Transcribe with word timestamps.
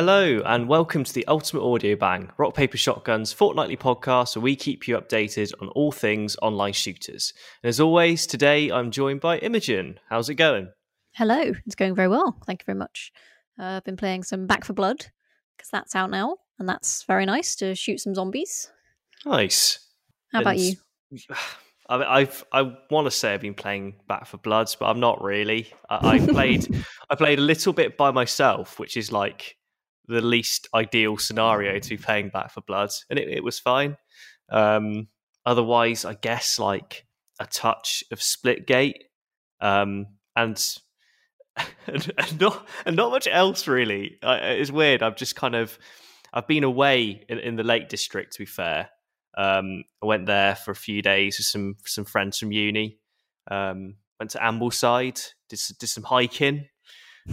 Hello, 0.00 0.40
and 0.46 0.68
welcome 0.68 1.02
to 1.02 1.12
the 1.12 1.26
Ultimate 1.26 1.64
Audio 1.64 1.96
Bang, 1.96 2.30
Rock 2.38 2.54
Paper 2.54 2.76
Shotgun's 2.76 3.32
fortnightly 3.32 3.76
podcast 3.76 4.36
where 4.36 4.44
we 4.44 4.54
keep 4.54 4.86
you 4.86 4.96
updated 4.96 5.52
on 5.60 5.70
all 5.70 5.90
things 5.90 6.36
online 6.40 6.72
shooters. 6.72 7.32
And 7.64 7.68
as 7.68 7.80
always, 7.80 8.24
today 8.24 8.70
I'm 8.70 8.92
joined 8.92 9.20
by 9.20 9.38
Imogen. 9.38 9.98
How's 10.08 10.28
it 10.28 10.36
going? 10.36 10.68
Hello, 11.16 11.52
it's 11.66 11.74
going 11.74 11.96
very 11.96 12.06
well. 12.06 12.40
Thank 12.46 12.62
you 12.62 12.66
very 12.66 12.78
much. 12.78 13.10
Uh, 13.58 13.64
I've 13.64 13.84
been 13.84 13.96
playing 13.96 14.22
some 14.22 14.46
Back 14.46 14.64
4 14.64 14.72
Blood 14.72 15.04
because 15.56 15.68
that's 15.72 15.96
out 15.96 16.10
now, 16.10 16.36
and 16.60 16.68
that's 16.68 17.02
very 17.02 17.26
nice 17.26 17.56
to 17.56 17.74
shoot 17.74 17.98
some 17.98 18.14
zombies. 18.14 18.70
Nice. 19.26 19.80
How 20.32 20.42
about 20.42 20.58
you? 20.58 20.76
I, 21.88 22.20
I've 22.20 22.44
I 22.52 22.72
want 22.88 23.08
to 23.08 23.10
say 23.10 23.34
I've 23.34 23.40
been 23.40 23.52
playing 23.52 23.96
Back 24.06 24.26
4 24.26 24.38
Bloods, 24.38 24.76
but 24.76 24.86
I'm 24.86 25.00
not 25.00 25.24
really. 25.24 25.72
I, 25.90 26.10
I 26.10 26.18
played 26.20 26.84
I 27.10 27.16
played 27.16 27.40
a 27.40 27.42
little 27.42 27.72
bit 27.72 27.96
by 27.96 28.12
myself, 28.12 28.78
which 28.78 28.96
is 28.96 29.10
like 29.10 29.57
the 30.08 30.20
least 30.22 30.68
ideal 30.74 31.18
scenario 31.18 31.78
to 31.78 31.88
be 31.88 31.96
playing 31.96 32.30
Back 32.30 32.50
4 32.50 32.62
Bloods, 32.66 33.04
and 33.10 33.18
it, 33.18 33.28
it 33.28 33.44
was 33.44 33.58
fine. 33.58 33.96
Um, 34.50 35.08
otherwise, 35.44 36.04
I 36.04 36.14
guess 36.14 36.58
like 36.58 37.06
a 37.38 37.46
touch 37.46 38.02
of 38.10 38.18
Splitgate, 38.18 39.04
um, 39.60 40.06
and, 40.34 40.60
and 41.86 42.40
not 42.40 42.68
and 42.86 42.96
not 42.96 43.10
much 43.10 43.28
else 43.30 43.66
really. 43.66 44.18
Uh, 44.22 44.38
it's 44.40 44.70
weird. 44.70 45.02
I've 45.02 45.16
just 45.16 45.36
kind 45.36 45.54
of 45.54 45.78
I've 46.32 46.46
been 46.46 46.64
away 46.64 47.24
in, 47.28 47.38
in 47.38 47.56
the 47.56 47.64
Lake 47.64 47.88
District. 47.88 48.32
To 48.32 48.38
be 48.40 48.46
fair, 48.46 48.90
um, 49.36 49.84
I 50.02 50.06
went 50.06 50.26
there 50.26 50.54
for 50.56 50.70
a 50.70 50.76
few 50.76 51.02
days 51.02 51.38
with 51.38 51.46
some 51.46 51.76
some 51.84 52.04
friends 52.04 52.38
from 52.38 52.52
uni. 52.52 52.98
Um, 53.50 53.96
went 54.18 54.32
to 54.32 54.38
Ambleside, 54.38 55.20
did 55.48 55.60
did 55.78 55.88
some 55.88 56.04
hiking. 56.04 56.66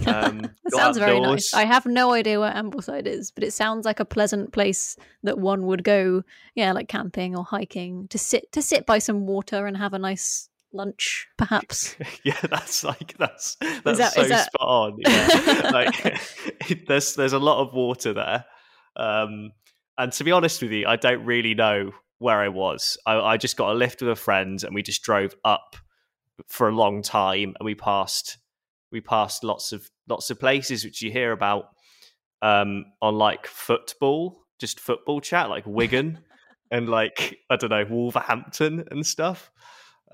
Um, 0.06 0.42
that 0.64 0.72
sounds 0.72 0.98
very 0.98 1.20
nice. 1.20 1.54
I 1.54 1.66
have 1.66 1.86
no 1.86 2.12
idea 2.12 2.40
where 2.40 2.52
Ambleside 2.52 3.08
is, 3.08 3.32
but 3.32 3.44
it 3.44 3.54
sounds 3.54 3.86
like 3.86 4.00
a 4.00 4.06
pleasant 4.06 4.52
place 4.52 4.98
that 5.24 5.38
one 5.38 5.66
would 5.68 5.84
go. 5.84 6.24
Yeah, 6.56 6.74
like 6.74 6.88
camping 6.88 7.36
or 7.36 7.44
hiking 7.44 8.08
to 8.10 8.18
sit 8.18 8.52
to 8.54 8.62
sit 8.62 8.86
by 8.86 9.00
some 9.00 9.26
water 9.26 9.66
and 9.66 9.78
have 9.78 9.94
a 9.94 10.00
nice 10.00 10.50
lunch, 10.74 11.28
perhaps. 11.38 11.96
yeah, 12.24 12.40
that's 12.50 12.84
like 12.84 13.18
that's 13.18 13.56
that's 13.84 13.98
that, 13.98 14.14
so 14.14 14.24
that... 14.24 14.48
spot 14.48 14.68
on. 14.68 14.98
Yeah. 15.00 15.70
like 15.74 16.88
there's 16.88 17.16
there's 17.16 17.34
a 17.34 17.40
lot 17.40 17.62
of 17.62 17.74
water 17.74 18.14
there. 18.14 18.46
Um, 18.96 19.52
and 19.98 20.12
to 20.14 20.24
be 20.24 20.32
honest 20.32 20.62
with 20.62 20.72
you, 20.72 20.88
I 20.88 20.98
don't 20.98 21.26
really 21.26 21.54
know 21.54 21.92
where 22.20 22.40
I 22.40 22.50
was. 22.50 22.98
I, 23.06 23.16
I 23.16 23.38
just 23.38 23.58
got 23.58 23.72
a 23.72 23.74
lift 23.74 24.02
with 24.02 24.12
a 24.12 24.16
friend, 24.16 24.62
and 24.64 24.76
we 24.76 24.84
just 24.84 25.02
drove 25.04 25.36
up 25.44 25.78
for 26.48 26.68
a 26.68 26.76
long 26.76 27.02
time, 27.02 27.56
and 27.59 27.66
we 27.66 27.76
passed 27.76 28.38
we 28.96 29.02
passed 29.02 29.44
lots 29.44 29.74
of 29.74 29.92
lots 30.08 30.30
of 30.30 30.40
places 30.40 30.86
which 30.86 31.02
you 31.02 31.12
hear 31.12 31.34
about 31.34 31.66
um, 32.42 32.86
on 33.02 33.16
like 33.16 33.46
football, 33.46 34.46
just 34.58 34.80
football 34.80 35.20
chat, 35.20 35.50
like 35.50 35.66
Wigan 35.68 36.20
and 36.72 36.88
like 36.88 37.38
I 37.50 37.58
don't 37.58 37.72
know 37.72 37.86
Wolverhampton 37.88 38.86
and 38.90 39.06
stuff. 39.06 39.52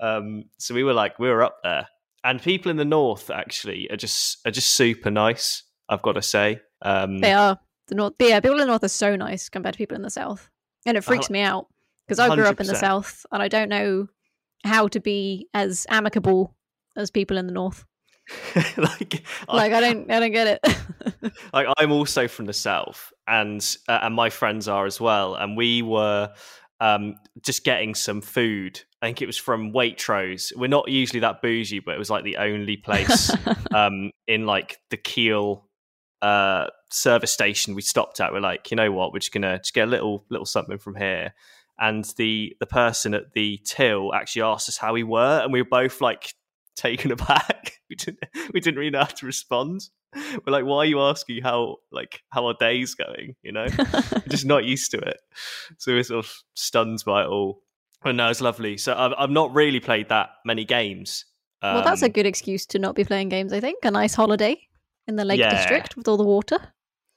Um, 0.00 0.46
so 0.58 0.74
we 0.74 0.82
were 0.82 0.94
like 0.94 1.20
we 1.20 1.28
were 1.28 1.44
up 1.44 1.58
there, 1.62 1.86
and 2.24 2.42
people 2.42 2.72
in 2.72 2.76
the 2.76 2.84
north 2.84 3.30
actually 3.30 3.88
are 3.88 3.96
just 3.96 4.44
are 4.44 4.50
just 4.50 4.74
super 4.74 5.12
nice. 5.12 5.62
I've 5.88 6.02
got 6.02 6.12
to 6.12 6.22
say, 6.22 6.60
um, 6.82 7.18
they 7.18 7.32
are 7.32 7.56
the 7.86 7.94
north. 7.94 8.14
yeah, 8.18 8.40
people 8.40 8.56
in 8.56 8.62
the 8.62 8.66
north 8.66 8.82
are 8.82 8.88
so 8.88 9.14
nice 9.14 9.48
compared 9.48 9.74
to 9.74 9.78
people 9.78 9.94
in 9.94 10.02
the 10.02 10.10
south, 10.10 10.50
and 10.86 10.96
it 10.96 11.04
freaks 11.04 11.30
uh, 11.30 11.34
me 11.34 11.40
out 11.42 11.68
because 12.08 12.18
I 12.18 12.34
grew 12.34 12.46
up 12.46 12.60
in 12.60 12.66
the 12.66 12.74
south 12.74 13.24
and 13.30 13.40
I 13.40 13.46
don't 13.46 13.68
know 13.68 14.08
how 14.64 14.88
to 14.88 14.98
be 14.98 15.48
as 15.54 15.86
amicable 15.88 16.56
as 16.96 17.12
people 17.12 17.38
in 17.38 17.46
the 17.46 17.52
north. 17.52 17.84
Like, 18.76 19.24
like 19.48 19.72
I, 19.72 19.76
I, 19.76 19.80
don't, 19.80 20.10
I 20.10 20.20
don't 20.20 20.32
get 20.32 20.60
it. 20.62 21.32
like 21.52 21.66
I'm 21.78 21.92
also 21.92 22.28
from 22.28 22.46
the 22.46 22.52
south, 22.52 23.12
and 23.26 23.64
uh, 23.88 24.00
and 24.02 24.14
my 24.14 24.30
friends 24.30 24.68
are 24.68 24.86
as 24.86 25.00
well, 25.00 25.34
and 25.34 25.56
we 25.56 25.82
were 25.82 26.32
um, 26.80 27.16
just 27.42 27.64
getting 27.64 27.94
some 27.94 28.20
food. 28.20 28.80
I 29.00 29.06
think 29.06 29.22
it 29.22 29.26
was 29.26 29.36
from 29.36 29.72
Waitrose. 29.72 30.54
We're 30.56 30.68
not 30.68 30.88
usually 30.88 31.20
that 31.20 31.42
bougie, 31.42 31.80
but 31.80 31.94
it 31.94 31.98
was 31.98 32.10
like 32.10 32.24
the 32.24 32.36
only 32.36 32.76
place 32.76 33.34
um, 33.74 34.10
in 34.26 34.46
like 34.46 34.78
the 34.90 34.96
Keele 34.96 35.66
uh, 36.20 36.66
service 36.90 37.32
station 37.32 37.74
we 37.74 37.82
stopped 37.82 38.20
at. 38.20 38.32
We're 38.32 38.40
like, 38.40 38.70
you 38.70 38.76
know 38.76 38.92
what? 38.92 39.12
We're 39.12 39.18
just 39.18 39.32
gonna 39.32 39.58
just 39.58 39.74
get 39.74 39.88
a 39.88 39.90
little 39.90 40.24
little 40.30 40.46
something 40.46 40.78
from 40.78 40.96
here. 40.96 41.34
And 41.78 42.04
the 42.16 42.56
the 42.60 42.66
person 42.66 43.14
at 43.14 43.32
the 43.32 43.60
till 43.64 44.14
actually 44.14 44.42
asked 44.42 44.68
us 44.68 44.76
how 44.76 44.92
we 44.92 45.02
were, 45.02 45.40
and 45.42 45.52
we 45.52 45.62
were 45.62 45.68
both 45.68 46.00
like 46.00 46.34
taken 46.76 47.12
aback. 47.12 47.72
we 47.90 47.96
didn't 47.96 48.20
we 48.52 48.60
didn't 48.60 48.78
really 48.78 48.90
know 48.90 49.00
how 49.00 49.04
to 49.06 49.26
respond. 49.26 49.88
We're 50.14 50.52
like, 50.52 50.64
why 50.64 50.78
are 50.78 50.86
you 50.86 51.00
asking 51.00 51.42
how 51.42 51.76
like 51.90 52.22
how 52.30 52.46
our 52.46 52.54
day's 52.58 52.94
going? 52.94 53.36
You 53.42 53.52
know, 53.52 53.66
just 54.28 54.44
not 54.44 54.64
used 54.64 54.90
to 54.92 54.98
it. 54.98 55.18
So 55.78 55.92
we're 55.92 56.02
sort 56.02 56.24
of 56.24 56.32
stunned 56.54 57.02
by 57.04 57.22
it 57.22 57.28
all. 57.28 57.62
But 58.02 58.16
no, 58.16 58.28
it's 58.28 58.40
lovely. 58.40 58.76
So 58.76 58.94
I've 58.94 59.12
I've 59.16 59.30
not 59.30 59.54
really 59.54 59.80
played 59.80 60.08
that 60.08 60.30
many 60.44 60.64
games. 60.64 61.24
Um, 61.62 61.76
well, 61.76 61.84
that's 61.84 62.02
a 62.02 62.06
um, 62.06 62.12
good 62.12 62.26
excuse 62.26 62.66
to 62.66 62.78
not 62.78 62.94
be 62.94 63.04
playing 63.04 63.28
games. 63.28 63.52
I 63.52 63.60
think 63.60 63.84
a 63.84 63.90
nice 63.90 64.14
holiday 64.14 64.60
in 65.06 65.16
the 65.16 65.24
Lake 65.24 65.38
yeah. 65.38 65.50
District 65.50 65.96
with 65.96 66.08
all 66.08 66.16
the 66.16 66.24
water. 66.24 66.58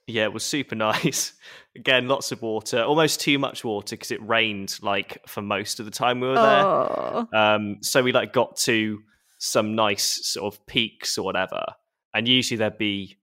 Yeah, 0.06 0.24
it 0.24 0.32
was 0.32 0.44
super 0.44 0.74
nice. 0.76 1.32
Again, 1.74 2.08
lots 2.08 2.32
of 2.32 2.42
water, 2.42 2.82
almost 2.82 3.20
too 3.20 3.38
much 3.38 3.64
water 3.64 3.96
because 3.96 4.10
it 4.10 4.26
rained 4.26 4.78
like 4.82 5.18
for 5.26 5.42
most 5.42 5.80
of 5.80 5.84
the 5.84 5.90
time 5.90 6.20
we 6.20 6.28
were 6.28 6.34
there. 6.34 6.64
Oh. 6.64 7.28
Um, 7.34 7.78
so 7.82 8.02
we 8.02 8.12
like 8.12 8.32
got 8.32 8.56
to 8.58 9.00
some 9.38 9.74
nice 9.74 10.26
sort 10.26 10.52
of 10.52 10.66
peaks 10.66 11.18
or 11.18 11.24
whatever, 11.24 11.64
and 12.14 12.26
usually 12.26 12.58
there'd 12.58 12.78
be 12.78 13.18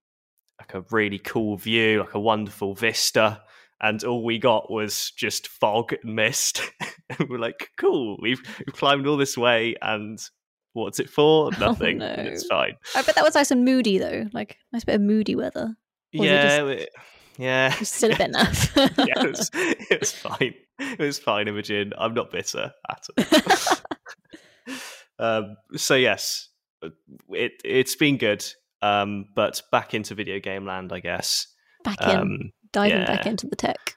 like 0.60 0.74
a 0.74 0.86
really 0.92 1.20
cool 1.20 1.58
view, 1.58 2.00
like 2.00 2.14
a 2.14 2.20
wonderful 2.20 2.74
vista, 2.74 3.42
and 3.82 4.04
all 4.04 4.24
we 4.24 4.40
got 4.40 4.72
was 4.72 5.12
just 5.12 5.48
fog 5.48 5.94
and 5.94 6.16
mist. 6.16 6.62
and 7.10 7.30
we're 7.30 7.40
like, 7.40 7.70
cool, 7.78 8.18
we've, 8.22 8.42
we've 8.60 8.76
climbed 8.76 9.08
all 9.08 9.18
this 9.18 9.38
way, 9.38 9.76
and 9.82 10.20
what's 10.74 11.00
it 11.00 11.10
for? 11.10 11.52
Oh, 11.56 11.60
Nothing. 11.60 12.02
Oh, 12.02 12.16
no. 12.16 12.24
It's 12.24 12.46
fine. 12.46 12.76
I 12.96 13.02
bet 13.02 13.16
that 13.16 13.24
was 13.24 13.36
nice 13.36 13.52
and 13.52 13.66
moody 13.66 13.98
though, 13.98 14.28
like 14.34 14.58
nice 14.72 14.84
bit 14.84 14.96
of 14.96 15.02
moody 15.02 15.36
weather. 15.36 15.76
Or 16.18 16.26
yeah. 16.26 16.60
Just... 16.60 16.90
Yeah, 17.38 17.72
still 17.82 18.14
a 18.14 18.18
bit 18.18 18.30
enough. 18.30 18.76
yeah, 18.76 19.24
it 19.24 19.28
was, 19.28 19.50
it 19.54 20.00
was 20.00 20.12
fine. 20.12 20.54
It 20.80 21.00
was 21.00 21.18
fine, 21.18 21.48
Imogen. 21.48 21.94
I'm 21.98 22.14
not 22.14 22.32
bitter 22.32 22.72
at 22.90 23.08
all. 23.18 23.78
Um, 25.20 25.58
so 25.76 25.96
yes, 25.96 26.50
uh, 26.84 26.90
it 27.30 27.54
it's 27.64 27.96
been 27.96 28.18
good. 28.18 28.46
Um, 28.82 29.28
but 29.34 29.62
back 29.72 29.94
into 29.94 30.14
video 30.14 30.40
game 30.40 30.66
land, 30.66 30.92
I 30.92 31.00
guess. 31.00 31.48
Back 31.86 32.02
in, 32.02 32.18
um, 32.18 32.52
diving 32.74 33.00
yeah. 33.00 33.06
back 33.06 33.26
into 33.26 33.48
the 33.48 33.56
tech. 33.56 33.96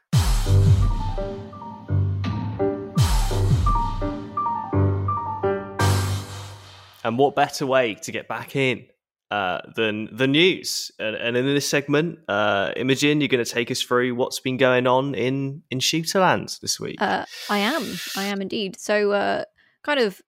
And 7.07 7.19
what 7.19 7.37
better 7.37 7.67
way 7.67 7.95
to 8.03 8.11
get 8.11 8.27
back 8.27 8.57
in 8.57 8.87
uh, 9.31 9.61
than 9.77 10.09
the 10.13 10.27
news? 10.27 10.91
And, 10.99 11.15
and, 11.15 11.37
in 11.37 11.47
this 11.47 11.69
segment, 11.69 12.19
uh, 12.29 12.73
Imogen, 12.77 13.21
you're 13.21 13.29
going 13.29 13.45
to 13.45 13.51
take 13.51 13.71
us 13.71 13.81
through 13.81 14.17
what's 14.17 14.41
been 14.41 14.57
going 14.57 14.89
on 14.89 15.15
in 15.15 15.63
in 15.71 15.79
Shooterland 15.79 16.59
this 16.61 16.81
week. 16.81 17.01
Uh, 17.01 17.25
I 17.49 17.59
am, 17.59 17.85
I 18.17 18.25
am 18.25 18.43
indeed. 18.43 18.81
So, 18.81 19.13
uh, 19.13 19.45
kind 19.85 20.01
of 20.01 20.21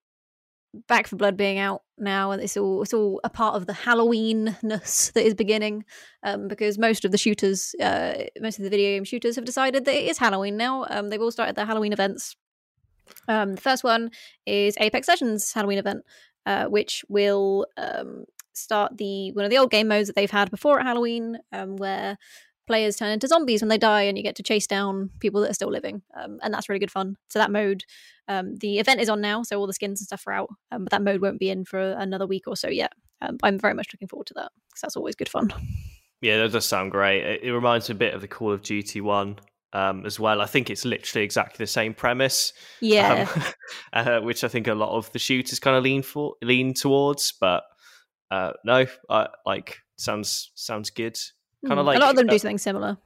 Back 0.86 1.06
4 1.06 1.16
Blood 1.16 1.36
being 1.36 1.58
out 1.58 1.82
now, 1.96 2.30
and 2.30 2.42
it's 2.42 2.56
all 2.56 2.82
it's 2.82 2.92
all 2.92 3.20
a 3.24 3.30
part 3.30 3.56
of 3.56 3.66
the 3.66 3.72
Halloweenness 3.72 5.12
that 5.12 5.24
is 5.24 5.34
beginning, 5.34 5.84
um, 6.22 6.46
because 6.46 6.78
most 6.78 7.04
of 7.04 7.10
the 7.12 7.18
shooters, 7.18 7.74
uh, 7.80 8.24
most 8.40 8.58
of 8.58 8.64
the 8.64 8.70
video 8.70 8.96
game 8.96 9.04
shooters, 9.04 9.36
have 9.36 9.44
decided 9.44 9.84
that 9.86 9.94
it 9.94 10.08
is 10.10 10.18
Halloween 10.18 10.56
now. 10.56 10.86
Um, 10.90 11.08
they've 11.08 11.20
all 11.20 11.30
started 11.30 11.56
their 11.56 11.66
Halloween 11.66 11.92
events. 11.92 12.36
Um, 13.26 13.54
the 13.54 13.60
first 13.60 13.82
one 13.82 14.10
is 14.46 14.76
Apex 14.78 15.08
Legends 15.08 15.52
Halloween 15.52 15.78
event, 15.78 16.04
uh, 16.44 16.66
which 16.66 17.04
will 17.08 17.66
um, 17.78 18.24
start 18.52 18.98
the 18.98 19.32
one 19.32 19.44
of 19.44 19.50
the 19.50 19.58
old 19.58 19.70
game 19.70 19.88
modes 19.88 20.08
that 20.08 20.16
they've 20.16 20.30
had 20.30 20.50
before 20.50 20.80
at 20.80 20.86
Halloween, 20.86 21.38
um, 21.52 21.76
where 21.76 22.18
players 22.68 22.96
turn 22.96 23.10
into 23.10 23.26
zombies 23.26 23.60
when 23.60 23.68
they 23.68 23.78
die 23.78 24.02
and 24.02 24.16
you 24.16 24.22
get 24.22 24.36
to 24.36 24.42
chase 24.42 24.66
down 24.66 25.10
people 25.18 25.40
that 25.40 25.50
are 25.50 25.54
still 25.54 25.70
living 25.70 26.02
um, 26.14 26.38
and 26.42 26.54
that's 26.54 26.68
really 26.68 26.78
good 26.78 26.90
fun 26.90 27.16
so 27.28 27.38
that 27.38 27.50
mode 27.50 27.84
um, 28.28 28.54
the 28.56 28.78
event 28.78 29.00
is 29.00 29.08
on 29.08 29.20
now 29.20 29.42
so 29.42 29.58
all 29.58 29.66
the 29.66 29.72
skins 29.72 30.00
and 30.00 30.06
stuff 30.06 30.26
are 30.26 30.32
out 30.32 30.50
um, 30.70 30.84
but 30.84 30.90
that 30.90 31.02
mode 31.02 31.20
won't 31.20 31.40
be 31.40 31.50
in 31.50 31.64
for 31.64 31.80
another 31.80 32.26
week 32.26 32.46
or 32.46 32.54
so 32.54 32.68
yet 32.68 32.92
um, 33.22 33.36
i'm 33.42 33.58
very 33.58 33.74
much 33.74 33.88
looking 33.92 34.06
forward 34.06 34.26
to 34.26 34.34
that 34.34 34.52
because 34.68 34.82
that's 34.82 34.96
always 34.96 35.16
good 35.16 35.28
fun 35.28 35.52
yeah 36.20 36.38
that 36.38 36.52
does 36.52 36.66
sound 36.66 36.92
great 36.92 37.24
it, 37.24 37.42
it 37.42 37.52
reminds 37.52 37.88
me 37.88 37.94
a 37.94 37.98
bit 37.98 38.14
of 38.14 38.20
the 38.20 38.28
call 38.28 38.52
of 38.52 38.62
duty 38.62 39.00
one 39.00 39.36
um, 39.72 40.06
as 40.06 40.18
well. 40.18 40.40
I 40.40 40.46
think 40.46 40.70
it's 40.70 40.84
literally 40.84 41.24
exactly 41.24 41.62
the 41.62 41.66
same 41.66 41.94
premise. 41.94 42.52
Yeah, 42.80 43.28
um, 43.34 43.42
uh, 43.92 44.20
which 44.20 44.44
I 44.44 44.48
think 44.48 44.66
a 44.66 44.74
lot 44.74 44.96
of 44.96 45.10
the 45.12 45.18
shooters 45.18 45.58
kind 45.58 45.76
of 45.76 45.84
lean 45.84 46.02
for 46.02 46.34
lean 46.42 46.74
towards. 46.74 47.32
But 47.38 47.64
uh, 48.30 48.52
no, 48.64 48.86
I, 49.10 49.28
like 49.44 49.78
sounds 49.96 50.50
sounds 50.54 50.90
good. 50.90 51.18
Kind 51.66 51.78
of 51.78 51.84
mm. 51.84 51.86
like 51.88 51.96
a 51.98 52.00
lot 52.00 52.10
of 52.10 52.16
them 52.16 52.26
do 52.26 52.38
something 52.38 52.58
similar. 52.58 52.98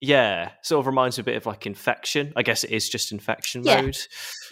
Yeah, 0.00 0.50
sort 0.62 0.80
of 0.80 0.86
reminds 0.86 1.16
me 1.16 1.22
a 1.22 1.24
bit 1.24 1.36
of 1.36 1.46
like 1.46 1.66
infection. 1.66 2.32
I 2.36 2.42
guess 2.42 2.64
it 2.64 2.70
is 2.70 2.88
just 2.88 3.12
infection 3.12 3.64
yeah. 3.64 3.80
mode. 3.80 3.96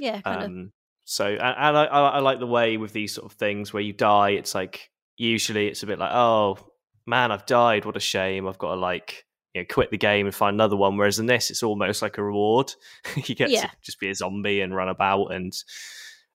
Yeah, 0.01 0.21
kind 0.23 0.43
um, 0.45 0.59
of. 0.59 0.73
So, 1.05 1.27
and, 1.27 1.41
and 1.41 1.77
I, 1.77 1.85
I 1.85 2.19
like 2.21 2.39
the 2.39 2.47
way 2.47 2.77
with 2.77 2.93
these 2.93 3.15
sort 3.15 3.31
of 3.31 3.37
things 3.37 3.73
where 3.73 3.83
you 3.83 3.93
die. 3.93 4.31
It's 4.31 4.55
like 4.55 4.91
usually 5.17 5.69
it's 5.69 5.83
a 5.83 5.87
bit 5.87 5.99
like, 5.99 6.13
oh 6.13 6.59
man, 7.07 7.33
I've 7.33 7.47
died. 7.47 7.85
What 7.85 7.97
a 7.97 8.01
shame. 8.01 8.49
I've 8.49 8.59
got 8.59 8.75
to 8.75 8.81
like 8.81 9.27
you 9.55 9.61
know, 9.61 9.67
quit 9.69 9.91
the 9.91 9.99
game 9.99 10.27
and 10.27 10.35
find 10.35 10.55
another 10.55 10.77
one. 10.77 10.97
Whereas 10.97 11.19
in 11.19 11.27
this, 11.27 11.51
it's 11.51 11.63
almost 11.63 12.01
like 12.01 12.19
a 12.19 12.23
reward. 12.23 12.73
you 13.17 13.35
get 13.35 13.51
Yeah. 13.51 13.67
to 13.67 13.71
just 13.83 14.01
be 14.01 14.09
a 14.09 14.15
zombie 14.15 14.61
and 14.61 14.75
run 14.75 14.89
about 14.89 15.27
and 15.27 15.53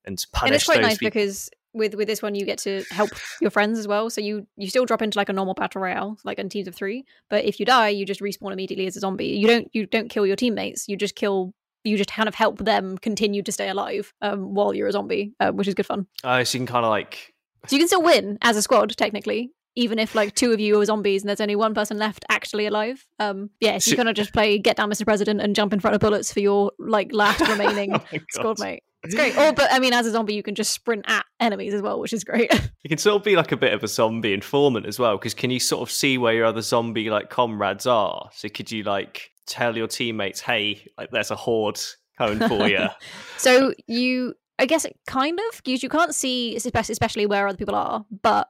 and 0.05 0.23
punish 0.31 0.49
and 0.49 0.55
it's 0.55 0.65
quite 0.65 0.75
those 0.75 0.83
nice 0.83 0.97
people. 0.99 1.09
because 1.09 1.49
with 1.77 1.95
with 1.95 2.07
this 2.07 2.21
one 2.21 2.35
you 2.35 2.45
get 2.45 2.57
to 2.59 2.83
help 2.91 3.09
your 3.41 3.51
friends 3.51 3.79
as 3.79 3.87
well. 3.87 4.09
So 4.09 4.21
you 4.21 4.47
you 4.57 4.69
still 4.69 4.85
drop 4.85 5.01
into 5.01 5.17
like 5.17 5.29
a 5.29 5.33
normal 5.33 5.53
battle 5.53 5.81
royale, 5.81 6.17
like 6.23 6.39
in 6.39 6.49
teams 6.49 6.67
of 6.67 6.75
three. 6.75 7.05
But 7.29 7.45
if 7.45 7.59
you 7.59 7.65
die, 7.65 7.89
you 7.89 8.05
just 8.05 8.21
respawn 8.21 8.53
immediately 8.53 8.87
as 8.87 8.97
a 8.97 8.99
zombie. 8.99 9.27
You 9.27 9.47
don't 9.47 9.69
you 9.73 9.85
don't 9.85 10.09
kill 10.09 10.25
your 10.25 10.35
teammates. 10.35 10.87
You 10.87 10.97
just 10.97 11.15
kill. 11.15 11.53
You 11.83 11.95
just 11.95 12.11
kind 12.11 12.27
of 12.27 12.35
help 12.35 12.57
them 12.59 12.97
continue 12.97 13.41
to 13.43 13.51
stay 13.51 13.69
alive 13.69 14.13
um, 14.21 14.53
while 14.53 14.73
you're 14.73 14.89
a 14.89 14.91
zombie, 14.91 15.33
uh, 15.39 15.51
which 15.51 15.69
is 15.69 15.73
good 15.73 15.85
fun. 15.85 16.05
Oh, 16.23 16.43
so 16.43 16.57
you 16.57 16.59
can 16.59 16.67
kind 16.67 16.85
of 16.85 16.89
like 16.89 17.33
So 17.67 17.75
you 17.75 17.79
can 17.79 17.87
still 17.87 18.03
win 18.03 18.37
as 18.41 18.57
a 18.57 18.61
squad, 18.61 18.97
technically, 18.97 19.51
even 19.77 19.99
if 19.99 20.15
like 20.15 20.33
two 20.35 20.51
of 20.51 20.59
you 20.59 20.81
are 20.81 20.85
zombies 20.85 21.21
and 21.21 21.29
there's 21.29 21.39
only 21.39 21.55
one 21.55 21.73
person 21.73 21.97
left 21.97 22.25
actually 22.29 22.65
alive. 22.65 23.07
Um, 23.19 23.51
yeah, 23.61 23.77
so 23.77 23.91
you 23.91 23.95
kind 23.95 24.09
of 24.09 24.15
just 24.15 24.33
play 24.33 24.57
get 24.57 24.75
down, 24.75 24.89
Mr. 24.89 25.05
President, 25.05 25.39
and 25.39 25.55
jump 25.55 25.71
in 25.71 25.79
front 25.79 25.93
of 25.93 26.01
bullets 26.01 26.33
for 26.33 26.39
your 26.39 26.71
like 26.79 27.13
last 27.13 27.39
remaining 27.47 27.93
Oh 27.93 28.01
squad 28.31 28.59
mate. 28.59 28.83
It's 29.03 29.15
great. 29.15 29.37
Or, 29.37 29.53
but 29.53 29.71
I 29.71 29.79
mean, 29.79 29.93
as 29.93 30.05
a 30.05 30.11
zombie, 30.11 30.33
you 30.33 30.43
can 30.43 30.55
just 30.55 30.73
sprint 30.73 31.05
at 31.07 31.25
enemies 31.39 31.73
as 31.73 31.81
well, 31.81 31.99
which 31.99 32.13
is 32.13 32.23
great. 32.23 32.51
You 32.83 32.89
can 32.89 32.99
sort 32.99 33.17
of 33.17 33.25
be 33.25 33.35
like 33.35 33.51
a 33.51 33.57
bit 33.57 33.73
of 33.73 33.83
a 33.83 33.87
zombie 33.87 34.33
informant 34.33 34.85
as 34.85 34.97
well, 34.97 35.17
because 35.17 35.33
can 35.33 35.49
you 35.49 35.59
sort 35.59 35.81
of 35.81 35.91
see 35.91 36.17
where 36.17 36.33
your 36.33 36.45
other 36.45 36.61
zombie 36.61 37.09
like 37.09 37.29
comrades 37.29 37.85
are? 37.85 38.29
So 38.33 38.47
could 38.47 38.71
you 38.71 38.83
like 38.83 39.31
tell 39.45 39.75
your 39.75 39.87
teammates, 39.87 40.39
"Hey, 40.39 40.87
like 40.97 41.11
there's 41.11 41.31
a 41.31 41.35
horde 41.35 41.81
coming 42.17 42.47
for 42.47 42.69
you"? 42.69 42.87
so 43.37 43.73
you, 43.87 44.35
I 44.57 44.67
guess, 44.67 44.85
it 44.85 44.97
kind 45.05 45.37
of 45.37 45.61
because 45.61 45.83
you 45.83 45.89
can't 45.89 46.15
see, 46.15 46.55
especially 46.55 47.25
where 47.25 47.47
other 47.47 47.57
people 47.57 47.75
are, 47.75 48.05
but. 48.21 48.47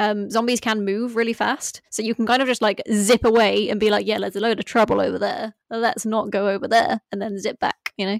Um, 0.00 0.28
zombies 0.28 0.58
can 0.58 0.84
move 0.84 1.14
really 1.14 1.34
fast, 1.34 1.80
so 1.88 2.02
you 2.02 2.16
can 2.16 2.26
kind 2.26 2.42
of 2.42 2.48
just 2.48 2.60
like 2.60 2.82
zip 2.92 3.24
away 3.24 3.68
and 3.70 3.78
be 3.78 3.90
like, 3.90 4.04
"Yeah, 4.06 4.18
there's 4.18 4.34
a 4.34 4.40
load 4.40 4.58
of 4.58 4.64
trouble 4.64 5.00
over 5.00 5.20
there. 5.20 5.54
Let's 5.70 6.04
not 6.04 6.30
go 6.30 6.48
over 6.48 6.66
there," 6.66 7.00
and 7.12 7.22
then 7.22 7.38
zip 7.38 7.60
back. 7.60 7.92
You 7.96 8.06
know, 8.06 8.18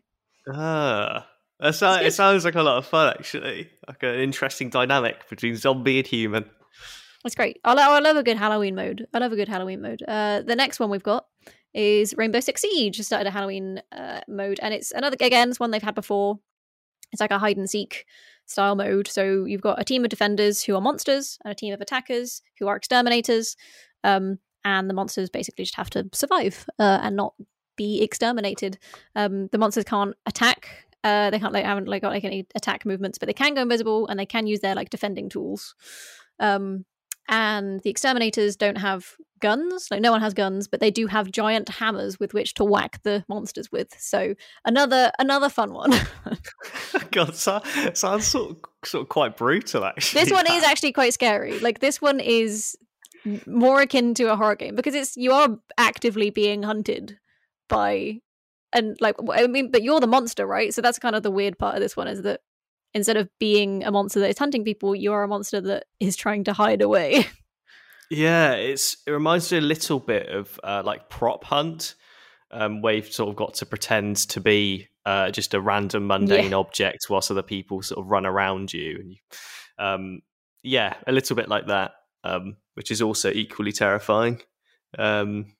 ah, 0.53 1.27
that 1.61 1.75
sounds, 1.75 2.07
it 2.07 2.15
sounds 2.15 2.45
like 2.45 2.55
a 2.55 2.63
lot 2.63 2.79
of 2.79 2.87
fun 2.87 3.15
actually. 3.19 3.71
Like 3.87 4.03
an 4.03 4.21
interesting 4.21 4.71
dynamic 4.71 5.29
between 5.29 5.57
zombie 5.57 5.99
and 5.99 6.07
human. 6.07 6.51
That's 7.23 7.35
great. 7.35 7.59
I, 7.65 7.73
lo- 7.73 7.95
I 7.95 8.01
love 8.01 8.17
a 8.17 8.23
good 8.23 8.37
Halloween 8.37 8.75
mode. 8.75 9.07
I 9.15 9.19
love 9.19 9.33
a 9.33 9.37
good 9.37 9.49
Halloween 9.49 9.81
mode. 9.81 10.03
Uh, 10.07 10.43
the 10.43 10.57
next 10.57 10.79
one 10.79 10.91
we've 10.91 11.03
got 11.03 11.27
is 11.73 12.15
Rainbow 12.17 12.41
Six 12.41 12.61
Siege. 12.61 12.97
Just 12.97 13.09
started 13.09 13.27
a 13.27 13.31
Halloween 13.31 13.81
uh, 13.93 14.21
mode, 14.29 14.61
and 14.63 14.75
it's 14.75 14.93
another 14.93 15.17
again, 15.21 15.49
it's 15.49 15.59
one 15.59 15.71
they've 15.71 15.83
had 15.83 15.95
before. 15.95 16.39
It's 17.13 17.21
like 17.21 17.31
a 17.31 17.39
hide 17.39 17.57
and 17.57 17.71
seek 17.71 18.05
style 18.47 18.75
mode. 18.75 19.09
So 19.09 19.45
you've 19.45 19.63
got 19.63 19.81
a 19.81 19.85
team 19.85 20.05
of 20.05 20.11
defenders 20.11 20.63
who 20.63 20.75
are 20.75 20.81
monsters 20.81 21.39
and 21.45 21.53
a 21.53 21.55
team 21.55 21.73
of 21.73 21.81
attackers 21.81 22.43
who 22.59 22.67
are 22.67 22.77
exterminators. 22.77 23.57
Um, 24.03 24.39
and 24.65 24.89
the 24.89 24.95
monsters 24.95 25.31
basically 25.31 25.65
just 25.65 25.77
have 25.77 25.91
to 25.91 26.09
survive 26.13 26.67
uh, 26.79 27.01
and 27.03 27.17
not 27.17 27.35
be 27.77 28.03
exterminated. 28.03 28.79
Um, 29.15 29.49
the 29.49 29.59
monsters 29.59 29.85
can't 29.85 30.15
attack. 30.27 30.87
Uh, 31.05 31.31
they 31.31 31.39
can't 31.39 31.53
like 31.53 31.65
haven't 31.65 31.87
like 31.87 32.03
got 32.03 32.13
like 32.13 32.25
any 32.25 32.47
attack 32.57 32.85
movements, 32.85 33.19
but 33.19 33.27
they 33.27 33.35
can 33.35 33.55
go 33.55 33.63
invisible 33.63 34.09
and 34.09 34.19
they 34.19 34.27
can 34.27 34.47
use 34.47 34.61
their 34.61 34.75
like 34.75 34.91
defending 34.91 35.29
tools. 35.29 35.75
Um, 36.41 36.85
and 37.29 37.81
the 37.81 37.91
exterminators 37.91 38.57
don't 38.57 38.79
have 38.79 39.15
guns 39.41 39.89
like 39.91 40.01
no 40.01 40.11
one 40.11 40.23
has 40.23 40.33
guns 40.33 40.69
but 40.69 40.81
they 40.81 40.91
do 40.91 41.07
have 41.07 41.31
giant 41.31 41.69
hammers 41.69 42.19
with 42.19 42.33
which 42.33 42.55
to 42.55 42.65
whack 42.65 43.03
the 43.03 43.25
monsters 43.29 43.71
with 43.71 43.95
so 43.99 44.35
another 44.65 45.11
another 45.19 45.49
fun 45.49 45.75
one 45.75 45.93
God, 47.11 47.35
so, 47.35 47.61
sounds 47.93 48.27
sort 48.27 48.53
of, 48.53 48.57
sort 48.85 49.03
of 49.03 49.09
quite 49.09 49.37
brutal 49.37 49.85
actually. 49.85 50.21
this 50.23 50.33
one 50.33 50.47
is 50.51 50.65
actually 50.65 50.93
quite 50.93 51.13
scary 51.13 51.59
like 51.61 51.81
this 51.81 52.01
one 52.01 52.21
is 52.21 52.77
more 53.47 53.83
akin 53.83 54.15
to 54.15 54.33
a 54.33 54.37
horror 54.37 54.57
game 54.57 54.77
because 54.77 54.95
it's 54.95 55.17
you 55.17 55.33
are 55.33 55.59
actively 55.77 56.31
being 56.31 56.63
hunted 56.63 57.19
by 57.69 58.21
and 58.75 58.97
like 59.01 59.17
I 59.33 59.47
mean 59.47 59.71
but 59.71 59.83
you're 59.83 60.01
the 60.01 60.07
monster 60.07 60.47
right 60.47 60.75
so 60.75 60.83
that's 60.83 60.99
kind 60.99 61.17
of 61.17 61.23
the 61.23 61.31
weird 61.31 61.59
part 61.59 61.75
of 61.75 61.81
this 61.81 61.97
one 61.97 62.09
is 62.09 62.23
that 62.23 62.41
instead 62.93 63.17
of 63.17 63.29
being 63.41 63.85
a 63.85 63.91
monster 63.91 64.21
that 64.21 64.31
is 64.31 64.39
hunting 64.39 64.65
people 64.65 64.95
you're 64.95 65.23
a 65.23 65.29
monster 65.29 65.61
that 65.61 65.85
is 66.01 66.17
trying 66.17 66.45
to 66.45 66.53
hide 66.53 66.83
away 66.83 67.27
Yeah, 68.11 68.53
it's 68.53 68.97
it 69.07 69.11
reminds 69.11 69.51
me 69.51 69.59
a 69.59 69.63
little 69.63 69.99
bit 69.99 70.29
of 70.29 70.61
uh, 70.63 70.83
like 70.85 71.09
prop 71.09 71.45
hunt, 71.45 71.95
um, 72.51 72.83
where 72.83 72.95
you've 72.95 73.13
sort 73.13 73.31
of 73.31 73.37
got 73.37 73.55
to 73.55 73.67
pretend 73.67 74.17
to 74.17 74.41
be 74.41 74.89
uh, 75.07 75.31
just 75.31 75.55
a 75.55 75.61
random 75.61 76.07
mundane 76.07 76.55
object 76.55 77.07
whilst 77.09 77.31
other 77.31 77.43
people 77.43 77.83
sort 77.83 78.05
of 78.05 78.11
run 78.11 78.27
around 78.27 78.73
you, 78.73 78.99
and 79.01 79.13
you, 79.13 79.19
um, 79.79 80.21
yeah, 80.63 80.95
a 81.07 81.13
little 81.13 81.37
bit 81.37 81.49
like 81.49 81.67
that, 81.67 81.93
um, 82.25 82.57
which 82.75 82.91
is 82.91 83.01
also 83.01 83.31
equally 83.31 83.73
terrifying. 83.73 84.41
Um, 84.99 85.55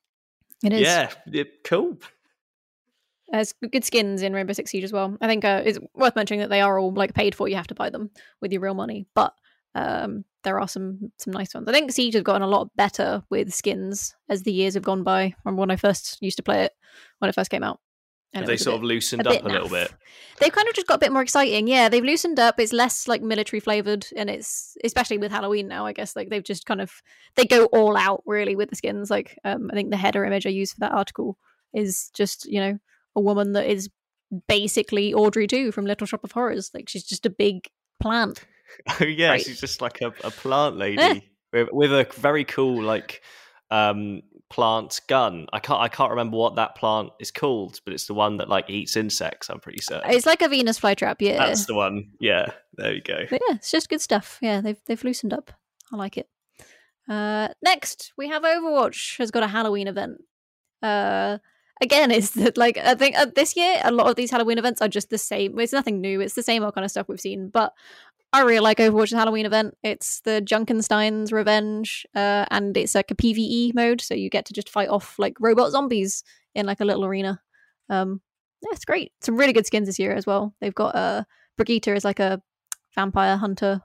it 0.63 0.73
is 0.73 0.81
yeah, 0.81 1.11
it, 1.27 1.63
cool. 1.63 1.97
There's 3.29 3.53
good 3.71 3.83
skins 3.83 4.21
in 4.21 4.33
Rainbow 4.33 4.53
Six 4.53 4.71
Siege 4.71 4.83
as 4.83 4.93
well. 4.93 5.17
I 5.19 5.27
think 5.27 5.43
uh, 5.43 5.63
it's 5.65 5.79
worth 5.95 6.15
mentioning 6.15 6.41
that 6.41 6.49
they 6.49 6.61
are 6.61 6.77
all 6.77 6.93
like 6.93 7.13
paid 7.13 7.33
for. 7.35 7.47
You 7.47 7.55
have 7.55 7.67
to 7.67 7.75
buy 7.75 7.89
them 7.89 8.11
with 8.41 8.51
your 8.51 8.61
real 8.61 8.75
money, 8.75 9.07
but 9.15 9.33
um, 9.73 10.25
there 10.43 10.59
are 10.59 10.67
some 10.67 11.11
some 11.17 11.33
nice 11.33 11.53
ones. 11.53 11.67
I 11.67 11.71
think 11.73 11.91
Siege 11.91 12.13
has 12.13 12.23
gotten 12.23 12.43
a 12.43 12.47
lot 12.47 12.69
better 12.75 13.23
with 13.29 13.53
skins 13.53 14.15
as 14.29 14.43
the 14.43 14.51
years 14.53 14.75
have 14.75 14.83
gone 14.83 15.03
by. 15.03 15.33
Remember 15.43 15.59
when 15.61 15.71
I 15.71 15.75
first 15.75 16.17
used 16.21 16.37
to 16.37 16.43
play 16.43 16.63
it 16.65 16.73
when 17.19 17.29
it 17.29 17.35
first 17.35 17.51
came 17.51 17.63
out. 17.63 17.79
and 18.33 18.45
they 18.45 18.57
sort 18.57 18.73
bit- 18.73 18.79
of 18.79 18.83
loosened 18.83 19.27
a 19.27 19.31
up 19.31 19.43
a 19.43 19.47
little 19.49 19.69
bit? 19.69 19.91
They've 20.39 20.51
kind 20.51 20.67
of 20.67 20.75
just 20.75 20.87
got 20.87 20.95
a 20.95 20.99
bit 20.99 21.11
more 21.11 21.21
exciting. 21.21 21.67
Yeah, 21.67 21.89
they've 21.89 22.03
loosened 22.03 22.39
up. 22.39 22.59
It's 22.59 22.73
less 22.73 23.07
like 23.07 23.21
military 23.21 23.59
flavored, 23.59 24.05
and 24.15 24.29
it's 24.29 24.77
especially 24.83 25.17
with 25.17 25.31
Halloween 25.31 25.67
now. 25.67 25.85
I 25.85 25.93
guess 25.93 26.15
like 26.15 26.29
they've 26.29 26.43
just 26.43 26.65
kind 26.65 26.81
of 26.81 27.01
they 27.35 27.45
go 27.45 27.65
all 27.65 27.97
out 27.97 28.21
really 28.25 28.55
with 28.55 28.69
the 28.69 28.75
skins. 28.75 29.09
Like 29.09 29.39
um, 29.43 29.69
I 29.71 29.75
think 29.75 29.89
the 29.89 29.97
header 29.97 30.23
image 30.25 30.45
I 30.45 30.49
used 30.51 30.73
for 30.73 30.81
that 30.81 30.91
article 30.93 31.37
is 31.73 32.11
just 32.13 32.45
you 32.45 32.61
know 32.61 32.79
a 33.15 33.21
woman 33.21 33.53
that 33.53 33.65
is 33.67 33.89
basically 34.47 35.13
Audrey 35.13 35.47
II 35.51 35.71
from 35.71 35.85
Little 35.85 36.07
Shop 36.07 36.23
of 36.23 36.31
Horrors. 36.31 36.71
Like 36.73 36.89
she's 36.89 37.03
just 37.03 37.25
a 37.25 37.29
big 37.29 37.67
plant. 38.01 38.43
Oh 38.99 39.05
yeah, 39.05 39.29
Right. 39.29 39.41
she's 39.41 39.59
just 39.61 39.79
like 39.79 40.01
a, 40.01 40.07
a 40.23 40.31
plant 40.31 40.75
lady 40.75 40.99
Eh. 41.01 41.19
with, 41.53 41.69
with 41.71 41.91
a 41.93 42.07
very 42.15 42.43
cool 42.43 42.81
like 42.81 43.21
um 43.69 44.21
plant 44.49 44.99
gun. 45.07 45.45
I 45.53 45.59
can't 45.59 45.79
I 45.79 45.87
can't 45.87 46.09
remember 46.09 46.35
what 46.37 46.55
that 46.55 46.75
plant 46.75 47.09
is 47.19 47.29
called, 47.29 47.79
but 47.85 47.93
it's 47.93 48.07
the 48.07 48.15
one 48.15 48.37
that 48.37 48.49
like 48.49 48.67
eats 48.69 48.95
insects. 48.97 49.49
I'm 49.51 49.59
pretty 49.59 49.81
certain. 49.81 50.09
It's 50.09 50.25
like 50.25 50.41
a 50.41 50.49
Venus 50.49 50.79
flytrap. 50.79 51.17
Yeah, 51.19 51.37
That's 51.45 51.67
the 51.67 51.75
one. 51.75 52.09
Yeah, 52.19 52.47
there 52.73 52.95
you 52.95 53.01
go. 53.01 53.19
But 53.29 53.39
yeah, 53.47 53.55
it's 53.57 53.69
just 53.71 53.87
good 53.87 54.01
stuff. 54.01 54.39
Yeah, 54.41 54.61
they've 54.61 54.79
they've 54.87 55.03
loosened 55.03 55.31
up. 55.33 55.51
I 55.93 55.95
like 55.97 56.17
it. 56.17 56.27
Uh, 57.07 57.49
next, 57.61 58.13
we 58.17 58.27
have 58.29 58.41
Overwatch 58.41 59.17
has 59.19 59.29
got 59.29 59.43
a 59.43 59.47
Halloween 59.47 59.87
event. 59.87 60.17
Uh, 60.81 61.37
again, 61.81 62.11
it's 62.11 62.31
that 62.31 62.57
like 62.57 62.77
I 62.77 62.95
think 62.95 63.17
uh, 63.17 63.27
this 63.35 63.55
year 63.55 63.81
a 63.83 63.91
lot 63.91 64.07
of 64.07 64.15
these 64.15 64.31
Halloween 64.31 64.57
events 64.57 64.81
are 64.81 64.87
just 64.87 65.09
the 65.09 65.17
same. 65.17 65.59
It's 65.59 65.73
nothing 65.73 66.01
new. 66.01 66.21
It's 66.21 66.35
the 66.35 66.43
same 66.43 66.63
old 66.63 66.75
kind 66.75 66.85
of 66.85 66.91
stuff 66.91 67.07
we've 67.07 67.19
seen. 67.19 67.49
But 67.49 67.73
I 68.33 68.41
really 68.41 68.59
like 68.59 68.79
Overwatch's 68.79 69.13
Halloween 69.13 69.45
event. 69.45 69.77
It's 69.81 70.19
the 70.21 70.41
Junkenstein's 70.41 71.31
Revenge, 71.31 72.05
uh, 72.15 72.45
and 72.51 72.75
it's 72.75 72.95
like 72.95 73.11
a 73.11 73.15
PVE 73.15 73.73
mode, 73.73 74.01
so 74.01 74.13
you 74.13 74.29
get 74.29 74.45
to 74.45 74.53
just 74.53 74.69
fight 74.69 74.89
off 74.89 75.17
like 75.17 75.37
robot 75.39 75.71
zombies 75.71 76.23
in 76.53 76.65
like 76.65 76.81
a 76.81 76.85
little 76.85 77.05
arena. 77.05 77.41
Um, 77.89 78.21
yeah, 78.61 78.71
it's 78.73 78.85
great. 78.85 79.13
Some 79.21 79.37
really 79.37 79.53
good 79.53 79.65
skins 79.65 79.87
this 79.87 79.99
year 79.99 80.13
as 80.13 80.25
well. 80.25 80.53
They've 80.59 80.75
got 80.75 80.95
uh, 80.95 81.23
Brigitte 81.57 81.95
is 81.95 82.03
like 82.03 82.19
a 82.19 82.41
vampire 82.93 83.37
hunter, 83.37 83.81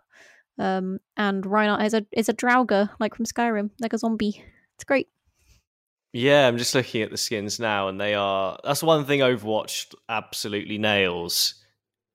um, 0.58 0.98
and 1.16 1.46
Reinhardt 1.46 1.86
is 1.86 1.94
a 1.94 2.04
is 2.12 2.28
a 2.28 2.34
Draugr 2.34 2.90
like 2.98 3.14
from 3.14 3.26
Skyrim, 3.26 3.70
like 3.80 3.92
a 3.92 3.98
zombie. 3.98 4.42
It's 4.76 4.84
great. 4.84 5.08
Yeah, 6.12 6.48
I'm 6.48 6.58
just 6.58 6.74
looking 6.74 7.02
at 7.02 7.10
the 7.10 7.16
skins 7.16 7.60
now, 7.60 7.88
and 7.88 8.00
they 8.00 8.14
are. 8.14 8.58
That's 8.64 8.82
one 8.82 9.04
thing 9.04 9.20
Overwatch 9.20 9.94
absolutely 10.08 10.78
nails. 10.78 11.54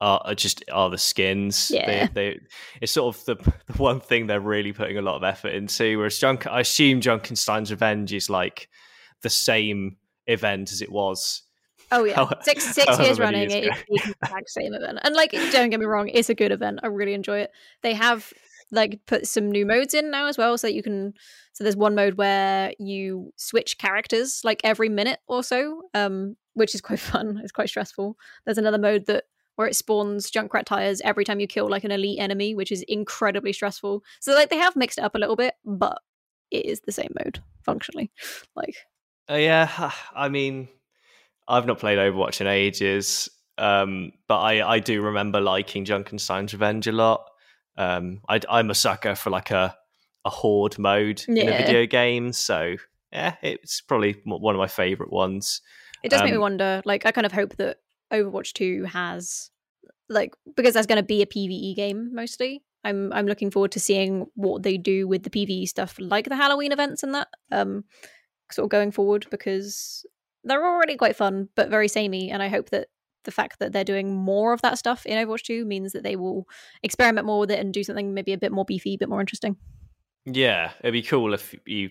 Are, 0.01 0.21
are 0.25 0.35
just 0.35 0.61
are 0.71 0.89
the 0.89 0.97
skins. 0.97 1.71
Yeah. 1.73 2.07
they, 2.07 2.13
they, 2.13 2.39
it's 2.81 2.91
sort 2.91 3.15
of 3.15 3.25
the 3.25 3.35
the 3.67 3.73
one 3.77 4.01
thing 4.01 4.27
they're 4.27 4.41
really 4.41 4.73
putting 4.73 4.97
a 4.97 5.01
lot 5.01 5.15
of 5.15 5.23
effort 5.23 5.53
into. 5.53 5.97
Whereas 5.97 6.19
Junk, 6.19 6.45
I 6.45 6.59
assume 6.59 6.99
Junkenstein's 6.99 7.71
Revenge 7.71 8.13
is 8.13 8.29
like 8.29 8.67
the 9.21 9.29
same 9.29 9.95
event 10.27 10.73
as 10.73 10.81
it 10.81 10.91
was. 10.91 11.43
Oh 11.91 12.03
yeah, 12.03 12.15
How- 12.15 12.41
six 12.41 12.65
six 12.75 12.99
years 12.99 13.19
running, 13.19 13.49
years 13.49 13.53
it 13.53 13.73
is 13.89 14.03
the 14.03 14.15
exact 14.21 14.49
same 14.49 14.73
event. 14.73 14.99
And 15.03 15.15
like, 15.15 15.31
don't 15.31 15.69
get 15.69 15.79
me 15.79 15.85
wrong, 15.85 16.09
it's 16.09 16.29
a 16.29 16.35
good 16.35 16.51
event. 16.51 16.81
I 16.83 16.87
really 16.87 17.13
enjoy 17.13 17.39
it. 17.39 17.51
They 17.81 17.93
have 17.93 18.33
like 18.71 18.99
put 19.05 19.27
some 19.27 19.51
new 19.51 19.65
modes 19.65 19.93
in 19.93 20.11
now 20.11 20.27
as 20.27 20.37
well, 20.37 20.57
so 20.57 20.67
that 20.67 20.73
you 20.73 20.83
can. 20.83 21.13
So 21.53 21.63
there's 21.63 21.77
one 21.77 21.95
mode 21.95 22.15
where 22.15 22.73
you 22.79 23.31
switch 23.37 23.77
characters 23.77 24.41
like 24.43 24.61
every 24.63 24.89
minute 24.89 25.19
or 25.27 25.43
so, 25.43 25.83
um, 25.93 26.35
which 26.53 26.75
is 26.75 26.81
quite 26.81 26.99
fun. 27.11 27.39
It's 27.43 27.51
quite 27.51 27.69
stressful. 27.69 28.17
There's 28.45 28.57
another 28.57 28.79
mode 28.79 29.05
that 29.07 29.25
where 29.55 29.67
it 29.67 29.75
spawns 29.75 30.29
Junkrat 30.29 30.65
tires 30.65 31.01
every 31.03 31.23
time 31.23 31.39
you 31.39 31.47
kill 31.47 31.69
like 31.69 31.83
an 31.83 31.91
elite 31.91 32.19
enemy, 32.19 32.55
which 32.55 32.71
is 32.71 32.83
incredibly 32.87 33.53
stressful. 33.53 34.03
So 34.19 34.33
like 34.33 34.49
they 34.49 34.57
have 34.57 34.75
mixed 34.75 34.97
it 34.97 35.03
up 35.03 35.15
a 35.15 35.17
little 35.17 35.35
bit, 35.35 35.53
but 35.63 35.99
it 36.51 36.65
is 36.65 36.81
the 36.81 36.91
same 36.91 37.13
mode 37.23 37.41
functionally. 37.63 38.11
Like 38.55 38.75
Uh, 39.29 39.35
yeah, 39.35 39.91
I 40.15 40.29
mean, 40.29 40.67
I've 41.47 41.65
not 41.65 41.79
played 41.79 41.97
Overwatch 41.97 42.41
in 42.41 42.47
ages, 42.47 43.29
um, 43.57 44.11
but 44.27 44.39
I, 44.39 44.75
I 44.75 44.79
do 44.79 45.01
remember 45.01 45.39
liking 45.39 45.85
Junkenstein's 45.85 46.53
Revenge 46.53 46.87
a 46.87 46.91
lot. 46.91 47.29
Um, 47.77 48.21
I, 48.29 48.39
I'm 48.49 48.69
a 48.69 48.75
sucker 48.75 49.15
for 49.15 49.29
like 49.29 49.51
a, 49.51 49.75
a 50.23 50.29
horde 50.29 50.79
mode 50.79 51.23
in 51.27 51.37
a 51.49 51.57
video 51.57 51.85
game, 51.85 52.33
so 52.33 52.75
yeah, 53.11 53.35
it's 53.41 53.81
probably 53.81 54.15
one 54.25 54.55
of 54.55 54.59
my 54.59 54.67
favorite 54.67 55.11
ones. 55.11 55.61
It 56.03 56.09
does 56.09 56.21
um, 56.21 56.25
make 56.25 56.33
me 56.33 56.37
Um, 56.37 56.41
wonder. 56.41 56.81
Like, 56.85 57.05
I 57.05 57.11
kind 57.11 57.25
of 57.25 57.31
hope 57.31 57.55
that 57.57 57.77
Overwatch 58.11 58.53
Two 58.53 58.83
has, 58.85 59.49
like, 60.09 60.33
because 60.55 60.73
that's 60.73 60.87
going 60.87 60.97
to 60.97 61.03
be 61.03 61.21
a 61.21 61.25
PVE 61.25 61.75
game 61.75 62.11
mostly. 62.13 62.63
I'm 62.83 63.11
I'm 63.13 63.25
looking 63.25 63.49
forward 63.51 63.71
to 63.71 63.79
seeing 63.79 64.27
what 64.35 64.63
they 64.63 64.77
do 64.77 65.07
with 65.07 65.23
the 65.23 65.29
PVE 65.29 65.67
stuff, 65.67 65.95
like 65.99 66.29
the 66.29 66.35
Halloween 66.35 66.71
events 66.71 67.01
and 67.03 67.15
that, 67.15 67.29
um, 67.51 67.83
sort 68.51 68.65
of 68.65 68.69
going 68.69 68.91
forward 68.91 69.25
because 69.31 70.05
they're 70.43 70.63
already 70.63 70.95
quite 70.95 71.15
fun, 71.15 71.49
but 71.55 71.69
very 71.69 71.87
samey. 71.87 72.29
And 72.29 72.43
I 72.43 72.47
hope 72.49 72.69
that 72.69 72.89
the 73.25 73.31
fact 73.31 73.59
that 73.59 73.73
they're 73.73 73.83
doing 73.83 74.15
more 74.15 74.53
of 74.53 74.61
that 74.61 74.77
stuff 74.77 75.05
in 75.05 75.17
Overwatch 75.17 75.43
Two 75.43 75.65
means 75.65 75.91
that 75.93 76.03
they 76.03 76.15
will 76.15 76.47
experiment 76.83 77.27
more 77.27 77.39
with 77.39 77.51
it 77.51 77.59
and 77.59 77.73
do 77.73 77.83
something 77.83 78.13
maybe 78.13 78.33
a 78.33 78.37
bit 78.37 78.51
more 78.51 78.65
beefy, 78.65 78.95
a 78.95 78.97
bit 78.97 79.09
more 79.09 79.19
interesting. 79.19 79.57
Yeah, 80.25 80.71
it'd 80.79 80.93
be 80.93 81.03
cool 81.03 81.33
if 81.33 81.55
you 81.65 81.89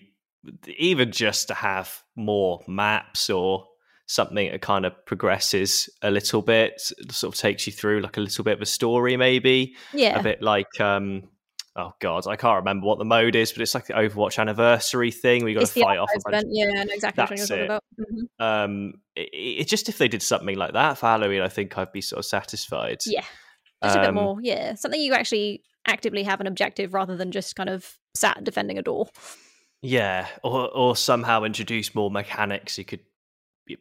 even 0.67 1.11
just 1.11 1.47
to 1.47 1.53
have 1.53 2.03
more 2.15 2.61
maps 2.67 3.29
or 3.29 3.65
something 4.07 4.51
that 4.51 4.61
kind 4.61 4.85
of 4.85 4.93
progresses 5.05 5.89
a 6.01 6.11
little 6.11 6.41
bit, 6.41 6.79
sort 7.09 7.33
of 7.33 7.39
takes 7.39 7.65
you 7.65 7.73
through 7.73 8.01
like 8.01 8.17
a 8.17 8.21
little 8.21 8.43
bit 8.43 8.53
of 8.53 8.61
a 8.61 8.65
story, 8.65 9.17
maybe 9.17 9.75
Yeah, 9.93 10.19
a 10.19 10.23
bit 10.23 10.41
like 10.41 10.79
um 10.79 11.23
oh 11.75 11.91
god, 11.99 12.25
I 12.27 12.35
can't 12.35 12.57
remember 12.57 12.85
what 12.87 12.97
the 12.99 13.05
mode 13.05 13.35
is, 13.35 13.51
but 13.51 13.61
it's 13.61 13.73
like 13.75 13.87
the 13.87 13.93
Overwatch 13.93 14.39
anniversary 14.39 15.11
thing. 15.11 15.43
We 15.43 15.53
got 15.53 15.65
to 15.65 15.79
fight 15.79 15.97
off 15.97 16.09
event. 16.25 16.47
Yeah, 16.49 16.83
exactly 16.89 17.21
what 17.23 17.29
That's 17.29 17.49
you're 17.49 17.57
talking 17.57 17.63
it. 17.63 17.65
about. 17.65 17.83
Mhm. 17.99 18.63
Um, 18.65 18.93
it, 19.15 19.29
it 19.33 19.67
just 19.67 19.89
if 19.89 19.97
they 19.97 20.07
did 20.07 20.21
something 20.21 20.55
like 20.57 20.73
that 20.73 20.97
for 20.97 21.07
Halloween, 21.07 21.41
I 21.41 21.49
think 21.49 21.77
I'd 21.77 21.91
be 21.91 22.01
sort 22.01 22.19
of 22.19 22.25
satisfied. 22.25 22.99
Yeah, 23.05 23.25
just 23.83 23.95
a 23.97 23.99
bit 23.99 24.09
Um, 24.09 24.15
more. 24.15 24.37
Yeah, 24.41 24.75
something 24.75 25.01
you 25.01 25.13
actually 25.13 25.63
actively 25.87 26.23
have 26.23 26.41
an 26.41 26.47
objective 26.47 26.93
rather 26.93 27.15
than 27.15 27.31
just 27.31 27.55
kind 27.55 27.69
of 27.69 27.97
sat 28.15 28.43
defending 28.43 28.77
a 28.77 28.81
door. 28.81 29.09
Yeah, 29.81 30.27
or 30.43 30.69
or 30.73 30.95
somehow 30.95 31.43
introduce 31.43 31.93
more 31.93 32.09
mechanics. 32.09 32.77
You 32.77 32.85
could 32.85 33.01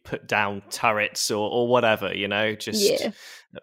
put 0.03 0.27
down 0.27 0.63
turrets 0.71 1.31
or 1.31 1.49
or 1.51 1.69
whatever, 1.69 2.13
you 2.15 2.27
know, 2.29 2.55
just 2.55 2.83
Yeah. 2.83 3.11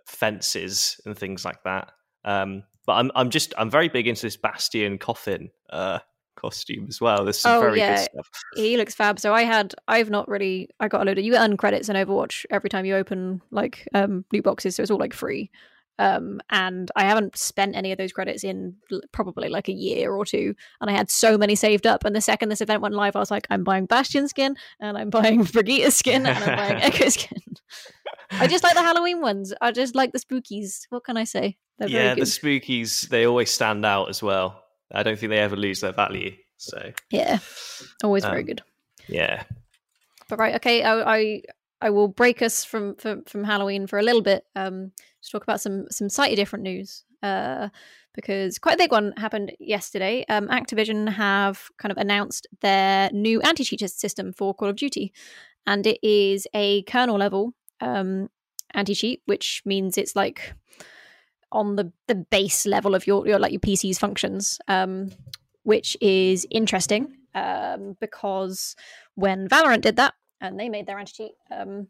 fences 0.05 0.99
and 1.05 1.17
things 1.17 1.43
like 1.45 1.63
that. 1.63 1.91
Um, 2.23 2.63
but 2.91 2.97
I'm 2.97 3.11
I'm 3.15 3.29
just 3.29 3.53
I'm 3.57 3.69
very 3.69 3.87
big 3.89 4.07
into 4.07 4.23
this 4.23 4.35
Bastion 4.37 4.97
coffin 4.97 5.49
uh 5.69 5.99
costume 6.35 6.85
as 6.89 6.99
well. 6.99 7.23
There's 7.23 7.39
some 7.39 7.57
Oh, 7.57 7.59
very 7.61 7.79
yeah. 7.79 7.95
good 7.95 8.09
stuff. 8.11 8.27
He 8.55 8.75
looks 8.77 8.95
fab. 8.95 9.19
So 9.19 9.33
I 9.33 9.43
had, 9.43 9.75
I've 9.87 10.09
not 10.09 10.27
really, 10.27 10.69
I 10.79 10.87
got 10.87 11.01
a 11.01 11.05
load 11.05 11.19
of, 11.19 11.25
you 11.25 11.35
earn 11.35 11.55
credits 11.57 11.87
in 11.89 11.95
Overwatch 11.95 12.45
every 12.49 12.69
time 12.69 12.85
you 12.85 12.95
open 12.95 13.41
like 13.51 13.87
um 13.93 14.25
loot 14.31 14.43
boxes, 14.43 14.75
so 14.75 14.81
it's 14.81 14.91
all 14.91 14.97
like 14.97 15.13
free. 15.13 15.51
Um, 15.99 16.41
and 16.49 16.89
I 16.95 17.03
haven't 17.03 17.37
spent 17.37 17.75
any 17.75 17.91
of 17.91 17.97
those 17.99 18.11
credits 18.13 18.43
in 18.43 18.75
l- 18.91 19.01
probably 19.11 19.49
like 19.49 19.67
a 19.69 19.73
year 19.73 20.11
or 20.13 20.25
two, 20.25 20.55
and 20.79 20.89
I 20.89 20.93
had 20.93 21.11
so 21.11 21.37
many 21.37 21.53
saved 21.55 21.85
up. 21.85 22.05
And 22.05 22.15
the 22.15 22.21
second 22.21 22.49
this 22.49 22.61
event 22.61 22.81
went 22.81 22.95
live, 22.95 23.15
I 23.15 23.19
was 23.19 23.29
like, 23.29 23.45
I'm 23.51 23.63
buying 23.63 23.85
Bastion 23.85 24.27
skin, 24.27 24.55
and 24.79 24.97
I'm 24.97 25.11
buying 25.11 25.43
Brigitte 25.53 25.93
skin, 25.93 26.25
and 26.25 26.43
I'm 26.43 26.57
buying 26.57 26.81
Echo 26.81 27.07
skin. 27.09 27.37
I 28.31 28.47
just 28.47 28.63
like 28.63 28.73
the 28.73 28.81
Halloween 28.81 29.21
ones. 29.21 29.53
I 29.61 29.71
just 29.71 29.93
like 29.93 30.11
the 30.11 30.19
spookies. 30.19 30.87
What 30.89 31.03
can 31.03 31.17
I 31.17 31.23
say? 31.25 31.57
They're 31.87 31.89
yeah, 31.89 32.15
the 32.15 32.21
spookies 32.21 33.09
they 33.09 33.25
always 33.25 33.49
stand 33.51 33.85
out 33.85 34.09
as 34.09 34.21
well. 34.21 34.63
I 34.91 35.03
don't 35.03 35.17
think 35.17 35.29
they 35.31 35.39
ever 35.39 35.55
lose 35.55 35.81
their 35.81 35.93
value. 35.93 36.35
So 36.57 36.91
yeah, 37.09 37.39
always 38.03 38.23
very 38.23 38.41
Um, 38.41 38.45
good. 38.45 38.61
yeah, 39.07 39.43
But 40.29 40.39
right, 40.39 40.55
okay, 40.55 40.83
I 40.83 41.17
I, 41.17 41.41
I 41.81 41.89
will 41.89 42.07
break 42.07 42.41
us 42.41 42.63
from, 42.63 42.95
from 42.95 43.23
from 43.23 43.43
Halloween 43.43 43.87
for 43.87 43.97
a 43.99 44.03
little 44.03 44.21
bit. 44.21 44.45
Um, 44.55 44.91
to 45.23 45.31
talk 45.31 45.43
about 45.43 45.61
some 45.61 45.85
some 45.89 46.09
slightly 46.09 46.35
different 46.35 46.63
news. 46.63 47.03
Uh, 47.23 47.69
because 48.13 48.59
quite 48.59 48.75
a 48.75 48.77
big 48.77 48.91
one 48.91 49.13
happened 49.17 49.53
yesterday. 49.59 50.25
Um, 50.27 50.49
Activision 50.49 51.07
have 51.13 51.69
kind 51.77 51.91
of 51.91 51.97
announced 51.97 52.45
their 52.59 53.09
new 53.13 53.39
anti-cheat 53.41 53.79
system 53.89 54.33
for 54.33 54.53
Call 54.53 54.67
of 54.69 54.75
Duty, 54.75 55.13
and 55.65 55.87
it 55.87 55.97
is 56.03 56.45
a 56.53 56.83
kernel 56.83 57.17
level 57.17 57.53
um 57.79 58.29
anti-cheat, 58.73 59.21
which 59.25 59.61
means 59.65 59.97
it's 59.97 60.15
like 60.15 60.53
on 61.51 61.75
the 61.75 61.91
the 62.07 62.15
base 62.15 62.65
level 62.65 62.95
of 62.95 63.07
your 63.07 63.27
your 63.27 63.39
like 63.39 63.51
your 63.51 63.59
PC's 63.59 63.99
functions. 63.99 64.59
Um, 64.67 65.11
which 65.63 65.95
is 66.01 66.47
interesting 66.49 67.13
um, 67.35 67.95
because 67.99 68.75
when 69.15 69.47
Valorant 69.47 69.81
did 69.81 69.95
that 69.97 70.13
and 70.39 70.59
they 70.59 70.69
made 70.69 70.87
their 70.87 70.99
anti 70.99 71.11
cheat, 71.11 71.31
um, 71.51 71.87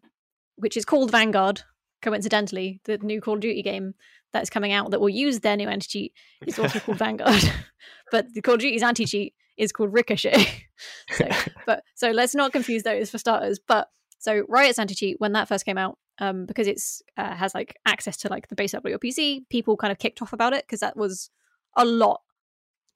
which 0.55 0.77
is 0.77 0.85
called 0.85 1.11
Vanguard, 1.11 1.63
coincidentally, 2.01 2.81
the 2.85 2.97
new 2.97 3.21
Call 3.21 3.35
of 3.35 3.39
Duty 3.39 3.61
game 3.61 3.93
that's 4.33 4.49
coming 4.49 4.71
out 4.71 4.91
that 4.91 4.99
will 5.01 5.09
use 5.09 5.39
their 5.39 5.57
new 5.57 5.67
anti 5.67 5.87
cheat 5.87 6.13
is 6.45 6.59
also 6.59 6.79
called 6.79 6.97
Vanguard. 6.99 7.43
but 8.11 8.27
the 8.33 8.41
Call 8.41 8.55
of 8.55 8.59
Duty's 8.59 8.83
anti 8.83 9.05
cheat 9.05 9.33
is 9.57 9.71
called 9.71 9.93
Ricochet. 9.93 10.47
so, 11.11 11.27
but 11.65 11.83
so 11.95 12.11
let's 12.11 12.35
not 12.35 12.51
confuse 12.51 12.83
those 12.83 13.09
for 13.09 13.17
starters. 13.17 13.59
But 13.59 13.87
so 14.19 14.43
Riot's 14.47 14.79
anti 14.79 14.95
cheat 14.95 15.15
when 15.19 15.33
that 15.33 15.47
first 15.47 15.65
came 15.65 15.77
out, 15.77 15.97
um, 16.21 16.45
because 16.45 16.67
it's 16.67 17.01
uh, 17.17 17.35
has 17.35 17.53
like 17.53 17.75
access 17.85 18.15
to 18.15 18.29
like 18.29 18.47
the 18.47 18.55
base 18.55 18.73
of 18.73 18.85
your 18.85 18.99
PC, 18.99 19.41
people 19.49 19.75
kind 19.75 19.91
of 19.91 19.97
kicked 19.97 20.21
off 20.21 20.31
about 20.31 20.53
it 20.53 20.63
because 20.65 20.79
that 20.79 20.95
was 20.95 21.31
a 21.75 21.83
lot 21.83 22.21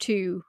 to 0.01 0.44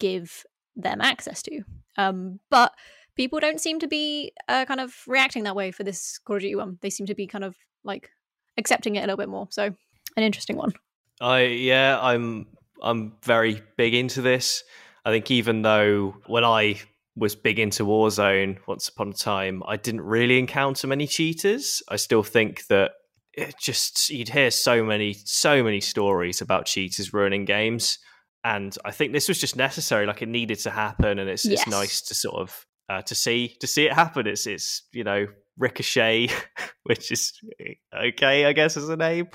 give 0.00 0.42
them 0.74 1.02
access 1.02 1.42
to. 1.42 1.60
Um, 1.98 2.40
but 2.50 2.72
people 3.16 3.38
don't 3.38 3.60
seem 3.60 3.78
to 3.80 3.86
be 3.86 4.32
uh, 4.48 4.64
kind 4.64 4.80
of 4.80 4.94
reacting 5.06 5.44
that 5.44 5.54
way 5.54 5.70
for 5.70 5.84
this 5.84 6.18
Call 6.18 6.36
of 6.36 6.42
Duty 6.42 6.56
one. 6.56 6.78
They 6.80 6.88
seem 6.88 7.06
to 7.06 7.14
be 7.14 7.26
kind 7.26 7.44
of 7.44 7.54
like 7.84 8.08
accepting 8.56 8.96
it 8.96 9.00
a 9.00 9.02
little 9.02 9.18
bit 9.18 9.28
more. 9.28 9.46
So 9.50 9.64
an 10.16 10.22
interesting 10.22 10.56
one. 10.56 10.72
I 11.20 11.42
yeah, 11.42 11.98
I'm 12.00 12.46
I'm 12.82 13.12
very 13.22 13.62
big 13.76 13.94
into 13.94 14.22
this. 14.22 14.64
I 15.04 15.10
think 15.10 15.30
even 15.30 15.60
though 15.60 16.16
when 16.26 16.44
I 16.44 16.80
was 17.14 17.36
big 17.36 17.58
into 17.58 17.84
Warzone 17.84 18.58
once 18.66 18.88
upon 18.88 19.10
a 19.10 19.12
time, 19.12 19.62
I 19.66 19.76
didn't 19.76 20.02
really 20.02 20.38
encounter 20.38 20.86
many 20.86 21.06
cheaters. 21.06 21.82
I 21.88 21.96
still 21.96 22.22
think 22.22 22.66
that 22.68 22.92
it 23.34 23.54
just 23.60 24.10
you'd 24.10 24.28
hear 24.28 24.50
so 24.50 24.84
many 24.84 25.14
so 25.24 25.62
many 25.62 25.80
stories 25.80 26.40
about 26.40 26.66
cheaters 26.66 27.12
ruining 27.12 27.44
games, 27.44 27.98
and 28.44 28.76
I 28.84 28.90
think 28.90 29.12
this 29.12 29.28
was 29.28 29.40
just 29.40 29.56
necessary. 29.56 30.06
Like 30.06 30.22
it 30.22 30.28
needed 30.28 30.58
to 30.60 30.70
happen, 30.70 31.18
and 31.18 31.28
it's 31.28 31.44
Yes. 31.44 31.60
it's 31.60 31.70
nice 31.70 32.00
to 32.02 32.14
sort 32.14 32.36
of 32.36 32.66
uh, 32.88 33.02
to 33.02 33.14
see 33.14 33.56
to 33.60 33.66
see 33.66 33.86
it 33.86 33.92
happen. 33.92 34.26
It's 34.26 34.46
it's 34.46 34.82
you 34.92 35.04
know 35.04 35.26
Ricochet, 35.58 36.28
which 36.84 37.10
is 37.10 37.32
okay, 37.94 38.46
I 38.46 38.52
guess, 38.52 38.76
as 38.76 38.88
a 38.88 38.96
name. 38.96 39.28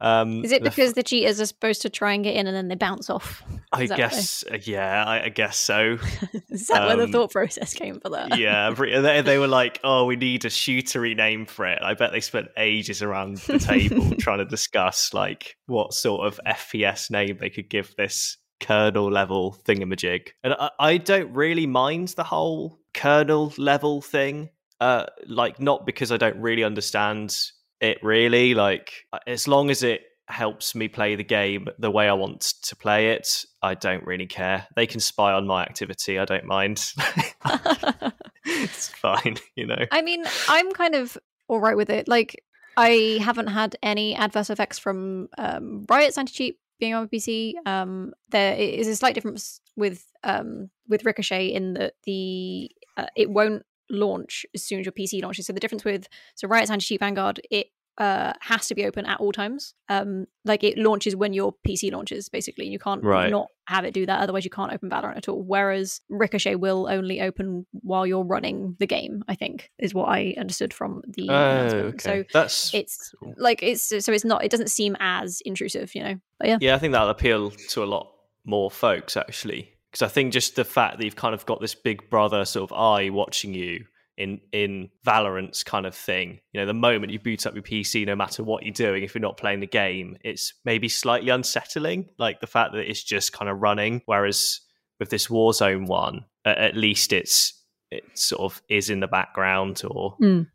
Um, 0.00 0.44
Is 0.44 0.52
it 0.52 0.62
the 0.62 0.70
because 0.70 0.92
the 0.92 1.02
cheaters 1.02 1.40
are 1.40 1.46
supposed 1.46 1.82
to 1.82 1.90
try 1.90 2.12
and 2.12 2.22
get 2.22 2.36
in 2.36 2.46
and 2.46 2.54
then 2.56 2.68
they 2.68 2.76
bounce 2.76 3.10
off? 3.10 3.42
I 3.72 3.82
Is 3.82 3.90
guess, 3.92 4.44
uh, 4.50 4.58
yeah, 4.62 5.04
I, 5.04 5.24
I 5.24 5.28
guess 5.28 5.56
so. 5.56 5.98
Is 6.50 6.68
that 6.68 6.86
where 6.86 6.96
the 6.96 7.04
Um, 7.04 7.12
thought 7.12 7.32
process 7.32 7.74
came 7.74 7.98
for 8.00 8.10
that? 8.10 8.38
yeah, 8.38 8.70
they, 8.70 9.22
they 9.22 9.38
were 9.38 9.48
like, 9.48 9.80
"Oh, 9.84 10.04
we 10.06 10.14
need 10.16 10.44
a 10.44 10.48
shootery 10.48 11.16
name 11.16 11.46
for 11.46 11.66
it." 11.66 11.80
I 11.82 11.94
bet 11.94 12.12
they 12.12 12.20
spent 12.20 12.48
ages 12.56 13.02
around 13.02 13.38
the 13.38 13.58
table 13.58 14.12
trying 14.20 14.38
to 14.38 14.44
discuss 14.44 15.12
like 15.12 15.56
what 15.66 15.92
sort 15.94 16.26
of 16.26 16.38
FPS 16.46 17.10
name 17.10 17.38
they 17.40 17.50
could 17.50 17.68
give 17.68 17.94
this 17.96 18.38
kernel 18.60 19.10
level 19.10 19.56
thingamajig. 19.64 20.28
And 20.44 20.54
I, 20.54 20.70
I 20.78 20.96
don't 20.98 21.32
really 21.32 21.66
mind 21.66 22.08
the 22.08 22.24
whole 22.24 22.78
kernel 22.94 23.52
level 23.58 24.00
thing. 24.00 24.50
Uh, 24.80 25.06
like 25.26 25.60
not 25.60 25.86
because 25.86 26.12
I 26.12 26.16
don't 26.16 26.40
really 26.40 26.64
understand 26.64 27.36
it 27.80 27.98
really. 28.02 28.54
Like 28.54 28.92
as 29.26 29.48
long 29.48 29.70
as 29.70 29.82
it 29.82 30.02
helps 30.28 30.74
me 30.74 30.88
play 30.88 31.16
the 31.16 31.24
game 31.24 31.66
the 31.78 31.90
way 31.90 32.08
I 32.08 32.12
want 32.12 32.52
to 32.62 32.76
play 32.76 33.12
it, 33.12 33.44
I 33.62 33.74
don't 33.74 34.04
really 34.04 34.26
care. 34.26 34.66
They 34.76 34.86
can 34.86 35.00
spy 35.00 35.32
on 35.32 35.46
my 35.46 35.62
activity. 35.62 36.18
I 36.18 36.24
don't 36.24 36.44
mind. 36.44 36.84
it's 38.44 38.88
fine, 38.88 39.36
you 39.56 39.66
know. 39.66 39.84
I 39.90 40.02
mean, 40.02 40.24
I'm 40.48 40.70
kind 40.72 40.94
of 40.94 41.16
all 41.48 41.60
right 41.60 41.76
with 41.76 41.90
it. 41.90 42.08
Like, 42.08 42.44
I 42.76 43.18
haven't 43.20 43.48
had 43.48 43.76
any 43.82 44.14
adverse 44.14 44.50
effects 44.50 44.78
from 44.78 45.28
um, 45.36 45.84
Riot's 45.88 46.18
anti 46.18 46.32
cheat 46.32 46.58
being 46.78 46.94
on 46.94 47.08
PC. 47.08 47.54
Um, 47.66 48.12
there 48.30 48.54
is 48.54 48.86
a 48.86 48.96
slight 48.96 49.14
difference 49.14 49.60
with 49.76 50.04
um, 50.22 50.70
with 50.88 51.04
Ricochet 51.04 51.48
in 51.48 51.74
that 51.74 51.94
the 52.04 52.70
uh, 52.96 53.06
it 53.16 53.30
won't 53.30 53.64
launch 53.90 54.44
as 54.54 54.62
soon 54.62 54.80
as 54.80 54.86
your 54.86 54.92
PC 54.92 55.22
launches. 55.22 55.46
So 55.46 55.52
the 55.52 55.60
difference 55.60 55.84
with 55.84 56.08
so 56.34 56.48
Riot's 56.48 56.70
anti 56.70 56.84
cheat 56.84 57.00
Vanguard 57.00 57.40
it 57.50 57.68
uh, 57.98 58.32
has 58.42 58.68
to 58.68 58.76
be 58.76 58.86
open 58.86 59.04
at 59.06 59.18
all 59.18 59.32
times. 59.32 59.74
Um, 59.88 60.26
like 60.44 60.62
it 60.62 60.78
launches 60.78 61.16
when 61.16 61.32
your 61.32 61.52
PC 61.66 61.90
launches, 61.90 62.28
basically. 62.28 62.68
You 62.68 62.78
can't 62.78 63.02
Right. 63.02 63.28
not 63.28 63.48
have 63.66 63.84
it 63.84 63.92
do 63.92 64.06
that. 64.06 64.20
Otherwise, 64.20 64.44
you 64.44 64.50
can't 64.52 64.72
open 64.72 64.88
Valorant 64.88 65.16
at 65.16 65.28
all. 65.28 65.42
Whereas 65.42 66.00
Ricochet 66.08 66.54
will 66.54 66.86
only 66.88 67.20
open 67.20 67.66
while 67.72 68.06
you're 68.06 68.22
running 68.22 68.76
the 68.78 68.86
game. 68.86 69.24
I 69.26 69.34
think 69.34 69.72
is 69.80 69.94
what 69.94 70.04
I 70.08 70.36
understood 70.38 70.72
from 70.72 71.02
the 71.08 71.28
Oh, 71.28 71.66
okay. 71.88 71.98
So 71.98 72.24
That's 72.32 72.72
it's 72.72 73.12
cool. 73.18 73.34
like 73.36 73.64
it's 73.64 73.82
so 73.82 74.12
it's 74.12 74.24
not. 74.24 74.44
It 74.44 74.52
doesn't 74.52 74.70
seem 74.70 74.96
as 75.00 75.40
intrusive, 75.44 75.92
you 75.96 76.04
know. 76.04 76.14
But 76.38 76.48
yeah, 76.50 76.58
yeah, 76.60 76.74
I 76.76 76.78
think 76.78 76.92
that'll 76.92 77.08
appeal 77.10 77.50
to 77.50 77.82
a 77.82 77.86
lot 77.86 78.12
more 78.44 78.70
folks 78.70 79.16
actually, 79.16 79.72
because 79.98 80.10
I 80.10 80.12
think 80.12 80.32
just 80.32 80.56
the 80.56 80.64
fact 80.64 80.98
that 80.98 81.04
you've 81.04 81.16
kind 81.16 81.34
of 81.34 81.44
got 81.46 81.60
this 81.60 81.74
big 81.74 82.08
brother 82.10 82.44
sort 82.44 82.70
of 82.70 82.76
eye 82.76 83.10
watching 83.10 83.54
you 83.54 83.84
in 84.16 84.40
in 84.52 84.90
Valorant's 85.04 85.62
kind 85.62 85.86
of 85.86 85.94
thing. 85.94 86.40
You 86.52 86.60
know, 86.60 86.66
the 86.66 86.74
moment 86.74 87.12
you 87.12 87.18
boot 87.18 87.46
up 87.46 87.54
your 87.54 87.62
PC, 87.62 88.06
no 88.06 88.16
matter 88.16 88.42
what 88.44 88.64
you're 88.64 88.72
doing, 88.72 89.02
if 89.02 89.14
you're 89.14 89.22
not 89.22 89.36
playing 89.36 89.60
the 89.60 89.66
game, 89.66 90.16
it's 90.24 90.54
maybe 90.64 90.88
slightly 90.88 91.30
unsettling. 91.30 92.10
Like 92.18 92.40
the 92.40 92.46
fact 92.46 92.72
that 92.74 92.88
it's 92.88 93.02
just 93.02 93.32
kind 93.32 93.48
of 93.48 93.60
running, 93.60 94.02
whereas 94.06 94.60
with 95.00 95.10
this 95.10 95.28
Warzone 95.28 95.86
one, 95.86 96.24
at 96.44 96.76
least 96.76 97.12
it's 97.12 97.54
it 97.90 98.04
sort 98.18 98.52
of 98.52 98.62
is 98.68 98.90
in 98.90 99.00
the 99.00 99.06
background 99.08 99.82
or 99.88 100.16
Mm. 100.20 100.46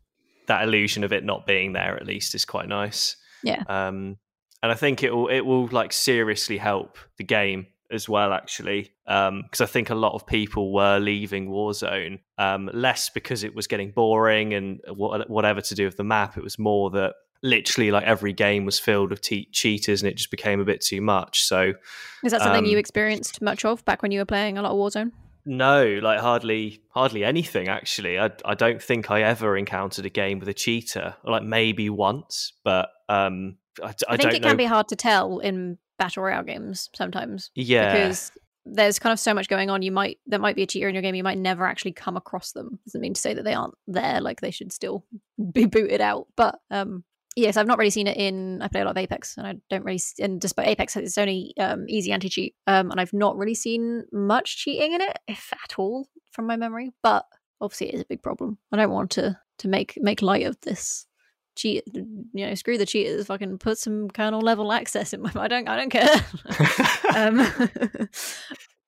that 0.46 0.62
illusion 0.62 1.04
of 1.04 1.12
it 1.12 1.24
not 1.24 1.46
being 1.46 1.72
there 1.72 1.96
at 1.96 2.06
least 2.06 2.34
is 2.34 2.44
quite 2.44 2.68
nice. 2.68 3.16
Yeah. 3.42 3.62
Um, 3.66 4.18
and 4.62 4.72
I 4.72 4.74
think 4.74 5.02
it 5.02 5.10
will 5.14 5.28
it 5.28 5.40
will 5.40 5.66
like 5.68 5.92
seriously 5.92 6.58
help 6.58 6.96
the 7.18 7.24
game 7.24 7.66
as 7.94 8.08
well 8.08 8.32
actually 8.32 8.92
because 9.04 9.60
I 9.60 9.66
think 9.66 9.90
a 9.90 9.94
lot 9.94 10.14
of 10.14 10.26
people 10.26 10.72
were 10.72 10.98
leaving 10.98 11.48
Warzone 11.48 12.20
um, 12.38 12.70
less 12.72 13.10
because 13.10 13.44
it 13.44 13.54
was 13.54 13.66
getting 13.66 13.90
boring 13.90 14.54
and 14.54 14.80
wha- 14.88 15.24
whatever 15.26 15.60
to 15.60 15.74
do 15.74 15.84
with 15.84 15.96
the 15.96 16.04
map. 16.04 16.36
It 16.36 16.42
was 16.42 16.58
more 16.58 16.90
that 16.90 17.14
literally 17.42 17.90
like 17.90 18.04
every 18.04 18.32
game 18.32 18.64
was 18.64 18.78
filled 18.78 19.10
with 19.10 19.20
te- 19.20 19.48
cheaters 19.52 20.02
and 20.02 20.10
it 20.10 20.16
just 20.16 20.30
became 20.30 20.60
a 20.60 20.64
bit 20.64 20.80
too 20.80 21.00
much. 21.02 21.42
So 21.44 21.74
Is 22.24 22.32
that 22.32 22.40
something 22.40 22.64
Um, 22.64 22.70
you 22.70 22.78
experienced 22.78 23.42
much 23.42 23.64
of 23.64 23.84
back 23.84 24.02
when 24.02 24.10
you 24.10 24.18
were 24.18 24.24
playing 24.24 24.56
a 24.56 24.62
lot 24.62 24.72
of 24.72 24.78
Warzone? 24.78 25.12
No, 25.46 26.00
like 26.02 26.20
hardly 26.20 26.80
hardly 26.88 27.22
anything 27.22 27.68
actually. 27.68 28.18
I 28.18 28.30
I 28.46 28.54
don't 28.54 28.82
think 28.82 29.10
I 29.10 29.22
ever 29.22 29.58
encountered 29.58 30.06
a 30.06 30.10
game 30.10 30.38
with 30.38 30.48
a 30.48 30.54
cheater. 30.54 31.16
Like 31.22 31.42
maybe 31.42 31.90
once, 31.90 32.54
but 32.64 32.88
um 33.10 33.58
I, 33.82 33.88
I 33.88 33.94
I, 34.08 34.16
think 34.16 34.32
it 34.32 34.40
know. 34.40 34.48
can 34.48 34.56
be 34.56 34.64
hard 34.64 34.88
to 34.88 34.96
tell 34.96 35.40
in 35.40 35.76
battle 35.98 36.22
royale 36.22 36.42
games 36.42 36.90
sometimes 36.94 37.50
yeah. 37.54 37.92
because 37.92 38.32
there's 38.66 38.98
kind 38.98 39.12
of 39.12 39.20
so 39.20 39.34
much 39.34 39.48
going 39.48 39.70
on. 39.70 39.82
You 39.82 39.92
might 39.92 40.18
there 40.26 40.38
might 40.38 40.56
be 40.56 40.62
a 40.62 40.66
cheater 40.66 40.88
in 40.88 40.94
your 40.94 41.02
game. 41.02 41.14
You 41.14 41.22
might 41.22 41.38
never 41.38 41.66
actually 41.66 41.92
come 41.92 42.16
across 42.16 42.52
them. 42.52 42.78
Doesn't 42.86 43.00
mean 43.00 43.14
to 43.14 43.20
say 43.20 43.34
that 43.34 43.44
they 43.44 43.54
aren't 43.54 43.74
there. 43.86 44.20
Like 44.20 44.40
they 44.40 44.50
should 44.50 44.72
still 44.72 45.04
be 45.52 45.66
booted 45.66 46.00
out. 46.00 46.26
But 46.36 46.58
um, 46.70 47.04
yes, 47.36 47.56
I've 47.56 47.66
not 47.66 47.78
really 47.78 47.90
seen 47.90 48.06
it 48.06 48.16
in. 48.16 48.62
I 48.62 48.68
play 48.68 48.80
a 48.80 48.84
lot 48.84 48.92
of 48.92 48.96
Apex, 48.96 49.36
and 49.36 49.46
I 49.46 49.54
don't 49.68 49.84
really. 49.84 50.00
And 50.18 50.40
despite 50.40 50.68
Apex, 50.68 50.96
it's 50.96 51.18
only 51.18 51.52
um, 51.58 51.84
easy 51.88 52.12
anti 52.12 52.28
cheat. 52.28 52.54
Um, 52.66 52.90
and 52.90 53.00
I've 53.00 53.12
not 53.12 53.36
really 53.36 53.54
seen 53.54 54.04
much 54.12 54.56
cheating 54.58 54.94
in 54.94 55.00
it, 55.00 55.18
if 55.28 55.52
at 55.52 55.78
all, 55.78 56.08
from 56.32 56.46
my 56.46 56.56
memory. 56.56 56.92
But 57.02 57.26
obviously, 57.60 57.88
it 57.88 57.94
is 57.94 58.00
a 58.00 58.06
big 58.08 58.22
problem. 58.22 58.58
I 58.72 58.76
don't 58.76 58.90
want 58.90 59.10
to 59.12 59.38
to 59.58 59.68
make 59.68 59.98
make 60.00 60.22
light 60.22 60.46
of 60.46 60.58
this. 60.62 61.06
Cheat, 61.56 61.84
you 61.94 62.26
know, 62.32 62.54
screw 62.54 62.78
the 62.78 62.86
cheaters. 62.86 63.26
Fucking 63.26 63.58
put 63.58 63.78
some 63.78 64.10
kernel 64.10 64.40
level 64.40 64.72
access 64.72 65.12
in 65.12 65.22
my. 65.22 65.30
I 65.36 65.48
don't. 65.48 65.68
I 65.68 65.76
don't 65.76 65.90
care. 65.90 66.08
um, 67.16 67.38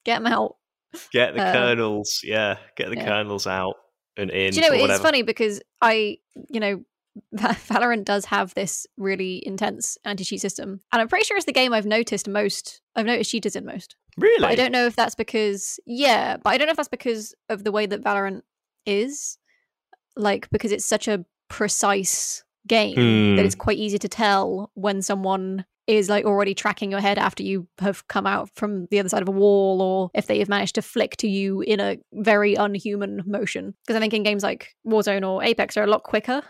get 0.05 0.23
them 0.23 0.27
out. 0.27 0.57
get 1.13 1.35
the 1.35 1.47
um, 1.47 1.53
kernels, 1.53 2.21
yeah, 2.25 2.57
get 2.77 2.91
the 2.91 2.97
yeah. 2.97 3.05
kernels 3.05 3.47
out 3.47 3.75
and 4.17 4.31
in. 4.31 4.53
Do 4.53 4.61
you 4.61 4.69
know 4.69 4.75
it's 4.75 5.01
funny 5.01 5.23
because 5.23 5.61
I, 5.81 6.19
you 6.51 6.61
know, 6.61 6.85
Valorant 7.35 8.05
does 8.05 8.25
have 8.27 8.55
this 8.55 8.87
really 8.97 9.43
intense 9.47 9.99
anti-cheat 10.05 10.41
system, 10.41 10.81
and 10.93 11.03
I'm 11.03 11.09
pretty 11.09 11.25
sure 11.25 11.37
it's 11.37 11.47
the 11.47 11.53
game 11.53 11.73
I've 11.73 11.87
noticed 11.87 12.29
most. 12.29 12.81
I've 12.95 13.07
noticed 13.07 13.31
cheaters 13.31 13.57
in 13.57 13.65
most. 13.65 13.97
Really? 14.17 14.41
But 14.41 14.51
I 14.51 14.55
don't 14.55 14.73
know 14.73 14.87
if 14.87 14.97
that's 14.97 15.15
because 15.15 15.79
yeah, 15.87 16.37
but 16.39 16.51
I 16.51 16.59
don't 16.59 16.67
know 16.67 16.73
if 16.73 16.77
that's 16.77 16.89
because 16.89 17.35
of 17.49 17.65
the 17.65 17.73
way 17.73 17.87
that 17.87 18.03
Valorant 18.03 18.43
is, 18.87 19.39
like 20.17 20.49
because 20.51 20.73
it's 20.73 20.85
such 20.85 21.09
a 21.09 21.25
precise 21.49 22.45
game 22.67 22.95
that 23.37 23.43
Hmm. 23.43 23.47
it's 23.47 23.55
quite 23.55 23.79
easy 23.79 23.99
to 23.99 24.09
tell 24.09 24.71
when 24.75 25.03
someone 25.03 25.65
is 25.87 26.09
like 26.09 26.25
already 26.25 26.53
tracking 26.53 26.91
your 26.91 27.01
head 27.01 27.17
after 27.17 27.45
you 27.45 27.69
have 27.79 28.09
come 28.09 28.27
out 28.27 28.51
from 28.57 28.87
the 28.91 28.99
other 28.99 29.09
side 29.09 29.23
of 29.23 29.29
a 29.29 29.33
wall 29.33 29.81
or 29.81 30.11
if 30.15 30.27
they 30.27 30.41
have 30.41 30.49
managed 30.49 30.75
to 30.75 30.83
flick 30.83 31.17
to 31.19 31.29
you 31.29 31.61
in 31.61 31.79
a 31.79 31.97
very 32.13 32.55
unhuman 32.57 33.23
motion. 33.25 33.73
Because 33.85 33.97
i 33.97 34.01
think 34.01 34.13
in 34.13 34.25
games 34.25 34.43
like 34.43 34.75
warzone 34.87 35.25
or 35.29 35.45
apex 35.45 35.77
are 35.77 35.85
a 35.85 35.87
lot 35.87 36.03
quicker. 36.03 36.43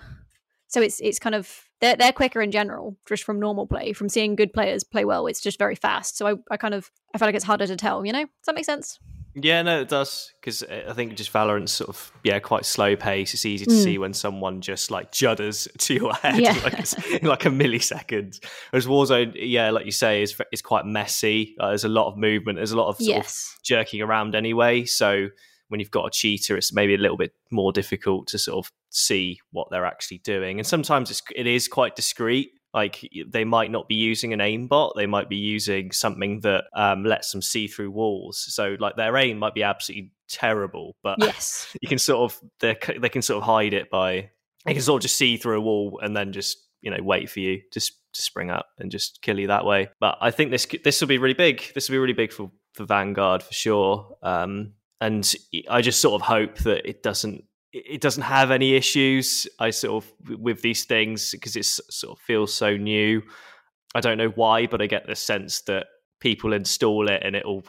So 0.68 0.80
it's 0.80 1.00
it's 1.00 1.18
kind 1.18 1.34
of 1.34 1.64
they're, 1.80 1.96
they're 1.96 2.12
quicker 2.12 2.40
in 2.40 2.50
general 2.50 2.96
just 3.06 3.24
from 3.24 3.38
normal 3.38 3.66
play. 3.66 3.92
From 3.92 4.08
seeing 4.08 4.36
good 4.36 4.52
players 4.54 4.84
play 4.84 5.04
well 5.04 5.26
it's 5.26 5.42
just 5.42 5.58
very 5.58 5.74
fast. 5.74 6.16
So 6.16 6.26
i, 6.26 6.34
I 6.50 6.56
kind 6.56 6.72
of 6.74 6.90
i 7.14 7.18
feel 7.18 7.28
like 7.28 7.34
it's 7.34 7.44
harder 7.44 7.66
to 7.66 7.76
tell 7.76 8.06
you 8.06 8.12
know? 8.12 8.22
Does 8.24 8.46
that 8.46 8.54
make 8.54 8.64
sense 8.64 8.98
Yeah, 9.38 9.60
no, 9.60 9.80
it 9.82 9.88
does 9.90 10.32
because 10.40 10.62
I 10.62 10.94
think 10.94 11.14
just 11.14 11.30
Valorant's 11.30 11.72
sort 11.72 11.90
of 11.90 12.10
yeah 12.24 12.38
quite 12.38 12.64
slow 12.64 12.96
pace. 12.96 13.34
It's 13.34 13.44
easy 13.44 13.66
to 13.66 13.70
Mm. 13.70 13.84
see 13.84 13.98
when 13.98 14.14
someone 14.14 14.62
just 14.62 14.90
like 14.90 15.12
judders 15.12 15.68
to 15.78 15.94
your 15.94 16.14
head 16.14 16.38
Yeah. 16.40 16.58
like, 16.64 17.20
in 17.22 17.28
like 17.28 17.44
a 17.44 17.50
millisecond. 17.50 18.42
Whereas 18.70 18.86
Warzone, 18.86 19.32
yeah, 19.36 19.70
like 19.70 19.84
you 19.84 19.92
say, 19.92 20.22
is 20.22 20.34
is 20.52 20.62
quite 20.62 20.86
messy. 20.86 21.54
Uh, 21.60 21.68
there's 21.68 21.84
a 21.84 21.88
lot 21.88 22.08
of 22.08 22.16
movement. 22.16 22.56
There's 22.56 22.72
a 22.72 22.76
lot 22.78 22.88
of 22.88 22.96
sort 22.96 23.26
of 23.26 23.32
jerking 23.62 24.00
around 24.00 24.34
anyway. 24.34 24.84
So 24.86 25.28
when 25.68 25.80
you've 25.80 25.90
got 25.90 26.06
a 26.06 26.10
cheater, 26.10 26.56
it's 26.56 26.72
maybe 26.72 26.94
a 26.94 26.98
little 26.98 27.16
bit 27.18 27.32
more 27.50 27.72
difficult 27.72 28.28
to 28.28 28.38
sort 28.38 28.64
of 28.64 28.72
see 28.90 29.40
what 29.50 29.68
they're 29.70 29.84
actually 29.84 30.18
doing. 30.18 30.58
And 30.58 30.66
sometimes 30.66 31.10
it's, 31.10 31.20
it 31.34 31.46
is 31.46 31.66
quite 31.68 31.94
discreet. 31.96 32.50
Like 32.76 33.10
they 33.26 33.44
might 33.44 33.70
not 33.70 33.88
be 33.88 33.94
using 33.94 34.34
an 34.34 34.40
aimbot, 34.40 34.92
they 34.96 35.06
might 35.06 35.30
be 35.30 35.36
using 35.36 35.92
something 35.92 36.40
that 36.40 36.64
um, 36.74 37.04
lets 37.04 37.32
them 37.32 37.40
see 37.40 37.68
through 37.68 37.90
walls. 37.90 38.44
So 38.48 38.76
like 38.78 38.96
their 38.96 39.16
aim 39.16 39.38
might 39.38 39.54
be 39.54 39.62
absolutely 39.62 40.12
terrible, 40.28 40.94
but 41.02 41.16
yes 41.20 41.74
you 41.80 41.88
can 41.88 41.98
sort 41.98 42.30
of 42.30 42.38
they 42.60 42.76
they 43.00 43.08
can 43.08 43.22
sort 43.22 43.38
of 43.38 43.44
hide 43.44 43.72
it 43.72 43.90
by 43.90 44.30
they 44.66 44.74
can 44.74 44.82
sort 44.82 44.98
of 44.98 45.02
just 45.02 45.16
see 45.16 45.38
through 45.38 45.56
a 45.56 45.60
wall 45.60 46.00
and 46.02 46.14
then 46.14 46.32
just 46.32 46.58
you 46.82 46.90
know 46.90 47.02
wait 47.02 47.30
for 47.30 47.40
you 47.40 47.62
to, 47.72 47.80
to 47.80 48.22
spring 48.22 48.50
up 48.50 48.66
and 48.78 48.90
just 48.90 49.22
kill 49.22 49.40
you 49.40 49.46
that 49.46 49.64
way. 49.64 49.88
But 49.98 50.18
I 50.20 50.30
think 50.30 50.50
this 50.50 50.66
this 50.84 51.00
will 51.00 51.08
be 51.08 51.18
really 51.18 51.34
big. 51.34 51.62
This 51.74 51.88
will 51.88 51.94
be 51.94 51.98
really 52.00 52.12
big 52.12 52.32
for 52.32 52.50
for 52.74 52.84
Vanguard 52.84 53.42
for 53.42 53.54
sure. 53.54 54.16
Um, 54.22 54.74
and 55.00 55.34
I 55.70 55.80
just 55.80 56.00
sort 56.00 56.20
of 56.20 56.26
hope 56.26 56.58
that 56.58 56.86
it 56.86 57.02
doesn't 57.02 57.44
it 57.86 58.00
doesn't 58.00 58.22
have 58.22 58.50
any 58.50 58.74
issues. 58.74 59.46
I 59.58 59.70
sort 59.70 60.04
of 60.04 60.38
with 60.40 60.62
these 60.62 60.84
things 60.84 61.32
because 61.32 61.56
it 61.56 61.64
sort 61.64 62.18
of 62.18 62.22
feels 62.24 62.52
so 62.52 62.76
new. 62.76 63.22
I 63.94 64.00
don't 64.00 64.18
know 64.18 64.28
why, 64.30 64.66
but 64.66 64.82
I 64.82 64.86
get 64.86 65.06
the 65.06 65.16
sense 65.16 65.62
that 65.62 65.86
people 66.20 66.52
install 66.52 67.08
it 67.08 67.22
and 67.24 67.36
it'll, 67.36 67.64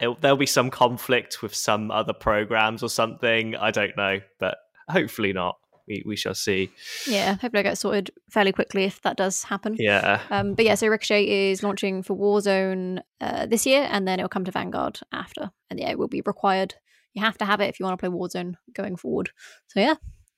it'll 0.00 0.16
there'll 0.20 0.36
be 0.36 0.46
some 0.46 0.70
conflict 0.70 1.42
with 1.42 1.54
some 1.54 1.90
other 1.90 2.12
programs 2.12 2.82
or 2.82 2.88
something. 2.88 3.54
I 3.56 3.70
don't 3.70 3.96
know, 3.96 4.20
but 4.38 4.58
hopefully 4.88 5.32
not. 5.32 5.56
We 5.88 6.02
we 6.04 6.16
shall 6.16 6.34
see. 6.34 6.72
yeah 7.06 7.34
hopefully 7.34 7.60
i 7.60 7.62
get 7.62 7.78
sorted 7.78 8.10
fairly 8.28 8.50
quickly 8.50 8.82
if 8.86 9.00
that 9.02 9.16
does 9.16 9.44
happen 9.44 9.76
Yeah. 9.78 10.20
Um, 10.30 10.54
but 10.54 10.64
yeah, 10.64 10.74
so 10.74 10.88
Ricochet 10.88 11.50
is 11.50 11.62
launching 11.62 12.02
for 12.02 12.16
Warzone 12.16 13.02
uh, 13.20 13.46
this 13.46 13.66
year, 13.66 13.86
and 13.88 14.06
then 14.08 14.18
it'll 14.18 14.28
come 14.28 14.44
to 14.46 14.50
Vanguard 14.50 14.98
after. 15.12 15.52
And 15.70 15.78
yeah, 15.78 15.90
it 15.90 15.98
will 15.98 16.08
be 16.08 16.22
required. 16.26 16.74
You 17.16 17.22
have 17.22 17.38
to 17.38 17.44
have 17.44 17.60
it 17.60 17.68
if 17.68 17.80
you 17.80 17.86
want 17.86 17.98
to 17.98 18.08
play 18.08 18.16
Warzone 18.16 18.54
going 18.74 18.94
forward. 18.94 19.30
So 19.68 19.80
yeah, 19.80 19.94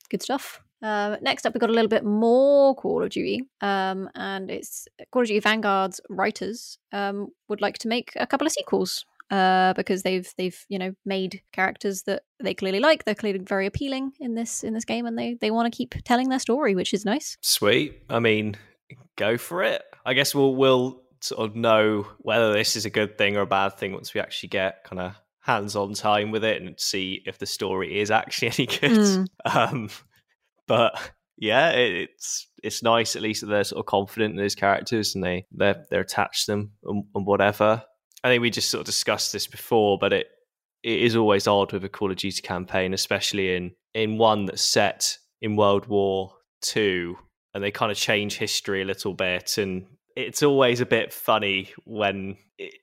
good 0.08 0.22
stuff. 0.22 0.62
Um, 0.80 1.16
next 1.20 1.44
up, 1.44 1.52
we've 1.52 1.60
got 1.60 1.70
a 1.70 1.72
little 1.72 1.88
bit 1.88 2.04
more 2.04 2.74
Call 2.76 3.02
of 3.02 3.10
Duty, 3.10 3.42
um, 3.60 4.08
and 4.14 4.48
it's 4.48 4.86
Call 5.10 5.22
of 5.22 5.28
Duty 5.28 5.40
Vanguard's 5.40 6.00
writers 6.08 6.78
um, 6.92 7.28
would 7.48 7.60
like 7.60 7.78
to 7.78 7.88
make 7.88 8.12
a 8.14 8.28
couple 8.28 8.46
of 8.46 8.52
sequels 8.52 9.04
uh, 9.30 9.74
because 9.74 10.02
they've 10.02 10.32
they've 10.38 10.64
you 10.68 10.78
know 10.78 10.92
made 11.04 11.42
characters 11.52 12.02
that 12.02 12.22
they 12.40 12.54
clearly 12.54 12.80
like. 12.80 13.04
They're 13.04 13.14
clearly 13.14 13.40
very 13.40 13.66
appealing 13.66 14.12
in 14.20 14.34
this 14.34 14.62
in 14.62 14.72
this 14.72 14.84
game, 14.84 15.04
and 15.06 15.18
they 15.18 15.36
they 15.40 15.50
want 15.50 15.72
to 15.72 15.76
keep 15.76 15.96
telling 16.04 16.28
their 16.28 16.38
story, 16.38 16.74
which 16.74 16.94
is 16.94 17.04
nice. 17.04 17.36
Sweet. 17.40 18.02
I 18.08 18.20
mean, 18.20 18.56
go 19.16 19.36
for 19.36 19.64
it. 19.64 19.82
I 20.06 20.14
guess 20.14 20.34
we'll 20.34 20.54
we'll 20.54 21.02
sort 21.20 21.50
of 21.50 21.56
know 21.56 22.06
whether 22.18 22.52
this 22.52 22.76
is 22.76 22.84
a 22.84 22.90
good 22.90 23.18
thing 23.18 23.36
or 23.36 23.40
a 23.40 23.46
bad 23.46 23.76
thing 23.76 23.92
once 23.92 24.14
we 24.14 24.20
actually 24.20 24.50
get 24.50 24.84
kind 24.84 25.00
of 25.00 25.14
hands-on 25.40 25.94
time 25.94 26.30
with 26.30 26.44
it 26.44 26.60
and 26.60 26.78
see 26.78 27.22
if 27.26 27.38
the 27.38 27.46
story 27.46 28.00
is 28.00 28.10
actually 28.10 28.48
any 28.58 28.66
good. 28.66 28.90
Mm. 28.90 29.26
Um, 29.44 29.90
but 30.66 30.98
yeah, 31.36 31.70
it, 31.70 32.10
it's 32.10 32.46
it's 32.62 32.82
nice 32.82 33.16
at 33.16 33.22
least 33.22 33.40
that 33.40 33.46
they're 33.46 33.64
sort 33.64 33.80
of 33.80 33.86
confident 33.86 34.32
in 34.32 34.36
those 34.36 34.54
characters 34.54 35.14
and 35.14 35.22
they 35.22 35.46
they're 35.52 35.84
they're 35.90 36.00
attached 36.00 36.46
to 36.46 36.52
them 36.52 36.72
and, 36.84 37.04
and 37.14 37.26
whatever. 37.26 37.82
I 38.24 38.28
think 38.28 38.42
we 38.42 38.50
just 38.50 38.70
sort 38.70 38.80
of 38.80 38.86
discussed 38.86 39.32
this 39.32 39.46
before, 39.46 39.98
but 39.98 40.12
it 40.12 40.26
it 40.82 41.02
is 41.02 41.16
always 41.16 41.46
odd 41.46 41.72
with 41.72 41.84
a 41.84 41.88
Call 41.88 42.10
of 42.10 42.16
Duty 42.16 42.42
campaign, 42.42 42.92
especially 42.92 43.54
in 43.54 43.72
in 43.94 44.18
one 44.18 44.46
that's 44.46 44.62
set 44.62 45.18
in 45.40 45.56
World 45.56 45.86
War 45.86 46.34
Two, 46.60 47.16
and 47.54 47.62
they 47.62 47.70
kind 47.70 47.92
of 47.92 47.98
change 47.98 48.36
history 48.36 48.82
a 48.82 48.86
little 48.86 49.14
bit, 49.14 49.58
and 49.58 49.86
it's 50.16 50.42
always 50.42 50.80
a 50.80 50.86
bit 50.86 51.12
funny 51.12 51.70
when 51.84 52.36
it, 52.58 52.74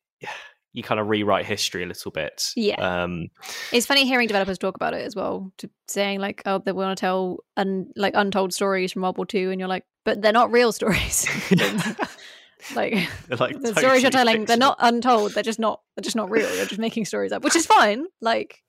you 0.76 0.84
kind 0.84 1.00
of 1.00 1.08
rewrite 1.08 1.46
history 1.46 1.84
a 1.84 1.86
little 1.86 2.12
bit. 2.12 2.52
Yeah. 2.56 2.76
Um, 2.76 3.30
It's 3.72 3.86
funny 3.86 4.06
hearing 4.06 4.28
developers 4.28 4.58
talk 4.58 4.76
about 4.76 4.94
it 4.94 5.06
as 5.06 5.16
well, 5.16 5.52
to 5.60 5.70
saying 5.88 6.20
like, 6.20 6.42
oh, 6.46 6.60
they 6.60 6.74
want 6.74 6.98
to 6.98 7.00
tell 7.00 7.38
un- 7.56 7.92
like 7.96 8.14
untold 8.16 8.54
stories 8.54 8.92
from 8.92 9.04
World 9.04 9.18
War 9.18 9.26
Two, 9.26 9.52
and 9.52 9.60
you're 9.60 9.70
like, 9.70 9.86
but 10.04 10.22
they're 10.22 10.34
not 10.34 10.52
real 10.52 10.74
stories. 10.74 11.26
like 12.76 12.94
like 13.30 13.60
the 13.62 13.74
stories 13.78 14.02
you're 14.02 14.12
totally 14.12 14.34
telling, 14.34 14.46
they're 14.46 14.58
not 14.58 14.78
untold. 14.80 15.34
They're 15.34 15.44
just 15.44 15.60
not. 15.60 15.80
They're 15.96 16.04
just 16.04 16.16
not 16.18 16.30
real. 16.30 16.54
You're 16.56 16.66
just 16.66 16.80
making 16.80 17.06
stories 17.06 17.32
up, 17.32 17.44
which 17.44 17.56
is 17.56 17.66
fine. 17.66 18.06
Like 18.20 18.60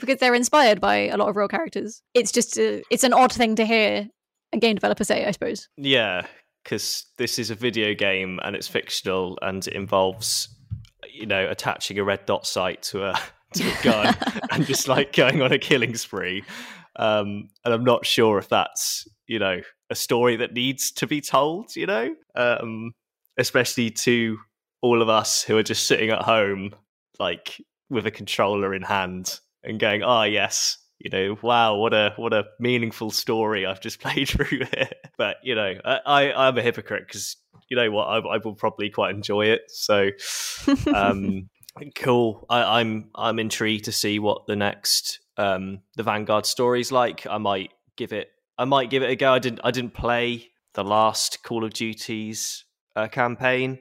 because 0.00 0.18
they're 0.18 0.34
inspired 0.34 0.80
by 0.80 1.08
a 1.08 1.16
lot 1.16 1.28
of 1.30 1.36
real 1.36 1.48
characters. 1.48 2.02
It's 2.12 2.32
just 2.32 2.58
a, 2.58 2.82
it's 2.90 3.04
an 3.04 3.14
odd 3.14 3.32
thing 3.32 3.56
to 3.56 3.64
hear 3.64 4.08
a 4.52 4.58
game 4.58 4.74
developer 4.74 5.04
say, 5.04 5.24
I 5.24 5.30
suppose. 5.30 5.68
Yeah, 5.78 6.26
because 6.64 7.06
this 7.16 7.38
is 7.38 7.50
a 7.50 7.54
video 7.54 7.94
game 7.94 8.40
and 8.42 8.56
it's 8.56 8.68
fictional 8.68 9.38
and 9.42 9.66
it 9.66 9.74
involves, 9.74 10.48
you 11.16 11.26
know, 11.26 11.48
attaching 11.48 11.98
a 11.98 12.04
red 12.04 12.26
dot 12.26 12.46
sight 12.46 12.82
to 12.84 13.06
a 13.06 13.14
to 13.54 13.64
a 13.64 13.82
gun 13.82 14.14
and 14.50 14.66
just 14.66 14.88
like 14.88 15.12
going 15.12 15.42
on 15.42 15.52
a 15.52 15.58
killing 15.58 15.96
spree. 15.96 16.44
Um, 16.96 17.48
and 17.64 17.74
I'm 17.74 17.84
not 17.84 18.06
sure 18.06 18.38
if 18.38 18.48
that's 18.48 19.06
you 19.26 19.38
know 19.38 19.60
a 19.90 19.94
story 19.94 20.36
that 20.36 20.52
needs 20.52 20.90
to 20.92 21.06
be 21.06 21.20
told. 21.20 21.76
You 21.76 21.86
know, 21.86 22.14
um, 22.34 22.92
especially 23.36 23.90
to 23.90 24.38
all 24.82 25.02
of 25.02 25.08
us 25.08 25.42
who 25.42 25.56
are 25.56 25.62
just 25.62 25.86
sitting 25.86 26.10
at 26.10 26.22
home, 26.22 26.74
like 27.18 27.60
with 27.90 28.06
a 28.06 28.10
controller 28.10 28.74
in 28.74 28.82
hand 28.82 29.40
and 29.62 29.80
going, 29.80 30.02
"Ah, 30.02 30.24
yes." 30.24 30.78
You 30.98 31.10
know, 31.10 31.38
wow, 31.42 31.76
what 31.76 31.92
a 31.92 32.14
what 32.16 32.32
a 32.32 32.44
meaningful 32.58 33.10
story 33.10 33.66
I've 33.66 33.80
just 33.80 34.00
played 34.00 34.28
through 34.28 34.46
here. 34.46 34.88
But 35.18 35.36
you 35.42 35.54
know, 35.54 35.74
I, 35.84 36.00
I 36.06 36.48
am 36.48 36.58
a 36.58 36.62
hypocrite 36.62 37.06
because 37.06 37.36
you 37.68 37.76
know 37.76 37.90
what, 37.90 38.04
I, 38.04 38.18
I, 38.18 38.38
will 38.38 38.54
probably 38.54 38.90
quite 38.90 39.14
enjoy 39.14 39.46
it. 39.46 39.62
So, 39.68 40.10
um, 40.94 41.48
cool. 41.96 42.46
I, 42.48 42.80
I'm 42.80 43.10
I'm 43.14 43.38
intrigued 43.38 43.86
to 43.86 43.92
see 43.92 44.18
what 44.18 44.46
the 44.46 44.56
next 44.56 45.20
um 45.36 45.80
the 45.96 46.02
Vanguard 46.02 46.46
story's 46.46 46.92
like. 46.92 47.26
I 47.26 47.38
might 47.38 47.72
give 47.96 48.12
it 48.12 48.30
I 48.58 48.64
might 48.64 48.90
give 48.90 49.02
it 49.02 49.10
a 49.10 49.16
go. 49.16 49.32
I 49.32 49.38
didn't 49.38 49.60
I 49.64 49.70
didn't 49.70 49.94
play 49.94 50.50
the 50.74 50.84
last 50.84 51.42
Call 51.42 51.64
of 51.64 51.72
Duties 51.72 52.64
uh, 52.94 53.08
campaign, 53.08 53.78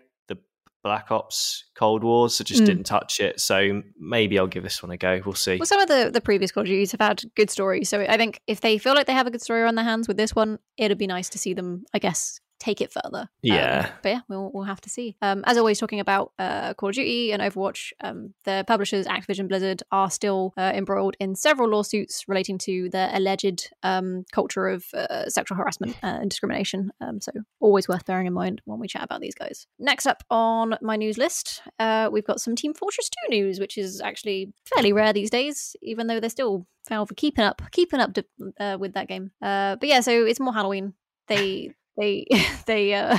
Black 0.86 1.10
Ops 1.10 1.66
Cold 1.76 2.04
Wars, 2.04 2.36
so 2.36 2.44
just 2.44 2.62
mm. 2.62 2.68
didn't 2.68 2.84
touch 2.84 3.20
it. 3.20 3.40
So 3.40 3.82
maybe 4.00 4.38
I'll 4.38 4.46
give 4.46 4.62
this 4.62 4.84
one 4.84 4.92
a 4.92 4.98
go. 4.98 5.20
We'll 5.26 5.34
see. 5.34 5.58
Well, 5.58 5.66
some 5.66 5.82
of 5.82 5.88
the 5.88 6.12
the 6.14 6.22
previous 6.22 6.52
Call 6.52 6.62
of 6.62 6.68
Duties 6.68 6.92
have 6.92 7.02
had 7.02 7.24
good 7.36 7.50
stories, 7.50 7.90
so 7.90 8.02
I 8.02 8.18
think 8.18 8.40
if 8.46 8.62
they 8.62 8.78
feel 8.78 8.94
like 8.94 9.08
they 9.08 9.14
have 9.14 9.26
a 9.26 9.32
good 9.32 9.42
story 9.42 9.64
on 9.64 9.74
their 9.74 9.84
hands 9.84 10.08
with 10.08 10.16
this 10.16 10.36
one, 10.36 10.60
it'd 10.78 11.00
be 11.00 11.08
nice 11.08 11.28
to 11.30 11.40
see 11.40 11.56
them, 11.56 11.86
I 11.92 11.98
guess, 11.98 12.40
take 12.66 12.82
it 12.82 12.92
further. 12.92 13.30
Yeah. 13.42 13.86
Um, 13.86 13.92
but 14.02 14.10
yeah, 14.10 14.20
we'll, 14.28 14.52
we'll 14.54 14.64
have 14.64 14.82
to 14.82 14.90
see. 14.90 15.16
Um, 15.22 15.44
as 15.46 15.58
always, 15.58 15.80
talking 15.80 16.00
about 16.00 16.32
uh, 16.40 16.74
Call 16.74 16.90
of 16.90 16.96
Duty 16.96 17.32
and 17.32 17.42
Overwatch, 17.42 17.92
um, 18.02 18.34
the 18.44 18.66
publishers, 18.68 19.06
Activision 19.06 19.48
Blizzard, 19.48 19.84
are 19.92 20.10
still 20.10 20.54
uh, 20.58 20.72
embroiled 20.74 21.16
in 21.20 21.36
several 21.36 21.70
lawsuits 21.70 22.26
relating 22.28 22.58
to 22.60 22.90
the 22.90 23.10
alleged 23.16 23.72
um, 23.84 24.26
culture 24.32 24.68
of 24.68 24.86
uh, 24.94 25.30
sexual 25.30 25.58
harassment 25.58 25.96
and 26.02 26.30
discrimination. 26.30 26.92
Um, 27.02 27.22
so 27.22 27.32
always 27.60 27.88
worth 27.88 28.06
bearing 28.06 28.28
in 28.28 28.34
mind 28.34 28.62
when 28.66 28.80
we 28.80 28.88
chat 28.88 29.04
about 29.04 29.22
these 29.22 29.36
guys. 29.36 29.68
Next 29.78 30.08
up 30.08 30.24
on 30.30 30.76
my 30.82 30.96
news 30.96 31.18
list, 31.18 31.62
uh, 31.80 32.10
we've 32.12 32.26
got 32.26 32.42
some 32.42 32.56
Team 32.56 32.74
Fortress 32.74 33.10
2 33.30 33.36
news, 33.36 33.60
which 33.60 33.78
is 33.78 34.02
actually 34.02 34.54
fairly 34.74 34.92
rare 34.92 35.14
these 35.14 35.30
days, 35.30 35.76
even 35.82 36.08
though 36.08 36.20
they're 36.20 36.30
still 36.30 36.66
Valve 36.88 37.12
keeping 37.16 37.44
up, 37.44 37.64
keeping 37.72 38.00
up 38.00 38.14
to, 38.14 38.26
uh, 38.60 38.78
with 38.80 38.94
that 38.94 39.08
game. 39.08 39.32
Uh, 39.42 39.76
but 39.76 39.90
yeah, 39.90 40.02
so 40.02 40.26
it's 40.26 40.40
more 40.40 40.54
Halloween. 40.54 40.94
They 41.28 41.74
they 41.98 42.26
they 42.66 42.94
uh 42.94 43.18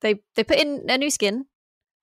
they 0.00 0.20
they 0.36 0.44
put 0.44 0.58
in 0.58 0.84
a 0.88 0.98
new 0.98 1.10
skin 1.10 1.46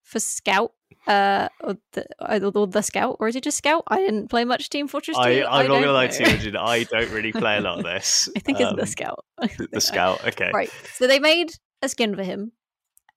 for 0.09 0.19
Scout, 0.19 0.71
uh, 1.07 1.49
or 1.61 1.77
the, 1.93 2.05
or 2.51 2.67
the 2.67 2.81
Scout, 2.81 3.17
or 3.19 3.27
is 3.27 3.35
it 3.35 3.43
just 3.43 3.57
Scout? 3.57 3.83
I 3.87 3.97
didn't 3.97 4.29
play 4.29 4.43
much 4.43 4.69
Team 4.69 4.87
Fortress 4.87 5.15
2. 5.17 5.21
I, 5.21 5.45
I'm 5.45 5.67
not 5.67 5.81
gonna 5.81 5.91
lie 5.91 6.07
to 6.07 6.23
you, 6.23 6.57
I 6.57 6.83
don't 6.83 7.11
really 7.11 7.31
play 7.31 7.57
a 7.57 7.61
lot 7.61 7.77
of 7.77 7.83
this. 7.85 8.27
I 8.35 8.39
think 8.39 8.59
um, 8.59 8.73
it's 8.73 8.81
the 8.81 8.87
Scout. 8.87 9.23
the 9.71 9.81
Scout, 9.81 10.25
okay. 10.27 10.49
Right. 10.53 10.71
So 10.95 11.07
they 11.07 11.19
made 11.19 11.53
a 11.83 11.89
skin 11.89 12.15
for 12.15 12.23
him, 12.23 12.53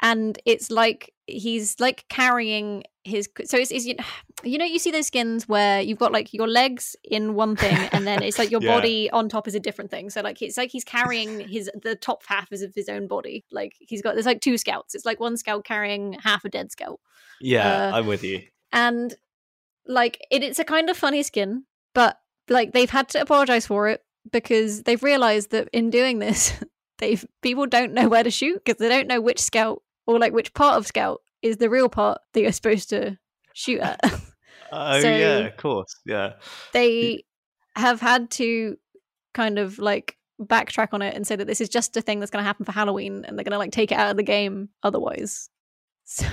and 0.03 0.39
it's 0.45 0.71
like 0.71 1.13
he's 1.27 1.79
like 1.81 2.05
carrying 2.09 2.83
his 3.05 3.29
so 3.45 3.57
it's, 3.57 3.71
it's, 3.71 3.87
you 4.45 4.59
know 4.59 4.65
you 4.65 4.79
see 4.79 4.91
those 4.91 5.07
skins 5.07 5.49
where 5.49 5.81
you've 5.81 5.99
got 5.99 6.13
like 6.13 6.35
your 6.35 6.49
legs 6.49 6.97
in 7.05 7.35
one 7.35 7.57
thing 7.57 7.77
and 7.93 8.07
then 8.07 8.23
it's 8.23 8.39
like 8.39 8.51
your 8.51 8.63
yeah. 8.63 8.75
body 8.75 9.11
on 9.11 9.29
top 9.29 9.49
is 9.49 9.55
a 9.55 9.61
different 9.61 9.91
thing. 9.91 10.11
So 10.11 10.21
like 10.21 10.43
it's 10.43 10.57
like 10.57 10.71
he's 10.71 10.85
carrying 10.85 11.49
his 11.49 11.71
the 11.83 11.95
top 11.95 12.23
half 12.27 12.53
is 12.53 12.63
of 12.63 12.75
his 12.75 12.89
own 12.89 13.07
body. 13.07 13.45
Like 13.51 13.75
he's 13.79 14.03
got 14.03 14.15
there's 14.15 14.27
like 14.27 14.41
two 14.41 14.59
scouts. 14.59 14.95
It's 14.95 15.07
like 15.07 15.21
one 15.21 15.37
scout 15.37 15.65
carrying 15.65 16.15
half 16.15 16.45
a 16.45 16.49
dead 16.49 16.73
scout. 16.73 17.01
Yeah 17.41 17.89
uh, 17.89 17.97
i'm 17.97 18.07
with 18.07 18.23
you. 18.23 18.43
and 18.73 19.15
like 19.87 20.25
it, 20.31 20.43
it's 20.43 20.59
a 20.59 20.65
kind 20.65 20.89
of 20.89 20.97
funny 20.97 21.23
skin 21.23 21.65
but 21.93 22.19
like 22.49 22.73
they've 22.73 22.91
had 22.91 23.09
to 23.11 23.21
apologize 23.21 23.67
for 23.67 23.89
it 23.89 24.05
because 24.31 24.85
they've 24.85 25.03
realized 25.03 25.51
that 25.51 25.69
in 25.73 25.91
doing 25.91 26.21
this 26.21 26.53
they've 26.99 27.25
people 27.43 27.67
don't 27.67 27.93
know 27.93 28.09
where 28.09 28.23
to 28.23 28.31
shoot 28.31 28.63
because 28.65 28.79
they 28.79 28.89
don't 28.89 29.09
know 29.09 29.21
which 29.21 29.41
scout 29.41 29.83
or 30.07 30.19
like 30.19 30.33
which 30.33 30.55
part 30.55 30.77
of 30.77 30.87
scout 30.87 31.21
is 31.43 31.57
the 31.57 31.71
real 31.71 31.89
part 31.89 32.19
that 32.33 32.41
you're 32.41 32.53
supposed 32.53 32.91
to 32.91 33.19
shoot 33.55 33.81
at. 33.81 34.01
Oh 34.75 35.01
so 35.01 35.09
yeah, 35.09 35.39
of 35.41 35.57
course, 35.59 35.95
yeah. 36.07 36.33
They 36.73 37.25
have 37.77 38.01
had 38.01 38.31
to 38.33 38.79
kind 39.35 39.59
of 39.59 39.79
like 39.79 40.17
backtrack 40.41 40.89
on 40.93 41.03
it 41.03 41.15
and 41.15 41.27
say 41.27 41.37
that 41.37 41.47
this 41.47 41.61
is 41.61 41.69
just 41.69 41.97
a 41.97 42.01
thing 42.01 42.21
that's 42.21 42.31
going 42.31 42.43
to 42.43 42.47
happen 42.47 42.65
for 42.65 42.73
Halloween, 42.73 43.25
and 43.27 43.37
they're 43.37 43.45
going 43.45 43.53
to 43.53 43.59
like 43.59 43.73
take 43.73 43.93
it 43.93 43.99
out 43.99 44.11
of 44.11 44.17
the 44.17 44.23
game 44.23 44.71
otherwise. 44.83 45.49
So 46.05 46.27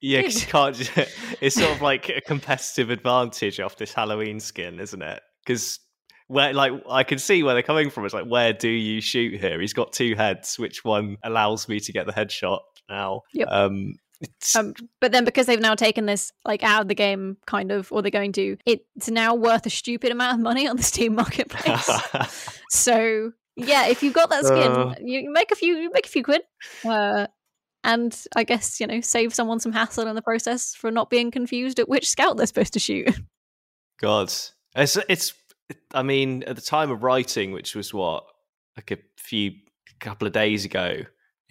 yeah, 0.00 0.20
you 0.20 0.40
can't. 0.46 0.76
It's 1.40 1.56
sort 1.56 1.72
of 1.72 1.82
like 1.82 2.08
a 2.08 2.20
competitive 2.20 2.90
advantage 2.90 3.58
off 3.58 3.76
this 3.76 3.92
Halloween 3.92 4.38
skin, 4.38 4.78
isn't 4.78 5.02
it? 5.02 5.20
Because 5.44 5.80
where 6.28 6.52
like 6.54 6.72
I 6.88 7.02
can 7.02 7.18
see 7.18 7.42
where 7.42 7.54
they're 7.54 7.64
coming 7.64 7.90
from. 7.90 8.04
It's 8.04 8.14
like 8.14 8.26
where 8.26 8.52
do 8.52 8.68
you 8.68 9.00
shoot 9.00 9.40
here? 9.40 9.60
He's 9.60 9.72
got 9.72 9.92
two 9.92 10.14
heads. 10.14 10.58
Which 10.58 10.84
one 10.84 11.16
allows 11.24 11.68
me 11.68 11.80
to 11.80 11.92
get 11.92 12.06
the 12.06 12.12
headshot 12.12 12.60
now? 12.88 13.22
Yep. 13.32 13.48
Um, 13.50 13.94
um, 14.56 14.74
but 15.00 15.12
then 15.12 15.24
because 15.24 15.46
they've 15.46 15.60
now 15.60 15.74
taken 15.74 16.06
this 16.06 16.32
like 16.44 16.62
out 16.62 16.82
of 16.82 16.88
the 16.88 16.94
game, 16.94 17.36
kind 17.46 17.72
of, 17.72 17.90
or 17.92 18.02
they're 18.02 18.10
going 18.10 18.32
to, 18.32 18.56
it's 18.66 19.10
now 19.10 19.34
worth 19.34 19.66
a 19.66 19.70
stupid 19.70 20.12
amount 20.12 20.34
of 20.34 20.40
money 20.40 20.68
on 20.68 20.76
the 20.76 20.82
Steam 20.82 21.14
marketplace. 21.16 21.90
so 22.70 23.32
yeah, 23.56 23.86
if 23.86 24.02
you've 24.02 24.14
got 24.14 24.30
that 24.30 24.44
skin, 24.44 24.72
uh, 24.72 24.94
you 25.00 25.30
make 25.30 25.50
a 25.50 25.56
few, 25.56 25.76
you 25.76 25.90
make 25.92 26.06
a 26.06 26.08
few 26.08 26.24
quid, 26.24 26.42
uh, 26.84 27.26
and 27.84 28.24
I 28.34 28.44
guess 28.44 28.80
you 28.80 28.86
know 28.86 29.00
save 29.00 29.34
someone 29.34 29.60
some 29.60 29.72
hassle 29.72 30.06
in 30.06 30.14
the 30.14 30.22
process 30.22 30.74
for 30.74 30.90
not 30.90 31.10
being 31.10 31.30
confused 31.30 31.78
at 31.78 31.88
which 31.88 32.08
scout 32.08 32.36
they're 32.36 32.46
supposed 32.46 32.72
to 32.74 32.78
shoot. 32.78 33.10
God, 34.00 34.32
it's 34.74 34.98
it's. 35.08 35.34
I 35.94 36.02
mean, 36.02 36.42
at 36.44 36.56
the 36.56 36.62
time 36.62 36.90
of 36.90 37.02
writing, 37.02 37.52
which 37.52 37.74
was 37.74 37.94
what 37.94 38.24
like 38.76 38.90
a 38.90 38.98
few 39.16 39.52
couple 40.00 40.26
of 40.26 40.32
days 40.32 40.64
ago, 40.64 41.02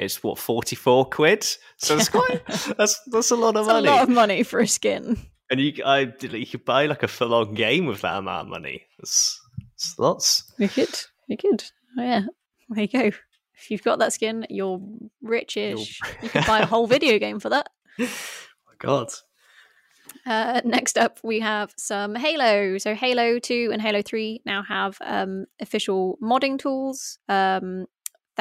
it's 0.02 0.24
what 0.24 0.38
forty 0.38 0.76
four 0.76 1.06
quid. 1.06 1.46
So 1.78 1.98
it's 1.98 2.10
quite 2.10 2.46
that's 2.78 3.00
that's 3.08 3.32
a 3.32 3.36
lot 3.36 3.56
of 3.56 3.62
it's 3.62 3.68
money. 3.68 3.88
A 3.88 3.92
lot 3.92 4.04
of 4.04 4.10
money 4.10 4.44
for 4.44 4.60
a 4.60 4.68
skin. 4.68 5.18
And 5.50 5.60
you, 5.60 5.84
I, 5.86 6.14
you 6.22 6.46
could 6.46 6.64
buy 6.64 6.86
like 6.86 7.04
a 7.04 7.10
full 7.10 7.34
on 7.34 7.54
game 7.54 7.86
with 7.86 8.02
that 8.02 8.18
amount 8.18 8.48
of 8.48 8.52
money. 8.52 8.84
It's, 9.00 9.38
it's 9.76 10.00
lots. 10.00 10.50
You 10.58 10.70
could, 10.70 10.98
you 11.28 11.36
could. 11.36 11.66
Oh, 12.00 12.04
yeah, 12.04 12.22
there 12.70 12.84
you 12.84 12.88
go. 12.88 13.18
If 13.62 13.70
you've 13.70 13.84
got 13.84 14.00
that 14.00 14.14
skin, 14.14 14.46
you're 14.50 14.82
richish. 15.24 16.00
You're... 16.02 16.12
you 16.24 16.30
can 16.30 16.44
buy 16.48 16.62
a 16.62 16.66
whole 16.66 16.88
video 16.88 17.20
game 17.20 17.42
for 17.42 17.50
that. 17.50 17.68
Oh 18.00 18.04
my 18.68 18.74
god. 18.80 19.10
Uh, 20.26 20.62
next 20.64 20.98
up, 20.98 21.20
we 21.24 21.42
have 21.42 21.74
some 21.78 22.16
Halo. 22.16 22.78
So 22.78 22.96
Halo 22.96 23.38
2 23.38 23.72
and 23.74 23.82
Halo 23.82 24.02
3 24.02 24.42
now 24.46 24.64
have 24.64 24.98
um, 25.02 25.46
official 25.60 26.18
modding 26.24 26.58
tools. 26.58 27.20
Um, 27.28 27.88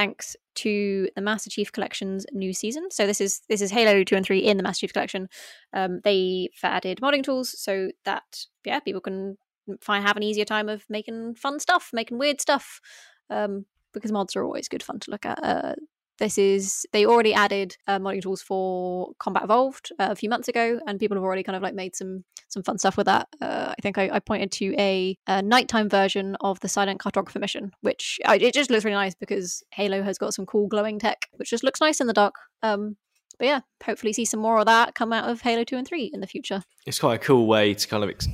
thanks 0.01 0.35
to 0.55 1.11
the 1.15 1.21
Master 1.21 1.51
Chief 1.51 1.71
Collection's 1.71 2.25
new 2.33 2.55
season. 2.55 2.91
So 2.91 3.07
this 3.07 3.21
is 3.21 3.43
this 3.51 3.61
is 3.61 3.71
Halo 3.71 4.03
two 4.03 4.17
and 4.17 4.25
three 4.25 4.39
in 4.39 4.57
the 4.57 4.63
Master 4.63 4.81
Chief 4.81 4.95
Collection. 4.95 5.29
Um, 5.75 6.01
they've 6.05 6.49
added 6.63 7.01
modding 7.03 7.23
tools 7.23 7.55
so 7.61 7.91
that 8.07 8.47
yeah 8.65 8.81
people 8.81 9.03
can 9.03 9.37
find 9.83 10.03
have 10.07 10.17
an 10.17 10.23
easier 10.23 10.47
time 10.47 10.71
of 10.71 10.85
making 10.89 11.35
fun 11.35 11.61
stuff, 11.61 11.91
making 11.93 12.19
weird 12.19 12.41
stuff. 12.41 12.81
Um, 13.29 13.67
because 13.93 14.13
mods 14.13 14.37
are 14.37 14.45
always 14.45 14.69
good 14.69 14.83
fun 14.83 15.01
to 15.01 15.11
look 15.11 15.27
at. 15.27 15.39
Uh, 15.43 15.75
this 16.21 16.39
is 16.39 16.87
they 16.93 17.05
already 17.05 17.35
added 17.35 17.77
uh, 17.89 17.99
modding 17.99 18.23
tools 18.23 18.43
for 18.43 19.13
Combat 19.19 19.43
Evolved 19.43 19.91
uh, 19.99 20.09
a 20.11 20.15
few 20.15 20.29
months 20.29 20.47
ago, 20.47 20.79
and 20.87 21.01
people 21.01 21.17
have 21.17 21.25
already 21.25 21.43
kind 21.43 21.57
of 21.57 21.63
like 21.63 21.75
made 21.75 21.97
some 21.97 22.25
some 22.49 22.63
fun 22.63 22.79
stuff 22.79 22.97
with 22.97 23.07
that. 23.07 23.29
Uh, 23.41 23.73
I 23.77 23.81
think 23.81 23.97
I, 23.97 24.11
I, 24.13 24.19
pointed 24.19 24.51
to 24.53 24.75
a, 24.77 25.17
a, 25.29 25.41
nighttime 25.41 25.89
version 25.89 26.37
of 26.41 26.59
the 26.61 26.69
Silent 26.69 27.01
Cartographer 27.01 27.41
mission, 27.41 27.71
which 27.81 28.19
it 28.29 28.53
just 28.53 28.71
looks 28.71 28.85
really 28.85 28.97
nice 28.97 29.15
because 29.15 29.63
Halo 29.73 30.03
has 30.03 30.19
got 30.19 30.35
some 30.35 30.47
cool 30.47 30.67
glowing 30.67 30.99
tech, 30.99 31.29
which 31.37 31.51
just 31.51 31.63
looks 31.63 31.81
nice 31.81 32.01
in 32.01 32.09
the 32.09 32.13
dark. 32.13 32.35
Um, 32.63 32.97
but 33.39 33.47
yeah, 33.47 33.61
hopefully 33.85 34.13
see 34.13 34.25
some 34.25 34.41
more 34.41 34.59
of 34.59 34.67
that 34.67 34.95
come 34.95 35.13
out 35.13 35.29
of 35.29 35.41
Halo 35.41 35.65
Two 35.65 35.77
and 35.77 35.87
Three 35.87 36.11
in 36.13 36.21
the 36.21 36.27
future. 36.27 36.63
It's 36.87 36.99
quite 36.99 37.15
a 37.15 37.25
cool 37.25 37.47
way 37.47 37.73
to 37.73 37.89
kind 37.89 38.05
of 38.05 38.11
ex- 38.11 38.29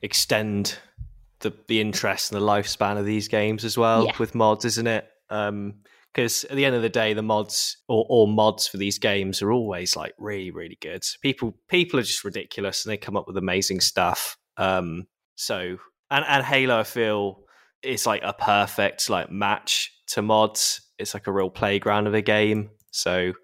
extend 0.00 0.78
the 1.40 1.52
the 1.68 1.80
interest 1.80 2.32
and 2.32 2.40
the 2.40 2.46
lifespan 2.46 2.98
of 2.98 3.04
these 3.04 3.28
games 3.28 3.64
as 3.64 3.76
well 3.76 4.06
yeah. 4.06 4.12
with 4.18 4.34
mods, 4.34 4.64
isn't 4.64 4.86
it? 4.86 5.08
Um, 5.28 5.74
because 6.16 6.44
at 6.44 6.56
the 6.56 6.64
end 6.64 6.74
of 6.74 6.80
the 6.80 6.88
day, 6.88 7.12
the 7.12 7.22
mods 7.22 7.76
or, 7.88 8.06
or 8.08 8.26
mods 8.26 8.66
for 8.66 8.78
these 8.78 8.98
games 8.98 9.42
are 9.42 9.52
always 9.52 9.94
like 9.96 10.14
really, 10.16 10.50
really 10.50 10.78
good. 10.80 11.04
People 11.20 11.58
people 11.68 12.00
are 12.00 12.04
just 12.04 12.24
ridiculous 12.24 12.84
and 12.84 12.92
they 12.92 12.96
come 12.96 13.18
up 13.18 13.26
with 13.26 13.36
amazing 13.36 13.80
stuff. 13.80 14.38
Um, 14.56 15.04
so 15.34 15.76
and 16.10 16.24
and 16.26 16.42
Halo, 16.42 16.80
I 16.80 16.84
feel 16.84 17.42
it's 17.82 18.06
like 18.06 18.22
a 18.24 18.32
perfect 18.32 19.10
like 19.10 19.30
match 19.30 19.92
to 20.08 20.22
mods. 20.22 20.80
It's 20.98 21.12
like 21.12 21.26
a 21.26 21.32
real 21.32 21.50
playground 21.50 22.06
of 22.06 22.14
a 22.14 22.22
game. 22.22 22.70
So 22.92 23.34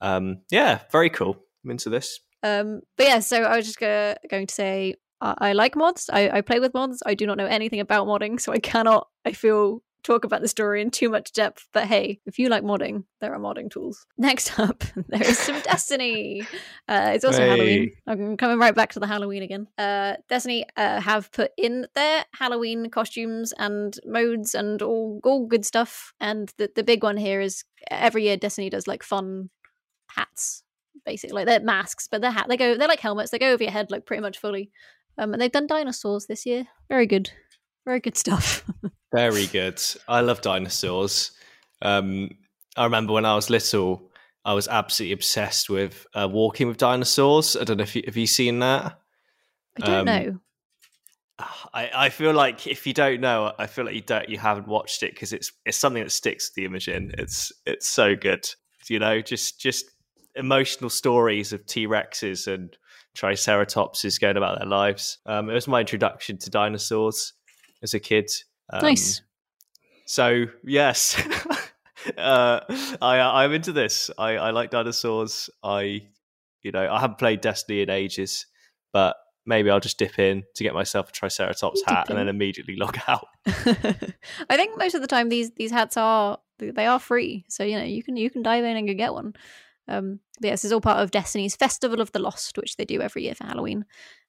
um, 0.00 0.38
yeah, 0.50 0.80
very 0.90 1.10
cool. 1.10 1.36
I'm 1.64 1.70
into 1.70 1.90
this. 1.90 2.18
Um, 2.42 2.80
but 2.98 3.06
yeah, 3.06 3.20
so 3.20 3.44
I 3.44 3.56
was 3.56 3.66
just 3.66 3.78
gonna, 3.78 4.16
going 4.28 4.48
to 4.48 4.54
say 4.54 4.96
I, 5.20 5.34
I 5.38 5.52
like 5.52 5.76
mods. 5.76 6.10
I, 6.12 6.28
I 6.30 6.40
play 6.40 6.58
with 6.58 6.74
mods. 6.74 7.04
I 7.06 7.14
do 7.14 7.24
not 7.24 7.38
know 7.38 7.46
anything 7.46 7.78
about 7.78 8.08
modding, 8.08 8.40
so 8.40 8.52
I 8.52 8.58
cannot. 8.58 9.06
I 9.24 9.30
feel 9.30 9.82
talk 10.06 10.24
about 10.24 10.40
the 10.40 10.48
story 10.48 10.80
in 10.80 10.90
too 10.90 11.08
much 11.08 11.32
depth, 11.32 11.68
but 11.72 11.84
hey, 11.84 12.20
if 12.26 12.38
you 12.38 12.48
like 12.48 12.62
modding, 12.62 13.04
there 13.20 13.34
are 13.34 13.40
modding 13.40 13.70
tools. 13.70 14.06
Next 14.18 14.58
up, 14.58 14.84
there 15.08 15.22
is 15.22 15.38
some 15.38 15.60
Destiny. 15.60 16.46
Uh, 16.88 17.10
it's 17.14 17.24
also 17.24 17.40
hey. 17.40 17.48
Halloween. 17.48 17.92
I'm 18.06 18.36
coming 18.36 18.58
right 18.58 18.74
back 18.74 18.92
to 18.92 19.00
the 19.00 19.06
Halloween 19.06 19.42
again. 19.42 19.66
Uh, 19.76 20.14
Destiny 20.28 20.64
uh, 20.76 21.00
have 21.00 21.32
put 21.32 21.50
in 21.58 21.86
their 21.94 22.24
Halloween 22.34 22.88
costumes 22.90 23.52
and 23.58 23.98
modes 24.06 24.54
and 24.54 24.80
all, 24.80 25.20
all 25.24 25.46
good 25.46 25.66
stuff. 25.66 26.12
And 26.20 26.52
the, 26.56 26.70
the 26.74 26.84
big 26.84 27.02
one 27.02 27.16
here 27.16 27.40
is 27.40 27.64
every 27.90 28.24
year 28.24 28.36
Destiny 28.36 28.70
does 28.70 28.86
like 28.86 29.02
fun 29.02 29.50
hats, 30.08 30.62
basically. 31.04 31.34
Like 31.34 31.46
they're 31.46 31.60
masks, 31.60 32.06
but 32.08 32.20
they're 32.20 32.30
hat. 32.30 32.46
They 32.48 32.56
go. 32.56 32.76
They're 32.76 32.88
like 32.88 33.00
helmets. 33.00 33.30
They 33.30 33.38
go 33.38 33.50
over 33.50 33.62
your 33.62 33.72
head 33.72 33.90
like 33.90 34.06
pretty 34.06 34.22
much 34.22 34.38
fully. 34.38 34.70
Um, 35.18 35.32
and 35.32 35.42
they've 35.42 35.50
done 35.50 35.66
dinosaurs 35.66 36.26
this 36.26 36.46
year. 36.46 36.66
Very 36.88 37.06
good 37.06 37.30
Very 37.84 38.00
good 38.00 38.16
stuff. 38.16 38.64
Very 39.14 39.46
good. 39.46 39.80
I 40.08 40.20
love 40.20 40.40
dinosaurs. 40.40 41.32
Um, 41.82 42.30
I 42.76 42.84
remember 42.84 43.12
when 43.12 43.24
I 43.24 43.34
was 43.34 43.50
little, 43.50 44.10
I 44.44 44.52
was 44.52 44.68
absolutely 44.68 45.12
obsessed 45.12 45.70
with 45.70 46.06
uh, 46.14 46.28
walking 46.30 46.68
with 46.68 46.76
dinosaurs. 46.76 47.56
I 47.56 47.64
don't 47.64 47.78
know 47.78 47.82
if 47.82 47.96
you 47.96 48.02
have 48.06 48.16
you 48.16 48.26
seen 48.26 48.60
that. 48.60 48.98
I 49.76 49.86
don't 49.86 49.94
um, 49.94 50.04
know. 50.04 50.40
I, 51.74 51.90
I 51.94 52.08
feel 52.08 52.32
like 52.32 52.66
if 52.66 52.86
you 52.86 52.94
don't 52.94 53.20
know, 53.20 53.52
I 53.58 53.66
feel 53.66 53.84
like 53.84 53.94
you 53.94 54.00
don't 54.00 54.28
you 54.28 54.38
haven't 54.38 54.68
watched 54.68 55.02
it 55.02 55.12
because 55.12 55.32
it's 55.32 55.52
it's 55.64 55.76
something 55.76 56.02
that 56.02 56.10
sticks 56.10 56.48
with 56.48 56.54
the 56.54 56.64
Imogen. 56.64 57.12
It's 57.18 57.52
it's 57.66 57.88
so 57.88 58.16
good. 58.16 58.48
You 58.88 58.98
know, 58.98 59.20
just 59.20 59.60
just 59.60 59.86
emotional 60.36 60.90
stories 60.90 61.52
of 61.52 61.66
T 61.66 61.86
Rexes 61.86 62.46
and 62.46 62.76
Triceratopses 63.16 64.20
going 64.20 64.36
about 64.36 64.58
their 64.58 64.68
lives. 64.68 65.18
Um, 65.26 65.50
it 65.50 65.54
was 65.54 65.68
my 65.68 65.80
introduction 65.80 66.38
to 66.38 66.50
dinosaurs 66.50 67.32
as 67.82 67.94
a 67.94 68.00
kid. 68.00 68.30
Um, 68.70 68.82
nice. 68.82 69.22
So 70.06 70.46
yes, 70.64 71.16
uh, 72.18 72.60
I 73.02 73.20
I'm 73.20 73.52
into 73.52 73.72
this. 73.72 74.10
I 74.18 74.36
I 74.36 74.50
like 74.50 74.70
dinosaurs. 74.70 75.50
I 75.62 76.08
you 76.62 76.72
know 76.72 76.88
I 76.90 77.00
haven't 77.00 77.18
played 77.18 77.40
Destiny 77.40 77.82
in 77.82 77.90
ages, 77.90 78.46
but 78.92 79.16
maybe 79.46 79.70
I'll 79.70 79.80
just 79.80 79.98
dip 79.98 80.18
in 80.18 80.44
to 80.54 80.64
get 80.64 80.74
myself 80.74 81.08
a 81.08 81.12
Triceratops 81.12 81.82
hat 81.86 82.08
and 82.08 82.18
then 82.18 82.28
immediately 82.28 82.76
log 82.78 82.98
out. 83.06 83.28
I 83.46 84.56
think 84.56 84.76
most 84.76 84.94
of 84.94 85.00
the 85.00 85.06
time 85.06 85.28
these 85.28 85.52
these 85.52 85.70
hats 85.70 85.96
are 85.96 86.38
they 86.58 86.86
are 86.86 86.98
free, 86.98 87.44
so 87.48 87.64
you 87.64 87.78
know 87.78 87.84
you 87.84 88.02
can 88.02 88.16
you 88.16 88.30
can 88.30 88.42
dive 88.42 88.64
in 88.64 88.76
and 88.76 88.86
go 88.86 88.94
get 88.94 89.12
one. 89.12 89.34
Um, 89.88 90.20
but 90.40 90.50
this 90.50 90.64
is 90.64 90.72
all 90.72 90.80
part 90.80 91.02
of 91.02 91.12
Destiny's 91.12 91.54
Festival 91.54 92.00
of 92.00 92.10
the 92.12 92.18
Lost, 92.18 92.56
which 92.58 92.76
they 92.76 92.84
do 92.84 93.00
every 93.00 93.22
year 93.22 93.34
for 93.34 93.44
Halloween. 93.44 93.84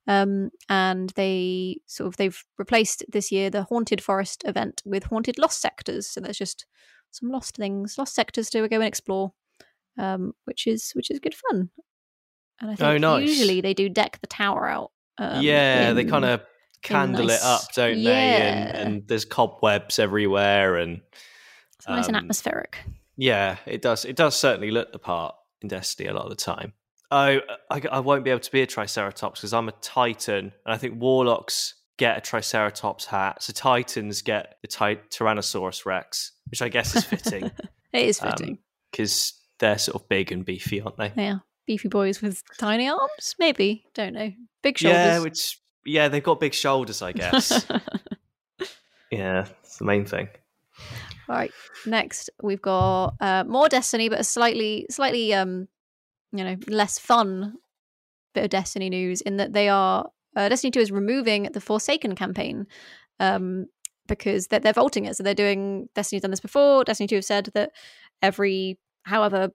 Um, 0.08 0.52
and 0.70 1.10
they 1.12 1.78
sort 1.86 2.08
of 2.08 2.18
they've 2.18 2.42
replaced 2.58 3.04
this 3.12 3.32
year 3.32 3.50
the 3.50 3.64
Haunted 3.64 4.02
Forest 4.02 4.44
event 4.46 4.82
with 4.86 5.06
Haunted 5.06 5.38
Lost 5.38 5.60
Sectors. 5.62 6.08
So 6.08 6.22
there's 6.22 6.38
just 6.38 6.66
some 7.12 7.30
lost 7.30 7.56
things, 7.56 7.98
lost 7.98 8.16
sectors 8.16 8.50
to 8.52 8.68
go 8.68 8.78
and 8.78 8.86
explore, 8.86 9.34
um, 9.98 10.34
which 10.46 10.66
is 10.68 10.92
which 10.94 11.12
is 11.12 11.20
good 11.20 11.36
fun. 11.36 11.70
And 12.60 12.72
I 12.72 12.76
think 12.76 12.88
oh, 12.88 12.98
nice. 12.98 13.28
usually 13.28 13.62
they 13.62 13.74
do 13.74 13.90
deck 13.90 14.20
the 14.22 14.28
tower 14.28 14.68
out 14.68 14.92
um, 15.18 15.42
yeah, 15.42 15.90
in, 15.90 15.96
they 15.96 16.06
kind 16.06 16.26
of 16.26 16.42
candle 16.82 17.26
nice, 17.26 17.40
it 17.40 17.44
up, 17.44 17.74
don't 17.74 17.98
yeah. 17.98 18.12
they? 18.12 18.80
And, 18.80 18.88
and, 18.88 19.08
there's 19.08 19.26
cobwebs 19.26 20.00
everywhere, 20.00 20.78
and 20.78 21.02
it's 21.76 21.88
nice 21.88 22.06
um, 22.06 22.10
and 22.10 22.18
atmospheric. 22.18 22.80
Yeah, 23.16 23.58
it 23.66 23.82
does. 23.82 24.06
It 24.06 24.16
does 24.16 24.36
certainly 24.36 24.72
look 24.72 24.92
the 24.92 25.00
part 25.00 25.36
in 25.62 25.70
Destiny 25.70 26.10
a 26.10 26.14
lot 26.14 26.26
of 26.26 26.30
the 26.30 26.36
time. 26.36 26.74
Oh, 27.10 27.40
I, 27.70 27.82
I 27.92 28.00
won't 28.00 28.24
be 28.24 28.32
able 28.32 28.42
to 28.42 28.52
be 28.52 28.62
a 28.62 28.68
Triceratops 28.68 29.40
because 29.40 29.54
I'm 29.54 29.70
a 29.70 29.74
Titan, 29.74 30.52
and 30.66 30.74
I 30.74 30.78
think 30.78 31.00
Warlocks 31.00 31.76
get 31.98 32.18
a 32.18 32.22
Triceratops 32.22 33.06
hat. 33.06 33.42
So 33.42 33.54
Titans 33.54 34.22
get 34.22 34.58
the 34.62 34.68
ty- 34.68 35.00
Tyrannosaurus 35.10 35.86
Rex, 35.86 36.34
which 36.50 36.62
I 36.62 36.70
guess 36.70 36.96
is 36.96 37.04
fitting. 37.06 37.46
it 37.94 38.06
is 38.06 38.20
fitting 38.20 38.60
because 38.92 39.34
um, 39.34 39.44
they're 39.60 39.78
sort 39.78 40.02
of 40.02 40.10
big 40.10 40.32
and 40.32 40.46
beefy, 40.46 40.82
aren't 40.82 40.98
they? 40.98 41.14
Yeah, 41.16 41.40
beefy 41.66 41.88
boys 41.88 42.22
with 42.22 42.44
tiny 42.58 42.90
arms. 42.90 43.36
Maybe 43.40 43.86
don't 43.94 44.14
know. 44.14 44.32
Big 44.62 44.78
shoulders. 44.78 44.98
Yeah, 44.98 45.20
which 45.20 45.62
yeah, 45.86 46.10
they've 46.10 46.24
got 46.24 46.40
big 46.40 46.54
shoulders, 46.54 47.02
I 47.02 47.14
guess. 47.14 47.66
yeah, 49.12 49.48
it's 49.64 49.78
the 49.78 49.86
main 49.86 50.06
thing. 50.06 50.28
All 51.30 51.36
right. 51.36 51.52
Next, 51.86 52.30
we've 52.42 52.62
got 52.62 53.16
uh, 53.20 53.44
more 53.46 53.70
Destiny, 53.70 54.10
but 54.10 54.20
a 54.20 54.24
slightly, 54.24 54.86
slightly, 54.90 55.34
um, 55.34 55.68
you 56.32 56.44
know, 56.44 56.58
less 56.68 57.00
fun 57.00 57.56
bit 58.34 58.46
of 58.46 58.50
Destiny 58.50 58.90
news 58.90 59.22
in 59.22 59.38
that 59.38 59.54
they 59.54 59.70
are 59.70 60.10
uh, 60.36 60.50
Destiny 60.50 60.72
Two 60.72 60.80
is 60.80 60.92
removing 60.92 61.44
the 61.44 61.62
Forsaken 61.62 62.16
campaign, 62.16 62.68
um, 63.20 63.66
because 64.08 64.48
they're, 64.48 64.60
they're 64.60 64.74
vaulting 64.74 65.06
it. 65.06 65.16
So 65.16 65.24
they're 65.24 65.34
doing 65.34 65.90
Destiny's 65.96 66.22
done 66.22 66.32
this 66.32 66.40
before. 66.40 66.84
Destiny 66.84 67.08
Two 67.08 67.16
have 67.16 67.26
said 67.26 67.50
that 67.54 67.72
every 68.22 68.78
however 69.04 69.50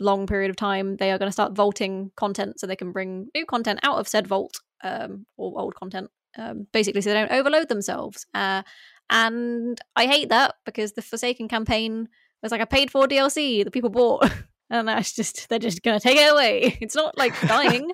long 0.00 0.26
period 0.26 0.50
of 0.50 0.56
time, 0.56 0.96
they 0.96 1.10
are 1.10 1.18
going 1.18 1.28
to 1.28 1.32
start 1.32 1.54
vaulting 1.54 2.10
content 2.16 2.58
so 2.58 2.66
they 2.66 2.76
can 2.76 2.92
bring 2.92 3.28
new 3.34 3.44
content 3.46 3.80
out 3.82 3.98
of 3.98 4.08
said 4.08 4.26
vault 4.26 4.60
um, 4.82 5.26
or 5.36 5.58
old 5.58 5.74
content, 5.74 6.10
um, 6.38 6.66
basically, 6.72 7.00
so 7.00 7.10
they 7.10 7.14
don't 7.14 7.32
overload 7.32 7.68
themselves. 7.68 8.26
Uh, 8.34 8.62
and 9.10 9.80
I 9.94 10.06
hate 10.06 10.30
that 10.30 10.56
because 10.64 10.92
the 10.92 11.02
Forsaken 11.02 11.48
campaign 11.48 12.08
was 12.42 12.52
like 12.52 12.60
a 12.60 12.66
paid 12.66 12.90
for 12.90 13.06
DLC 13.06 13.64
that 13.64 13.70
people 13.70 13.90
bought, 13.90 14.30
and 14.70 14.88
that's 14.88 15.14
just 15.14 15.48
they're 15.48 15.58
just 15.58 15.82
going 15.82 15.98
to 15.98 16.02
take 16.02 16.18
it 16.18 16.32
away. 16.32 16.78
It's 16.80 16.94
not 16.94 17.16
like 17.16 17.38
dying; 17.46 17.92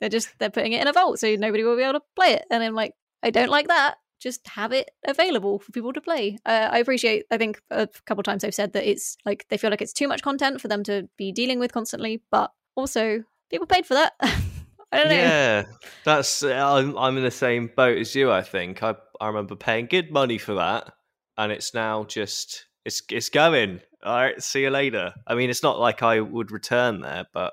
they're 0.00 0.08
just 0.08 0.30
they're 0.38 0.50
putting 0.50 0.72
it 0.72 0.82
in 0.82 0.88
a 0.88 0.92
vault 0.92 1.18
so 1.18 1.34
nobody 1.36 1.64
will 1.64 1.76
be 1.76 1.82
able 1.82 2.00
to 2.00 2.06
play 2.16 2.32
it. 2.32 2.44
And 2.50 2.62
I'm 2.62 2.74
like, 2.74 2.94
I 3.22 3.30
don't 3.30 3.50
like 3.50 3.68
that 3.68 3.96
just 4.22 4.46
have 4.46 4.72
it 4.72 4.90
available 5.06 5.58
for 5.58 5.72
people 5.72 5.92
to 5.92 6.00
play. 6.00 6.38
Uh, 6.46 6.68
I 6.70 6.78
appreciate, 6.78 7.24
I 7.30 7.38
think 7.38 7.60
a 7.70 7.88
couple 8.06 8.22
times 8.22 8.44
I've 8.44 8.54
said 8.54 8.72
that 8.74 8.88
it's 8.88 9.16
like 9.26 9.46
they 9.50 9.56
feel 9.56 9.70
like 9.70 9.82
it's 9.82 9.92
too 9.92 10.06
much 10.06 10.22
content 10.22 10.60
for 10.60 10.68
them 10.68 10.84
to 10.84 11.08
be 11.18 11.32
dealing 11.32 11.58
with 11.58 11.72
constantly, 11.72 12.22
but 12.30 12.52
also 12.76 13.24
people 13.50 13.66
paid 13.66 13.84
for 13.84 13.94
that. 13.94 14.12
I 14.22 14.98
don't 14.98 15.08
know. 15.08 15.14
Yeah, 15.14 15.64
that's 16.04 16.42
I'm, 16.42 16.96
I'm 16.96 17.16
in 17.16 17.24
the 17.24 17.30
same 17.30 17.70
boat 17.74 17.98
as 17.98 18.14
you. 18.14 18.30
I 18.30 18.42
think 18.42 18.82
I 18.82 18.94
I 19.20 19.26
remember 19.26 19.56
paying 19.56 19.86
good 19.86 20.12
money 20.12 20.36
for 20.36 20.54
that, 20.54 20.92
and 21.38 21.50
it's 21.50 21.72
now 21.72 22.04
just 22.04 22.66
it's 22.84 23.02
it's 23.10 23.30
going. 23.30 23.80
All 24.02 24.14
right, 24.14 24.42
see 24.42 24.62
you 24.62 24.70
later. 24.70 25.14
I 25.26 25.34
mean, 25.34 25.50
it's 25.50 25.62
not 25.62 25.78
like 25.78 26.02
I 26.02 26.20
would 26.20 26.50
return 26.50 27.00
there, 27.00 27.26
but 27.32 27.52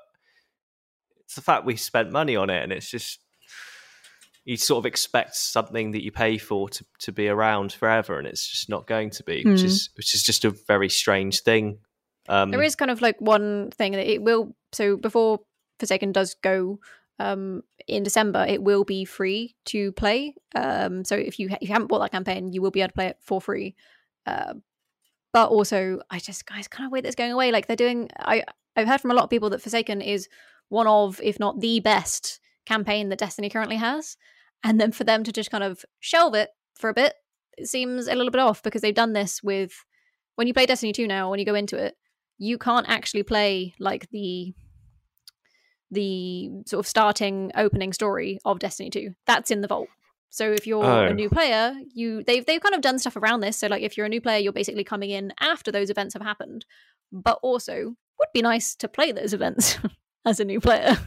it's 1.20 1.34
the 1.34 1.42
fact 1.42 1.64
we 1.64 1.76
spent 1.76 2.10
money 2.10 2.34
on 2.34 2.50
it, 2.50 2.62
and 2.62 2.72
it's 2.72 2.90
just 2.90 3.20
you 4.44 4.56
sort 4.56 4.78
of 4.78 4.86
expect 4.86 5.36
something 5.36 5.92
that 5.92 6.02
you 6.02 6.10
pay 6.10 6.38
for 6.38 6.68
to, 6.68 6.84
to 6.98 7.12
be 7.12 7.28
around 7.28 7.72
forever 7.72 8.18
and 8.18 8.26
it's 8.26 8.48
just 8.48 8.68
not 8.68 8.86
going 8.86 9.10
to 9.10 9.22
be 9.22 9.44
mm. 9.44 9.52
which 9.52 9.60
hmm. 9.60 9.66
is 9.66 9.90
which 9.96 10.14
is 10.14 10.22
just 10.22 10.44
a 10.44 10.50
very 10.50 10.88
strange 10.88 11.42
thing 11.42 11.78
um, 12.28 12.50
there 12.50 12.62
is 12.62 12.76
kind 12.76 12.90
of 12.90 13.02
like 13.02 13.16
one 13.20 13.70
thing 13.70 13.92
that 13.92 14.10
it 14.10 14.22
will 14.22 14.54
so 14.72 14.96
before 14.96 15.40
forsaken 15.78 16.12
does 16.12 16.34
go 16.42 16.78
um, 17.18 17.62
in 17.86 18.02
december 18.02 18.44
it 18.48 18.62
will 18.62 18.84
be 18.84 19.04
free 19.04 19.54
to 19.66 19.92
play 19.92 20.34
um, 20.54 21.04
so 21.04 21.16
if 21.16 21.38
you, 21.38 21.50
ha- 21.50 21.58
if 21.60 21.68
you 21.68 21.72
haven't 21.72 21.88
bought 21.88 22.00
that 22.00 22.12
campaign 22.12 22.52
you 22.52 22.62
will 22.62 22.70
be 22.70 22.80
able 22.80 22.88
to 22.88 22.94
play 22.94 23.06
it 23.06 23.18
for 23.20 23.40
free 23.40 23.74
uh, 24.26 24.54
but 25.32 25.48
also 25.48 26.00
i 26.10 26.18
just 26.18 26.46
guys 26.46 26.68
kind 26.68 26.86
of 26.86 26.92
weird 26.92 27.04
that's 27.04 27.14
going 27.14 27.32
away 27.32 27.52
like 27.52 27.66
they're 27.66 27.76
doing 27.76 28.08
i 28.18 28.42
i've 28.76 28.88
heard 28.88 29.00
from 29.00 29.10
a 29.10 29.14
lot 29.14 29.24
of 29.24 29.30
people 29.30 29.50
that 29.50 29.62
forsaken 29.62 30.00
is 30.00 30.28
one 30.68 30.86
of 30.86 31.20
if 31.22 31.38
not 31.38 31.60
the 31.60 31.80
best 31.80 32.40
campaign 32.70 33.08
that 33.08 33.18
Destiny 33.18 33.50
currently 33.50 33.76
has. 33.76 34.16
And 34.62 34.80
then 34.80 34.92
for 34.92 35.04
them 35.04 35.24
to 35.24 35.32
just 35.32 35.50
kind 35.50 35.64
of 35.64 35.84
shelve 35.98 36.34
it 36.34 36.50
for 36.74 36.88
a 36.88 36.94
bit, 36.94 37.14
it 37.58 37.66
seems 37.66 38.06
a 38.06 38.14
little 38.14 38.30
bit 38.30 38.40
off 38.40 38.62
because 38.62 38.80
they've 38.82 38.94
done 38.94 39.12
this 39.12 39.42
with 39.42 39.72
when 40.36 40.46
you 40.46 40.54
play 40.54 40.66
Destiny 40.66 40.92
2 40.92 41.06
now, 41.06 41.30
when 41.30 41.38
you 41.38 41.44
go 41.44 41.54
into 41.54 41.76
it, 41.76 41.94
you 42.38 42.56
can't 42.56 42.88
actually 42.88 43.22
play 43.22 43.74
like 43.78 44.08
the 44.10 44.54
the 45.92 46.48
sort 46.66 46.78
of 46.78 46.86
starting 46.86 47.50
opening 47.56 47.92
story 47.92 48.38
of 48.44 48.60
Destiny 48.60 48.90
2. 48.90 49.10
That's 49.26 49.50
in 49.50 49.60
the 49.60 49.66
vault. 49.66 49.88
So 50.30 50.52
if 50.52 50.66
you're 50.66 50.84
oh. 50.84 51.06
a 51.06 51.12
new 51.12 51.28
player, 51.28 51.74
you 51.92 52.22
they've 52.22 52.46
they've 52.46 52.60
kind 52.60 52.74
of 52.74 52.80
done 52.80 52.98
stuff 52.98 53.16
around 53.16 53.40
this. 53.40 53.56
So 53.56 53.66
like 53.66 53.82
if 53.82 53.96
you're 53.96 54.06
a 54.06 54.08
new 54.08 54.20
player, 54.20 54.38
you're 54.38 54.52
basically 54.52 54.84
coming 54.84 55.10
in 55.10 55.32
after 55.40 55.70
those 55.72 55.90
events 55.90 56.14
have 56.14 56.22
happened. 56.22 56.64
But 57.12 57.40
also 57.42 57.96
would 58.18 58.28
be 58.32 58.40
nice 58.40 58.76
to 58.76 58.88
play 58.88 59.10
those 59.10 59.34
events 59.34 59.78
as 60.24 60.38
a 60.38 60.44
new 60.44 60.60
player. 60.60 60.98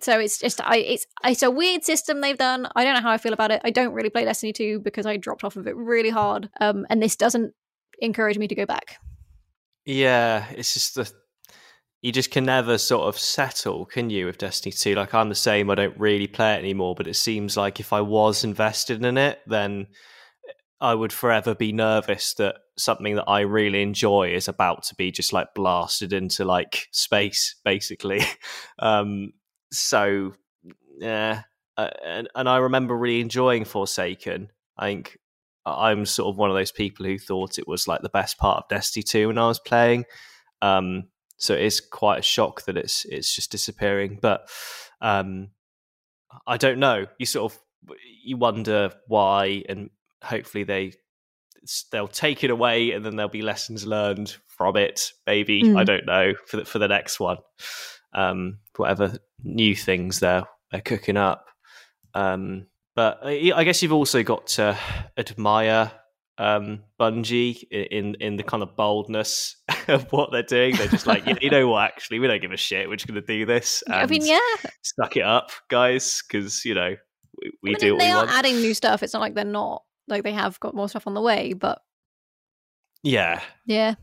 So 0.00 0.20
it's 0.20 0.38
just 0.38 0.60
I 0.60 0.76
it's 0.76 1.06
it's 1.24 1.42
a 1.42 1.50
weird 1.50 1.84
system 1.84 2.20
they've 2.20 2.38
done. 2.38 2.68
I 2.76 2.84
don't 2.84 2.94
know 2.94 3.00
how 3.00 3.10
I 3.10 3.18
feel 3.18 3.32
about 3.32 3.50
it. 3.50 3.60
I 3.64 3.70
don't 3.70 3.92
really 3.92 4.10
play 4.10 4.24
Destiny 4.24 4.52
2 4.52 4.80
because 4.80 5.06
I 5.06 5.16
dropped 5.16 5.44
off 5.44 5.56
of 5.56 5.66
it 5.66 5.76
really 5.76 6.10
hard. 6.10 6.48
Um 6.60 6.86
and 6.88 7.02
this 7.02 7.16
doesn't 7.16 7.54
encourage 7.98 8.38
me 8.38 8.46
to 8.48 8.54
go 8.54 8.66
back. 8.66 8.98
Yeah, 9.84 10.46
it's 10.50 10.74
just 10.74 10.94
the 10.94 11.10
you 12.00 12.12
just 12.12 12.30
can 12.30 12.44
never 12.44 12.78
sort 12.78 13.08
of 13.08 13.18
settle, 13.18 13.84
can 13.84 14.10
you, 14.10 14.26
with 14.26 14.38
Destiny 14.38 14.72
2? 14.72 14.94
Like 14.94 15.14
I'm 15.14 15.28
the 15.28 15.34
same, 15.34 15.70
I 15.70 15.74
don't 15.74 15.98
really 15.98 16.28
play 16.28 16.54
it 16.54 16.58
anymore, 16.58 16.94
but 16.94 17.08
it 17.08 17.16
seems 17.16 17.56
like 17.56 17.80
if 17.80 17.92
I 17.92 18.00
was 18.00 18.44
invested 18.44 19.04
in 19.04 19.18
it, 19.18 19.40
then 19.46 19.88
I 20.80 20.94
would 20.94 21.12
forever 21.12 21.54
be 21.54 21.72
nervous 21.72 22.34
that 22.34 22.56
something 22.76 23.16
that 23.16 23.28
I 23.28 23.40
really 23.40 23.82
enjoy 23.82 24.32
is 24.32 24.46
about 24.46 24.84
to 24.84 24.94
be 24.94 25.10
just 25.10 25.32
like 25.32 25.54
blasted 25.54 26.12
into 26.12 26.44
like 26.44 26.86
space, 26.92 27.56
basically. 27.64 28.22
um, 28.78 29.32
so 29.72 30.34
yeah, 30.98 31.42
uh, 31.76 31.90
and 32.04 32.28
and 32.34 32.48
I 32.48 32.58
remember 32.58 32.96
really 32.96 33.20
enjoying 33.20 33.64
Forsaken. 33.64 34.50
I 34.76 34.86
think 34.86 35.18
I'm 35.66 36.06
sort 36.06 36.32
of 36.32 36.38
one 36.38 36.50
of 36.50 36.56
those 36.56 36.72
people 36.72 37.06
who 37.06 37.18
thought 37.18 37.58
it 37.58 37.66
was 37.66 37.88
like 37.88 38.02
the 38.02 38.08
best 38.08 38.38
part 38.38 38.58
of 38.58 38.68
Destiny 38.68 39.02
2 39.02 39.28
when 39.28 39.38
I 39.38 39.48
was 39.48 39.58
playing. 39.58 40.04
Um, 40.62 41.08
so 41.38 41.54
it 41.54 41.62
is 41.62 41.80
quite 41.80 42.20
a 42.20 42.22
shock 42.22 42.62
that 42.66 42.76
it's 42.76 43.04
it's 43.04 43.34
just 43.34 43.50
disappearing. 43.50 44.18
But 44.20 44.48
um, 45.00 45.50
I 46.46 46.56
don't 46.56 46.78
know. 46.78 47.06
You 47.18 47.26
sort 47.26 47.52
of 47.52 47.58
you 48.22 48.36
wonder 48.36 48.92
why, 49.06 49.64
and 49.68 49.90
hopefully 50.22 50.64
they 50.64 50.92
they'll 51.90 52.08
take 52.08 52.44
it 52.44 52.50
away, 52.50 52.92
and 52.92 53.04
then 53.04 53.16
there'll 53.16 53.30
be 53.30 53.42
lessons 53.42 53.86
learned 53.86 54.36
from 54.46 54.76
it. 54.76 55.12
Maybe 55.26 55.62
mm. 55.62 55.78
I 55.78 55.84
don't 55.84 56.06
know 56.06 56.34
for 56.46 56.58
the, 56.58 56.64
for 56.64 56.78
the 56.78 56.88
next 56.88 57.18
one 57.18 57.38
um, 58.12 58.58
whatever 58.76 59.18
new 59.42 59.74
things 59.74 60.20
they're 60.20 60.44
they're 60.70 60.80
cooking 60.80 61.16
up. 61.16 61.46
Um, 62.14 62.66
but 62.94 63.20
I 63.22 63.52
I 63.54 63.64
guess 63.64 63.82
you've 63.82 63.92
also 63.92 64.22
got 64.22 64.46
to 64.48 64.78
admire 65.16 65.92
um, 66.38 66.84
Bungie 67.00 67.64
in 67.70 68.14
in 68.16 68.36
the 68.36 68.42
kind 68.44 68.62
of 68.62 68.76
boldness 68.76 69.56
of 69.88 70.10
what 70.12 70.30
they're 70.30 70.42
doing. 70.42 70.76
They're 70.76 70.86
just 70.86 71.06
like, 71.06 71.24
you, 71.42 71.50
know 71.50 71.68
what? 71.68 71.84
Actually, 71.84 72.20
we 72.20 72.28
don't 72.28 72.40
give 72.40 72.52
a 72.52 72.56
shit. 72.56 72.88
We're 72.88 72.96
just 72.96 73.08
going 73.08 73.20
to 73.20 73.26
do 73.26 73.44
this. 73.44 73.82
I 73.90 74.06
mean, 74.06 74.24
yeah, 74.24 74.38
suck 74.82 75.16
it 75.16 75.24
up, 75.24 75.50
guys, 75.68 76.22
because 76.22 76.64
you 76.64 76.74
know 76.74 76.94
we, 77.42 77.52
we 77.62 77.70
I 77.70 77.72
mean, 77.72 77.76
do 77.80 77.92
what 77.94 78.00
they 78.00 78.06
we 78.06 78.12
are 78.12 78.24
want. 78.24 78.30
adding 78.30 78.56
new 78.56 78.74
stuff. 78.74 79.02
It's 79.02 79.12
not 79.12 79.20
like 79.20 79.34
they're 79.34 79.44
not 79.44 79.82
like 80.06 80.22
they 80.22 80.32
have 80.32 80.58
got 80.60 80.74
more 80.74 80.88
stuff 80.88 81.06
on 81.06 81.14
the 81.14 81.20
way, 81.20 81.54
but 81.54 81.82
yeah, 83.02 83.40
yeah, 83.66 83.94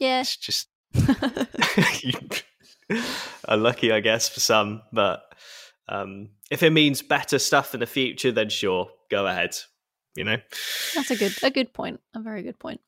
yeah. 0.00 0.20
it's 0.20 0.36
just 0.36 0.68
unlucky, 3.48 3.92
I 3.92 4.00
guess, 4.00 4.28
for 4.28 4.40
some. 4.40 4.82
But 4.92 5.22
um, 5.88 6.30
if 6.50 6.64
it 6.64 6.70
means 6.70 7.02
better 7.02 7.38
stuff 7.38 7.72
in 7.72 7.80
the 7.80 7.86
future, 7.86 8.32
then 8.32 8.48
sure, 8.48 8.88
go 9.10 9.26
ahead. 9.26 9.56
You 10.16 10.24
know, 10.24 10.36
That's 10.94 11.10
a 11.10 11.16
good 11.16 11.34
a 11.42 11.50
good 11.50 11.72
point. 11.72 12.00
A 12.14 12.20
very 12.20 12.42
good 12.42 12.58
point. 12.58 12.80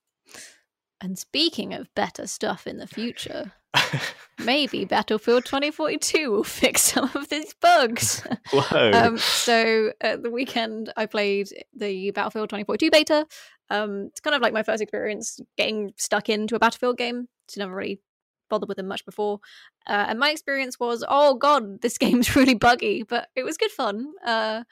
And 1.01 1.19
speaking 1.19 1.75
of 1.75 1.95
better 1.95 2.27
stuff 2.27 2.67
in 2.67 2.79
the 2.79 2.87
future, 2.87 3.53
maybe 4.39 4.85
Battlefield 4.85 5.45
2042 5.45 6.31
will 6.31 6.45
fix 6.45 6.83
some 6.83 7.11
of 7.15 7.29
these 7.29 7.53
bugs. 7.55 8.27
whoa, 8.51 8.91
um, 8.93 9.19
so 9.19 9.93
at 10.01 10.23
the 10.23 10.31
weekend, 10.31 10.93
I 10.97 11.07
played 11.07 11.49
the 11.75 12.11
Battlefield 12.13 12.49
2042 12.49 12.91
beta. 12.91 13.27
Um, 13.69 14.07
it's 14.07 14.21
kind 14.21 14.35
of 14.35 14.43
like 14.43 14.55
my 14.55 14.63
first 14.63 14.83
experience 14.83 15.41
getting 15.59 15.93
stuck 15.97 16.29
into 16.29 16.57
a 16.57 16.59
Battlefield 16.59 16.97
game. 16.97 17.29
So 17.49 17.61
never 17.61 17.75
really 17.75 18.01
bothered 18.49 18.69
with 18.69 18.77
them 18.77 18.89
much 18.89 19.05
before. 19.05 19.41
Uh, 19.87 20.07
and 20.09 20.19
my 20.19 20.31
experience 20.31 20.79
was, 20.79 21.05
oh 21.09 21.35
god, 21.35 21.83
this 21.83 21.99
game's 21.99 22.37
really 22.37 22.55
buggy, 22.55 23.03
but 23.03 23.29
it 23.35 23.45
was 23.45 23.57
good 23.57 23.71
fun. 23.71 24.13
Uh, 24.25 24.65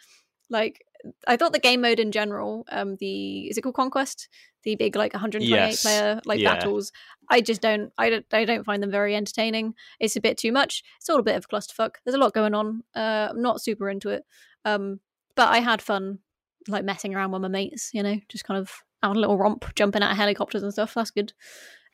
like 0.50 0.84
I 1.26 1.36
thought 1.36 1.52
the 1.52 1.58
game 1.58 1.80
mode 1.82 2.00
in 2.00 2.12
general, 2.12 2.64
um, 2.70 2.96
the 2.96 3.48
is 3.48 3.58
it 3.58 3.62
called 3.62 3.74
Conquest? 3.74 4.28
The 4.62 4.74
big 4.76 4.96
like 4.96 5.12
128 5.12 5.50
Yes. 5.56 5.82
player 5.82 6.20
like 6.24 6.40
Yeah. 6.40 6.54
battles. 6.54 6.90
I 7.28 7.40
just 7.42 7.60
don't 7.60 7.92
I 7.98 8.08
don't 8.10 8.26
I 8.32 8.44
don't 8.44 8.64
find 8.64 8.82
them 8.82 8.90
very 8.90 9.14
entertaining. 9.14 9.74
It's 10.00 10.16
a 10.16 10.20
bit 10.20 10.38
too 10.38 10.52
much. 10.52 10.82
It's 10.98 11.08
all 11.10 11.18
a 11.18 11.22
bit 11.22 11.36
of 11.36 11.44
a 11.44 11.54
clusterfuck. 11.54 11.96
There's 12.04 12.14
a 12.14 12.18
lot 12.18 12.32
going 12.32 12.54
on. 12.54 12.82
Uh, 12.94 13.28
I'm 13.30 13.42
not 13.42 13.60
super 13.60 13.90
into 13.90 14.08
it. 14.08 14.24
Um, 14.64 15.00
but 15.36 15.48
I 15.48 15.58
had 15.60 15.82
fun 15.82 16.20
like 16.68 16.84
messing 16.84 17.14
around 17.14 17.32
with 17.32 17.42
my 17.42 17.48
mates, 17.48 17.90
you 17.92 18.02
know, 18.02 18.16
just 18.30 18.44
kind 18.44 18.58
of 18.58 18.72
having 19.02 19.16
a 19.18 19.20
little 19.20 19.36
romp, 19.36 19.74
jumping 19.74 20.02
out 20.02 20.12
of 20.12 20.16
helicopters 20.16 20.62
and 20.62 20.72
stuff. 20.72 20.94
That's 20.94 21.10
good. 21.10 21.34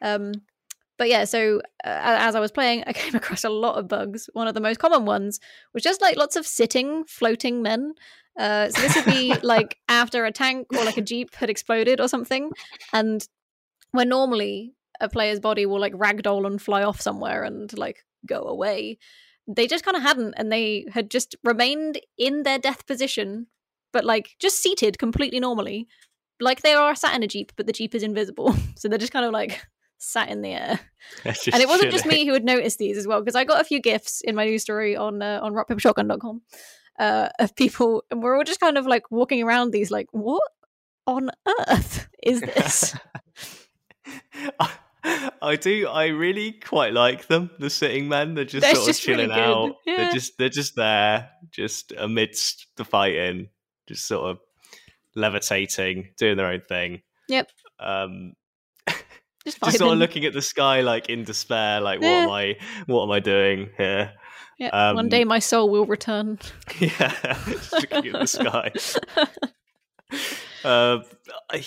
Um, 0.00 0.32
but 1.00 1.08
yeah, 1.08 1.24
so 1.24 1.62
uh, 1.82 1.96
as 2.18 2.34
I 2.34 2.40
was 2.40 2.52
playing, 2.52 2.84
I 2.86 2.92
came 2.92 3.14
across 3.14 3.42
a 3.42 3.48
lot 3.48 3.78
of 3.78 3.88
bugs. 3.88 4.28
One 4.34 4.46
of 4.46 4.52
the 4.52 4.60
most 4.60 4.80
common 4.80 5.06
ones 5.06 5.40
was 5.72 5.82
just 5.82 6.02
like 6.02 6.18
lots 6.18 6.36
of 6.36 6.46
sitting, 6.46 7.04
floating 7.04 7.62
men. 7.62 7.94
Uh, 8.38 8.68
so 8.68 8.82
this 8.82 8.96
would 8.96 9.06
be 9.06 9.34
like 9.42 9.78
after 9.88 10.26
a 10.26 10.30
tank 10.30 10.66
or 10.76 10.84
like 10.84 10.98
a 10.98 11.02
jeep 11.02 11.34
had 11.34 11.48
exploded 11.48 12.02
or 12.02 12.06
something, 12.06 12.50
and 12.92 13.26
where 13.92 14.04
normally 14.04 14.74
a 15.00 15.08
player's 15.08 15.40
body 15.40 15.64
will 15.64 15.80
like 15.80 15.94
ragdoll 15.94 16.46
and 16.46 16.60
fly 16.60 16.82
off 16.82 17.00
somewhere 17.00 17.44
and 17.44 17.76
like 17.78 18.04
go 18.26 18.42
away, 18.42 18.98
they 19.48 19.66
just 19.66 19.86
kind 19.86 19.96
of 19.96 20.02
hadn't, 20.02 20.34
and 20.36 20.52
they 20.52 20.84
had 20.92 21.10
just 21.10 21.34
remained 21.42 21.98
in 22.18 22.42
their 22.42 22.58
death 22.58 22.86
position, 22.86 23.46
but 23.90 24.04
like 24.04 24.36
just 24.38 24.58
seated 24.58 24.98
completely 24.98 25.40
normally, 25.40 25.88
like 26.40 26.60
they 26.60 26.74
are 26.74 26.94
sat 26.94 27.16
in 27.16 27.22
a 27.22 27.26
jeep, 27.26 27.52
but 27.56 27.66
the 27.66 27.72
jeep 27.72 27.94
is 27.94 28.02
invisible, 28.02 28.54
so 28.76 28.86
they're 28.86 28.98
just 28.98 29.14
kind 29.14 29.24
of 29.24 29.32
like 29.32 29.64
sat 30.02 30.30
in 30.30 30.40
the 30.40 30.50
air 30.50 30.80
and 31.24 31.36
it 31.62 31.68
wasn't 31.68 31.92
just 31.92 32.06
me 32.06 32.26
who 32.26 32.32
had 32.32 32.44
noticed 32.44 32.78
these 32.78 32.96
as 32.96 33.06
well 33.06 33.20
because 33.20 33.34
I 33.34 33.44
got 33.44 33.60
a 33.60 33.64
few 33.64 33.80
gifts 33.80 34.20
in 34.22 34.34
my 34.34 34.44
news 34.44 34.62
story 34.62 34.96
on 34.96 35.22
uh, 35.22 35.40
on 35.42 35.52
rockpapershotgun.com 35.52 36.42
uh, 37.00 37.30
of 37.38 37.56
people, 37.56 38.04
and 38.10 38.22
we're 38.22 38.36
all 38.36 38.44
just 38.44 38.60
kind 38.60 38.78
of 38.78 38.86
like 38.86 39.10
walking 39.10 39.42
around 39.42 39.72
these 39.72 39.90
like, 39.90 40.06
what 40.12 40.42
on 41.06 41.30
earth 41.68 42.08
is 42.22 42.42
this? 42.42 42.94
I, 44.60 44.70
I 45.42 45.56
do. 45.56 45.88
I 45.88 46.08
really 46.08 46.52
quite 46.52 46.92
like 46.92 47.26
them. 47.26 47.50
The 47.58 47.70
sitting 47.70 48.08
men. 48.08 48.34
They're 48.34 48.44
just 48.44 48.60
They're 48.60 48.74
sort 48.74 48.86
just 48.86 49.00
of 49.00 49.04
chilling 49.04 49.28
good. 49.28 49.38
out. 49.38 49.76
Yeah. 49.86 49.96
They're 49.96 50.12
just 50.12 50.38
they're 50.38 50.48
just 50.50 50.76
there, 50.76 51.30
just 51.50 51.92
amidst 51.96 52.66
the 52.76 52.84
fighting, 52.84 53.48
just 53.88 54.06
sort 54.06 54.30
of 54.30 54.38
levitating, 55.16 56.10
doing 56.18 56.36
their 56.36 56.48
own 56.48 56.60
thing. 56.60 57.00
Yep. 57.28 57.50
Um, 57.78 58.34
just 59.44 59.60
just 59.62 59.78
sort 59.78 59.92
of 59.92 59.98
looking 59.98 60.24
at 60.24 60.32
the 60.32 60.42
sky, 60.42 60.80
like 60.82 61.08
in 61.08 61.24
despair. 61.24 61.80
Like, 61.80 62.00
Yeah. 62.02 62.26
what 62.26 62.28
am 62.28 62.30
I? 62.30 62.56
What 62.86 63.02
am 63.04 63.10
I 63.10 63.20
doing 63.20 63.70
here? 63.76 64.12
Yeah, 64.58 64.92
one 64.92 65.08
day 65.08 65.22
um, 65.22 65.28
my 65.28 65.38
soul 65.38 65.70
will 65.70 65.86
return. 65.86 66.38
Yeah, 66.80 67.14
just 67.48 67.72
looking 67.72 68.14
at 68.14 68.20
the 68.20 68.26
sky. 68.26 68.72
Uh, 70.64 70.98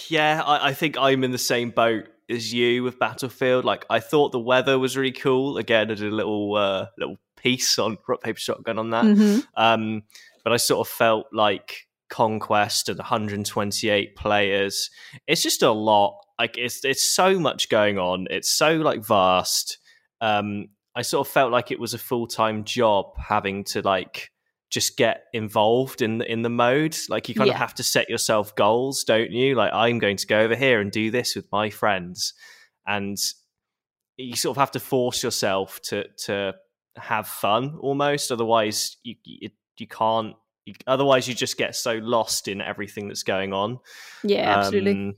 yeah, 0.10 0.44
I, 0.46 0.70
I 0.70 0.74
think 0.74 0.98
I'm 1.00 1.24
in 1.24 1.32
the 1.32 1.38
same 1.40 1.72
boat 1.72 2.06
as 2.30 2.54
you 2.54 2.84
with 2.84 3.00
Battlefield. 3.00 3.66
Like, 3.66 3.86
I 3.90 4.00
thought 4.00 4.32
the 4.32 4.40
weather 4.40 4.78
was 4.78 4.96
really 4.96 5.12
cool. 5.12 5.58
Again, 5.58 5.90
I 5.90 5.96
did 5.96 6.12
a 6.12 6.16
little 6.16 6.56
uh, 6.56 6.88
little 6.98 7.18
piece 7.38 7.80
on 7.80 7.98
rock 8.08 8.22
paper 8.22 8.38
shotgun 8.40 8.78
on 8.78 8.92
that. 8.92 9.06
Mhm. 9.06 9.44
Um, 9.56 10.04
but 10.44 10.54
I 10.54 10.58
sort 10.58 10.86
of 10.88 10.94
felt 10.94 11.26
like 11.34 11.88
Conquest 12.10 12.88
and 12.90 13.00
128 13.00 14.16
players. 14.16 14.92
It's 15.26 15.42
just 15.42 15.64
a 15.64 15.72
lot. 15.72 16.23
Like, 16.40 16.58
it's 16.58 16.84
it's 16.84 17.04
so 17.14 17.40
much 17.40 17.70
going 17.70 17.98
on. 18.00 18.28
It's 18.30 18.50
so 18.50 18.76
like 18.78 19.06
vast. 19.06 19.78
Um, 20.22 20.68
I 20.96 21.02
sort 21.02 21.28
of 21.28 21.34
felt 21.34 21.52
like 21.52 21.72
it 21.72 21.80
was 21.80 21.94
a 21.94 21.98
full 21.98 22.28
time 22.28 22.64
job 22.64 23.14
having 23.18 23.64
to 23.66 23.82
like 23.82 24.30
just 24.70 24.98
get 24.98 25.26
involved 25.34 26.02
in 26.02 26.18
the, 26.18 26.32
in 26.32 26.42
the 26.42 26.50
mode. 26.50 26.98
Like 27.10 27.30
you 27.30 27.36
kind 27.36 27.48
Yeah. 27.48 27.54
of 27.54 27.60
have 27.60 27.76
to 27.76 27.84
set 27.84 28.10
yourself 28.10 28.56
goals, 28.56 29.04
don't 29.04 29.32
you? 29.32 29.56
Like 29.56 29.72
I'm 29.74 30.00
going 30.00 30.18
to 30.18 30.28
go 30.28 30.40
over 30.40 30.56
here 30.56 30.80
and 30.82 30.92
do 30.92 31.12
this 31.12 31.36
with 31.36 31.46
my 31.52 31.70
friends, 31.70 32.34
and 32.88 33.18
you 34.18 34.36
sort 34.36 34.58
of 34.58 34.60
have 34.60 34.72
to 34.72 34.80
force 34.80 35.24
yourself 35.24 35.80
to 35.90 36.06
to 36.26 36.54
have 36.96 37.28
fun 37.28 37.78
almost. 37.82 38.32
Otherwise, 38.32 38.98
you 39.04 39.16
you, 39.24 39.50
you 39.78 39.88
can't. 39.88 40.36
You, 40.66 40.74
otherwise, 40.88 41.28
you 41.28 41.34
just 41.34 41.58
get 41.58 41.76
so 41.76 41.94
lost 41.96 42.48
in 42.48 42.62
everything 42.62 43.08
that's 43.10 43.24
going 43.24 43.52
on. 43.52 43.80
Yeah, 44.24 44.58
absolutely. 44.60 45.14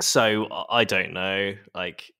So 0.00 0.46
I- 0.50 0.80
I 0.80 0.84
don't 0.84 1.12
know. 1.12 1.54
Like, 1.74 2.10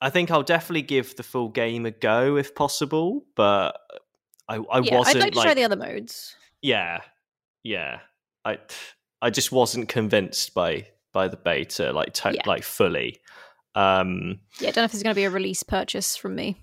I 0.00 0.10
think 0.10 0.30
I'll 0.30 0.42
definitely 0.42 0.82
give 0.82 1.16
the 1.16 1.22
full 1.22 1.48
game 1.48 1.86
a 1.86 1.90
go 1.90 2.36
if 2.36 2.54
possible, 2.54 3.24
but 3.34 3.78
I, 4.48 4.56
I 4.56 4.80
yeah, 4.80 4.98
wasn't 4.98 5.16
I'd 5.16 5.22
like 5.22 5.32
to 5.32 5.38
like, 5.38 5.44
try 5.46 5.54
the 5.54 5.64
other 5.64 5.76
modes. 5.76 6.36
yeah, 6.62 7.00
yeah. 7.62 8.00
I 8.44 8.58
I 9.20 9.30
just 9.30 9.50
wasn't 9.50 9.88
convinced 9.88 10.54
by 10.54 10.86
by 11.12 11.28
the 11.28 11.36
beta 11.36 11.92
like 11.92 12.12
to- 12.14 12.34
Yeah. 12.34 12.42
like 12.46 12.62
fully. 12.62 13.18
Um, 13.74 14.40
Yeah, 14.60 14.68
I 14.68 14.70
don't 14.72 14.82
know 14.82 14.84
if 14.84 14.92
there's 14.92 15.02
going 15.02 15.14
to 15.14 15.18
be 15.18 15.24
a 15.24 15.30
release 15.30 15.62
purchase 15.62 16.16
from 16.16 16.34
me. 16.36 16.62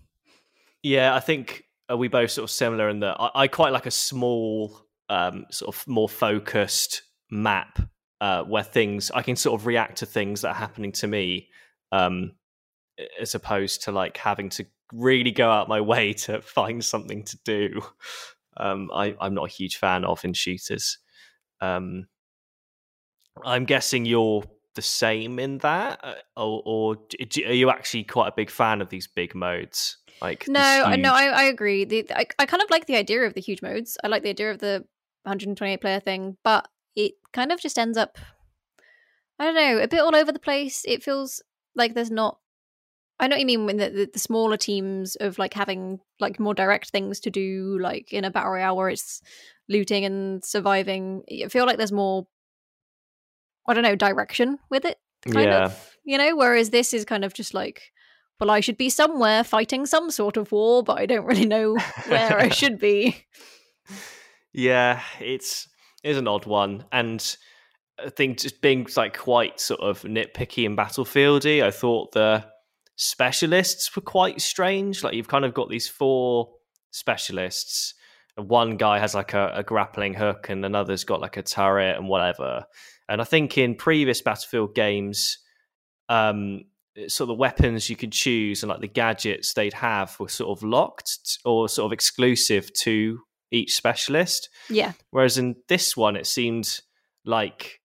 yeah, 0.84 1.13
I 1.15 1.19
think 1.19 1.63
uh, 1.91 1.97
we 1.97 2.08
both 2.08 2.31
sort 2.31 2.43
of 2.45 2.51
similar 2.51 2.89
in 2.89 2.99
that 3.01 3.17
I, 3.19 3.31
I 3.43 3.47
quite 3.47 3.73
like 3.73 3.86
a 3.86 3.91
small, 3.91 4.79
um, 5.10 5.45
sort 5.51 5.75
of 5.75 5.88
more 5.88 6.10
focused 6.10 7.04
map 7.29 7.79
uh, 8.21 8.43
where 8.43 8.63
things 8.63 9.11
I 9.11 9.21
can 9.21 9.35
sort 9.35 9.59
of 9.59 9.65
react 9.65 9.97
to 9.99 10.05
things 10.05 10.41
that 10.41 10.49
are 10.49 10.55
happening 10.55 10.91
to 10.93 11.07
me, 11.07 11.49
um, 11.91 12.33
as 13.19 13.35
opposed 13.35 13.83
to 13.83 13.91
like 13.91 14.17
having 14.17 14.49
to 14.49 14.65
really 14.93 15.31
go 15.31 15.49
out 15.49 15.67
my 15.67 15.81
way 15.93 16.13
to 16.13 16.41
find 16.41 16.83
something 16.83 17.23
to 17.23 17.37
do. 17.43 17.81
Um, 18.57 18.89
I, 18.93 19.15
I'm 19.19 19.33
not 19.33 19.45
a 19.49 19.53
huge 19.53 19.77
fan 19.77 20.05
of 20.05 20.23
in 20.23 20.33
shooters. 20.33 20.97
Um, 21.61 22.07
I'm 23.43 23.65
guessing 23.65 24.05
you're 24.05 24.43
the 24.75 24.81
same 24.81 25.39
in 25.39 25.57
that, 25.59 25.99
uh, 26.03 26.13
or, 26.37 26.61
or 26.65 26.95
d- 27.09 27.25
d- 27.25 27.45
are 27.45 27.53
you 27.53 27.69
actually 27.69 28.03
quite 28.03 28.29
a 28.29 28.33
big 28.35 28.49
fan 28.49 28.81
of 28.81 28.89
these 28.89 29.07
big 29.07 29.35
modes? 29.35 29.97
Like 30.21 30.47
No, 30.47 30.61
I 30.61 30.95
no, 30.95 31.13
I, 31.13 31.25
I 31.25 31.43
agree. 31.43 31.83
The, 31.83 32.05
I, 32.13 32.25
I 32.39 32.45
kind 32.45 32.63
of 32.63 32.69
like 32.69 32.85
the 32.85 32.95
idea 32.95 33.23
of 33.23 33.33
the 33.33 33.41
huge 33.41 33.61
modes. 33.61 33.97
I 34.03 34.07
like 34.07 34.23
the 34.23 34.29
idea 34.29 34.51
of 34.51 34.59
the 34.59 34.85
128 35.23 35.81
player 35.81 35.99
thing, 35.99 36.37
but 36.43 36.67
kind 37.36 37.52
of 37.52 37.60
just 37.60 37.77
ends 37.77 37.98
up, 37.98 38.17
I 39.38 39.46
don't 39.46 39.56
know, 39.56 39.79
a 39.79 39.88
bit 39.88 40.00
all 40.00 40.15
over 40.15 40.31
the 40.31 40.40
place. 40.40 40.83
It 40.88 41.04
feels 41.04 41.44
like 41.75 41.94
there's 41.94 42.10
not. 42.10 42.40
I 43.19 43.27
know 43.27 43.36
what 43.36 43.42
you 43.42 43.46
mean 43.46 43.65
when 43.65 43.77
the, 43.77 43.90
the, 43.90 44.10
the 44.12 44.19
smaller 44.19 44.58
teams 44.58 45.15
of 45.17 45.38
like 45.38 45.54
having 45.54 46.00
like 46.19 46.40
more 46.40 46.54
direct 46.54 46.90
things 46.90 47.19
to 47.21 47.29
do, 47.29 47.77
like 47.79 48.12
in 48.12 48.25
a 48.25 48.31
battle 48.31 48.52
royale 48.52 48.75
where 48.75 48.90
it's 48.90 49.21
looting 49.69 50.04
and 50.04 50.44
surviving. 50.44 51.23
I 51.44 51.48
feel 51.48 51.65
like 51.65 51.77
there's 51.77 51.92
more, 51.92 52.25
I 53.67 53.73
don't 53.73 53.83
know, 53.83 53.96
direction 53.96 54.58
with 54.69 54.86
it. 54.86 54.98
Kind 55.31 55.50
yeah. 55.50 55.65
of, 55.65 55.98
you 56.04 56.17
know. 56.17 56.36
Whereas 56.36 56.69
this 56.69 56.94
is 56.94 57.06
kind 57.06 57.25
of 57.25 57.33
just 57.33 57.54
like, 57.54 57.92
well, 58.40 58.52
I 58.52 58.60
should 58.60 58.77
be 58.77 58.90
somewhere 58.90 59.44
fighting 59.44 59.86
some 59.86 60.12
sort 60.12 60.38
of 60.38 60.52
war, 60.52 60.83
but 60.83 61.00
I 61.00 61.06
don't 61.06 61.25
really 61.25 61.46
know 61.46 61.77
where 62.08 62.38
I 62.38 62.50
should 62.50 62.79
be. 62.79 63.25
Yeah, 64.54 65.02
it's 65.19 65.67
it's 66.06 66.19
an 66.19 66.27
odd 66.27 66.45
one, 66.45 66.85
and 66.91 67.35
I 67.99 68.10
think 68.10 68.39
just 68.39 68.62
being 68.62 68.87
like 68.95 69.17
quite 69.17 69.60
sort 69.60 69.81
of 69.81 70.03
nitpicky 70.03 70.65
and 70.65 70.77
battlefieldy. 70.77 71.63
I 71.63 71.71
thought 71.71 72.12
the 72.12 72.45
specialists 72.95 73.93
were 73.95 74.01
quite 74.01 74.39
strange. 74.39 75.03
Like 75.03 75.15
you've 75.15 75.27
kind 75.27 75.45
of 75.45 75.53
got 75.53 75.69
these 75.69 75.87
four 75.87 76.51
specialists, 76.91 77.93
one 78.37 78.77
guy 78.77 78.99
has 78.99 79.15
like 79.15 79.33
a, 79.33 79.51
a 79.56 79.63
grappling 79.63 80.13
hook 80.13 80.49
and 80.49 80.65
another's 80.65 81.03
got 81.03 81.21
like 81.21 81.37
a 81.37 81.41
turret 81.41 81.97
and 81.97 82.08
whatever. 82.08 82.65
And 83.08 83.21
I 83.21 83.23
think 83.23 83.58
in 83.58 83.75
previous 83.75 84.21
Battlefield 84.21 84.75
games, 84.75 85.37
um, 86.10 86.65
sort 87.08 87.25
of 87.25 87.27
the 87.29 87.33
weapons 87.39 87.89
you 87.89 87.95
could 87.95 88.12
choose 88.12 88.63
and 88.63 88.69
like 88.69 88.81
the 88.81 88.87
gadgets 88.87 89.53
they'd 89.53 89.73
have 89.73 90.17
were 90.19 90.29
sort 90.29 90.58
of 90.58 90.63
locked 90.63 91.39
or 91.45 91.69
sort 91.69 91.85
of 91.85 91.93
exclusive 91.93 92.71
to 92.73 93.19
each 93.52 93.75
specialist. 93.75 94.50
Yeah. 94.69 94.93
Whereas 95.12 95.37
in 95.37 95.56
this 95.67 95.96
one, 95.96 96.15
it 96.15 96.27
seemed 96.27 96.81
like 97.25 97.79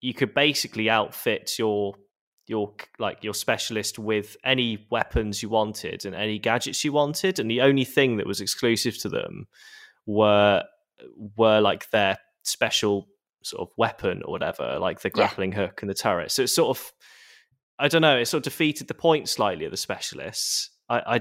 you 0.00 0.14
could 0.14 0.34
basically 0.34 0.88
outfit 0.88 1.52
your 1.58 1.94
your 2.46 2.72
like 2.98 3.22
your 3.22 3.34
specialist 3.34 3.98
with 3.98 4.36
any 4.42 4.86
weapons 4.90 5.42
you 5.42 5.50
wanted 5.50 6.06
and 6.06 6.14
any 6.14 6.38
gadgets 6.38 6.84
you 6.84 6.92
wanted, 6.92 7.38
and 7.38 7.50
the 7.50 7.60
only 7.60 7.84
thing 7.84 8.16
that 8.16 8.26
was 8.26 8.40
exclusive 8.40 8.98
to 8.98 9.08
them 9.08 9.46
were 10.06 10.62
were 11.36 11.60
like 11.60 11.90
their 11.90 12.18
special 12.42 13.06
sort 13.42 13.68
of 13.68 13.74
weapon 13.76 14.22
or 14.24 14.32
whatever, 14.32 14.78
like 14.80 15.00
the 15.00 15.10
grappling 15.10 15.52
yeah. 15.52 15.58
hook 15.58 15.82
and 15.82 15.90
the 15.90 15.94
turret. 15.94 16.30
So 16.30 16.42
it's 16.42 16.54
sort 16.54 16.76
of 16.76 16.92
I 17.78 17.88
don't 17.88 18.02
know, 18.02 18.18
it 18.18 18.26
sort 18.26 18.40
of 18.40 18.52
defeated 18.52 18.88
the 18.88 18.94
point 18.94 19.28
slightly 19.28 19.64
of 19.64 19.70
the 19.70 19.76
specialists. 19.76 20.70
I 20.88 20.98
I, 21.16 21.20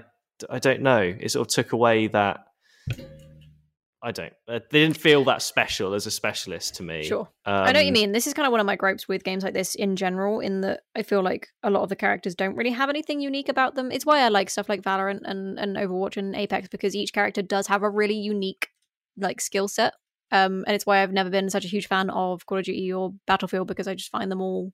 I 0.50 0.60
don't 0.60 0.82
know. 0.82 1.02
It 1.02 1.32
sort 1.32 1.48
of 1.48 1.54
took 1.54 1.74
away 1.74 2.08
that 2.08 2.40
I 4.08 4.12
don't. 4.12 4.32
They 4.48 4.62
didn't 4.72 4.96
feel 4.96 5.26
that 5.26 5.42
special 5.42 5.94
as 5.94 6.06
a 6.06 6.12
specialist 6.12 6.76
to 6.76 6.84
me. 6.84 7.04
Sure, 7.04 7.28
um, 7.46 7.54
I 7.54 7.74
know 7.74 7.80
what 7.80 7.86
you 7.86 7.90
um, 7.90 7.94
mean. 7.94 8.12
This 8.14 8.26
is 8.26 8.34
kind 8.34 8.46
of 8.46 8.52
one 8.52 8.62
of 8.62 8.66
my 8.66 8.78
gripes 8.78 9.06
with 9.06 9.26
games 9.26 9.44
like 9.44 9.54
this 9.54 9.76
in 9.76 9.98
general. 9.98 10.40
In 10.40 10.62
that 10.62 10.84
I 10.96 11.04
feel 11.04 11.22
like 11.22 11.50
a 11.62 11.70
lot 11.70 11.84
of 11.84 11.90
the 11.90 11.98
characters 11.98 12.34
don't 12.34 12.56
really 12.56 12.70
have 12.70 12.90
anything 12.90 13.20
unique 13.20 13.50
about 13.50 13.76
them. 13.76 13.92
It's 13.92 14.06
why 14.06 14.22
I 14.22 14.30
like 14.30 14.50
stuff 14.50 14.70
like 14.70 14.82
Valorant 14.82 15.24
and, 15.26 15.60
and 15.60 15.76
Overwatch 15.76 16.16
and 16.16 16.38
Apex 16.38 16.70
because 16.70 16.96
each 16.96 17.12
character 17.12 17.42
does 17.42 17.68
have 17.68 17.84
a 17.84 17.90
really 17.90 18.16
unique 18.16 18.70
like 19.18 19.42
skill 19.42 19.68
set. 19.68 19.94
Um, 20.32 20.64
and 20.66 20.74
it's 20.74 20.86
why 20.86 21.04
I've 21.04 21.12
never 21.12 21.30
been 21.30 21.50
such 21.50 21.66
a 21.66 21.70
huge 21.70 21.90
fan 21.90 22.10
of 22.10 22.46
Call 22.46 22.60
of 22.60 22.64
Duty 22.64 22.94
or 22.94 23.14
Battlefield 23.28 23.68
because 23.68 23.90
I 23.90 23.96
just 23.96 24.12
find 24.12 24.32
them 24.32 24.42
all 24.42 24.72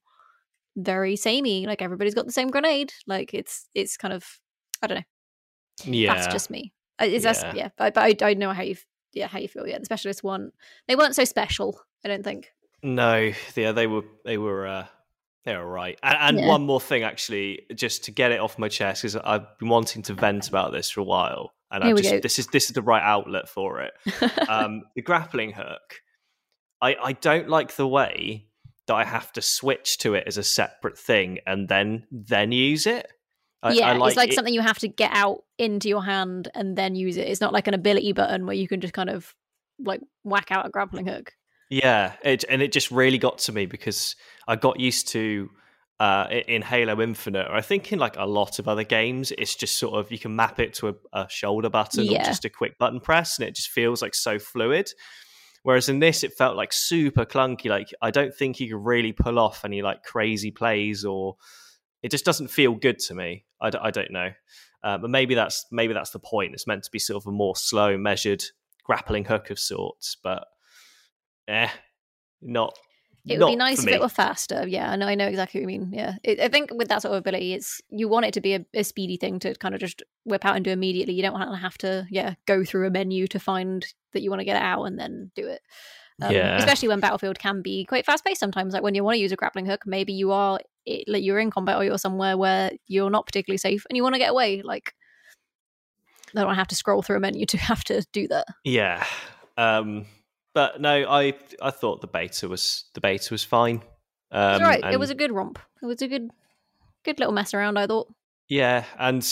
very 0.75 1.15
samey. 1.15 1.65
Like 1.65 1.81
everybody's 1.81 2.13
got 2.13 2.27
the 2.27 2.31
same 2.31 2.49
grenade. 2.49 2.93
Like 3.07 3.33
it's 3.33 3.67
it's 3.73 3.97
kind 3.97 4.13
of 4.13 4.27
I 4.83 4.85
don't 4.85 4.99
know. 4.99 5.91
Yeah, 5.91 6.13
that's 6.13 6.31
just 6.31 6.51
me. 6.51 6.71
Uh, 7.01 7.05
is 7.05 7.23
yeah. 7.23 7.53
Yeah, 7.55 7.69
but, 7.79 7.95
but 7.95 8.21
I, 8.21 8.29
I 8.29 8.33
know 8.35 8.53
how 8.53 8.61
you 8.61 8.75
yeah 9.13 9.27
how 9.27 9.39
you 9.39 9.47
feel. 9.47 9.67
Yeah, 9.67 9.79
the 9.79 9.85
specialists 9.85 10.23
weren't 10.23 10.53
they 10.87 10.95
weren't 10.95 11.15
so 11.15 11.25
special. 11.25 11.79
I 12.03 12.07
don't 12.07 12.23
think. 12.23 12.51
No, 12.81 13.31
yeah, 13.55 13.71
they 13.71 13.87
were 13.87 14.03
they 14.25 14.37
were 14.37 14.67
uh, 14.67 14.85
they 15.45 15.55
were 15.55 15.67
right. 15.67 15.99
And, 16.03 16.17
and 16.19 16.39
yeah. 16.39 16.47
one 16.47 16.65
more 16.65 16.81
thing, 16.81 17.03
actually, 17.03 17.61
just 17.75 18.05
to 18.05 18.11
get 18.11 18.31
it 18.31 18.39
off 18.39 18.57
my 18.57 18.69
chest, 18.69 19.01
because 19.01 19.15
I've 19.15 19.57
been 19.57 19.69
wanting 19.69 20.01
to 20.03 20.13
vent 20.13 20.47
about 20.47 20.71
this 20.71 20.89
for 20.89 21.01
a 21.01 21.05
while, 21.05 21.53
and 21.71 21.83
I 21.83 21.93
just 21.93 22.21
this 22.21 22.39
is 22.39 22.47
this 22.47 22.65
is 22.65 22.71
the 22.71 22.81
right 22.81 23.03
outlet 23.03 23.49
for 23.49 23.81
it. 23.81 23.93
um, 24.49 24.83
the 24.95 25.01
grappling 25.01 25.51
hook. 25.51 26.01
I 26.81 26.95
I 27.01 27.11
don't 27.13 27.49
like 27.49 27.75
the 27.75 27.87
way 27.87 28.47
that 28.87 28.93
I 28.93 29.05
have 29.05 29.31
to 29.33 29.41
switch 29.41 29.97
to 29.99 30.13
it 30.13 30.25
as 30.27 30.37
a 30.37 30.43
separate 30.43 30.97
thing 30.97 31.39
and 31.45 31.67
then 31.67 32.05
then 32.11 32.51
use 32.51 32.85
it. 32.85 33.07
I, 33.63 33.73
yeah, 33.73 33.89
I 33.89 33.93
like 33.93 34.09
it's 34.09 34.17
like 34.17 34.29
it. 34.29 34.35
something 34.35 34.53
you 34.53 34.61
have 34.61 34.79
to 34.79 34.87
get 34.87 35.11
out 35.13 35.43
into 35.57 35.87
your 35.87 36.03
hand 36.03 36.49
and 36.53 36.77
then 36.77 36.95
use 36.95 37.17
it. 37.17 37.27
It's 37.27 37.41
not 37.41 37.53
like 37.53 37.67
an 37.67 37.73
ability 37.73 38.11
button 38.11 38.45
where 38.45 38.55
you 38.55 38.67
can 38.67 38.81
just 38.81 38.93
kind 38.93 39.09
of 39.09 39.33
like 39.79 40.01
whack 40.23 40.51
out 40.51 40.65
a 40.65 40.69
grappling 40.69 41.07
hook. 41.07 41.33
Yeah, 41.69 42.13
it, 42.23 42.43
and 42.49 42.61
it 42.61 42.71
just 42.71 42.91
really 42.91 43.17
got 43.17 43.39
to 43.39 43.51
me 43.51 43.65
because 43.65 44.15
I 44.47 44.57
got 44.57 44.79
used 44.79 45.07
to 45.09 45.49
uh, 45.99 46.27
in 46.47 46.61
Halo 46.61 47.01
Infinite, 47.01 47.47
or 47.47 47.55
I 47.55 47.61
think 47.61 47.93
in 47.93 47.99
like 47.99 48.17
a 48.17 48.25
lot 48.25 48.59
of 48.59 48.67
other 48.67 48.83
games, 48.83 49.31
it's 49.37 49.55
just 49.55 49.77
sort 49.77 49.95
of 49.97 50.11
you 50.11 50.19
can 50.19 50.35
map 50.35 50.59
it 50.59 50.73
to 50.75 50.89
a, 50.89 50.93
a 51.13 51.29
shoulder 51.29 51.69
button 51.69 52.03
yeah. 52.03 52.21
or 52.21 52.25
just 52.25 52.45
a 52.45 52.49
quick 52.49 52.77
button 52.77 52.99
press, 52.99 53.39
and 53.39 53.47
it 53.47 53.55
just 53.55 53.69
feels 53.69 54.01
like 54.01 54.13
so 54.13 54.37
fluid. 54.37 54.91
Whereas 55.63 55.87
in 55.87 55.99
this, 55.99 56.25
it 56.25 56.33
felt 56.33 56.57
like 56.57 56.73
super 56.73 57.25
clunky. 57.25 57.69
Like 57.69 57.87
I 58.01 58.11
don't 58.11 58.35
think 58.35 58.59
you 58.59 58.69
could 58.69 58.85
really 58.85 59.13
pull 59.13 59.39
off 59.39 59.63
any 59.63 59.81
like 59.81 60.03
crazy 60.03 60.51
plays, 60.51 61.05
or 61.05 61.37
it 62.03 62.11
just 62.11 62.25
doesn't 62.25 62.49
feel 62.49 62.75
good 62.75 62.99
to 62.99 63.15
me. 63.15 63.45
I 63.59 63.69
d- 63.71 63.79
I 63.81 63.89
don't 63.89 64.11
know, 64.11 64.31
uh, 64.83 64.97
but 64.99 65.09
maybe 65.09 65.33
that's 65.33 65.65
maybe 65.71 65.93
that's 65.93 66.11
the 66.11 66.19
point. 66.19 66.53
It's 66.53 66.67
meant 66.67 66.83
to 66.83 66.91
be 66.91 66.99
sort 66.99 67.23
of 67.23 67.27
a 67.27 67.31
more 67.31 67.55
slow, 67.55 67.97
measured 67.97 68.43
grappling 68.83 69.25
hook 69.25 69.49
of 69.49 69.57
sorts, 69.57 70.17
but 70.21 70.45
eh, 71.47 71.69
not 72.41 72.77
it 73.25 73.39
would 73.39 73.47
be 73.47 73.55
nice 73.55 73.81
if 73.81 73.87
it 73.87 74.01
were 74.01 74.09
faster. 74.09 74.67
Yeah, 74.67 74.91
I 74.91 74.95
know. 74.97 75.07
I 75.07 75.15
know 75.15 75.27
exactly 75.27 75.59
what 75.59 75.71
you 75.71 75.79
mean. 75.79 75.91
Yeah, 75.93 76.15
it, 76.23 76.41
I 76.41 76.49
think 76.49 76.71
with 76.73 76.89
that 76.89 77.01
sort 77.01 77.13
of 77.13 77.19
ability, 77.19 77.53
it's 77.53 77.81
you 77.89 78.09
want 78.09 78.25
it 78.25 78.33
to 78.33 78.41
be 78.41 78.55
a, 78.55 78.65
a, 78.73 78.83
speedy 78.83 79.15
thing 79.15 79.39
to 79.39 79.55
kind 79.55 79.73
of 79.73 79.79
just 79.79 80.03
whip 80.25 80.45
out 80.45 80.57
and 80.57 80.65
do 80.65 80.71
immediately. 80.71 81.13
You 81.13 81.21
don't 81.21 81.33
want 81.33 81.49
to 81.49 81.55
have 81.55 81.77
to, 81.79 82.05
yeah, 82.09 82.35
go 82.45 82.65
through 82.65 82.85
a 82.85 82.91
menu 82.91 83.27
to 83.27 83.39
find 83.39 83.85
that 84.11 84.21
you 84.21 84.29
want 84.29 84.41
to 84.41 84.45
get 84.45 84.57
it 84.57 84.63
out 84.63 84.83
and 84.83 84.99
then 84.99 85.31
do 85.35 85.47
it. 85.47 85.61
Um, 86.21 86.31
yeah. 86.31 86.57
Especially 86.57 86.89
when 86.89 86.99
Battlefield 86.99 87.39
can 87.39 87.61
be 87.61 87.85
quite 87.85 88.05
fast 88.05 88.25
paced 88.25 88.41
sometimes. 88.41 88.73
Like 88.73 88.83
when 88.83 88.93
you 88.93 89.05
want 89.05 89.15
to 89.15 89.21
use 89.21 89.31
a 89.31 89.37
grappling 89.37 89.65
hook, 89.65 89.83
maybe 89.85 90.11
you 90.11 90.31
are 90.31 90.59
it, 90.85 91.07
like 91.07 91.23
you're 91.23 91.39
in 91.39 91.51
combat 91.51 91.77
or 91.77 91.83
you're 91.83 91.97
somewhere 91.97 92.37
where 92.37 92.71
you're 92.87 93.09
not 93.09 93.25
particularly 93.25 93.57
safe 93.57 93.85
and 93.89 93.97
you 93.97 94.03
want 94.03 94.15
to 94.15 94.19
get 94.19 94.31
away. 94.31 94.61
Like 94.61 94.93
I 96.35 96.41
don't 96.41 96.55
have 96.55 96.67
to 96.69 96.75
scroll 96.75 97.01
through 97.01 97.17
a 97.17 97.19
menu 97.19 97.45
to 97.47 97.57
have 97.69 97.83
to 97.85 98.05
do 98.11 98.27
that. 98.27 98.47
Yeah. 98.63 99.05
Um 99.57 100.05
but 100.53 100.79
no, 100.79 101.05
I 101.09 101.33
I 101.61 101.71
thought 101.71 102.01
the 102.01 102.07
beta 102.07 102.47
was 102.47 102.85
the 102.93 103.01
beta 103.01 103.33
was 103.33 103.43
fine. 103.43 103.81
Um, 104.31 104.61
right. 104.61 104.83
And, 104.83 104.93
it 104.93 104.99
was 104.99 105.09
a 105.09 105.15
good 105.15 105.31
romp. 105.31 105.59
It 105.81 105.85
was 105.85 106.01
a 106.01 106.07
good 106.07 106.29
good 107.03 107.19
little 107.19 107.33
mess 107.33 107.53
around. 107.53 107.77
I 107.77 107.87
thought. 107.87 108.11
Yeah, 108.49 108.83
and 108.99 109.23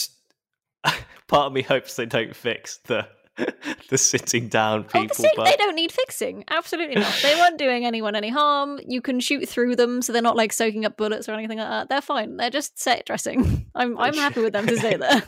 part 1.27 1.47
of 1.47 1.53
me 1.53 1.61
hopes 1.61 1.95
they 1.95 2.05
don't 2.05 2.35
fix 2.35 2.79
the 2.85 3.07
the 3.89 3.97
sitting 3.97 4.47
down 4.47 4.83
people. 4.83 5.01
Oh, 5.01 5.07
the 5.07 5.13
sit- 5.13 5.31
but... 5.35 5.45
They 5.45 5.55
don't 5.55 5.75
need 5.75 5.91
fixing. 5.91 6.43
Absolutely 6.49 6.95
not. 6.95 7.19
They 7.21 7.35
weren't 7.35 7.57
doing 7.57 7.85
anyone 7.85 8.15
any 8.15 8.29
harm. 8.29 8.79
You 8.87 9.01
can 9.01 9.19
shoot 9.19 9.47
through 9.47 9.75
them, 9.75 10.01
so 10.01 10.13
they're 10.13 10.21
not 10.21 10.35
like 10.35 10.53
soaking 10.53 10.85
up 10.85 10.97
bullets 10.97 11.27
or 11.27 11.33
anything 11.33 11.57
like 11.57 11.67
that. 11.67 11.89
They're 11.89 12.01
fine. 12.01 12.37
They're 12.37 12.49
just 12.49 12.79
set 12.79 13.05
dressing. 13.05 13.67
I'm 13.75 13.97
I'm 13.97 14.13
happy 14.13 14.41
with 14.41 14.53
them 14.53 14.67
to 14.67 14.77
stay 14.77 14.97
there. 14.97 15.23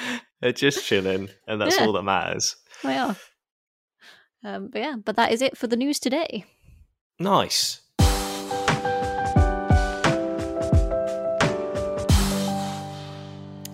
they're 0.40 0.52
just 0.52 0.84
chilling, 0.84 1.28
and 1.46 1.60
that's 1.60 1.78
yeah. 1.78 1.86
all 1.86 1.92
that 1.92 2.02
matters. 2.02 2.56
They 2.82 2.96
are. 2.96 3.16
Um, 4.44 4.68
but 4.68 4.80
yeah, 4.80 4.96
but 5.04 5.16
that 5.16 5.32
is 5.32 5.42
it 5.42 5.56
for 5.56 5.66
the 5.66 5.76
news 5.76 5.98
today. 5.98 6.44
Nice. 7.18 7.80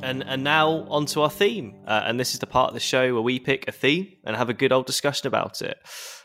And, 0.05 0.23
and 0.23 0.45
now 0.45 0.87
onto 0.89 1.21
our 1.21 1.31
theme. 1.31 1.85
Uh, 1.87 2.03
and 2.05 2.21
this 2.21 2.35
is 2.35 2.41
the 2.41 2.47
part 2.47 2.69
of 2.69 2.75
the 2.75 2.81
show 2.81 3.13
where 3.13 3.23
we 3.23 3.39
pick 3.39 3.67
a 3.69 3.73
theme 3.73 4.09
and 4.25 4.37
have 4.37 4.49
a 4.49 4.55
good 4.55 4.73
old 4.73 4.87
discussion 4.87 5.27
about 5.27 5.63
it. 5.63 5.79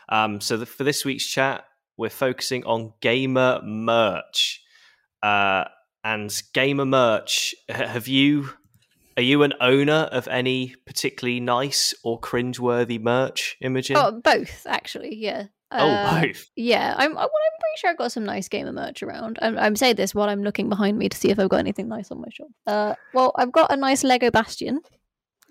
Um, 0.08 0.40
so 0.40 0.56
the, 0.56 0.66
for 0.66 0.84
this 0.84 1.04
week's 1.04 1.26
chat, 1.26 1.64
we're 1.96 2.10
focusing 2.10 2.64
on 2.64 2.92
gamer 3.00 3.60
merch. 3.62 4.62
Uh, 5.22 5.64
and 6.02 6.42
gamer 6.54 6.86
merch, 6.86 7.54
have 7.68 8.08
you 8.08 8.50
are 9.16 9.22
you 9.22 9.42
an 9.42 9.52
owner 9.60 10.08
of 10.12 10.28
any 10.28 10.74
particularly 10.86 11.40
nice 11.40 11.92
or 12.02 12.18
cringeworthy 12.18 12.98
merch, 12.98 13.56
Imogen? 13.60 13.96
Oh, 13.98 14.12
both 14.12 14.66
actually. 14.66 15.14
Yeah. 15.14 15.46
Oh, 15.72 15.88
uh, 15.88 16.20
both. 16.22 16.50
Yeah, 16.56 16.94
I'm. 16.96 17.14
Well, 17.14 17.22
I'm 17.22 17.60
pretty 17.60 17.78
sure 17.78 17.90
I've 17.90 17.98
got 17.98 18.12
some 18.12 18.24
nice 18.24 18.48
gamer 18.48 18.72
merch 18.72 19.02
around. 19.02 19.38
I'm, 19.40 19.56
I'm 19.58 19.76
saying 19.76 19.96
this 19.96 20.14
while 20.14 20.28
I'm 20.28 20.42
looking 20.42 20.68
behind 20.68 20.98
me 20.98 21.08
to 21.08 21.16
see 21.16 21.30
if 21.30 21.38
I've 21.38 21.48
got 21.48 21.60
anything 21.60 21.88
nice 21.88 22.10
on 22.10 22.20
my 22.20 22.28
shelf. 22.32 22.50
Uh, 22.66 22.94
well, 23.14 23.32
I've 23.36 23.52
got 23.52 23.72
a 23.72 23.76
nice 23.76 24.02
Lego 24.02 24.30
Bastion. 24.30 24.80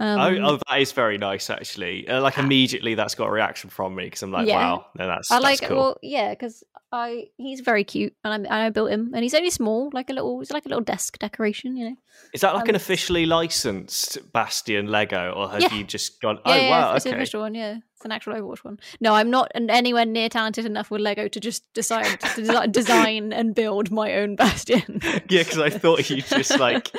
Um, 0.01 0.19
oh, 0.19 0.53
oh, 0.53 0.59
that 0.69 0.79
is 0.79 0.93
very 0.93 1.17
nice, 1.17 1.49
actually. 1.49 2.07
Uh, 2.07 2.21
like 2.21 2.37
immediately, 2.37 2.95
that's 2.95 3.15
got 3.15 3.27
a 3.27 3.31
reaction 3.31 3.69
from 3.69 3.95
me 3.95 4.05
because 4.05 4.23
I'm 4.23 4.31
like, 4.31 4.47
yeah. 4.47 4.55
wow, 4.55 4.85
no, 4.97 5.07
that's. 5.07 5.29
I 5.29 5.39
like. 5.39 5.59
That's 5.59 5.69
cool. 5.69 5.77
Well, 5.77 5.97
yeah, 6.01 6.29
because 6.29 6.63
I 6.91 7.27
he's 7.37 7.59
very 7.59 7.83
cute, 7.83 8.13
and 8.23 8.47
I, 8.47 8.67
I 8.67 8.69
built 8.69 8.91
him, 8.91 9.11
and 9.13 9.23
he's 9.23 9.33
only 9.33 9.49
small, 9.49 9.89
like 9.93 10.09
a 10.09 10.13
little, 10.13 10.41
it's 10.41 10.51
like 10.51 10.65
a 10.65 10.69
little 10.69 10.83
desk 10.83 11.19
decoration, 11.19 11.75
you 11.75 11.89
know. 11.89 11.95
Is 12.33 12.41
that 12.41 12.53
like 12.53 12.63
um, 12.63 12.69
an 12.69 12.75
officially 12.75 13.25
licensed 13.25 14.17
Bastion 14.31 14.87
Lego, 14.87 15.33
or 15.35 15.49
have 15.49 15.61
yeah. 15.61 15.73
you 15.73 15.83
just 15.83 16.21
gone? 16.21 16.39
Oh 16.45 16.55
yeah, 16.55 16.69
wow, 16.69 16.95
it's 16.95 17.05
okay. 17.05 17.13
an 17.13 17.21
official 17.21 17.41
one. 17.41 17.53
Yeah, 17.53 17.79
it's 17.99 18.05
an 18.05 18.13
actual 18.13 18.33
Overwatch 18.33 18.59
one. 18.59 18.79
No, 19.01 19.13
I'm 19.13 19.29
not 19.29 19.51
anywhere 19.53 20.05
near 20.05 20.29
talented 20.29 20.65
enough 20.65 20.89
with 20.89 21.01
Lego 21.01 21.27
to 21.27 21.39
just 21.41 21.65
decide 21.73 22.21
to 22.21 22.67
design 22.71 23.33
and 23.33 23.53
build 23.53 23.91
my 23.91 24.15
own 24.15 24.37
Bastion. 24.37 25.01
yeah, 25.03 25.43
because 25.43 25.59
I 25.59 25.69
thought 25.69 26.09
you 26.09 26.21
just 26.21 26.57
like 26.57 26.89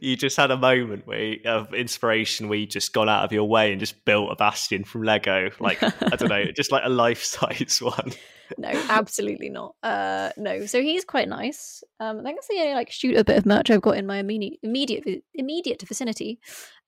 you 0.00 0.16
just 0.16 0.36
had 0.36 0.52
a 0.52 0.56
moment 0.56 1.08
where 1.08 1.20
you, 1.20 1.40
of 1.44 1.74
inspiration 1.74 2.48
where 2.48 2.56
you 2.56 2.66
just 2.66 2.92
gone 2.92 3.08
out 3.08 3.24
of 3.24 3.32
your 3.32 3.48
way 3.48 3.72
and 3.72 3.80
just 3.80 4.04
built 4.04 4.30
a 4.30 4.36
Bastion 4.36 4.84
from 4.84 5.02
Lego, 5.02 5.50
like 5.58 5.82
I 5.82 6.14
don't 6.14 6.28
know, 6.28 6.44
just 6.52 6.70
like 6.70 6.84
a 6.84 6.88
life 6.88 7.24
size 7.24 7.80
one 7.82 8.12
no, 8.58 8.68
absolutely 8.88 9.48
not. 9.48 9.74
Uh, 9.82 10.30
no. 10.36 10.66
So 10.66 10.80
he's 10.80 11.04
quite 11.04 11.28
nice. 11.28 11.82
Um, 12.00 12.20
I 12.20 12.22
think 12.22 12.36
that's 12.36 12.48
the 12.48 12.60
only 12.60 12.74
like 12.74 12.90
shoot 12.90 13.16
a 13.16 13.24
bit 13.24 13.38
of 13.38 13.46
merch 13.46 13.70
I've 13.70 13.80
got 13.80 13.96
in 13.96 14.06
my 14.06 14.18
immediate 14.18 14.58
immediate 14.62 15.24
immediate 15.34 15.82
vicinity. 15.82 16.38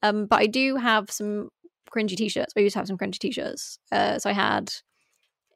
Um, 0.03 0.27
but 0.27 0.41
I 0.41 0.47
do 0.47 0.77
have 0.77 1.11
some 1.11 1.51
cringy 1.91 2.17
t-shirts. 2.17 2.53
I 2.57 2.61
used 2.61 2.75
to 2.75 2.81
have 2.81 2.89
some 2.89 2.99
cringy 2.99 3.19
t-shirts. 3.19 3.79
Uh, 3.93 4.19
so 4.19 4.31
I 4.31 4.33
had 4.33 4.73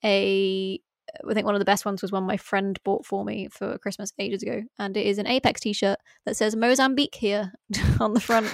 a 0.05 0.81
I 1.29 1.35
think 1.35 1.47
one 1.47 1.55
of 1.55 1.59
the 1.59 1.65
best 1.65 1.85
ones 1.85 2.03
was 2.03 2.13
one 2.13 2.25
my 2.25 2.37
friend 2.37 2.79
bought 2.85 3.05
for 3.05 3.25
me 3.25 3.49
for 3.49 3.79
Christmas 3.79 4.13
ages 4.19 4.43
ago, 4.43 4.63
and 4.79 4.97
it 4.97 5.07
is 5.07 5.19
an 5.19 5.27
Apex 5.27 5.61
T-shirt 5.61 5.99
that 6.25 6.37
says 6.37 6.57
Mozambique 6.57 7.15
here 7.15 7.53
on 8.01 8.15
the 8.15 8.21
front. 8.21 8.49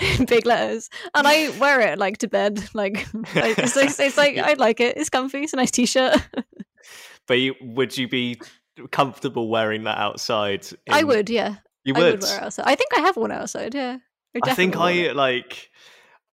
in 0.00 0.24
big 0.26 0.46
letters, 0.46 0.90
and 1.14 1.26
I 1.26 1.48
wear 1.58 1.80
it 1.80 1.98
like 1.98 2.18
to 2.18 2.28
bed. 2.28 2.62
Like 2.74 3.06
it's, 3.34 3.76
it's, 3.76 4.00
it's 4.00 4.16
like 4.16 4.38
I 4.38 4.54
like 4.54 4.80
it. 4.80 4.96
It's 4.96 5.10
comfy. 5.10 5.42
It's 5.42 5.52
a 5.52 5.56
nice 5.56 5.70
t-shirt. 5.70 6.16
but 7.26 7.38
you, 7.40 7.54
would 7.60 7.96
you 7.96 8.08
be 8.08 8.40
comfortable 8.90 9.48
wearing 9.48 9.84
that 9.84 9.98
outside? 9.98 10.66
I 10.90 11.04
would, 11.04 11.30
yeah. 11.30 11.56
You 11.84 11.94
I 11.96 11.98
would. 11.98 12.12
would 12.12 12.22
wear 12.22 12.38
it 12.38 12.42
outside. 12.42 12.66
I 12.66 12.74
think 12.74 12.96
I 12.96 13.00
have 13.00 13.16
one 13.16 13.32
outside. 13.32 13.74
Yeah. 13.74 13.98
I 14.34 14.40
think 14.40 14.44
definitely 14.74 15.02
wore 15.02 15.10
I 15.10 15.12
like 15.12 15.70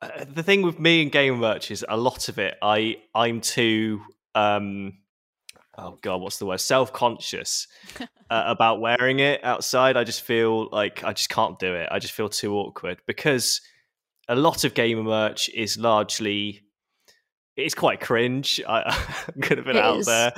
uh, 0.01 0.25
the 0.29 0.43
thing 0.43 0.61
with 0.61 0.79
me 0.79 1.01
and 1.01 1.11
game 1.11 1.37
merch 1.39 1.71
is 1.71 1.85
a 1.87 1.97
lot 1.97 2.29
of 2.29 2.39
it. 2.39 2.55
I 2.61 2.97
I'm 3.15 3.41
too 3.41 4.01
um 4.35 4.93
oh 5.77 5.97
god, 6.01 6.21
what's 6.21 6.37
the 6.37 6.45
word? 6.45 6.59
Self 6.59 6.93
conscious 6.93 7.67
uh, 7.99 8.05
about 8.29 8.79
wearing 8.81 9.19
it 9.19 9.43
outside. 9.43 9.97
I 9.97 10.03
just 10.03 10.21
feel 10.21 10.69
like 10.71 11.03
I 11.03 11.13
just 11.13 11.29
can't 11.29 11.57
do 11.59 11.73
it. 11.73 11.89
I 11.91 11.99
just 11.99 12.13
feel 12.13 12.29
too 12.29 12.55
awkward 12.55 12.99
because 13.07 13.61
a 14.27 14.35
lot 14.35 14.63
of 14.63 14.73
gamer 14.73 15.03
merch 15.03 15.49
is 15.49 15.77
largely 15.77 16.63
it's 17.55 17.73
quite 17.73 17.99
cringe. 17.99 18.61
I, 18.67 18.81
I'm 19.33 19.41
gonna 19.41 19.63
put 19.63 19.75
it, 19.75 19.77
It 19.77 19.83
out 19.83 19.97
is. 19.99 20.05
there. 20.05 20.31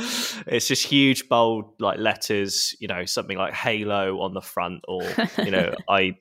It's 0.47 0.67
just 0.67 0.85
huge, 0.85 1.27
bold 1.27 1.73
like 1.79 1.99
letters. 1.99 2.75
You 2.79 2.87
know, 2.87 3.03
something 3.05 3.37
like 3.37 3.53
Halo 3.53 4.21
on 4.21 4.33
the 4.33 4.41
front, 4.41 4.81
or 4.87 5.03
you 5.43 5.51
know, 5.51 5.73
I 5.89 6.15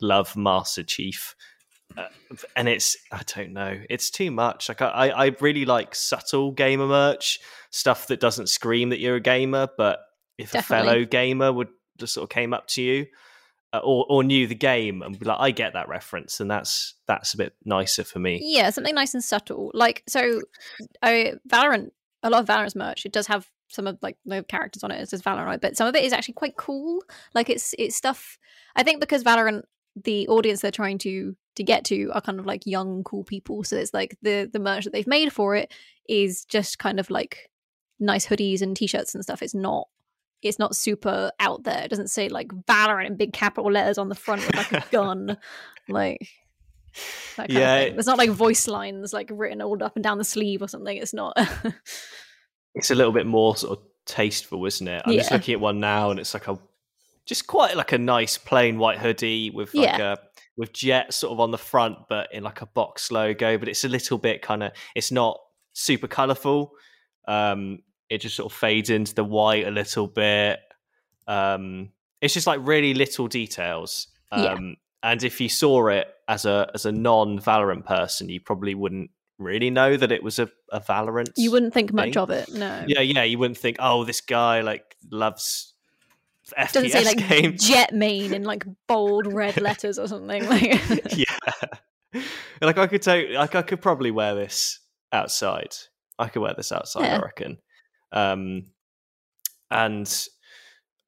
love 0.00 0.36
Master 0.36 0.82
Chief. 0.82 1.34
Uh, 1.96 2.06
and 2.54 2.68
it's 2.68 2.96
I 3.10 3.22
don't 3.34 3.52
know, 3.52 3.80
it's 3.88 4.10
too 4.10 4.30
much. 4.30 4.68
Like 4.68 4.82
I, 4.82 5.08
I 5.08 5.36
really 5.40 5.64
like 5.64 5.94
subtle 5.94 6.52
gamer 6.52 6.86
merch 6.86 7.40
stuff 7.70 8.06
that 8.08 8.20
doesn't 8.20 8.48
scream 8.48 8.90
that 8.90 9.00
you're 9.00 9.16
a 9.16 9.20
gamer, 9.20 9.68
but 9.76 10.00
if 10.36 10.52
Definitely. 10.52 10.86
a 10.88 10.90
fellow 10.92 11.04
gamer 11.04 11.52
would 11.52 11.68
just 11.98 12.14
sort 12.14 12.24
of 12.24 12.30
came 12.30 12.54
up 12.54 12.68
to 12.68 12.82
you 12.82 13.06
uh, 13.72 13.80
or 13.82 14.06
or 14.08 14.24
knew 14.24 14.46
the 14.46 14.54
game 14.54 15.02
and 15.02 15.18
be 15.18 15.26
like, 15.26 15.38
I 15.40 15.50
get 15.50 15.74
that 15.74 15.88
reference, 15.88 16.40
and 16.40 16.50
that's 16.50 16.94
that's 17.06 17.34
a 17.34 17.36
bit 17.36 17.54
nicer 17.64 18.04
for 18.04 18.18
me. 18.18 18.40
Yeah, 18.42 18.70
something 18.70 18.94
nice 18.94 19.14
and 19.14 19.22
subtle. 19.22 19.70
Like 19.74 20.02
so, 20.08 20.40
I 21.02 21.34
Valorant. 21.48 21.90
A 22.22 22.30
lot 22.30 22.40
of 22.40 22.48
Valorant's 22.48 22.74
merch. 22.74 23.06
It 23.06 23.12
does 23.12 23.28
have 23.28 23.48
some 23.68 23.86
of 23.86 23.98
like 24.02 24.16
the 24.24 24.42
characters 24.42 24.82
on 24.82 24.90
it. 24.90 25.00
It 25.00 25.08
says 25.08 25.22
Valorant, 25.22 25.46
right? 25.46 25.60
but 25.60 25.76
some 25.76 25.86
of 25.86 25.94
it 25.94 26.02
is 26.02 26.12
actually 26.12 26.34
quite 26.34 26.56
cool. 26.56 27.02
Like 27.34 27.50
it's 27.50 27.74
it's 27.78 27.94
stuff. 27.94 28.38
I 28.74 28.82
think 28.82 29.00
because 29.00 29.22
Valorant, 29.22 29.62
the 29.96 30.28
audience 30.28 30.60
they're 30.60 30.70
trying 30.70 30.98
to 30.98 31.36
to 31.56 31.64
get 31.64 31.84
to 31.86 32.10
are 32.12 32.20
kind 32.20 32.38
of 32.38 32.46
like 32.46 32.66
young, 32.66 33.02
cool 33.04 33.24
people. 33.24 33.64
So 33.64 33.76
it's 33.76 33.92
like 33.94 34.16
the 34.22 34.48
the 34.52 34.60
merch 34.60 34.84
that 34.84 34.92
they've 34.92 35.06
made 35.06 35.32
for 35.32 35.56
it 35.56 35.72
is 36.08 36.44
just 36.44 36.78
kind 36.78 37.00
of 37.00 37.10
like 37.10 37.50
nice 38.00 38.26
hoodies 38.26 38.62
and 38.62 38.76
t-shirts 38.76 39.14
and 39.14 39.22
stuff. 39.24 39.42
It's 39.42 39.54
not. 39.54 39.88
It's 40.40 40.58
not 40.60 40.76
super 40.76 41.32
out 41.40 41.64
there. 41.64 41.82
It 41.82 41.88
doesn't 41.88 42.10
say 42.10 42.28
like 42.28 42.46
Valorant 42.48 43.06
in 43.06 43.16
big 43.16 43.32
capital 43.32 43.72
letters 43.72 43.98
on 43.98 44.08
the 44.08 44.14
front 44.14 44.46
with 44.46 44.54
like 44.54 44.72
a 44.72 44.84
gun. 44.92 45.36
like 45.88 46.28
that 47.36 47.48
kind 47.48 47.58
Yeah, 47.58 47.74
of 47.74 47.88
thing. 47.88 47.98
It's 47.98 48.06
not 48.06 48.18
like 48.18 48.30
voice 48.30 48.68
lines 48.68 49.12
like 49.12 49.30
written 49.32 49.60
all 49.60 49.82
up 49.82 49.96
and 49.96 50.02
down 50.04 50.18
the 50.18 50.24
sleeve 50.24 50.62
or 50.62 50.68
something. 50.68 50.96
It's 50.96 51.12
not. 51.12 51.36
It's 52.74 52.92
a 52.92 52.94
little 52.94 53.12
bit 53.12 53.26
more 53.26 53.56
sort 53.56 53.78
of 53.80 53.84
tasteful, 54.06 54.64
isn't 54.64 54.86
it? 54.86 55.02
I'm 55.04 55.14
just 55.14 55.32
looking 55.32 55.54
at 55.54 55.60
one 55.60 55.80
now, 55.80 56.10
and 56.12 56.20
it's 56.20 56.34
like 56.34 56.46
a 56.46 56.56
just 57.28 57.46
quite 57.46 57.76
like 57.76 57.92
a 57.92 57.98
nice 57.98 58.38
plain 58.38 58.78
white 58.78 58.98
hoodie 58.98 59.50
with 59.50 59.74
like 59.74 60.00
a 60.00 60.18
with 60.56 60.72
Jett 60.72 61.14
sort 61.14 61.32
of 61.32 61.40
on 61.40 61.50
the 61.50 61.58
front, 61.58 61.98
but 62.08 62.32
in 62.32 62.42
like 62.42 62.62
a 62.62 62.66
box 62.66 63.12
logo. 63.12 63.58
But 63.58 63.68
it's 63.68 63.84
a 63.84 63.88
little 63.88 64.18
bit 64.18 64.42
kind 64.42 64.62
of 64.62 64.72
it's 64.94 65.12
not 65.12 65.38
super 65.74 66.08
colourful. 66.08 66.72
Um, 67.28 67.80
it 68.08 68.22
just 68.22 68.34
sort 68.36 68.50
of 68.50 68.58
fades 68.58 68.90
into 68.90 69.14
the 69.14 69.24
white 69.24 69.66
a 69.66 69.70
little 69.70 70.06
bit. 70.08 70.58
Um, 71.26 71.90
it's 72.20 72.34
just 72.34 72.46
like 72.46 72.60
really 72.62 72.94
little 72.94 73.28
details. 73.28 74.08
Um, 74.32 74.42
Yeah. 74.42 74.58
And 75.00 75.22
if 75.22 75.40
you 75.40 75.48
saw 75.48 75.86
it 75.88 76.08
as 76.26 76.44
a 76.44 76.68
as 76.74 76.84
a 76.86 76.90
non 76.90 77.38
Valorant 77.38 77.84
person, 77.84 78.28
you 78.28 78.40
probably 78.40 78.74
wouldn't 78.74 79.10
really 79.38 79.70
know 79.70 79.96
that 79.96 80.10
it 80.10 80.24
was 80.24 80.40
a, 80.40 80.50
a 80.72 80.80
Valorant. 80.80 81.30
you 81.36 81.52
wouldn't 81.52 81.72
think 81.72 81.92
much 81.92 82.16
of 82.16 82.30
it. 82.30 82.52
No. 82.52 82.84
Yeah, 82.88 83.02
yeah, 83.02 83.22
you 83.22 83.38
wouldn't 83.38 83.58
think, 83.58 83.76
oh, 83.78 84.02
this 84.02 84.20
guy 84.20 84.62
like 84.62 84.96
loves 85.12 85.74
FPS 86.56 86.72
Doesn't 86.72 86.90
say 86.90 87.04
like 87.04 87.28
games. 87.28 87.66
Jett 87.66 87.92
main 87.92 88.32
in 88.32 88.44
like 88.44 88.64
bold 88.86 89.26
red 89.32 89.60
letters 89.60 89.98
or 89.98 90.06
something. 90.08 90.48
Like 90.48 90.62
yeah, 91.16 92.22
like 92.60 92.78
I 92.78 92.86
could 92.86 93.02
take, 93.02 93.30
like 93.34 93.54
I 93.54 93.62
could 93.62 93.80
probably 93.80 94.10
wear 94.10 94.34
this 94.34 94.80
outside. 95.12 95.74
I 96.18 96.28
could 96.28 96.42
wear 96.42 96.54
this 96.56 96.72
outside, 96.72 97.04
Yeah. 97.04 97.16
I 97.18 97.20
reckon. 97.20 97.58
Um, 98.12 98.62
and 99.70 100.26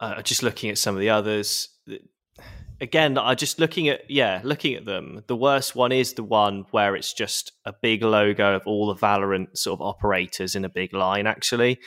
uh, 0.01 0.22
just 0.22 0.43
looking 0.43 0.70
at 0.70 0.78
some 0.78 0.95
of 0.95 1.01
the 1.01 1.11
others, 1.11 1.68
again, 2.80 3.18
I 3.18 3.34
just 3.34 3.59
looking 3.59 3.88
at 3.88 4.11
yeah, 4.11 4.41
looking 4.45 4.74
at 4.74 4.84
them. 4.84 5.22
The 5.26 5.36
worst 5.36 5.74
one 5.74 5.93
is 5.93 6.14
the 6.14 6.22
one 6.24 6.64
where 6.70 6.97
it's 6.97 7.12
just 7.12 7.53
a 7.64 7.72
big 7.82 8.03
logo 8.03 8.55
of 8.57 8.62
all 8.66 8.86
the 8.86 8.95
Valorant 9.01 9.57
sort 9.57 9.80
of 9.80 9.86
operators 9.86 10.55
in 10.55 10.64
a 10.64 10.68
big 10.68 10.93
line. 10.93 11.26
Actually, 11.26 11.78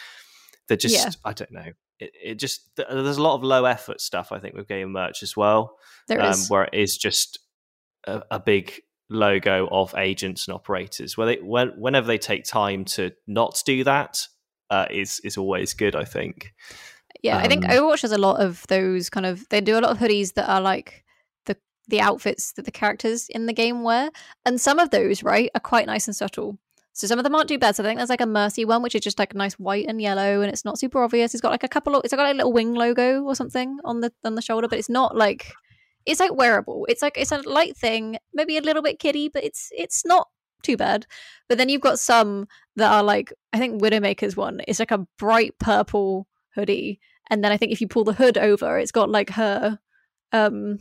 they're 0.67 0.77
just 0.77 0.95
Yeah. 0.95 1.11
I 1.23 1.33
don't 1.33 1.51
know. 1.51 1.71
It, 1.99 2.11
it 2.21 2.35
just 2.35 2.69
there's 2.75 3.17
a 3.17 3.21
lot 3.21 3.35
of 3.35 3.43
low 3.43 3.65
effort 3.65 4.01
stuff 4.01 4.31
I 4.31 4.39
think 4.39 4.55
with 4.55 4.67
game 4.67 4.91
merch 4.91 5.23
as 5.23 5.37
well 5.37 5.77
there 6.07 6.21
um, 6.21 6.31
is. 6.31 6.49
where 6.49 6.63
it 6.65 6.73
is 6.73 6.97
just 6.97 7.39
a, 8.05 8.23
a 8.31 8.39
big 8.39 8.73
logo 9.09 9.67
of 9.71 9.93
agents 9.95 10.47
and 10.47 10.55
operators. 10.55 11.17
Where 11.17 11.27
they 11.27 11.35
when, 11.37 11.69
whenever 11.77 12.07
they 12.07 12.17
take 12.17 12.43
time 12.43 12.85
to 12.85 13.11
not 13.27 13.61
do 13.65 13.83
that, 13.83 14.27
uh, 14.69 14.87
is 14.89 15.19
is 15.23 15.37
always 15.37 15.73
good. 15.73 15.95
I 15.95 16.03
think. 16.03 16.53
Yeah, 17.21 17.37
I 17.37 17.47
think 17.47 17.63
Um, 17.63 17.71
Overwatch 17.71 18.01
has 18.01 18.11
a 18.11 18.17
lot 18.17 18.41
of 18.41 18.65
those 18.67 19.09
kind 19.09 19.25
of. 19.25 19.47
They 19.49 19.61
do 19.61 19.77
a 19.77 19.81
lot 19.81 19.91
of 19.91 19.99
hoodies 19.99 20.33
that 20.33 20.49
are 20.49 20.61
like 20.61 21.05
the 21.45 21.55
the 21.87 22.01
outfits 22.01 22.53
that 22.53 22.65
the 22.65 22.71
characters 22.71 23.29
in 23.29 23.45
the 23.45 23.53
game 23.53 23.83
wear, 23.83 24.09
and 24.45 24.59
some 24.59 24.79
of 24.79 24.89
those 24.89 25.23
right 25.23 25.49
are 25.55 25.61
quite 25.61 25.85
nice 25.85 26.07
and 26.07 26.15
subtle. 26.15 26.57
So 26.93 27.07
some 27.07 27.19
of 27.19 27.23
them 27.23 27.35
aren't 27.35 27.49
too 27.49 27.57
bad. 27.57 27.75
So 27.75 27.83
I 27.83 27.87
think 27.87 27.99
there's 27.99 28.09
like 28.09 28.21
a 28.21 28.25
Mercy 28.25 28.65
one, 28.65 28.81
which 28.81 28.95
is 28.95 29.01
just 29.01 29.19
like 29.19 29.33
a 29.33 29.37
nice 29.37 29.53
white 29.53 29.85
and 29.87 30.01
yellow, 30.01 30.41
and 30.41 30.51
it's 30.51 30.65
not 30.65 30.79
super 30.79 31.01
obvious. 31.03 31.33
It's 31.33 31.41
got 31.41 31.51
like 31.51 31.63
a 31.63 31.69
couple 31.69 31.95
of. 31.95 32.03
It's 32.03 32.13
got 32.13 32.23
like 32.23 32.33
a 32.33 32.37
little 32.37 32.53
wing 32.53 32.73
logo 32.73 33.23
or 33.23 33.35
something 33.35 33.77
on 33.83 34.01
the 34.01 34.13
on 34.23 34.35
the 34.35 34.41
shoulder, 34.41 34.67
but 34.67 34.79
it's 34.79 34.89
not 34.89 35.15
like. 35.15 35.53
It's 36.05 36.19
like 36.19 36.35
wearable. 36.35 36.85
It's 36.89 37.01
like 37.01 37.17
it's 37.17 37.31
a 37.31 37.37
light 37.37 37.77
thing, 37.77 38.17
maybe 38.33 38.57
a 38.57 38.61
little 38.61 38.81
bit 38.81 38.99
kiddie, 38.99 39.29
but 39.29 39.43
it's 39.43 39.69
it's 39.71 40.05
not 40.05 40.27
too 40.61 40.75
bad. 40.75 41.07
But 41.47 41.57
then 41.57 41.69
you've 41.69 41.81
got 41.81 41.97
some 41.97 42.47
that 42.75 42.91
are 42.91 43.03
like 43.03 43.31
I 43.53 43.59
think 43.59 43.81
Widowmaker's 43.81 44.35
one 44.35 44.59
is 44.67 44.79
like 44.79 44.91
a 44.91 45.07
bright 45.17 45.57
purple 45.59 46.27
hoodie 46.55 46.99
and 47.29 47.43
then 47.43 47.51
I 47.51 47.57
think 47.57 47.71
if 47.71 47.81
you 47.81 47.87
pull 47.87 48.03
the 48.03 48.13
hood 48.13 48.37
over, 48.37 48.77
it's 48.77 48.91
got 48.91 49.09
like 49.09 49.31
her 49.31 49.79
um 50.33 50.79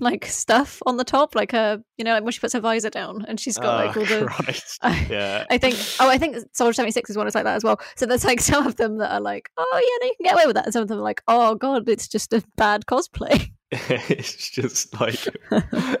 like 0.00 0.26
stuff 0.26 0.82
on 0.86 0.96
the 0.96 1.04
top, 1.04 1.34
like 1.34 1.52
her 1.52 1.82
you 1.96 2.04
know, 2.04 2.12
like 2.14 2.24
when 2.24 2.32
she 2.32 2.40
puts 2.40 2.54
her 2.54 2.60
visor 2.60 2.90
down 2.90 3.24
and 3.28 3.38
she's 3.38 3.56
got 3.56 3.86
like 3.86 3.96
Oh, 3.96 4.00
all 4.00 4.06
the 4.20 4.26
Christ. 4.26 4.78
I, 4.82 5.06
yeah. 5.10 5.44
I 5.50 5.58
think 5.58 5.76
oh 6.00 6.08
I 6.08 6.18
think 6.18 6.36
Soldier 6.52 6.72
76 6.72 7.10
is 7.10 7.16
one 7.16 7.26
that's 7.26 7.34
like 7.34 7.44
that 7.44 7.56
as 7.56 7.62
well. 7.64 7.80
So 7.96 8.06
there's 8.06 8.24
like 8.24 8.40
some 8.52 8.66
of 8.66 8.76
them 8.76 8.98
that 8.98 9.12
are 9.12 9.20
like, 9.20 9.50
Oh 9.56 9.66
yeah, 9.74 10.06
no, 10.06 10.06
you 10.08 10.14
can 10.16 10.24
get 10.24 10.34
away 10.34 10.46
with 10.46 10.56
that 10.56 10.64
and 10.64 10.72
some 10.72 10.82
of 10.82 10.88
them 10.88 10.98
are 10.98 11.02
like, 11.02 11.22
Oh 11.28 11.54
god, 11.54 11.88
it's 11.88 12.08
just 12.08 12.32
a 12.32 12.42
bad 12.56 12.86
cosplay. 12.86 13.50
it's 13.70 14.50
just 14.50 14.98
like 15.00 15.18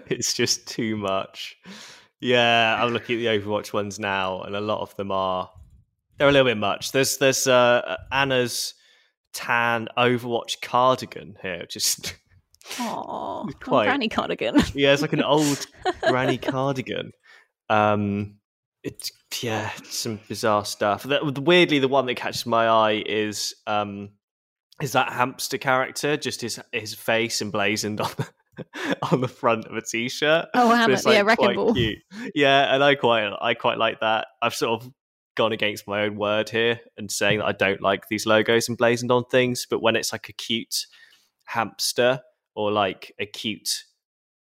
it's 0.06 0.34
just 0.34 0.66
too 0.66 0.96
much. 0.96 1.56
Yeah, 2.20 2.82
I'm 2.82 2.92
looking 2.92 3.16
at 3.16 3.18
the 3.18 3.26
Overwatch 3.38 3.72
ones 3.72 3.98
now, 3.98 4.42
and 4.42 4.56
a 4.56 4.60
lot 4.60 4.80
of 4.80 4.96
them 4.96 5.10
are 5.10 5.50
they're 6.16 6.28
a 6.28 6.32
little 6.32 6.46
bit 6.46 6.56
much. 6.56 6.92
There's 6.92 7.18
there's 7.18 7.46
uh, 7.46 7.96
Ana's 8.12 8.74
tan 9.32 9.88
Overwatch 9.98 10.62
cardigan 10.62 11.36
here, 11.42 11.66
just 11.68 12.14
Aww. 12.72 13.60
Quite. 13.60 13.86
Granny 13.86 14.08
cardigan. 14.08 14.56
yeah, 14.74 14.92
it's 14.92 15.02
like 15.02 15.12
an 15.12 15.22
old 15.22 15.66
granny 16.08 16.38
cardigan. 16.38 17.12
Um, 17.68 18.36
it's 18.82 19.12
yeah, 19.42 19.70
some 19.84 20.20
bizarre 20.28 20.64
stuff. 20.64 21.04
That, 21.04 21.38
weirdly, 21.38 21.78
the 21.78 21.88
one 21.88 22.06
that 22.06 22.14
catches 22.14 22.46
my 22.46 22.66
eye 22.68 23.02
is 23.06 23.54
um, 23.66 24.10
is 24.80 24.92
that 24.92 25.12
hamster 25.12 25.58
character, 25.58 26.16
just 26.16 26.40
his 26.40 26.60
his 26.72 26.94
face 26.94 27.40
emblazoned 27.40 28.00
on 28.00 28.10
the, 28.16 28.96
on 29.12 29.20
the 29.20 29.28
front 29.28 29.66
of 29.66 29.76
a 29.76 29.82
t-shirt. 29.82 30.46
Oh 30.54 30.70
Hammond, 30.70 30.92
it's, 30.92 31.06
yeah, 31.06 31.22
Wrecking 31.22 31.54
Ball. 31.54 31.74
cute. 31.74 31.98
Yeah, 32.34 32.74
and 32.74 32.82
I 32.82 32.94
quite 32.94 33.30
I 33.40 33.54
quite 33.54 33.78
like 33.78 34.00
that. 34.00 34.26
I've 34.42 34.54
sort 34.54 34.82
of 34.82 34.90
gone 35.36 35.52
against 35.52 35.88
my 35.88 36.02
own 36.02 36.16
word 36.16 36.48
here 36.48 36.80
and 36.96 37.10
saying 37.10 37.38
that 37.40 37.46
I 37.46 37.52
don't 37.52 37.80
like 37.80 38.08
these 38.08 38.26
logos 38.26 38.68
emblazoned 38.68 39.10
on 39.10 39.24
things, 39.24 39.66
but 39.68 39.82
when 39.82 39.96
it's 39.96 40.12
like 40.12 40.28
a 40.28 40.32
cute 40.32 40.86
hamster 41.46 42.20
or 42.54 42.70
like 42.72 43.14
a 43.18 43.26
cute 43.26 43.84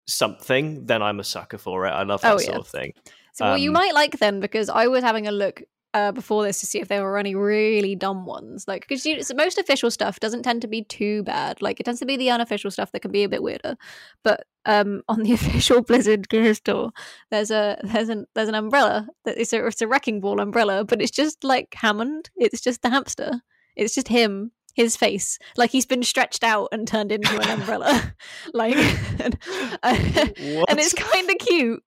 something, 0.07 0.85
then 0.85 1.01
I'm 1.01 1.19
a 1.19 1.23
sucker 1.23 1.57
for 1.57 1.85
it. 1.85 1.91
I 1.91 2.03
love 2.03 2.21
that 2.21 2.33
Oh, 2.33 2.37
sort 2.37 2.53
yeah. 2.53 2.59
of 2.59 2.67
thing. 2.67 2.93
So 3.33 3.45
well, 3.45 3.57
you 3.57 3.69
Um, 3.69 3.73
might 3.73 3.93
like 3.93 4.19
them 4.19 4.39
because 4.39 4.69
I 4.69 4.87
was 4.87 5.03
having 5.03 5.27
a 5.27 5.31
look 5.31 5.63
uh, 5.93 6.11
before 6.11 6.43
this 6.43 6.59
to 6.59 6.65
see 6.65 6.79
if 6.79 6.87
there 6.87 7.03
were 7.03 7.19
any 7.19 7.35
really 7.35 7.95
dumb 7.95 8.25
ones. 8.25 8.67
Like, 8.67 8.87
because 8.87 9.03
so 9.27 9.35
most 9.35 9.57
official 9.59 9.91
stuff 9.91 10.19
doesn't 10.19 10.41
tend 10.43 10.61
to 10.63 10.67
be 10.67 10.83
too 10.83 11.21
bad. 11.23 11.61
Like, 11.61 11.79
it 11.79 11.83
tends 11.83 11.99
to 11.99 12.05
be 12.05 12.17
the 12.17 12.31
unofficial 12.31 12.71
stuff 12.71 12.91
that 12.91 13.01
can 13.01 13.11
be 13.11 13.23
a 13.23 13.29
bit 13.29 13.43
weirder. 13.43 13.75
But 14.23 14.45
um, 14.65 15.03
on 15.07 15.21
the 15.23 15.33
official 15.33 15.81
Blizzard 15.81 16.29
gear 16.29 16.53
store, 16.55 16.91
there's 17.31 17.51
a 17.51 17.79
there's 17.83 18.09
an 18.09 18.25
there's 18.33 18.49
an 18.49 18.55
umbrella 18.55 19.07
that 19.25 19.37
it's 19.37 19.53
a 19.53 19.65
it's 19.65 19.81
a 19.81 19.87
wrecking 19.87 20.19
ball 20.19 20.39
umbrella, 20.41 20.83
but 20.83 21.01
it's 21.01 21.11
just 21.11 21.43
like 21.43 21.73
Hammond. 21.75 22.29
It's 22.37 22.61
just 22.61 22.81
the 22.81 22.89
hamster. 22.89 23.41
It's 23.75 23.95
just 23.95 24.07
him 24.07 24.51
his 24.73 24.95
face, 24.95 25.37
like 25.55 25.71
he's 25.71 25.85
been 25.85 26.03
stretched 26.03 26.43
out 26.43 26.69
and 26.71 26.87
turned 26.87 27.11
into 27.11 27.39
an 27.39 27.59
umbrella, 27.59 28.13
like, 28.53 28.75
and, 28.75 29.37
and 29.83 30.79
it's 30.79 30.93
kind 30.93 31.29
of 31.29 31.37
cute, 31.37 31.83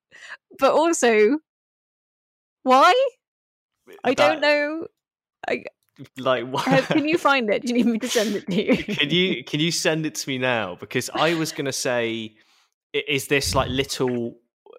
but 0.59 0.73
also, 0.73 1.39
why? 2.63 2.95
I 4.03 4.15
don't 4.15 4.41
know. 4.41 4.87
I, 5.49 5.65
Like, 6.19 6.45
uh, 6.53 6.83
can 6.83 7.09
you 7.09 7.19
find 7.19 7.49
it? 7.51 7.63
Do 7.63 7.69
you 7.69 7.75
need 7.75 7.87
me 7.87 7.99
to 8.01 8.09
send 8.09 8.37
it 8.37 8.47
to 8.47 8.63
you? 8.63 8.85
can 8.85 9.11
you 9.11 9.45
can 9.45 9.61
you 9.61 9.71
send 9.71 10.05
it 10.05 10.15
to 10.17 10.29
me 10.29 10.39
now? 10.39 10.77
Because 10.79 11.09
I 11.15 11.35
was 11.35 11.53
gonna 11.53 11.73
say, 11.73 12.35
is 12.93 13.29
this 13.29 13.55
like 13.55 13.71
little 13.71 14.37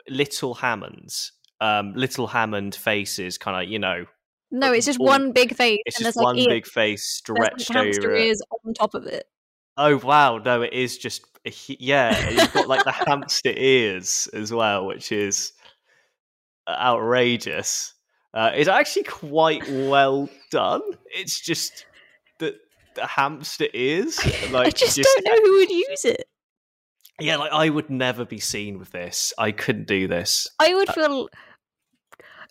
little 0.10 0.53
Hammonds, 0.53 1.32
um, 1.60 1.93
little 1.95 2.28
Hammond 2.28 2.76
faces, 2.76 3.38
kind 3.38 3.64
of 3.64 3.72
you 3.72 3.80
know, 3.80 4.05
No, 4.51 4.71
it's 4.71 4.85
just 4.85 4.99
all- 4.99 5.05
one 5.05 5.31
big 5.31 5.55
face, 5.55 5.79
it's 5.85 5.97
and 5.97 6.05
just 6.05 6.17
like 6.17 6.23
one 6.23 6.37
ears. 6.37 6.47
big 6.47 6.65
face 6.65 7.21
like, 7.27 7.37
stretched 7.37 7.73
hamster 7.73 8.09
over. 8.09 8.15
it. 8.15 8.25
ears 8.27 8.41
on 8.65 8.73
top 8.73 8.93
of 8.93 9.05
it. 9.05 9.25
Oh 9.75 9.97
wow, 9.97 10.37
no, 10.37 10.61
it 10.63 10.73
is 10.73 10.97
just 10.97 11.25
a 11.45 11.51
yeah. 11.67 12.29
You've 12.29 12.53
got 12.53 12.67
like 12.67 12.83
the 12.83 12.91
hamster 12.91 13.53
ears 13.55 14.27
as 14.33 14.51
well, 14.51 14.85
which 14.87 15.11
is 15.11 15.53
outrageous. 16.67 17.93
Uh, 18.33 18.51
it's 18.53 18.69
actually 18.69 19.03
quite 19.03 19.67
well 19.69 20.29
done. 20.51 20.81
It's 21.07 21.39
just 21.39 21.85
that 22.39 22.55
the 22.95 23.05
hamster 23.05 23.67
ears, 23.73 24.23
like 24.51 24.67
I 24.67 24.69
just, 24.71 24.97
don't 24.97 25.25
know 25.25 25.35
who 25.43 25.57
would 25.57 25.69
use 25.69 26.05
it. 26.05 26.25
Yeah, 27.19 27.37
like 27.37 27.51
I 27.51 27.69
would 27.69 27.89
never 27.89 28.25
be 28.25 28.39
seen 28.39 28.77
with 28.77 28.91
this. 28.91 29.33
I 29.37 29.51
couldn't 29.51 29.87
do 29.87 30.07
this. 30.07 30.47
I 30.59 30.75
would 30.75 30.89
feel 30.89 31.29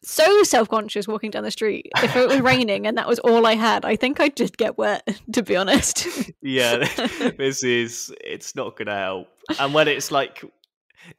so 0.03 0.43
self 0.43 0.69
conscious 0.69 1.07
walking 1.09 1.31
down 1.31 1.43
the 1.45 1.51
street 1.51 1.91
if 2.03 2.15
it 2.17 2.29
was 2.29 2.41
raining 2.41 2.87
and 2.87 2.97
that 2.99 3.09
was 3.09 3.19
all 3.21 3.47
I 3.47 3.55
had. 3.55 3.85
I 3.85 3.97
think 3.97 4.21
I'd 4.21 4.37
just 4.37 4.57
get 4.57 4.77
wet, 4.79 5.21
to 5.33 5.43
be 5.43 5.57
honest. 5.57 6.07
Yeah, 6.43 6.77
this 7.39 7.63
is 7.65 8.15
it's 8.23 8.55
not 8.55 8.77
gonna 8.77 8.97
help. 8.97 9.29
And 9.59 9.75
when 9.75 9.89
it's 9.89 10.11
like 10.11 10.45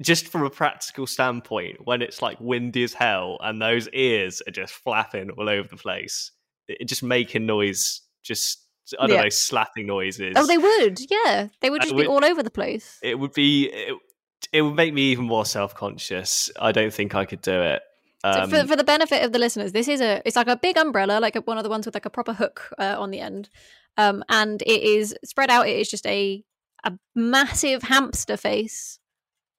just 0.01 0.28
from 0.28 0.43
a 0.43 0.49
practical 0.49 1.07
standpoint, 1.07 1.78
when 1.86 2.01
it's 2.01 2.21
like 2.21 2.39
windy 2.39 2.84
as 2.84 2.93
hell 2.93 3.38
and 3.41 3.61
those 3.61 3.88
ears 3.89 4.41
are 4.47 4.51
just 4.51 4.73
flapping 4.73 5.30
all 5.32 5.49
over 5.49 5.67
the 5.67 5.78
place, 5.78 6.32
it, 6.67 6.86
just 6.88 7.03
making 7.03 7.45
noise, 7.45 8.01
just 8.23 8.63
I 8.99 9.07
don't 9.07 9.15
Yeah. 9.17 9.23
know, 9.23 9.30
slapping 9.30 9.86
noises. 9.88 10.34
oh, 10.38 10.45
they 10.47 10.57
would. 10.57 10.99
Yeah, 11.09 11.47
they 11.61 11.69
would 11.69 11.82
just 11.82 11.95
be 11.95 12.05
all 12.07 12.23
over 12.23 12.41
the 12.43 12.49
place. 12.51 12.97
it 13.01 13.19
would 13.19 13.34
be 13.34 13.65
it, 13.67 13.95
it 14.53 14.61
would 14.61 14.75
make 14.75 14.93
me 14.93 15.11
even 15.11 15.25
more 15.25 15.45
self 15.45 15.75
conscious. 15.75 16.49
I 16.59 16.71
don't 16.71 16.93
think 16.93 17.15
I 17.15 17.25
could 17.25 17.41
do 17.41 17.61
it. 17.61 17.82
So 18.24 18.32
Um, 18.32 18.49
for, 18.49 18.65
for 18.68 18.76
the 18.76 18.84
benefit 18.84 19.24
of 19.24 19.32
the 19.32 19.39
listeners, 19.39 19.72
this 19.74 19.88
is 19.88 20.01
a 20.01 20.22
it's 20.26 20.36
like 20.36 20.47
a 20.47 20.57
big 20.57 20.78
umbrella, 20.78 21.20
like 21.20 21.36
a, 21.36 21.41
one 21.41 21.57
of 21.57 21.63
the 21.63 21.70
ones 21.70 21.86
with 21.86 21.95
like 21.95 22.05
a 22.05 22.09
proper 22.09 22.34
hook 22.34 22.74
uh, 22.80 22.95
on 22.97 23.11
the 23.11 23.20
end, 23.20 23.49
um, 23.97 24.24
and 24.30 24.61
it 24.63 24.82
is 24.82 25.15
spread 25.24 25.49
out. 25.51 25.68
It 25.68 25.78
is 25.80 25.89
just 25.89 26.05
a 26.07 26.43
a 26.84 26.93
massive 27.15 27.84
hamster 27.84 28.38
face 28.38 28.99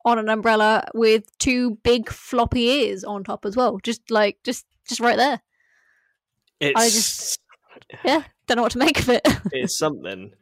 on 0.04 0.18
an 0.18 0.28
umbrella 0.28 0.88
with 0.94 1.36
two 1.38 1.76
big 1.82 2.08
floppy 2.10 2.62
ears 2.62 3.04
on 3.04 3.22
top 3.24 3.44
as 3.46 3.56
well. 3.56 3.78
Just 3.82 4.10
like 4.10 4.38
just 4.44 4.66
just 4.88 5.00
right 5.00 5.16
there. 5.16 5.40
it's 6.60 6.80
I 6.80 6.84
just- 6.88 7.40
Yeah, 8.04 8.22
don't 8.46 8.56
know 8.56 8.62
what 8.62 8.72
to 8.72 8.78
make 8.78 8.98
of 9.00 9.08
it. 9.08 9.22
it's 9.52 9.78
something. 9.78 10.32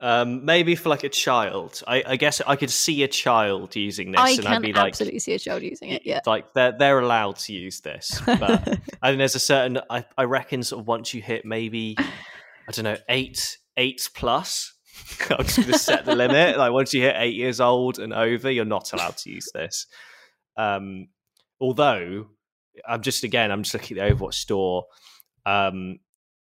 Um, 0.00 0.44
maybe 0.44 0.74
for 0.74 0.88
like 0.90 1.04
a 1.04 1.08
child. 1.08 1.82
I, 1.86 2.02
I 2.06 2.16
guess 2.16 2.42
I 2.46 2.56
could 2.56 2.70
see 2.70 3.02
a 3.04 3.08
child 3.08 3.74
using 3.74 4.12
this, 4.12 4.20
I 4.20 4.30
and 4.32 4.46
I'd 4.46 4.60
be 4.60 4.72
like, 4.72 4.88
absolutely 4.88 5.20
see 5.20 5.32
a 5.32 5.38
child 5.38 5.62
using 5.62 5.90
it. 5.90 6.02
Yeah. 6.04 6.20
like 6.26 6.52
they're 6.52 6.72
they're 6.76 6.98
allowed 6.98 7.36
to 7.36 7.52
use 7.52 7.80
this. 7.80 8.20
But 8.26 8.40
I 9.02 9.08
think 9.08 9.18
there's 9.18 9.34
a 9.34 9.40
certain. 9.40 9.78
I, 9.88 10.04
I 10.18 10.24
reckon 10.24 10.62
sort 10.62 10.80
of 10.80 10.86
once 10.86 11.14
you 11.14 11.22
hit 11.22 11.44
maybe 11.44 11.96
I 11.98 12.72
don't 12.72 12.84
know 12.84 12.96
eight 13.08 13.58
eight 13.76 14.08
plus. 14.14 14.72
I'm 15.30 15.44
just 15.44 15.56
going 15.56 15.72
to 15.72 15.78
set 15.78 16.04
the 16.04 16.14
limit. 16.14 16.56
Like 16.56 16.72
once 16.72 16.94
you 16.94 17.02
hit 17.02 17.16
eight 17.18 17.34
years 17.34 17.60
old 17.60 17.98
and 17.98 18.12
over, 18.12 18.50
you're 18.50 18.64
not 18.64 18.92
allowed 18.92 19.16
to 19.18 19.30
use 19.30 19.48
this. 19.54 19.86
Um, 20.56 21.08
although 21.60 22.26
I'm 22.86 23.02
just 23.02 23.24
again, 23.24 23.50
I'm 23.50 23.62
just 23.62 23.74
looking 23.74 23.98
at 23.98 24.08
the 24.08 24.14
Overwatch 24.14 24.34
store, 24.34 24.84
um, 25.46 25.98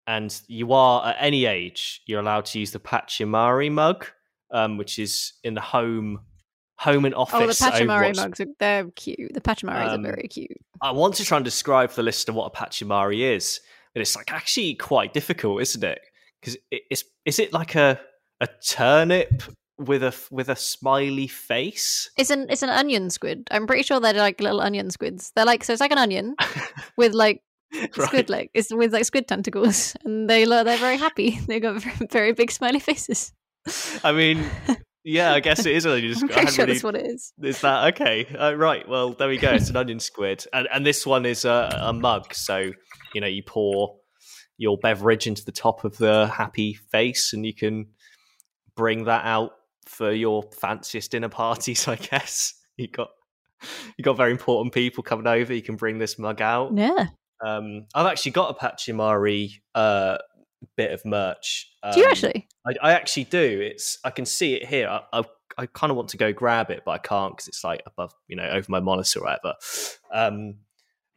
and 0.07 0.39
you 0.47 0.71
are 0.73 1.07
at 1.07 1.17
any 1.19 1.45
age 1.45 2.01
you're 2.05 2.19
allowed 2.19 2.45
to 2.45 2.59
use 2.59 2.71
the 2.71 2.79
Pachimari 2.79 3.71
mug, 3.71 4.05
um, 4.51 4.77
which 4.77 4.99
is 4.99 5.33
in 5.43 5.53
the 5.53 5.61
home 5.61 6.19
home 6.77 7.05
and 7.05 7.15
office. 7.15 7.35
oh, 7.35 7.47
the 7.47 7.53
Pachimari 7.77 8.11
Overwatch 8.11 8.15
mugs 8.17 8.39
are 8.41 8.45
they're 8.59 8.85
cute. 8.91 9.33
The 9.33 9.41
Pachimaris 9.41 9.87
Um, 9.93 10.05
are 10.05 10.11
very 10.11 10.27
cute. 10.27 10.57
I 10.81 10.91
want 10.91 11.15
to 11.15 11.23
try 11.25 11.37
and 11.37 11.45
describe 11.45 11.89
for 11.89 11.95
the 11.97 12.03
listener 12.03 12.33
what 12.33 12.51
a 12.53 12.57
Pachimari 12.57 13.21
is, 13.21 13.61
but 13.93 14.01
it's 14.01 14.15
like 14.15 14.31
actually 14.31 14.75
quite 14.75 15.13
difficult, 15.13 15.61
isn't 15.61 15.83
it? 15.83 15.99
Because 16.41 16.57
it's 16.71 17.03
is 17.25 17.39
it 17.39 17.53
like 17.53 17.75
a 17.75 17.99
a 18.41 18.47
turnip 18.67 19.43
with 19.77 20.03
a 20.03 20.13
with 20.31 20.49
a 20.49 20.55
smiley 20.55 21.27
face? 21.27 22.09
It's 22.17 22.29
an 22.29 22.47
it's 22.49 22.61
an 22.61 22.69
onion 22.69 23.09
squid. 23.09 23.47
I'm 23.51 23.65
pretty 23.67 23.83
sure 23.83 23.99
they're 23.99 24.13
like 24.13 24.39
little 24.41 24.61
onion 24.61 24.91
squids. 24.91 25.31
They're 25.35 25.45
like 25.45 25.63
so 25.63 25.73
it's 25.73 25.79
like 25.79 25.91
an 25.91 25.97
onion 25.97 26.35
with 26.97 27.13
like 27.13 27.41
squid 27.93 28.29
like 28.29 28.51
it's 28.53 28.73
with 28.73 28.93
like 28.93 29.05
squid 29.05 29.27
tentacles, 29.27 29.95
and 30.03 30.29
they 30.29 30.45
look 30.45 30.65
they're 30.65 30.77
very 30.77 30.97
happy. 30.97 31.39
They 31.47 31.59
got 31.59 31.81
very, 32.11 32.33
big 32.33 32.51
smiley 32.51 32.79
faces. 32.79 33.31
I 34.03 34.11
mean, 34.11 34.43
yeah, 35.03 35.33
I 35.33 35.39
guess 35.39 35.65
it 35.65 35.75
is. 35.75 35.85
I 35.85 36.01
just 36.01 36.23
I'm 36.23 36.29
I 36.29 36.33
pretty 36.33 36.51
sure 36.51 36.65
really 36.65 36.73
that's 36.73 36.83
what 36.83 36.95
it 36.95 37.05
is. 37.05 37.33
Is 37.41 37.61
that 37.61 37.93
okay? 37.93 38.25
Uh, 38.25 38.55
right. 38.55 38.87
Well, 38.87 39.11
there 39.13 39.27
we 39.27 39.37
go. 39.37 39.51
It's 39.51 39.69
an 39.69 39.75
onion 39.75 39.99
squid, 39.99 40.45
and 40.53 40.67
and 40.71 40.85
this 40.85 41.05
one 41.05 41.25
is 41.25 41.45
a, 41.45 41.69
a 41.81 41.93
mug. 41.93 42.33
So 42.33 42.71
you 43.13 43.21
know, 43.21 43.27
you 43.27 43.43
pour 43.43 43.97
your 44.57 44.77
beverage 44.77 45.27
into 45.27 45.43
the 45.43 45.51
top 45.51 45.83
of 45.83 45.97
the 45.97 46.27
happy 46.27 46.73
face, 46.73 47.33
and 47.33 47.45
you 47.45 47.53
can 47.53 47.87
bring 48.75 49.05
that 49.05 49.25
out 49.25 49.51
for 49.85 50.11
your 50.11 50.43
fanciest 50.59 51.11
dinner 51.11 51.29
parties. 51.29 51.87
I 51.87 51.95
guess 51.95 52.53
you 52.77 52.87
got 52.87 53.09
you 53.97 54.03
got 54.03 54.17
very 54.17 54.31
important 54.31 54.73
people 54.73 55.03
coming 55.03 55.27
over. 55.27 55.53
You 55.53 55.61
can 55.61 55.75
bring 55.75 55.97
this 55.97 56.19
mug 56.19 56.41
out. 56.41 56.75
Yeah. 56.75 57.07
Um, 57.45 57.85
I've 57.93 58.05
actually 58.07 58.31
got 58.31 58.51
a 58.51 58.53
Pachimari 58.65 59.53
uh, 59.73 60.17
bit 60.77 60.91
of 60.91 61.03
merch. 61.05 61.69
Do 61.93 61.99
you 61.99 62.05
Um, 62.05 62.11
actually? 62.11 62.47
I, 62.67 62.73
I 62.81 62.91
actually 62.93 63.25
do. 63.25 63.61
It's 63.61 63.97
I 64.03 64.09
can 64.09 64.25
see 64.25 64.53
it 64.53 64.65
here. 64.67 64.87
I 64.87 65.01
I, 65.13 65.23
I 65.57 65.65
kind 65.67 65.91
of 65.91 65.97
want 65.97 66.09
to 66.09 66.17
go 66.17 66.33
grab 66.33 66.69
it, 66.71 66.83
but 66.85 66.91
I 66.91 66.97
can't 66.97 67.35
because 67.35 67.47
it's 67.47 67.63
like 67.63 67.81
above, 67.85 68.13
you 68.27 68.35
know, 68.35 68.47
over 68.49 68.65
my 68.69 68.79
monitor 68.79 69.19
or 69.19 69.23
whatever. 69.23 69.53
Um, 70.13 70.55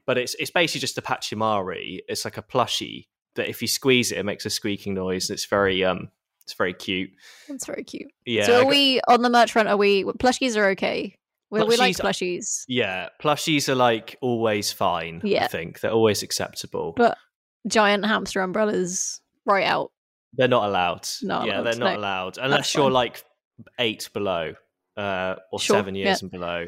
but 0.07 0.17
it's 0.19 0.35
it's 0.39 0.51
basically 0.51 0.81
just 0.81 0.99
a 0.99 1.03
Pachimari. 1.03 2.01
It's 2.09 2.25
like 2.25 2.37
a 2.39 2.43
plushie 2.43 3.07
that 3.35 3.49
if 3.49 3.61
you 3.63 3.69
squeeze 3.69 4.11
it, 4.13 4.19
it 4.19 4.25
makes 4.25 4.47
a 4.47 4.51
squeaking 4.51 4.95
noise. 4.95 5.31
It's 5.31 5.45
very 5.47 5.85
um, 5.85 6.11
it's 6.43 6.55
very 6.55 6.73
cute. 6.75 7.11
It's 7.49 7.67
very 7.67 7.85
cute. 7.85 8.11
Yeah, 8.25 8.47
so 8.47 8.57
are 8.59 8.63
got- 8.63 8.71
we 8.71 9.01
on 9.09 9.23
the 9.23 9.31
merch 9.31 9.53
front? 9.53 9.69
Are 9.69 9.77
we 9.77 10.05
plushies 10.05 10.57
are 10.57 10.69
okay? 10.71 11.15
We, 11.51 11.63
we 11.65 11.77
like 11.77 11.97
Plushies- 11.97 12.01
plushies. 12.01 12.65
yeah, 12.69 13.09
plushies 13.23 13.69
are 13.69 13.75
like 13.75 14.17
always 14.21 14.71
fine. 14.71 15.21
Yeah. 15.25 15.45
I 15.45 15.49
think 15.49 15.81
they're 15.81 15.91
always 15.93 16.23
acceptable. 16.23 16.93
But 16.97 17.17
Giant 17.67 18.05
hamster 18.05 18.41
umbrellas 18.41 19.21
right 19.47 19.67
out. 19.67 19.91
They're 20.35 20.47
not 20.49 20.69
allowed. 20.69 21.09
No, 21.23 21.45
yeah, 21.45 21.61
allowed, 21.61 21.63
they're 21.65 21.81
not 21.81 21.93
no. 21.95 21.99
allowed 21.99 22.39
unless 22.39 22.75
you're 22.75 22.91
like 22.91 23.25
eight 23.79 24.11
below 24.13 24.53
uh, 24.97 25.37
or 25.51 25.59
Sure, 25.59 25.77
seven 25.77 25.95
years 25.95 26.21
and 26.23 26.31
below. 26.31 26.67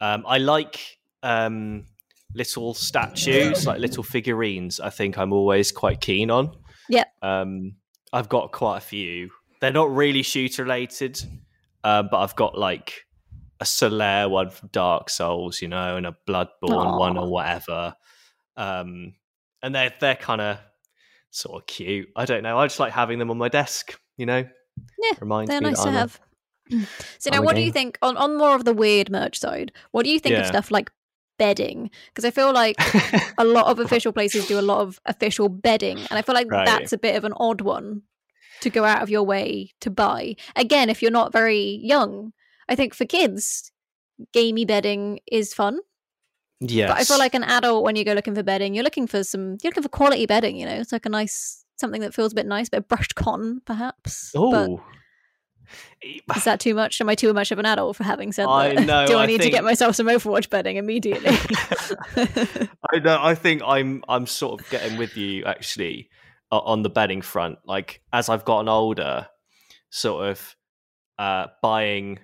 Um, 0.00 0.24
I 0.26 0.38
like 0.38 0.98
um, 1.22 1.84
little 2.34 2.72
statues, 2.74 3.66
like 3.66 3.80
little 3.80 4.02
figurines. 4.02 4.80
I 4.80 4.88
think 4.90 5.18
I'm 5.18 5.32
always 5.32 5.70
quite 5.72 6.00
keen 6.00 6.30
on. 6.30 6.56
Yeah. 6.88 7.04
Um, 7.20 7.74
I've 8.12 8.28
got 8.28 8.50
quite 8.52 8.78
a 8.78 8.80
few. 8.80 9.30
They're 9.60 9.72
not 9.72 9.94
really 9.94 10.22
shooter 10.22 10.64
related, 10.64 11.22
uh, 11.84 12.02
but 12.02 12.18
I've 12.18 12.34
got 12.34 12.58
like 12.58 13.04
a 13.62 13.64
Solaire 13.64 14.28
one 14.28 14.50
from 14.50 14.68
Dark 14.72 15.08
Souls, 15.08 15.62
you 15.62 15.68
know, 15.68 15.96
and 15.96 16.06
a 16.06 16.16
Bloodborne 16.26 16.98
one 16.98 17.16
or 17.16 17.30
whatever. 17.30 17.94
Um, 18.56 19.14
and 19.62 19.74
they're 19.74 19.94
they're 20.00 20.16
kind 20.16 20.40
of 20.40 20.58
sort 21.30 21.62
of 21.62 21.66
cute. 21.66 22.08
I 22.16 22.24
don't 22.24 22.42
know. 22.42 22.58
I 22.58 22.66
just 22.66 22.80
like 22.80 22.92
having 22.92 23.18
them 23.18 23.30
on 23.30 23.38
my 23.38 23.48
desk. 23.48 23.98
You 24.16 24.26
know, 24.26 24.44
Yeah, 24.98 25.12
reminds 25.20 25.48
They're 25.50 25.60
nice 25.60 25.82
to 25.82 25.88
I'm 25.88 25.94
a- 25.94 25.98
have. 25.98 26.20
So 27.18 27.30
now, 27.30 27.38
I'm 27.38 27.44
what 27.44 27.54
do 27.56 27.60
you 27.62 27.72
think 27.72 27.98
on, 28.02 28.16
on 28.16 28.36
more 28.38 28.54
of 28.54 28.64
the 28.64 28.72
weird 28.72 29.10
merch 29.10 29.38
side? 29.38 29.72
What 29.90 30.04
do 30.04 30.10
you 30.10 30.18
think 30.18 30.36
of 30.38 30.46
stuff 30.46 30.70
like 30.70 30.90
bedding? 31.38 31.90
Because 32.08 32.24
I 32.24 32.30
feel 32.30 32.52
like 32.52 32.76
a 33.38 33.44
lot 33.44 33.66
of 33.66 33.78
official 33.78 34.12
places 34.12 34.46
do 34.46 34.58
a 34.58 34.62
lot 34.62 34.80
of 34.80 35.00
official 35.06 35.48
bedding, 35.48 35.98
and 35.98 36.12
I 36.18 36.22
feel 36.22 36.34
like 36.34 36.50
Right. 36.50 36.66
that's 36.66 36.92
a 36.92 36.98
bit 36.98 37.16
of 37.16 37.24
an 37.24 37.32
odd 37.36 37.60
one 37.60 38.02
to 38.60 38.70
go 38.70 38.84
out 38.84 39.02
of 39.02 39.10
your 39.10 39.22
way 39.24 39.72
to 39.80 39.90
buy. 39.90 40.36
Again, 40.56 40.88
if 40.88 41.02
you're 41.02 41.10
not 41.10 41.32
very 41.32 41.80
young, 41.82 42.32
I 42.72 42.74
think 42.74 42.94
for 42.94 43.04
kids, 43.04 43.70
gamey 44.32 44.64
bedding 44.64 45.20
is 45.30 45.52
fun. 45.52 45.80
yes, 46.58 46.88
But 46.90 46.98
I 46.98 47.04
feel 47.04 47.18
like 47.18 47.34
an 47.34 47.44
adult, 47.44 47.84
when 47.84 47.96
you 47.96 48.04
go 48.04 48.14
looking 48.14 48.34
for 48.34 48.42
bedding, 48.42 48.74
you're 48.74 48.82
looking 48.82 49.06
for 49.06 49.22
some, 49.22 49.58
you're 49.62 49.70
looking 49.70 49.82
for 49.82 49.90
quality 49.90 50.24
bedding. 50.24 50.56
You 50.56 50.64
know, 50.64 50.76
it's 50.76 50.90
like 50.90 51.04
a 51.04 51.10
nice 51.10 51.66
something 51.76 52.00
that 52.00 52.14
feels 52.14 52.32
a 52.32 52.34
bit 52.34 52.46
nice, 52.46 52.70
bit 52.70 52.78
of 52.78 52.88
brushed 52.88 53.14
cotton, 53.14 53.60
perhaps. 53.66 54.32
Oh. 54.34 54.82
is 56.34 56.44
that 56.44 56.60
too 56.60 56.74
much? 56.74 56.98
Am 57.02 57.10
I 57.10 57.14
too 57.14 57.34
much 57.34 57.52
of 57.52 57.58
an 57.58 57.66
adult 57.66 57.94
for 57.94 58.04
having 58.04 58.32
said 58.32 58.46
I 58.46 58.74
that? 58.74 58.86
know, 58.86 59.06
Do 59.06 59.16
I, 59.18 59.24
I 59.24 59.26
need 59.26 59.42
to 59.42 59.50
get 59.50 59.64
myself 59.64 59.94
some 59.94 60.06
Overwatch 60.06 60.48
bedding 60.48 60.78
immediately? 60.78 61.36
I 62.90 63.00
know. 63.00 63.18
I 63.20 63.34
think 63.34 63.60
I'm 63.66 64.02
I'm 64.08 64.26
sort 64.26 64.62
of 64.62 64.70
getting 64.70 64.96
with 64.96 65.14
you. 65.18 65.44
Actually, 65.44 66.08
on 66.50 66.82
the 66.82 66.90
bedding 66.90 67.20
front. 67.20 67.58
Like 67.66 68.00
as 68.14 68.30
I've 68.30 68.46
gotten 68.46 68.70
older, 68.70 69.26
sort 69.90 70.30
of 70.30 70.56
uh, 71.18 71.48
buying 71.62 72.18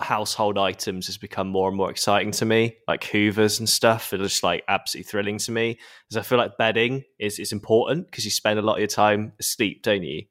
household 0.00 0.58
items 0.58 1.06
has 1.06 1.16
become 1.16 1.48
more 1.48 1.68
and 1.68 1.76
more 1.76 1.90
exciting 1.90 2.30
to 2.32 2.44
me. 2.44 2.76
Like 2.86 3.04
Hoovers 3.04 3.58
and 3.58 3.68
stuff 3.68 4.12
are 4.12 4.18
just 4.18 4.42
like 4.42 4.62
absolutely 4.68 5.08
thrilling 5.08 5.38
to 5.38 5.52
me. 5.52 5.78
Because 6.08 6.24
I 6.24 6.28
feel 6.28 6.38
like 6.38 6.56
bedding 6.56 7.04
is 7.18 7.38
is 7.38 7.52
important 7.52 8.06
because 8.06 8.24
you 8.24 8.30
spend 8.30 8.58
a 8.58 8.62
lot 8.62 8.74
of 8.74 8.80
your 8.80 8.88
time 8.88 9.32
asleep, 9.40 9.82
don't 9.82 10.02
you? 10.02 10.24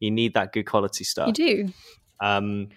You 0.00 0.10
need 0.10 0.34
that 0.34 0.52
good 0.52 0.64
quality 0.64 1.04
stuff. 1.04 1.28
You 1.28 1.32
do. 1.32 1.72
Um, 2.20 2.68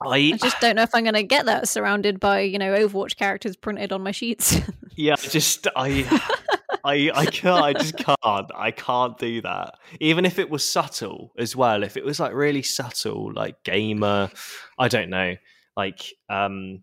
I, 0.00 0.32
I 0.34 0.36
just 0.36 0.60
don't 0.60 0.76
know 0.76 0.82
if 0.82 0.94
I'm 0.94 1.02
going 1.02 1.14
to 1.14 1.22
get 1.22 1.46
that 1.46 1.68
surrounded 1.68 2.20
by 2.20 2.40
you 2.40 2.58
know 2.58 2.72
Overwatch 2.74 3.16
characters 3.16 3.56
printed 3.56 3.92
on 3.92 4.02
my 4.02 4.12
sheets. 4.12 4.58
yeah, 4.96 5.14
I 5.14 5.28
just 5.28 5.66
I 5.76 6.22
I 6.84 7.10
I 7.14 7.26
can't. 7.26 7.62
I 7.62 7.72
just 7.74 7.96
can't. 7.96 8.50
I 8.54 8.70
can't 8.70 9.18
do 9.18 9.42
that. 9.42 9.74
Even 10.00 10.24
if 10.24 10.38
it 10.38 10.48
was 10.48 10.64
subtle 10.64 11.32
as 11.36 11.54
well. 11.54 11.82
If 11.82 11.96
it 11.96 12.04
was 12.04 12.20
like 12.20 12.32
really 12.32 12.62
subtle, 12.62 13.32
like 13.32 13.62
gamer, 13.64 14.30
I 14.78 14.88
don't 14.88 15.10
know, 15.10 15.36
like 15.78 16.12
um, 16.28 16.80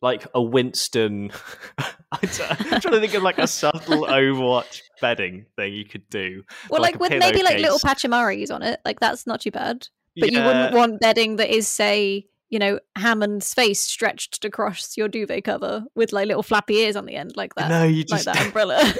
like 0.00 0.26
a 0.34 0.42
Winston. 0.42 1.30
I'm 1.78 2.28
trying 2.28 2.94
to 2.94 3.00
think 3.00 3.14
of 3.14 3.22
like 3.22 3.38
a 3.38 3.46
subtle 3.46 4.06
Overwatch 4.06 4.80
bedding 5.00 5.44
thing 5.56 5.74
you 5.74 5.84
could 5.84 6.08
do. 6.08 6.42
Well, 6.70 6.80
like, 6.80 6.98
like 6.98 7.10
with 7.10 7.20
maybe 7.20 7.42
like 7.42 7.58
little 7.58 7.78
Pachimaris 7.78 8.50
on 8.50 8.62
it, 8.62 8.80
like 8.84 8.98
that's 8.98 9.26
not 9.26 9.42
too 9.42 9.50
bad. 9.50 9.86
But 10.16 10.32
yeah. 10.32 10.40
you 10.40 10.46
wouldn't 10.46 10.74
want 10.74 11.00
bedding 11.00 11.36
that 11.36 11.54
is, 11.54 11.68
say, 11.68 12.26
you 12.50 12.58
know, 12.58 12.80
Hammond's 12.96 13.54
face 13.54 13.80
stretched 13.80 14.44
across 14.44 14.96
your 14.96 15.06
duvet 15.06 15.44
cover 15.44 15.84
with 15.94 16.12
like 16.12 16.26
little 16.26 16.42
flappy 16.42 16.74
ears 16.78 16.96
on 16.96 17.06
the 17.06 17.14
end, 17.14 17.36
like 17.36 17.54
that. 17.54 17.68
No, 17.68 17.84
you 17.84 18.02
just 18.02 18.26
like 18.26 18.36
that 18.36 18.46
umbrella. 18.46 18.92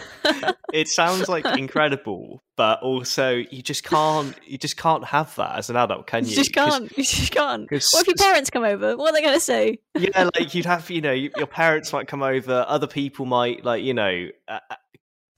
it 0.73 0.87
sounds 0.87 1.29
like 1.29 1.45
incredible, 1.59 2.45
but 2.57 2.81
also 2.81 3.33
you 3.51 3.61
just 3.61 3.83
can't. 3.83 4.37
You 4.47 4.57
just 4.57 4.77
can't 4.77 5.05
have 5.05 5.35
that 5.35 5.59
as 5.59 5.69
an 5.69 5.77
adult, 5.77 6.07
can 6.07 6.25
you? 6.25 6.31
You 6.31 6.37
just 6.37 6.53
can't. 6.53 6.97
You 6.97 7.03
just 7.03 7.33
can't. 7.33 7.71
What 7.71 7.83
if 7.83 8.07
your 8.07 8.17
parents 8.17 8.51
come 8.51 8.63
over? 8.63 8.97
What 8.97 9.11
are 9.11 9.13
they 9.13 9.23
going 9.23 9.35
to 9.35 9.41
say? 9.41 9.79
yeah, 9.99 10.31
like 10.39 10.55
you'd 10.55 10.67
have. 10.67 10.89
You 10.89 11.01
know, 11.01 11.13
your 11.13 11.47
parents 11.47 11.93
might 11.93 12.07
come 12.07 12.23
over. 12.23 12.65
Other 12.69 12.87
people 12.87 13.27
might, 13.27 13.65
like, 13.65 13.83
you 13.83 13.95
know. 13.95 14.29
Uh, 14.49 14.61
uh 14.71 14.77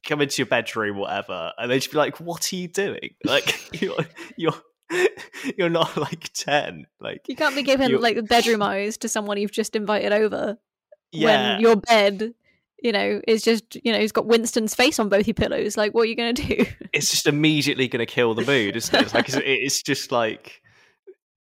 come 0.04 0.20
into 0.20 0.38
your 0.38 0.46
bedroom, 0.46 0.96
whatever, 0.96 1.52
and 1.56 1.70
they'd 1.70 1.78
just 1.78 1.92
be 1.92 1.96
like, 1.96 2.18
"What 2.18 2.52
are 2.52 2.56
you 2.56 2.66
doing? 2.66 3.14
Like, 3.24 3.80
you're, 3.80 4.04
you're 4.36 4.54
you're 5.58 5.70
not 5.70 5.96
like 5.96 6.30
10 6.34 6.86
like 7.00 7.28
you 7.28 7.36
can't 7.36 7.54
be 7.54 7.62
giving 7.62 7.90
you're... 7.90 8.00
like 8.00 8.16
the 8.16 8.22
bedroom 8.22 8.62
eyes 8.62 8.96
to 8.98 9.08
someone 9.08 9.38
you've 9.38 9.52
just 9.52 9.76
invited 9.76 10.12
over 10.12 10.58
yeah. 11.12 11.52
when 11.52 11.60
your 11.60 11.76
bed 11.76 12.34
you 12.82 12.92
know 12.92 13.20
is 13.28 13.42
just 13.42 13.76
you 13.84 13.92
know 13.92 13.98
he's 13.98 14.12
got 14.12 14.26
winston's 14.26 14.74
face 14.74 14.98
on 14.98 15.08
both 15.08 15.26
your 15.26 15.34
pillows 15.34 15.76
like 15.76 15.94
what 15.94 16.02
are 16.02 16.06
you 16.06 16.16
going 16.16 16.34
to 16.34 16.42
do 16.42 16.66
it's 16.92 17.10
just 17.10 17.26
immediately 17.26 17.88
going 17.88 18.04
to 18.04 18.06
kill 18.06 18.34
the 18.34 18.44
mood 18.44 18.76
isn't 18.76 18.94
it 18.94 19.02
it's 19.02 19.14
like 19.14 19.28
it's 19.32 19.82
just 19.82 20.12
like 20.12 20.62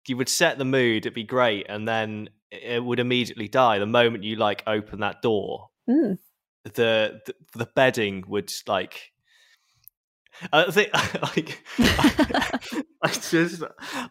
you 0.07 0.17
would 0.17 0.29
set 0.29 0.57
the 0.57 0.65
mood 0.65 1.05
it'd 1.05 1.13
be 1.13 1.23
great 1.23 1.65
and 1.69 1.87
then 1.87 2.29
it 2.51 2.83
would 2.83 2.99
immediately 2.99 3.47
die 3.47 3.79
the 3.79 3.85
moment 3.85 4.23
you 4.23 4.35
like 4.35 4.63
open 4.67 4.99
that 4.99 5.21
door 5.21 5.69
mm. 5.89 6.17
the, 6.65 7.21
the 7.25 7.35
the 7.55 7.67
bedding 7.75 8.23
would 8.27 8.51
like 8.67 9.11
I 10.51 10.71
think 10.71 10.93
like 11.21 11.63
I, 11.79 12.83
I, 13.03 13.07
just 13.09 13.63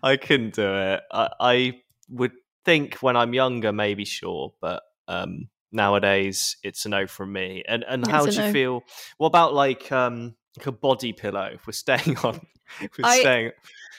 I 0.03 0.16
couldn't 0.16 0.55
do 0.55 0.75
it. 0.75 1.01
I, 1.11 1.29
I, 1.41 1.81
would 2.11 2.33
think 2.64 2.97
when 2.97 3.16
I'm 3.16 3.35
younger, 3.35 3.73
maybe 3.73 4.05
sure, 4.05 4.55
but 4.61 4.83
um, 5.09 5.49
nowadays 5.73 6.57
it's 6.62 6.87
a 6.87 6.89
no 6.89 7.07
from 7.07 7.33
me. 7.33 7.64
And 7.66 7.85
and 7.85 8.07
how 8.07 8.27
do 8.27 8.33
you 8.33 8.39
no. 8.39 8.53
feel? 8.53 8.83
What 9.19 9.29
about 9.29 9.55
like 9.55 9.91
um 9.93 10.35
like 10.57 10.66
a 10.66 10.73
body 10.73 11.12
pillow? 11.12 11.51
If 11.53 11.66
we're 11.66 11.73
staying 11.73 12.16
on, 12.19 12.41
if 12.81 12.97
we're 12.99 13.05
I, 13.05 13.21
staying. 13.21 13.53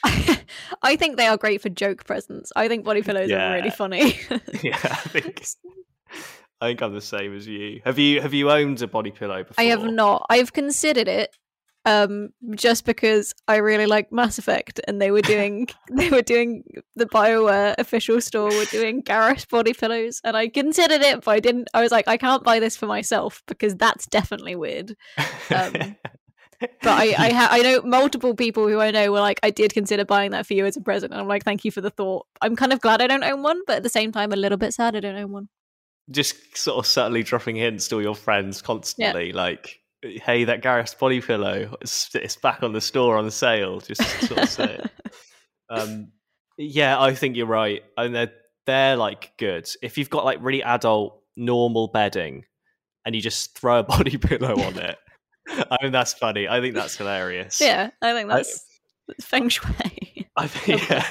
I 0.82 0.96
think 0.96 1.18
they 1.18 1.28
are 1.28 1.38
great 1.38 1.62
for 1.62 1.70
joke 1.70 2.06
presents. 2.06 2.52
I 2.56 2.68
think 2.68 2.86
body 2.86 3.02
pillows 3.02 3.30
yeah. 3.30 3.52
are 3.52 3.56
really 3.56 3.70
funny. 3.70 4.20
yeah, 4.64 4.78
I 4.82 4.96
think. 4.96 5.46
I 6.62 6.68
think 6.68 6.82
I'm 6.82 6.94
the 6.94 7.02
same 7.02 7.36
as 7.36 7.48
you. 7.48 7.82
Have 7.86 8.00
you 8.00 8.22
have 8.22 8.34
you 8.34 8.52
owned 8.52 8.82
a 8.82 8.88
body 8.88 9.12
pillow 9.12 9.44
before? 9.44 9.64
I 9.64 9.68
have 9.68 9.84
not. 9.84 10.26
I've 10.30 10.52
considered 10.52 11.08
it 11.08 11.36
um, 11.86 12.30
just 12.56 12.86
because 12.86 13.34
I 13.48 13.58
really 13.58 13.86
like 13.86 14.12
Mass 14.12 14.38
Effect, 14.38 14.80
and 14.88 15.02
they 15.02 15.12
were 15.12 15.22
doing 15.22 15.68
they 15.92 16.10
were 16.10 16.22
doing 16.22 16.64
the 16.96 17.06
Bioware 17.06 17.76
official 17.78 18.22
store 18.22 18.50
were 18.50 18.66
doing 18.66 19.02
Garrus 19.04 19.48
body 19.48 19.74
pillows, 19.74 20.22
and 20.24 20.36
I 20.36 20.50
considered 20.50 21.02
it, 21.02 21.24
but 21.24 21.32
I 21.32 21.40
didn't. 21.40 21.70
I 21.74 21.82
was 21.82 21.92
like, 21.92 22.08
I 22.08 22.18
can't 22.18 22.44
buy 22.44 22.60
this 22.60 22.76
for 22.76 22.86
myself 22.86 23.42
because 23.48 23.76
that's 23.76 24.06
definitely 24.08 24.56
weird. 24.56 24.96
Um, 25.54 25.74
but 26.60 26.86
I 26.86 27.16
I, 27.18 27.30
ha- 27.32 27.50
I 27.52 27.62
know 27.62 27.82
multiple 27.84 28.36
people 28.36 28.68
who 28.68 28.80
I 28.80 28.92
know 28.92 29.12
were 29.12 29.22
like, 29.22 29.40
I 29.44 29.50
did 29.50 29.74
consider 29.74 30.06
buying 30.06 30.32
that 30.32 30.46
for 30.46 30.54
you 30.54 30.66
as 30.66 30.78
a 30.78 30.82
present, 30.82 31.14
and 31.14 31.22
I'm 31.22 31.28
like, 31.28 31.44
thank 31.44 31.64
you 31.64 31.72
for 31.72 31.82
the 31.82 31.90
thought. 31.90 32.26
I'm 32.42 32.56
kind 32.56 32.74
of 32.74 32.82
glad 32.82 33.02
I 33.02 33.08
don't 33.08 33.24
own 33.24 33.42
one, 33.42 33.62
but 33.66 33.78
at 33.78 33.84
the 33.84 33.90
same 33.90 34.12
time, 34.12 34.34
a 34.34 34.38
little 34.38 34.58
bit 34.58 34.74
sad 34.74 34.96
I 34.96 35.00
don't 35.00 35.16
own 35.16 35.32
one. 35.32 35.50
Just 36.12 36.58
sort 36.58 36.80
of 36.80 36.88
subtly 36.88 37.22
dropping 37.22 37.56
hints 37.56 37.88
to 37.88 37.96
all 37.96 38.02
your 38.02 38.16
friends 38.16 38.62
constantly, 38.64 39.28
yeah. 39.28 39.36
like 39.36 39.79
hey, 40.02 40.46
that 40.46 40.62
Garrus 40.62 40.98
body 40.98 41.22
pillow, 41.22 41.76
it's, 41.82 42.14
it's 42.16 42.36
back 42.36 42.64
on 42.64 42.74
the 42.74 42.82
store 42.82 43.18
on 43.18 43.30
sale. 43.32 43.80
Just 43.80 44.02
sort 44.28 44.42
of 44.44 44.50
say 44.50 44.76
it. 44.76 44.92
Um, 45.72 46.14
yeah, 46.58 47.00
I 47.00 47.14
think 47.14 47.36
you're 47.36 47.46
right. 47.46 47.84
and 47.96 48.16
they're 48.16 48.32
they're 48.66 48.96
like 48.96 49.34
good. 49.38 49.70
If 49.84 50.00
you've 50.00 50.10
got 50.10 50.26
like 50.26 50.40
really 50.42 50.64
adult 50.64 51.22
normal 51.38 51.90
bedding, 51.90 52.46
and 53.06 53.14
you 53.14 53.22
just 53.22 53.56
throw 53.56 53.78
a 53.78 53.84
body 53.96 54.18
pillow 54.18 54.60
on 54.60 54.80
it, 54.80 54.98
I 55.48 55.78
mean 55.84 55.92
that's 55.92 56.14
funny. 56.14 56.48
I 56.48 56.60
think 56.60 56.74
that's 56.74 56.98
hilarious. 56.98 57.62
Yeah, 57.62 57.92
I 58.02 58.14
think 58.14 58.30
that's 58.30 58.66
I, 59.12 59.14
feng 59.22 59.50
shui. 59.50 60.28
I 60.36 60.48
think 60.48 60.90
yeah. 60.90 61.06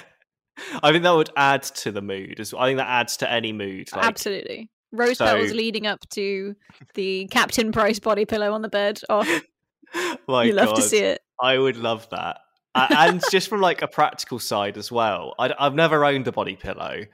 I 0.83 0.91
think 0.91 1.05
that 1.05 1.13
would 1.13 1.31
add 1.37 1.63
to 1.63 1.93
the 1.93 2.03
mood. 2.03 2.41
I 2.41 2.67
think 2.67 2.79
that 2.79 2.89
adds 2.89 3.19
to 3.19 3.31
any 3.31 3.53
mood. 3.53 3.91
Like, 3.95 4.05
Absolutely 4.07 4.73
rose 4.93 5.19
so, 5.19 5.25
petals 5.25 5.53
leading 5.53 5.87
up 5.87 6.09
to 6.11 6.55
the 6.95 7.27
Captain 7.31 7.73
Price 7.73 7.99
body 7.99 8.25
pillow 8.25 8.53
on 8.53 8.63
the 8.63 8.69
bed. 8.69 9.01
Oh, 9.09 9.23
you 9.95 10.53
love 10.53 10.69
God. 10.69 10.77
to 10.77 10.83
see 10.83 10.99
it. 10.99 11.21
I 11.41 11.59
would 11.59 11.77
love 11.77 12.09
that. 12.11 12.41
and 12.75 13.23
just 13.31 13.49
from 13.49 13.61
like 13.61 13.83
a 13.83 13.89
practical 13.89 14.39
side 14.39 14.77
as 14.77 14.93
well, 14.93 15.35
I, 15.39 15.55
have 15.59 15.75
never 15.75 16.05
owned 16.05 16.27
a 16.29 16.33
body 16.33 16.57
pillow, 16.57 17.05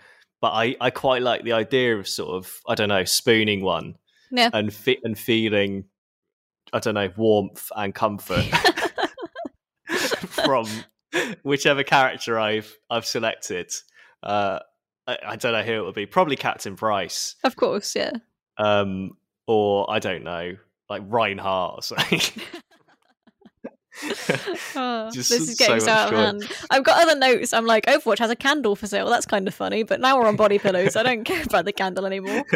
but 0.40 0.50
I, 0.50 0.76
I 0.80 0.90
quite 0.90 1.22
like 1.22 1.44
the 1.44 1.52
idea 1.52 1.96
of 1.96 2.08
sort 2.08 2.30
of 2.36 2.52
I 2.68 2.74
don't 2.74 2.88
know 2.88 3.04
spooning 3.04 3.62
one, 3.62 3.96
yeah. 4.30 4.50
and 4.52 4.72
fit 4.72 5.00
and 5.04 5.18
feeling 5.18 5.84
I 6.72 6.80
don't 6.80 6.94
know 6.94 7.10
warmth 7.16 7.70
and 7.76 7.94
comfort 7.94 8.44
from 10.28 10.66
whichever 11.42 11.82
character 11.82 12.38
I've 12.38 12.76
I've 12.90 13.06
selected. 13.06 13.70
Uh, 14.22 14.58
I, 15.06 15.18
I, 15.26 15.36
don't 15.36 15.52
know 15.52 15.62
who 15.62 15.72
it 15.72 15.84
would 15.84 15.94
be. 15.94 16.06
Probably 16.06 16.36
Captain 16.36 16.76
Price. 16.76 17.36
Of 17.44 17.56
course, 17.56 17.94
yeah. 17.94 18.12
Um, 18.56 19.12
or 19.46 19.90
I 19.90 19.98
don't 19.98 20.24
know, 20.24 20.56
like 20.88 21.02
Reinhardt 21.06 21.78
or 21.78 21.82
something. 21.82 22.20
oh, 24.76 25.10
this 25.14 25.30
is 25.30 25.56
getting 25.56 25.80
so, 25.80 25.90
out 25.90 26.12
of 26.12 26.18
hand. 26.18 26.42
I've 26.70 26.82
got 26.82 27.00
other 27.02 27.16
notes. 27.18 27.52
I'm 27.52 27.64
like, 27.64 27.86
Overwatch 27.86 28.18
has 28.18 28.30
a 28.30 28.36
candle 28.36 28.74
for 28.74 28.88
sale. 28.88 29.08
That's 29.08 29.26
kind 29.26 29.46
of 29.46 29.54
funny, 29.54 29.84
but 29.84 30.00
now 30.00 30.18
we're 30.18 30.26
on 30.26 30.34
body 30.36 30.58
pillows. 30.58 30.96
I 30.96 31.04
don't 31.04 31.22
care 31.24 31.42
about 31.44 31.64
the 31.64 31.72
candle 31.72 32.04
anymore. 32.04 32.44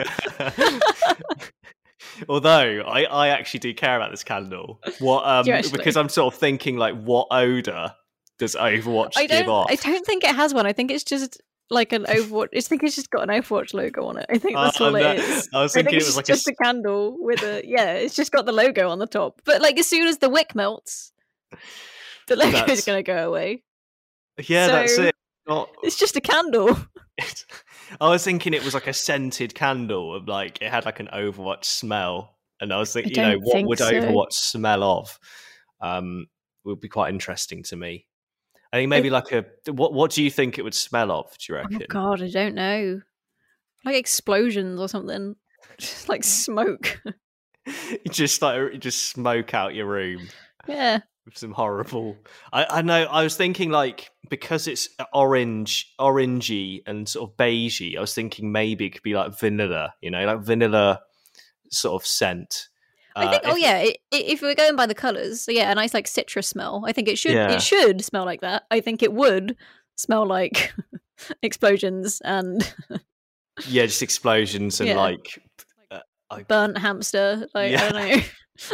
Although 2.29 2.83
I, 2.83 3.05
I 3.05 3.29
actually 3.29 3.61
do 3.61 3.73
care 3.73 3.95
about 3.97 4.11
this 4.11 4.25
candle. 4.25 4.81
What 4.99 5.25
um 5.25 5.47
because 5.73 5.97
I'm 5.97 6.09
sort 6.09 6.35
of 6.35 6.41
thinking 6.41 6.77
like 6.77 7.01
what 7.01 7.29
odor 7.31 7.95
does 8.39 8.57
Overwatch 8.57 9.13
I 9.17 9.27
give 9.27 9.49
off? 9.49 9.69
I 9.71 9.77
don't 9.77 10.05
think 10.05 10.25
it 10.25 10.35
has 10.35 10.53
one. 10.53 10.67
I 10.67 10.73
think 10.73 10.91
it's 10.91 11.05
just 11.05 11.41
like 11.71 11.93
an 11.93 12.05
Overwatch. 12.05 12.49
I 12.57 12.61
think 12.61 12.83
it's 12.83 12.97
just 12.97 13.11
got 13.11 13.29
an 13.29 13.29
Overwatch 13.29 13.75
logo 13.75 14.07
on 14.07 14.19
it. 14.19 14.27
I 14.29 14.39
think 14.39 14.57
that's 14.57 14.81
uh, 14.81 14.87
all 14.87 14.97
it 14.97 15.19
is. 15.19 15.49
I 15.53 15.63
was 15.63 15.73
thinking 15.73 15.95
I 15.95 15.99
it 15.99 16.05
was 16.05 16.17
like 16.17 16.27
just 16.27 16.49
a... 16.49 16.53
a 16.53 16.65
candle 16.65 17.17
with 17.19 17.43
a 17.43 17.63
yeah. 17.65 17.95
It's 17.95 18.15
just 18.15 18.33
got 18.33 18.47
the 18.47 18.53
logo 18.53 18.89
on 18.89 18.99
the 18.99 19.07
top. 19.07 19.43
But 19.45 19.61
like 19.61 19.79
as 19.79 19.87
soon 19.87 20.07
as 20.07 20.19
the 20.19 20.29
wick 20.29 20.55
melts, 20.55 21.13
the 22.27 22.37
logo 22.37 22.73
is 22.73 22.85
going 22.85 22.99
to 22.99 23.03
go 23.03 23.29
away. 23.29 23.63
Yeah, 24.47 24.67
so, 24.67 24.73
that's 24.73 24.99
it. 24.99 25.15
Not... 25.47 25.71
It's 25.83 25.99
just 25.99 26.17
a 26.17 26.21
candle. 26.21 26.77
I 28.01 28.09
was 28.09 28.23
thinking 28.23 28.55
it 28.55 28.65
was 28.65 28.75
like 28.75 28.87
a 28.87 28.93
scented 28.93 29.55
candle, 29.55 30.15
of 30.15 30.29
like 30.29 30.61
it 30.63 30.71
had 30.71 30.85
like 30.85 31.01
an 31.01 31.09
Overwatch 31.13 31.65
smell, 31.65 32.37
and 32.61 32.73
I 32.73 32.79
was 32.79 32.93
thinking, 32.93 33.17
you 33.17 33.23
know, 33.23 33.39
what 33.43 33.65
would 33.65 33.79
so. 33.79 33.91
Overwatch 33.91 34.33
smell 34.33 34.83
of? 34.83 35.19
Um, 35.81 36.27
would 36.65 36.81
be 36.81 36.89
quite 36.89 37.13
interesting 37.13 37.63
to 37.65 37.77
me. 37.77 38.08
I 38.73 38.79
think 38.79 38.91
maybe 38.91 39.11
like 39.11 39.33
a 39.33 39.45
what 39.73 39.93
what 39.93 40.11
do 40.11 40.23
you 40.23 40.31
think 40.31 40.59
it 40.59 40.63
would 40.63 40.75
smell 40.75 41.11
of, 41.11 41.37
do 41.39 41.53
you 41.53 41.59
oh 41.59 41.63
reckon? 41.63 41.83
Oh 41.83 41.87
god, 41.89 42.23
I 42.23 42.29
don't 42.29 42.55
know. 42.55 43.01
Like 43.85 43.97
explosions 43.97 44.81
or 44.81 44.89
something. 44.89 45.37
Just 45.79 46.09
like 46.09 46.25
smoke. 46.25 47.01
just 48.11 48.43
like 48.43 48.79
just 48.79 49.11
smoke 49.11 49.55
out 49.55 49.75
your 49.75 49.87
room. 49.87 50.29
Yeah. 50.67 51.01
With 51.25 51.37
some 51.37 51.53
horrible 51.53 52.17
I, 52.53 52.67
I 52.71 52.83
know 52.83 53.05
I 53.05 53.23
was 53.23 53.37
thinking 53.37 53.71
like 53.71 54.11
because 54.31 54.67
it's 54.67 54.89
orange 55.13 55.93
orangey 56.01 56.83
and 56.87 57.09
sort 57.09 57.31
of 57.31 57.37
beigey, 57.37 57.97
I 57.97 58.01
was 58.01 58.15
thinking 58.15 58.53
maybe 58.53 58.87
it 58.87 58.91
could 58.91 59.03
be 59.03 59.15
like 59.15 59.39
vanilla, 59.39 59.95
you 60.01 60.11
know, 60.11 60.25
like 60.25 60.41
vanilla 60.41 61.01
sort 61.71 62.01
of 62.01 62.07
scent. 62.07 62.69
I 63.19 63.31
think. 63.31 63.45
Uh, 63.45 63.51
oh 63.51 63.57
if- 63.57 63.63
yeah, 63.63 63.75
i 63.77 63.95
i 64.13 64.17
if 64.17 64.43
we're 64.43 64.55
going 64.55 64.77
by 64.77 64.87
the 64.87 64.95
colors, 64.95 65.43
so 65.43 65.53
yeah, 65.53 65.71
a 65.71 65.75
nice 65.75 65.95
like 65.95 66.07
citrus 66.07 66.49
smell. 66.49 66.85
I 66.87 66.93
think 66.93 67.09
it 67.09 67.19
should. 67.19 67.33
Yeah. 67.33 67.51
It 67.53 67.63
should 67.63 68.05
smell 68.05 68.25
like 68.25 68.41
that. 68.41 68.65
I 68.71 68.81
think 68.81 69.03
it 69.03 69.13
would 69.13 69.57
smell 69.97 70.27
like 70.27 70.73
explosions 71.43 72.21
and 72.25 72.63
yeah, 73.69 73.87
just 73.87 74.03
explosions 74.03 74.81
and 74.81 74.89
Yeah. 74.89 74.97
like 74.97 75.43
I 76.31 76.43
burnt 76.43 76.79
hamster. 76.79 77.47
Like 77.55 77.75
I 77.75 77.91
don't 77.91 77.95
know. 77.95 78.23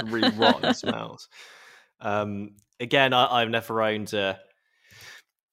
really 0.10 0.36
rotten 0.36 0.74
smells. 0.74 1.28
Um, 2.00 2.56
again, 2.80 3.12
I, 3.12 3.26
I've 3.40 3.50
never 3.50 3.80
owned 3.82 4.12
a 4.12 4.38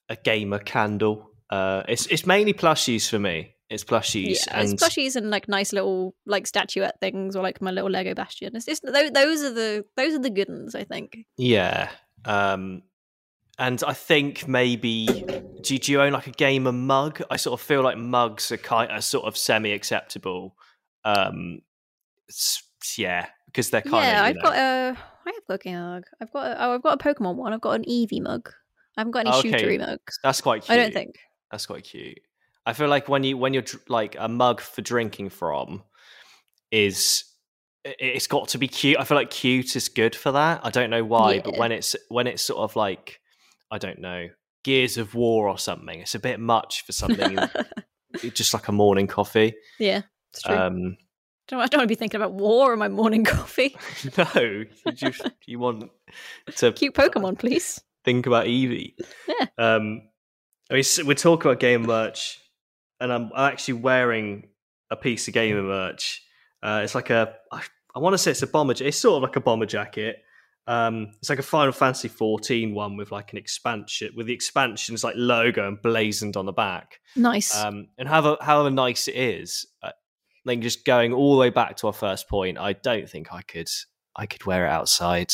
a 0.09 0.15
gamer 0.15 0.59
candle. 0.59 1.29
Uh, 1.49 1.83
it's 1.87 2.07
it's 2.07 2.25
mainly 2.25 2.53
plushies 2.53 3.09
for 3.09 3.19
me. 3.19 3.55
It's 3.72 3.86
plushies 3.86 4.45
Yeah, 4.45 4.59
and 4.59 4.74
it's 4.74 4.84
plushies 4.84 5.15
and 5.15 5.30
like 5.30 5.47
nice 5.47 5.72
little 5.72 6.13
like 6.26 6.45
statuette 6.45 6.99
things 6.99 7.38
or 7.38 7.41
like 7.41 7.61
my 7.61 7.72
little 7.72 7.89
Lego 7.89 8.13
Bastion. 8.13 8.53
It's 8.53 8.65
just 8.65 8.84
those, 8.84 8.93
are 9.43 9.53
the 9.53 9.86
those 9.95 10.13
are 10.13 10.19
the 10.19 10.30
good 10.30 10.49
ones. 10.49 10.76
I 10.76 10.84
think. 10.84 11.19
yeah. 11.38 11.89
Um, 12.26 12.84
and 13.57 13.82
I 13.88 13.93
think 13.93 14.47
maybe 14.47 15.07
do, 15.61 15.78
do 15.78 15.91
you 15.91 16.01
own 16.01 16.11
like 16.11 16.28
a 16.28 16.32
gamer 16.32 16.72
mug? 16.74 17.22
I 17.32 17.38
sort 17.38 17.59
of 17.59 17.65
feel 17.65 17.82
like 17.82 17.97
mugs 17.97 18.51
are 18.51 18.57
kind 18.57 18.91
of 18.91 19.03
sort 19.03 19.26
of 19.26 19.38
semi 19.38 19.72
acceptable. 19.72 20.55
Um, 21.05 21.61
yeah, 22.97 23.28
because 23.45 23.69
they're 23.69 23.82
kind 23.82 23.95
of 23.95 24.03
yeah, 24.03 24.24
I've 24.24 24.41
got 24.41 24.55
a 24.55 24.97
I 25.26 25.32
have 25.34 25.47
got 25.47 25.53
a 25.53 25.57
gamer 25.59 25.89
mug. 25.93 26.03
I've 26.22 26.34
got 26.34 26.51
a, 26.51 26.65
oh, 26.65 26.74
I've 26.76 26.84
got 26.84 27.01
a 27.01 27.13
Pokemon 27.13 27.36
one. 27.36 27.53
I've 27.53 27.61
got 27.61 27.76
an 27.76 27.86
Eevee 27.86 28.22
mug. 28.22 28.49
I 28.97 29.01
haven't 29.01 29.11
got 29.11 29.28
any 29.28 29.38
Okay. 29.38 29.51
shootery 29.51 29.80
mugs. 29.80 30.19
that's 30.22 30.41
quite. 30.41 30.63
Cute. 30.63 30.78
I 30.78 30.82
don't 30.82 30.93
think. 30.93 31.19
That's 31.51 31.65
quite 31.65 31.84
cute. 31.86 32.19
I 32.72 32.74
feel 32.74 32.88
like 32.88 33.09
when 33.09 33.26
you 33.26 33.36
when 33.36 33.53
you're 33.53 33.65
like 33.89 34.15
a 34.17 34.30
mug 34.30 34.61
for 34.61 34.82
drinking 34.82 35.32
from 35.32 35.84
is 36.72 37.26
it's 37.84 38.28
got 38.28 38.47
to 38.47 38.57
be 38.57 38.69
cute. 38.69 38.97
I 38.97 39.03
feel 39.03 39.17
like 39.17 39.30
cute 39.30 39.76
is 39.76 39.89
good 39.89 40.15
for 40.15 40.32
that. 40.32 40.61
I 40.63 40.69
don't 40.69 40.89
know 40.89 41.03
why, 41.03 41.39
but 41.39 41.57
when 41.57 41.74
it's 41.74 41.97
when 42.07 42.28
it's 42.28 42.41
sort 42.41 42.59
of 42.59 42.78
like 42.78 43.19
I 43.69 43.78
don't 43.78 43.99
know 43.99 44.28
Gears 44.63 44.95
of 44.95 45.15
War 45.15 45.49
or 45.49 45.57
something, 45.57 45.99
it's 45.99 46.15
a 46.15 46.19
bit 46.19 46.39
much 46.39 46.86
for 46.86 46.93
something 46.93 47.38
just 48.34 48.53
like 48.53 48.69
a 48.69 48.72
morning 48.72 49.05
coffee. 49.05 49.53
yeah, 49.78 50.03
it's 50.32 50.43
true. 50.43 50.55
Um, 50.55 50.97
don't, 51.49 51.59
I 51.59 51.65
don't 51.67 51.80
want 51.80 51.89
to 51.89 51.93
be 51.93 51.95
thinking 51.95 52.22
about 52.22 52.32
war 52.32 52.72
in 52.72 52.80
my 52.80 52.88
morning 52.88 53.26
coffee. 53.26 53.76
no, 54.17 54.63
you 54.86 54.91
just 54.93 55.30
you 55.45 55.59
want 55.59 55.91
to 56.55 56.72
Cute 56.72 56.95
Pokemon, 56.95 57.38
please. 57.38 57.82
think 58.05 58.28
about 58.28 58.45
Eevee. 58.45 58.93
Yeah. 59.28 59.47
Um, 59.57 60.03
I 60.69 60.76
mean, 60.76 60.84
we 61.05 61.15
talk 61.15 61.43
about 61.43 61.59
game 61.59 61.82
merch, 61.82 62.40
and 63.01 63.11
I'm, 63.11 63.31
actually 63.35 63.75
wearing 63.75 64.47
a 64.89 64.95
piece 64.95 65.27
of 65.27 65.33
gamer 65.33 65.63
merch. 65.63 66.23
Uh, 66.63 66.81
it's 66.83 66.95
like 66.95 67.09
a, 67.09 67.35
I, 67.51 67.63
I 67.95 67.99
want 67.99 68.13
to 68.13 68.17
say 68.17 68.31
it's 68.31 68.43
a 68.43 68.47
bomber. 68.47 68.73
It's 68.79 68.97
sort 68.97 69.17
of 69.17 69.23
like 69.23 69.35
a 69.35 69.41
bomber 69.41 69.65
jacket. 69.65 70.17
Um, 70.67 71.11
it's 71.19 71.29
like 71.29 71.39
a 71.39 71.43
Final 71.43 71.73
Fantasy 71.73 72.07
14 72.07 72.73
one 72.73 72.95
with 72.95 73.11
like 73.11 73.33
an 73.33 73.39
expansion, 73.39 74.13
with 74.15 74.27
the 74.27 74.33
expansion's 74.33 75.03
like 75.03 75.15
logo 75.17 75.67
emblazoned 75.67 76.37
on 76.37 76.45
the 76.45 76.53
back. 76.53 76.99
Nice. 77.15 77.55
Um, 77.55 77.87
and 77.97 78.07
however 78.07 78.37
however 78.39 78.69
nice 78.69 79.07
it 79.07 79.15
is, 79.15 79.65
uh, 79.81 79.91
like 80.45 80.59
just 80.59 80.85
going 80.85 81.13
all 81.13 81.33
the 81.33 81.39
way 81.39 81.49
back 81.49 81.77
to 81.77 81.87
our 81.87 81.93
first 81.93 82.29
point, 82.29 82.57
I 82.57 82.73
don't 82.73 83.09
think 83.09 83.33
I 83.33 83.41
could 83.41 83.69
I 84.15 84.27
could 84.27 84.45
wear 84.45 84.67
it 84.67 84.69
outside. 84.69 85.31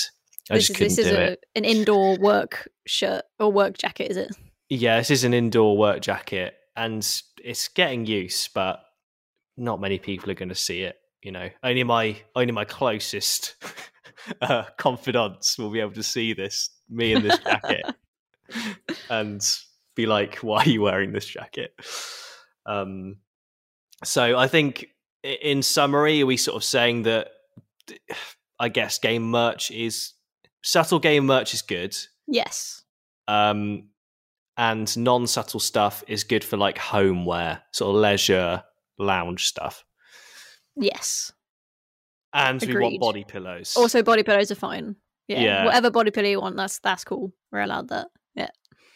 I 0.50 0.56
this 0.56 0.68
just 0.68 0.70
is 0.70 0.78
couldn't 0.78 0.96
this 0.96 1.06
is 1.06 1.12
do 1.12 1.18
a, 1.18 1.26
it. 1.32 1.46
an 1.56 1.66
indoor 1.66 2.18
work 2.18 2.70
shirt 2.88 3.24
or 3.38 3.52
work 3.52 3.78
jacket, 3.78 4.10
is 4.12 4.18
it? 4.18 4.36
Yeah, 4.70 4.98
this 4.98 5.12
is 5.12 5.24
an 5.24 5.34
indoor 5.34 5.78
work 5.78 6.02
jacket, 6.02 6.56
and 6.78 7.06
it's 7.44 7.68
getting 7.68 8.06
use, 8.06 8.48
but 8.54 8.80
not 9.58 9.82
many 9.82 9.98
people 9.98 10.30
are 10.32 10.36
going 10.36 10.50
to 10.50 10.56
see 10.56 10.84
it. 10.84 10.96
You 11.22 11.32
know, 11.32 11.50
only 11.64 11.84
my 11.84 12.18
only 12.36 12.54
my 12.54 12.64
closest 12.64 13.56
uh, 14.42 14.64
confidants 14.78 15.58
will 15.58 15.72
be 15.72 15.80
able 15.82 15.94
to 15.94 16.04
see 16.04 16.34
this 16.34 16.70
me 16.90 17.12
in 17.14 17.24
this 17.24 17.40
jacket 17.40 17.84
and 19.10 19.42
be 19.96 20.06
like, 20.06 20.38
"Why 20.38 20.60
are 20.60 20.70
you 20.70 20.84
wearing 20.84 21.12
this 21.12 21.26
jacket?" 21.26 21.74
Um, 22.66 23.18
so 24.04 24.38
I 24.38 24.48
think, 24.48 24.88
in 25.24 25.64
summary, 25.64 26.22
are 26.22 26.28
we 26.28 26.38
sort 26.38 26.56
of 26.56 26.64
saying 26.64 27.04
that? 27.04 27.30
I 28.60 28.70
guess 28.70 28.98
game 28.98 29.30
merch 29.30 29.70
is 29.70 30.14
subtle. 30.64 30.98
Game 30.98 31.28
merch 31.28 31.54
is 31.54 31.62
good 31.62 31.96
Yes. 32.28 32.84
um, 33.28 33.90
and 34.58 34.96
non-subtle 34.98 35.60
stuff 35.60 36.04
is 36.08 36.24
good 36.24 36.44
for 36.44 36.58
like 36.58 36.78
homeware, 36.78 37.62
sort 37.72 37.96
of 37.96 38.02
leisure 38.02 38.64
lounge 38.98 39.46
stuff. 39.46 39.86
Yes. 40.76 41.32
And 42.34 42.62
we 42.62 42.78
want 42.78 43.00
body 43.00 43.24
pillows. 43.24 43.76
Also, 43.78 44.04
body 44.04 44.24
pillows 44.24 44.52
are 44.52 44.56
fine. 44.56 44.96
Yeah. 45.28 45.42
Yeah. 45.42 45.66
Whatever 45.66 45.92
body 45.92 46.12
pillow 46.12 46.28
you 46.28 46.42
want, 46.42 46.56
that's 46.58 46.80
that's 46.80 47.04
cool. 47.04 47.34
We're 47.52 47.62
allowed 47.62 47.90
that. 47.90 48.08
Yeah. 48.36 48.50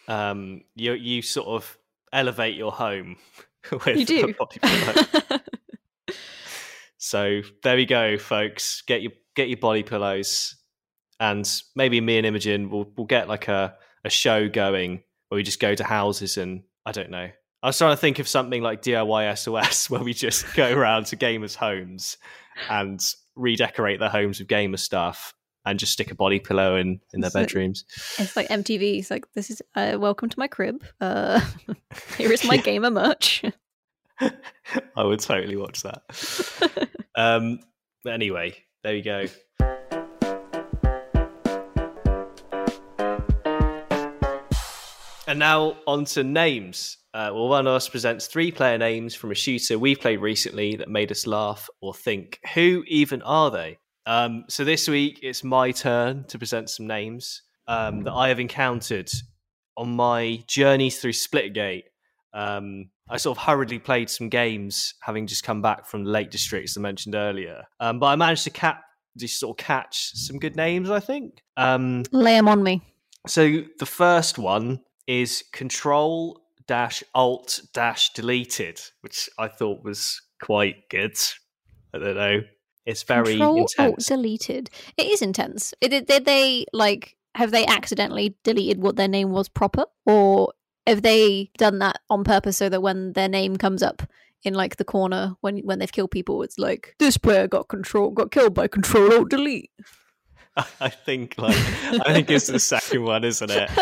Um, 0.08 0.62
you 0.76 0.94
you 0.94 1.22
sort 1.22 1.48
of 1.48 1.78
elevate 2.12 2.56
your 2.56 2.72
home 2.72 3.18
with 3.72 3.88
You 3.88 4.02
a 4.02 4.06
do. 4.06 4.34
body 4.34 4.60
pillow. 4.62 5.40
so 6.98 7.42
there 7.64 7.76
we 7.76 7.86
go, 7.86 8.18
folks. 8.18 8.82
Get 8.88 9.02
your 9.02 9.12
get 9.36 9.48
your 9.48 9.58
body 9.58 9.84
pillows, 9.84 10.56
and 11.20 11.50
maybe 11.76 12.02
me 12.02 12.18
and 12.18 12.26
Imogen 12.26 12.70
will 12.70 12.92
will 12.98 13.06
get 13.06 13.28
like 13.28 13.48
a 13.48 13.76
a 14.04 14.10
show 14.10 14.50
going 14.50 15.04
where 15.32 15.38
we 15.38 15.44
just 15.44 15.62
go 15.62 15.74
to 15.74 15.84
houses 15.86 16.36
and 16.38 16.64
I 16.86 16.92
don't 16.92 17.10
know. 17.10 17.30
I 17.64 17.68
was 17.68 17.78
trying 17.78 17.94
to 17.94 17.98
think 17.98 18.20
of 18.20 18.28
something 18.28 18.62
like 18.62 18.82
DIY 18.82 19.38
SOS 19.38 19.90
where 19.90 20.04
we 20.04 20.14
just 20.14 20.54
go 20.56 20.74
around 20.74 21.06
to 21.08 21.16
gamers' 21.16 21.56
homes 21.56 22.18
and 22.70 23.00
redecorate 23.38 24.02
their 24.02 24.10
homes 24.10 24.40
with 24.40 24.50
gamer 24.50 24.76
stuff 24.76 25.34
and 25.64 25.80
just 25.80 25.94
stick 25.94 26.12
a 26.12 26.16
body 26.16 26.40
pillow 26.40 26.76
in 26.76 27.00
in 27.14 27.22
their 27.22 27.30
So- 27.30 27.40
bedrooms. 27.40 27.86
it's 28.20 28.36
like 28.36 28.50
MTV. 28.50 29.00
It's 29.00 29.10
like 29.10 29.24
this 29.34 29.50
is 29.50 29.62
uh, 29.74 29.96
welcome 29.98 30.28
to 30.28 30.38
my 30.38 30.50
crib. 30.50 30.84
Uh, 31.00 31.40
here 32.18 32.34
is 32.34 32.44
my 32.44 32.56
Yeah. 32.56 32.62
gamer 32.62 32.92
merch. 32.92 33.44
I 34.20 35.04
would 35.04 35.22
totally 35.22 35.56
watch 35.56 35.84
that. 35.84 36.90
um, 37.16 37.60
but 38.04 38.12
anyway, 38.14 38.56
there 38.84 38.96
you 38.96 39.04
go. 39.04 39.28
And 45.32 45.40
now 45.40 45.78
on 45.88 46.04
to 46.04 46.26
names. 46.26 46.98
Uh, 47.14 47.32
well, 47.34 47.48
one 47.48 47.66
of 47.66 47.72
us 47.72 47.88
presents 47.88 48.28
three 48.28 48.52
player 48.52 48.78
names 48.78 49.16
from 49.16 49.32
a 49.32 49.34
shooter 49.34 49.80
we've 49.80 49.98
played 49.98 50.18
recently 50.18 50.76
that 50.76 50.90
made 50.90 51.10
us 51.10 51.26
laugh 51.26 51.70
or 51.80 51.94
think. 51.94 52.38
Who 52.54 52.84
even 52.86 53.22
are 53.22 53.50
they? 53.50 53.78
Um, 54.06 54.44
so 54.50 54.66
this 54.66 54.90
week 54.90 55.20
it's 55.24 55.42
my 55.42 55.72
turn 55.72 56.26
to 56.26 56.38
present 56.38 56.70
some 56.70 56.86
names 56.86 57.44
um, 57.70 58.04
that 58.04 58.12
I 58.12 58.28
have 58.28 58.42
encountered 58.42 59.10
on 59.78 59.96
my 59.96 60.44
journeys 60.48 61.00
through 61.00 61.14
Splitgate. 61.14 61.84
Um, 62.34 62.90
I 63.10 63.16
sort 63.16 63.38
of 63.38 63.44
hurriedly 63.46 63.80
played 63.80 64.10
some 64.10 64.28
games, 64.28 64.96
having 65.02 65.28
just 65.28 65.46
come 65.46 65.62
back 65.62 65.86
from 65.86 66.04
the 66.04 66.12
Lake 66.12 66.30
District, 66.30 66.66
as 66.66 66.76
I 66.76 66.82
mentioned 66.82 67.16
earlier. 67.16 67.64
Um, 67.80 68.00
but 68.00 68.08
I 68.08 68.18
managed 68.18 68.44
to 68.44 68.50
cap, 68.50 68.84
just 69.18 69.40
sort 69.40 69.58
of 69.58 69.66
catch 69.66 70.12
some 70.14 70.40
good 70.40 70.58
names, 70.58 70.90
I 70.90 71.00
think. 71.00 71.42
Um, 71.56 72.04
Lay 72.12 72.36
them 72.36 72.50
on 72.50 72.62
me. 72.64 72.82
so 73.28 73.62
the 73.80 73.86
first 73.86 74.38
one 74.38 74.82
is 75.12 75.44
Control 75.52 76.42
dash 76.68 77.04
Alt 77.14 77.60
dash 77.74 78.14
Deleted, 78.14 78.80
which 79.02 79.30
I 79.38 79.50
thought 79.50 79.84
was 79.84 80.22
quite 80.42 80.88
good. 80.90 81.18
I 81.94 82.00
don't 82.00 82.16
know. 82.16 82.42
It's 82.86 83.04
very 83.04 83.34
Control 83.34 83.60
Alt 83.60 83.74
intense. 83.78 84.06
deleted. 84.08 84.70
It 84.96 85.08
is 85.08 85.22
intense. 85.22 85.74
Did, 85.82 86.06
did 86.06 86.24
they 86.26 86.66
like 86.72 87.18
have 87.36 87.52
they 87.52 87.66
accidentally 87.66 88.36
deleted 88.44 88.82
what 88.82 88.96
their 88.96 89.10
name 89.10 89.32
was 89.32 89.50
proper, 89.50 89.86
or 90.06 90.54
have 90.88 91.02
they 91.02 91.52
done 91.58 91.80
that 91.80 92.00
on 92.10 92.24
purpose 92.24 92.56
so 92.56 92.70
that 92.70 92.82
when 92.82 93.12
their 93.14 93.30
name 93.30 93.58
comes 93.58 93.84
up 93.84 94.04
in 94.44 94.54
like 94.54 94.78
the 94.78 94.86
corner 94.86 95.36
when 95.42 95.58
when 95.60 95.80
they've 95.80 95.92
killed 95.92 96.12
people, 96.12 96.42
it's 96.42 96.58
like 96.58 96.96
this 97.00 97.18
player 97.18 97.48
got 97.48 97.68
control 97.68 98.12
got 98.12 98.32
killed 98.32 98.54
by 98.54 98.70
Control 98.70 99.14
Alt 99.14 99.30
Delete. 99.30 99.72
I 100.82 100.90
think 100.90 101.36
like 101.38 101.56
I 101.56 102.14
think 102.14 102.30
it's 102.30 102.48
the 102.48 102.60
second 102.60 103.04
one, 103.04 103.24
isn't 103.24 103.50
it? 103.50 103.70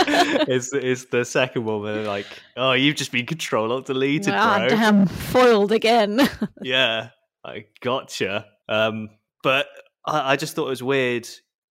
It's 0.48 0.72
it's 0.72 1.06
the 1.06 1.26
second 1.26 1.66
one 1.66 1.82
where 1.82 1.96
they're 1.96 2.06
like, 2.06 2.28
oh, 2.56 2.74
you've 2.74 2.96
just 2.96 3.12
been 3.12 3.26
Control 3.26 3.72
Alt 3.72 3.88
Deleted, 3.88 4.34
ah, 4.34 4.60
bro. 4.60 4.70
damn, 4.70 5.06
foiled 5.08 5.72
again. 5.72 6.22
yeah, 6.62 7.10
I 7.44 7.66
gotcha. 7.82 8.46
Um, 8.68 9.10
but 9.42 9.68
I, 10.06 10.34
I 10.34 10.36
just 10.36 10.56
thought 10.56 10.68
it 10.68 10.70
was 10.70 10.84
weird 10.84 11.28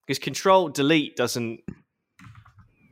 because 0.07 0.19
Control 0.19 0.69
Delete 0.69 1.17
doesn't 1.17 1.61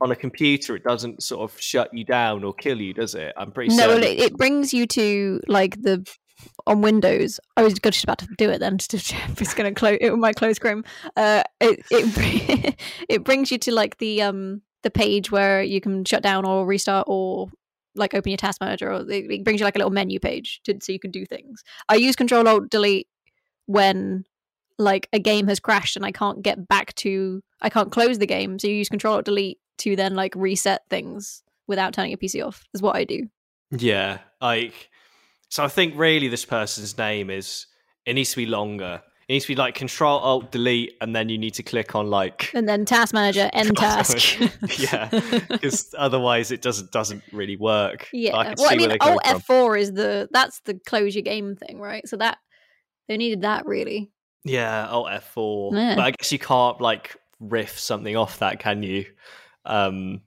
on 0.01 0.11
a 0.11 0.15
computer. 0.15 0.75
It 0.75 0.83
doesn't 0.83 1.23
sort 1.23 1.49
of 1.49 1.59
shut 1.59 1.93
you 1.93 2.05
down 2.05 2.43
or 2.43 2.53
kill 2.53 2.79
you, 2.79 2.93
does 2.93 3.15
it? 3.15 3.33
I'm 3.35 3.51
pretty 3.51 3.71
sure. 3.71 3.79
no, 3.79 3.87
certain. 3.87 4.01
well, 4.01 4.11
it, 4.11 4.19
it 4.19 4.37
brings 4.37 4.73
you 4.73 4.87
to 4.87 5.41
like 5.47 5.81
the 5.81 6.05
on 6.65 6.81
Windows. 6.81 7.39
I 7.55 7.63
was 7.63 7.73
just 7.73 8.03
about 8.03 8.19
to 8.19 8.27
do 8.37 8.49
it 8.49 8.59
then. 8.59 8.77
To, 8.87 8.97
it's 8.97 9.53
going 9.53 9.73
to 9.73 9.77
close. 9.77 9.97
It 9.99 10.15
might 10.17 10.35
close 10.35 10.59
Chrome. 10.59 10.83
Uh, 11.15 11.43
it 11.59 11.83
it 11.91 12.75
it 13.09 13.23
brings 13.23 13.51
you 13.51 13.57
to 13.59 13.73
like 13.73 13.97
the 13.97 14.21
um 14.21 14.61
the 14.83 14.91
page 14.91 15.31
where 15.31 15.61
you 15.61 15.81
can 15.81 16.05
shut 16.05 16.23
down 16.23 16.45
or 16.45 16.65
restart 16.65 17.05
or 17.07 17.49
like 17.95 18.13
open 18.13 18.29
your 18.29 18.37
task 18.37 18.61
manager 18.61 18.91
or 18.91 19.09
it 19.09 19.43
brings 19.43 19.59
you 19.59 19.65
like 19.65 19.75
a 19.75 19.79
little 19.79 19.91
menu 19.91 20.19
page 20.19 20.61
to, 20.63 20.77
so 20.81 20.91
you 20.91 20.99
can 20.99 21.11
do 21.11 21.25
things. 21.25 21.63
I 21.89 21.95
use 21.95 22.15
Control 22.15 22.47
Alt 22.47 22.69
Delete 22.69 23.07
when 23.65 24.23
like 24.77 25.07
a 25.13 25.19
game 25.19 25.47
has 25.47 25.59
crashed 25.59 25.95
and 25.95 26.05
I 26.05 26.11
can't 26.11 26.41
get 26.41 26.67
back 26.67 26.93
to 26.95 27.41
I 27.61 27.69
can't 27.69 27.91
close 27.91 28.19
the 28.19 28.27
game. 28.27 28.59
So 28.59 28.67
you 28.67 28.75
use 28.75 28.89
control 28.89 29.15
alt 29.15 29.25
delete 29.25 29.59
to 29.79 29.95
then 29.95 30.15
like 30.15 30.35
reset 30.35 30.83
things 30.89 31.43
without 31.67 31.93
turning 31.93 32.11
your 32.11 32.17
PC 32.17 32.45
off. 32.45 32.63
Is 32.73 32.81
what 32.81 32.95
I 32.95 33.03
do. 33.03 33.27
Yeah, 33.71 34.19
like 34.41 34.89
so. 35.49 35.63
I 35.63 35.67
think 35.67 35.93
really 35.97 36.27
this 36.27 36.45
person's 36.45 36.97
name 36.97 37.29
is 37.29 37.67
it 38.05 38.13
needs 38.13 38.31
to 38.31 38.37
be 38.37 38.45
longer. 38.45 39.01
It 39.27 39.33
needs 39.33 39.45
to 39.45 39.49
be 39.51 39.55
like 39.55 39.75
Control 39.75 40.19
Alt 40.19 40.51
Delete, 40.51 40.93
and 41.01 41.13
then 41.15 41.27
you 41.27 41.37
need 41.37 41.53
to 41.55 41.63
click 41.63 41.95
on 41.95 42.09
like 42.09 42.49
And 42.53 42.67
then 42.67 42.85
task 42.85 43.13
manager 43.13 43.49
end 43.53 43.75
task. 43.75 44.39
yeah, 44.79 45.09
because 45.49 45.93
otherwise 45.97 46.51
it 46.51 46.61
doesn't 46.61 46.91
doesn't 46.91 47.23
really 47.33 47.57
work. 47.57 48.07
yeah. 48.13 48.35
I 48.35 48.53
well, 48.57 48.69
I 48.69 48.75
mean, 48.75 48.95
Alt 49.01 49.23
F4 49.23 49.79
is 49.79 49.93
the 49.93 50.29
that's 50.31 50.61
the 50.61 50.79
close 50.85 51.13
your 51.15 51.23
game 51.23 51.55
thing, 51.55 51.79
right? 51.79 52.07
So 52.07 52.17
that 52.17 52.37
they 53.07 53.17
needed 53.17 53.41
that 53.41 53.65
really. 53.65 54.11
Yeah, 54.45 54.87
Alt 54.87 55.07
F4. 55.07 55.73
Yeah. 55.73 55.95
But 55.95 56.05
I 56.05 56.11
guess 56.11 56.31
you 56.31 56.39
can't 56.39 56.79
like 56.79 57.17
riff 57.41 57.77
something 57.77 58.15
off 58.15 58.39
that, 58.39 58.59
can 58.59 58.81
you? 58.81 59.05
Um, 59.65 60.21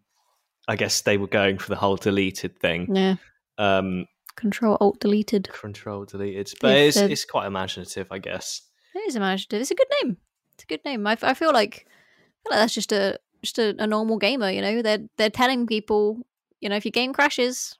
I 0.69 0.77
guess 0.77 1.01
they 1.01 1.17
were 1.17 1.27
going 1.27 1.57
for 1.57 1.71
the 1.71 1.77
whole 1.77 1.97
deleted 1.97 2.59
thing. 2.61 2.95
Yeah. 2.95 3.15
Um, 3.57 4.07
Control 4.41 4.79
Alt 4.81 5.01
deleted. 5.01 5.51
control 5.53 6.07
deleted, 6.07 6.53
but 6.61 6.75
If 6.77 6.89
it's 6.89 6.97
it's 6.97 7.25
quite 7.25 7.47
imaginative, 7.47 8.07
I 8.11 8.19
guess. 8.19 8.63
It 8.95 9.01
is 9.01 9.15
imaginative. 9.17 9.61
It's 9.61 9.71
a 9.71 9.75
good 9.75 9.87
name. 10.03 10.17
It's 10.55 10.65
a 10.65 10.67
good 10.67 10.85
name. 10.85 11.07
I, 11.07 11.17
I 11.23 11.35
feel 11.35 11.53
like 11.53 11.87
I 11.87 12.41
feel 12.43 12.51
like 12.51 12.61
that's 12.61 12.75
just 12.75 12.93
a 12.93 13.19
just 13.43 13.59
a, 13.59 13.75
a 13.79 13.87
normal 13.87 14.17
gamer. 14.19 14.51
You 14.51 14.63
know, 14.63 14.83
they're 14.83 15.07
they're 15.19 15.31
telling 15.31 15.67
people, 15.67 16.27
you 16.61 16.69
know, 16.69 16.77
if 16.77 16.85
your 16.85 16.93
game 16.93 17.13
crashes, 17.13 17.77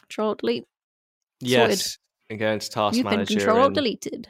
Control 0.00 0.28
Alt 0.28 0.38
delete. 0.40 0.64
Yes, 1.40 1.98
and 2.30 2.38
go 2.38 2.50
into 2.50 2.70
Task 2.70 2.96
You've 2.96 3.04
been 3.04 3.18
Manager. 3.18 3.36
Control 3.36 3.60
Alt 3.60 3.74
deleted. 3.74 4.28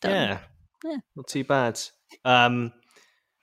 Done. 0.00 0.12
Yeah. 0.12 0.38
Yeah. 0.84 0.96
Not 1.14 1.28
too 1.28 1.44
bad. 1.44 1.78
Um, 2.24 2.72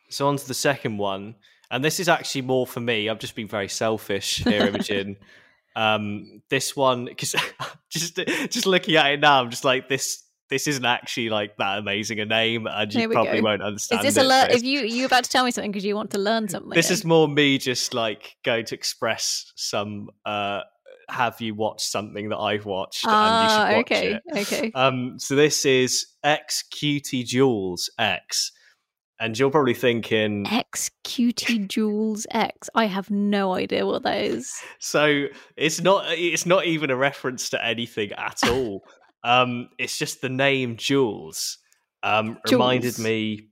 so 0.10 0.28
on 0.28 0.38
to 0.38 0.48
the 0.48 0.54
second 0.54 0.98
one. 0.98 1.36
And 1.70 1.84
this 1.84 2.00
is 2.00 2.08
actually 2.08 2.44
more 2.44 2.66
for 2.66 2.80
me. 2.80 3.10
I've 3.10 3.20
just 3.20 3.36
been 3.36 3.48
very 3.48 3.68
selfish 3.68 4.44
here, 4.44 4.62
Imogen. 4.68 5.18
Um, 5.78 6.42
this 6.50 6.76
one, 6.76 7.06
because 7.06 7.36
just 7.90 8.16
just 8.16 8.66
looking 8.66 8.96
at 8.96 9.12
it 9.12 9.20
now, 9.20 9.42
I'm 9.42 9.52
just 9.52 9.64
like 9.64 9.88
this. 9.88 10.24
This 10.50 10.66
isn't 10.66 10.86
actually 10.86 11.30
like 11.30 11.58
that 11.58 11.78
amazing 11.78 12.20
a 12.22 12.26
name, 12.26 12.68
and 12.68 12.94
you 12.94 13.10
probably 13.10 13.42
go. 13.42 13.44
won't 13.44 13.62
understand. 13.62 14.00
Is 14.00 14.16
this 14.16 14.24
it, 14.24 14.26
a 14.26 14.30
learn? 14.30 14.50
If 14.50 14.64
you 14.64 14.80
you 14.80 15.06
about 15.06 15.26
to 15.26 15.30
tell 15.30 15.46
me 15.46 15.52
something 15.52 15.72
because 15.72 15.86
you 15.86 15.96
want 15.96 16.12
to 16.12 16.20
learn 16.20 16.48
something? 16.48 16.72
this 16.72 16.90
is 16.90 17.06
more 17.06 17.28
me 17.28 17.58
just 17.58 17.94
like 17.94 18.38
going 18.44 18.66
to 18.66 18.76
express 18.76 19.52
some. 19.56 20.10
uh 20.26 20.62
Have 21.10 21.40
you 21.42 21.54
watched 21.54 21.92
something 21.92 22.30
that 22.30 22.38
I've 22.38 22.66
watched? 22.66 23.06
ah 23.06 23.28
and 23.28 23.44
you 23.44 23.50
should 23.54 23.78
watch 23.78 23.92
okay 23.92 24.14
it. 24.14 24.48
okay. 24.48 24.72
Um, 24.74 25.20
so 25.20 25.36
this 25.36 25.64
is 25.66 26.08
X 26.24 26.64
Cutie 26.64 27.24
Jules 27.24 27.90
X, 28.00 28.52
and 29.20 29.38
you're 29.38 29.50
probably 29.52 29.74
thinking, 29.74 30.46
X 30.48 30.92
QT 31.06 31.68
Jules 31.68 32.28
X. 32.32 32.70
I 32.76 32.86
have 32.86 33.10
no 33.10 33.54
idea 33.54 33.86
what 33.86 34.04
that 34.04 34.22
is. 34.24 34.52
so 34.80 35.26
it's 35.56 35.82
not 35.82 36.06
it's 36.10 36.46
not 36.46 36.66
even 36.66 36.90
a 36.90 36.96
reference 36.96 37.50
to 37.52 37.66
anything 37.66 38.12
at 38.14 38.38
all. 38.50 38.84
um, 39.24 39.70
it's 39.78 39.98
just 39.98 40.22
the 40.22 40.30
name 40.30 40.78
Jules. 40.78 41.58
Um, 42.04 42.38
reminded 42.50 43.00
me 43.00 43.50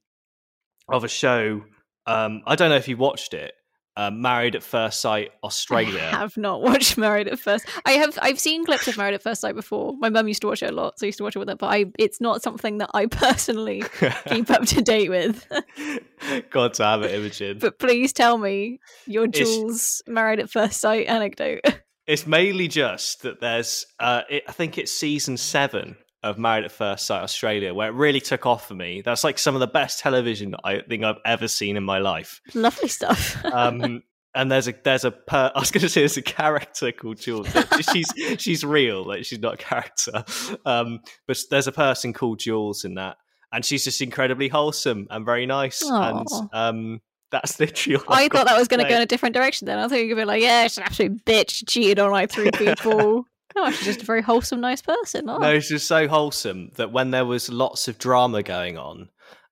of 0.88 1.04
a 1.04 1.08
show. 1.08 1.64
Um, 2.06 2.42
I 2.46 2.56
don't 2.56 2.70
know 2.70 2.76
if 2.76 2.88
you 2.88 2.96
watched 2.98 3.34
it. 3.34 3.54
Uh, 3.98 4.12
Married 4.12 4.56
at 4.56 4.64
First 4.64 5.00
Sight 5.00 5.32
Australia. 5.42 6.10
I 6.14 6.18
have 6.18 6.36
not 6.36 6.62
watched 6.62 6.98
Married 6.98 7.30
at 7.30 7.40
First. 7.40 7.66
I 7.86 7.92
have. 7.94 8.20
I've 8.22 8.40
seen 8.40 8.66
clips 8.66 8.90
of 8.90 8.98
Married 8.98 9.14
at 9.14 9.24
First 9.24 9.40
Sight 9.40 9.56
before. 9.56 9.94
My 10.00 10.10
mum 10.10 10.28
used 10.28 10.42
to 10.42 10.48
watch 10.48 10.62
it 10.62 10.70
a 10.70 10.74
lot, 10.76 11.00
so 11.00 11.06
I 11.06 11.08
used 11.08 11.18
to 11.20 11.24
watch 11.24 11.36
it 11.38 11.40
with 11.40 11.48
her. 11.48 11.56
But 11.56 11.68
I, 11.68 11.86
it's 11.98 12.20
not 12.20 12.42
something 12.44 12.80
that 12.80 12.90
I 12.94 13.06
personally 13.10 13.84
keep 14.28 14.50
up 14.50 14.66
to 14.66 14.82
date 14.82 15.10
with. 15.10 15.48
God 16.50 16.74
damn 16.74 17.04
it, 17.04 17.12
Imogen. 17.14 17.58
but 17.60 17.80
please 17.80 18.12
tell 18.12 18.38
me 18.38 18.80
your 19.06 19.26
It's- 19.26 19.48
Jules 19.48 20.02
Married 20.08 20.40
at 20.40 20.50
First 20.50 20.82
Sight 20.82 21.08
anecdote. 21.08 21.62
It's 22.08 22.28
mainly 22.28 22.68
just 22.68 23.24
that 23.24 23.42
there's, 23.42 23.84
uh, 24.00 24.22
it, 24.30 24.44
I 24.48 24.52
think 24.52 24.78
it's 24.78 24.92
season 24.92 25.38
seven 25.38 25.96
of 26.26 26.40
Married 26.40 26.66
at 26.66 26.72
First 26.72 27.06
Sight 27.06 27.22
Australia 27.22 27.74
where 27.74 27.88
it 27.88 27.94
really 27.94 28.20
took 28.20 28.46
off 28.46 28.68
for 28.68 28.74
me. 28.74 29.02
That's 29.02 29.24
like 29.24 29.38
some 29.38 29.56
of 29.56 29.60
the 29.60 29.68
best 29.68 30.00
television 30.00 30.56
I 30.64 30.80
think 30.82 31.04
I've 31.04 31.20
ever 31.24 31.48
seen 31.48 31.78
in 31.78 31.84
my 31.84 32.00
life. 32.00 32.42
Lovely 32.54 32.90
stuff. 32.90 33.38
Um, 33.56 34.04
and 34.34 34.52
there's 34.52 34.68
a 34.68 34.74
there's 34.84 35.06
a 35.06 35.12
per, 35.12 35.50
I 35.56 35.60
was 35.60 35.72
going 35.72 35.84
to 35.84 35.88
say 35.88 36.02
there's 36.02 36.18
a 36.18 36.22
character 36.22 36.92
called 36.92 37.22
Jules. 37.22 37.48
she's 37.94 38.12
she's 38.38 38.66
real, 38.66 39.06
like 39.06 39.24
she's 39.24 39.40
not 39.40 39.54
a 39.54 39.58
character. 39.58 40.26
Um, 40.66 41.00
but 41.26 41.38
there's 41.50 41.68
a 41.68 41.72
person 41.72 42.12
called 42.12 42.40
Jules 42.40 42.84
in 42.84 42.96
that, 42.96 43.16
and 43.54 43.64
she's 43.64 43.86
just 43.86 44.02
incredibly 44.02 44.50
wholesome 44.50 45.08
and 45.10 45.26
very 45.26 45.46
nice. 45.46 45.82
Aw. 45.86 46.20
And 46.20 46.28
um, 46.52 47.02
that's 47.32 47.60
literally. 47.62 47.96
All 47.96 48.14
I 48.14 48.24
I've 48.24 48.32
thought 48.32 48.48
that 48.48 48.58
was 48.58 48.68
going 48.68 48.84
to 48.84 48.90
go 48.90 48.96
in 48.96 49.02
a 49.02 49.06
different 49.06 49.36
direction. 49.36 49.68
Then 49.68 49.80
I 49.80 49.88
thought 49.88 50.00
you 50.00 50.10
could 50.10 50.18
be 50.18 50.26
like, 50.26 50.42
"Yeah, 50.42 50.64
she's 50.64 50.80
an 50.80 50.84
absolute 50.84 51.24
bitch. 51.24 51.52
She 51.52 51.66
cheated 51.66 52.00
on 52.00 52.12
like 52.12 52.30
three 52.30 52.52
people." 52.52 53.26
No, 53.56 53.70
she's 53.72 53.86
just 53.86 54.02
a 54.02 54.06
very 54.06 54.22
wholesome, 54.22 54.62
nice 54.62 54.82
person. 54.82 55.30
Oh. 55.30 55.38
No, 55.38 55.52
it's 55.54 55.70
just 55.70 55.88
so 55.88 56.08
wholesome 56.08 56.72
that 56.76 56.92
when 56.92 57.12
there 57.12 57.26
was 57.26 57.50
lots 57.50 57.88
of 57.88 57.98
drama 57.98 58.44
going 58.44 58.78
on 58.78 59.10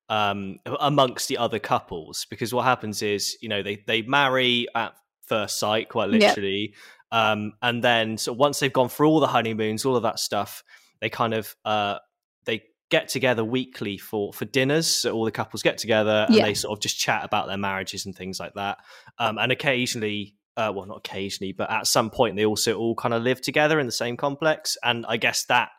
um, 0.08 0.58
amongst 0.80 1.28
the 1.28 1.38
other 1.38 1.58
couples, 1.58 2.26
because 2.28 2.52
what 2.52 2.64
happens 2.64 3.02
is, 3.02 3.36
you 3.40 3.48
know, 3.48 3.62
they 3.62 3.82
they 3.86 4.02
marry 4.02 4.66
at 4.74 4.94
first 5.26 5.58
sight, 5.58 5.88
quite 5.88 6.10
Yep. 6.10 6.20
literally, 6.20 6.74
um, 7.12 7.52
and 7.62 7.82
then 7.82 8.18
so 8.18 8.32
once 8.32 8.58
they've 8.60 8.72
gone 8.72 8.88
through 8.88 9.08
all 9.08 9.20
the 9.20 9.26
honeymoons, 9.26 9.84
all 9.84 9.96
of 9.96 10.02
that 10.02 10.18
stuff, 10.18 10.62
they 11.00 11.08
kind 11.08 11.32
of 11.32 11.56
uh, 11.64 11.98
they 12.44 12.62
get 12.90 13.08
together 13.08 13.42
weekly 13.44 13.96
for 13.96 14.32
for 14.32 14.44
dinners. 14.44 14.86
So 14.86 15.12
all 15.12 15.24
the 15.24 15.30
couples 15.30 15.62
get 15.62 15.78
together 15.78 16.26
and 16.28 16.36
Yeah. 16.36 16.44
they 16.44 16.54
sort 16.54 16.76
of 16.76 16.82
just 16.82 16.98
chat 16.98 17.24
about 17.24 17.46
their 17.48 17.56
marriages 17.56 18.04
and 18.04 18.14
things 18.14 18.38
like 18.38 18.54
that. 18.54 18.78
Um, 19.18 19.38
and 19.38 19.50
occasionally, 19.50 20.34
uh, 20.56 20.72
well, 20.74 20.86
not 20.86 20.98
occasionally, 20.98 21.52
but 21.52 21.70
at 21.70 21.86
some 21.86 22.10
point, 22.10 22.36
they 22.36 22.44
also 22.44 22.74
all 22.74 22.94
kind 22.94 23.14
of 23.14 23.22
live 23.22 23.40
together 23.40 23.80
in 23.80 23.86
the 23.86 23.92
same 23.92 24.16
complex. 24.16 24.76
And 24.82 25.04
I 25.08 25.16
guess 25.16 25.44
that 25.46 25.70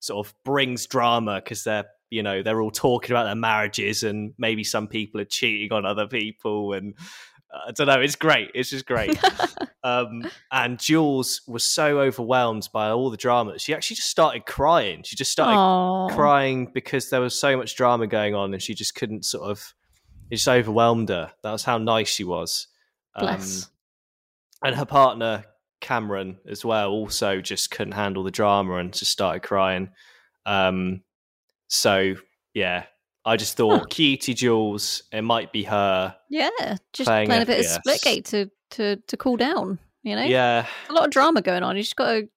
sort 0.00 0.26
of 0.26 0.34
brings 0.44 0.86
drama 0.86 1.40
because 1.42 1.64
they're 1.64 1.86
you 2.10 2.22
know 2.22 2.42
they're 2.42 2.60
all 2.60 2.70
talking 2.70 3.10
about 3.10 3.24
their 3.24 3.34
marriages 3.34 4.02
and 4.02 4.34
maybe 4.38 4.62
some 4.62 4.86
people 4.86 5.20
are 5.20 5.24
cheating 5.24 5.72
on 5.72 5.86
other 5.86 6.06
people 6.06 6.74
and 6.74 6.94
uh, 7.52 7.68
I 7.68 7.72
don't 7.72 7.86
know. 7.86 8.00
It's 8.00 8.14
great. 8.14 8.50
It's 8.54 8.70
just 8.70 8.86
great. 8.86 9.18
um, 9.84 10.28
and 10.52 10.78
Jules 10.78 11.42
was 11.48 11.64
so 11.64 12.00
overwhelmed 12.00 12.68
by 12.72 12.90
all 12.90 13.10
the 13.10 13.16
drama 13.16 13.52
that 13.52 13.60
she 13.60 13.74
actually 13.74 13.96
just 13.96 14.10
started 14.10 14.44
crying. 14.46 15.02
She 15.04 15.16
just 15.16 15.32
started 15.32 15.56
Aw. 15.56 16.08
crying 16.10 16.70
because 16.72 17.10
there 17.10 17.20
was 17.20 17.34
so 17.34 17.56
much 17.56 17.74
drama 17.74 18.06
going 18.06 18.34
on 18.34 18.52
and 18.52 18.62
she 18.62 18.74
just 18.74 18.94
couldn't 18.94 19.24
sort 19.24 19.50
of 19.50 19.74
it 20.30 20.36
just 20.36 20.48
overwhelmed 20.48 21.08
her 21.08 21.32
that 21.42 21.52
was 21.52 21.64
how 21.64 21.78
nice 21.78 22.08
she 22.08 22.24
was 22.24 22.68
Um, 23.14 23.26
Bless. 23.26 23.70
And 24.64 24.74
her 24.76 24.84
partner 24.86 25.44
cameron 25.80 26.38
as 26.48 26.64
well 26.64 26.90
also 26.90 27.40
just 27.40 27.70
couldn't 27.70 27.92
handle 27.92 28.22
the 28.24 28.30
drama 28.30 28.76
and 28.76 28.92
just 28.94 29.10
started 29.12 29.42
crying 29.42 29.90
um 30.46 31.02
so 31.68 32.14
yeah 32.54 32.84
i 33.26 33.36
just 33.36 33.56
thought 33.56 33.80
Huh. 33.80 33.84
cutie 33.90 34.34
jules 34.34 35.02
it 35.12 35.22
might 35.22 35.52
be 35.52 35.64
her 35.64 36.14
Yeah, 36.30 36.48
just 36.92 37.06
Playing 37.08 37.28
playing, 37.28 37.42
a 37.42 37.46
bit 37.46 37.60
of 37.60 37.66
FPS. 37.66 37.80
Splitgate 37.86 38.24
to 38.30 38.50
to 38.70 38.96
to 39.06 39.16
cool 39.16 39.36
down. 39.36 39.78
You 40.02 40.16
know, 40.16 40.22
yeah 40.24 40.66
a 40.90 40.92
lot 40.92 41.04
of 41.06 41.10
drama 41.10 41.40
going 41.40 41.62
on. 41.62 41.76
You 41.76 41.82
just 41.82 41.96
got 41.96 42.12
to 42.12 42.28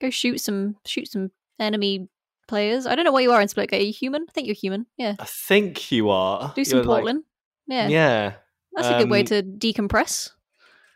go 0.00 0.10
shoot 0.10 0.40
some 0.40 0.76
shoot 0.84 1.06
some 1.08 1.30
enemy 1.60 2.08
players. 2.48 2.86
I 2.86 2.94
don't 2.96 3.04
know 3.04 3.12
what 3.12 3.22
you 3.22 3.30
are 3.32 3.40
in 3.40 3.46
Splitgate. 3.48 3.78
Are 3.80 3.84
you 3.84 3.92
human? 3.92 4.26
I 4.28 4.32
think 4.32 4.46
you're 4.48 4.54
human. 4.56 4.86
Yeah, 4.98 5.14
i 5.20 5.24
think 5.24 5.92
you 5.92 6.10
are 6.10 6.52
do 6.56 6.64
some 6.64 6.78
You're 6.78 6.84
like- 6.86 6.96
Portland. 6.96 7.24
yeah. 7.68 7.86
yeah 7.88 8.32
that's 8.72 8.88
a 8.88 8.98
good 8.98 9.10
way 9.10 9.20
um, 9.20 9.26
to 9.26 9.42
decompress. 9.44 10.30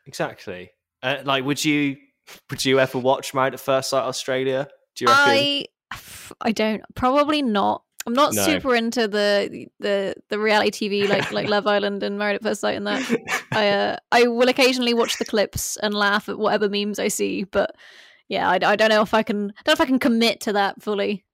Exactly 0.09 0.71
uh, 1.05 1.19
like 1.25 1.45
would 1.45 1.65
you 1.65 1.97
would 2.51 2.65
you 2.65 2.81
ever 2.81 2.99
watch 2.99 3.33
married 3.35 3.55
at 3.55 3.61
first 3.61 3.91
sight 3.91 4.03
australia 4.03 4.67
do 4.97 5.05
you 5.05 5.09
reckon 5.11 5.25
I 5.33 5.67
I 6.43 6.53
don't 6.53 6.83
probably 6.95 7.41
not. 7.41 7.83
I'm 8.07 8.13
not 8.13 8.35
No. 8.35 8.43
super 8.45 8.75
into 8.75 9.09
the 9.09 9.69
the 9.81 10.15
the 10.29 10.39
reality 10.39 10.89
TV 10.89 11.09
like 11.09 11.31
like 11.39 11.49
Love 11.49 11.67
Island 11.67 12.03
and 12.03 12.19
Married 12.19 12.35
at 12.37 12.43
First 12.43 12.61
Sight 12.61 12.77
and 12.77 12.87
that. 12.87 13.03
I 13.53 13.69
uh, 13.69 13.97
I 14.13 14.27
will 14.27 14.49
occasionally 14.49 14.93
watch 14.93 15.19
the 15.19 15.25
clips 15.25 15.79
and 15.79 15.95
laugh 15.95 16.29
at 16.29 16.39
whatever 16.39 16.69
memes 16.69 16.99
I 16.99 17.09
see, 17.09 17.45
but 17.45 17.75
yeah, 18.29 18.51
I, 18.51 18.55
I 18.63 18.77
don't 18.77 18.91
know 18.91 19.01
if 19.01 19.15
I 19.15 19.23
can 19.23 19.51
I 19.57 19.63
don't 19.63 19.69
know 19.69 19.73
if 19.73 19.81
I 19.81 19.87
can 19.87 19.99
commit 19.99 20.41
to 20.43 20.53
that 20.53 20.83
fully. 20.83 21.25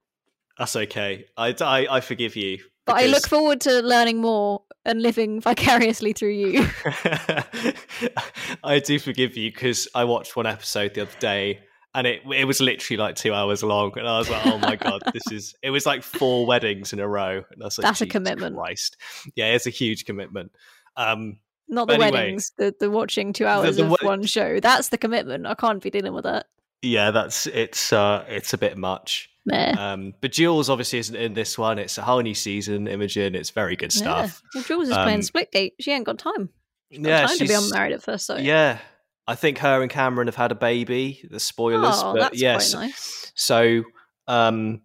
That's 0.58 0.76
okay. 0.76 1.24
I, 1.36 1.54
I, 1.60 1.86
I 1.96 2.00
forgive 2.00 2.36
you. 2.36 2.58
But 2.87 2.97
I 2.97 3.07
look 3.07 3.26
forward 3.26 3.61
to 3.62 3.80
learning 3.80 4.18
more 4.20 4.62
and 4.85 5.01
living 5.03 5.41
vicariously 5.41 6.12
through 6.12 6.32
you. 6.32 6.66
I 8.64 8.78
do 8.78 8.99
forgive 8.99 9.37
you 9.37 9.51
because 9.51 9.89
I 9.95 10.05
watched 10.05 10.37
one 10.37 10.47
episode 10.47 10.95
the 10.95 11.03
other 11.03 11.18
day 11.18 11.61
and 11.95 12.07
it 12.07 12.22
it 12.35 12.45
was 12.45 12.61
literally 12.61 12.99
like 12.99 13.14
two 13.16 13.32
hours 13.32 13.62
long 13.62 13.93
and 13.97 14.07
I 14.09 14.18
was 14.18 14.28
like, 14.28 14.45
oh 14.47 14.59
my 14.59 14.76
god, 14.76 15.03
this 15.12 15.30
is. 15.30 15.55
It 15.62 15.70
was 15.70 15.87
like 15.87 16.03
four 16.03 16.45
weddings 16.47 16.93
in 16.93 17.01
a 17.01 17.09
row. 17.09 17.43
And 17.51 17.62
I 17.62 17.66
was 17.66 17.78
like, 17.78 17.85
That's 17.85 18.01
a 18.03 18.07
commitment." 18.07 18.57
Christ, 18.57 18.97
yeah, 19.35 19.53
it's 19.55 19.66
a 19.66 19.70
huge 19.70 20.05
commitment. 20.05 20.53
Um, 20.97 21.39
Not 21.68 21.89
the 21.89 21.95
Anyway. 21.95 22.11
weddings, 22.11 22.53
the 22.59 22.74
the 22.78 22.91
watching 22.91 23.32
two 23.32 23.47
hours 23.47 23.76
the 23.76 23.85
of 23.85 23.91
wed- 23.91 24.03
one 24.03 24.24
show. 24.24 24.61
That's 24.61 24.89
the 24.91 24.99
commitment. 24.99 25.47
I 25.47 25.55
can't 25.55 25.82
be 25.82 25.91
dealing 25.91 26.12
with 26.14 26.24
that. 26.24 26.47
yeah, 26.82 27.11
that's 27.12 27.47
it's 27.47 27.93
uh, 27.93 28.24
it's 28.28 28.53
a 28.53 28.59
bit 28.59 28.76
much. 28.76 29.30
Meh. 29.47 29.72
Um, 29.78 30.14
but 30.20 30.32
Jules 30.32 30.70
obviously 30.70 30.99
isn't 31.01 31.16
in 31.16 31.34
this 31.34 31.59
one. 31.59 31.78
It's 31.78 31.99
a 31.99 32.03
whole 32.03 32.20
new 32.20 32.34
season, 32.34 32.86
Imogen. 32.88 33.34
It's 33.34 33.51
very 33.51 33.76
good 33.76 33.92
stuff. 33.92 34.42
Yeah. 34.55 34.59
Well, 34.61 34.64
Jules 34.64 34.88
is 34.88 34.95
Um, 34.97 35.05
playing 35.05 35.20
Splitgate. 35.20 35.72
She 35.80 35.92
ain't 35.92 36.05
got 36.07 36.18
time. 36.18 36.49
Got 36.92 37.01
Yeah, 37.09 37.26
time 37.26 37.38
to 37.38 37.45
be 37.49 37.55
on 37.55 37.62
she's- 37.62 37.72
Married 37.72 37.92
at 37.92 38.03
First 38.03 38.26
Sight. 38.26 38.42
Yeah, 38.45 38.78
I 39.26 39.34
think 39.34 39.59
her 39.59 39.82
and 39.82 39.90
Cameron 39.90 40.28
have 40.28 40.36
had 40.36 40.53
a 40.53 40.55
baby. 40.55 41.26
The 41.30 41.40
spoilers, 41.40 41.97
Oh, 41.99 42.14
but 42.14 42.34
yes. 42.36 42.72
nice. 42.74 43.32
So 43.34 43.82
um, 44.28 44.82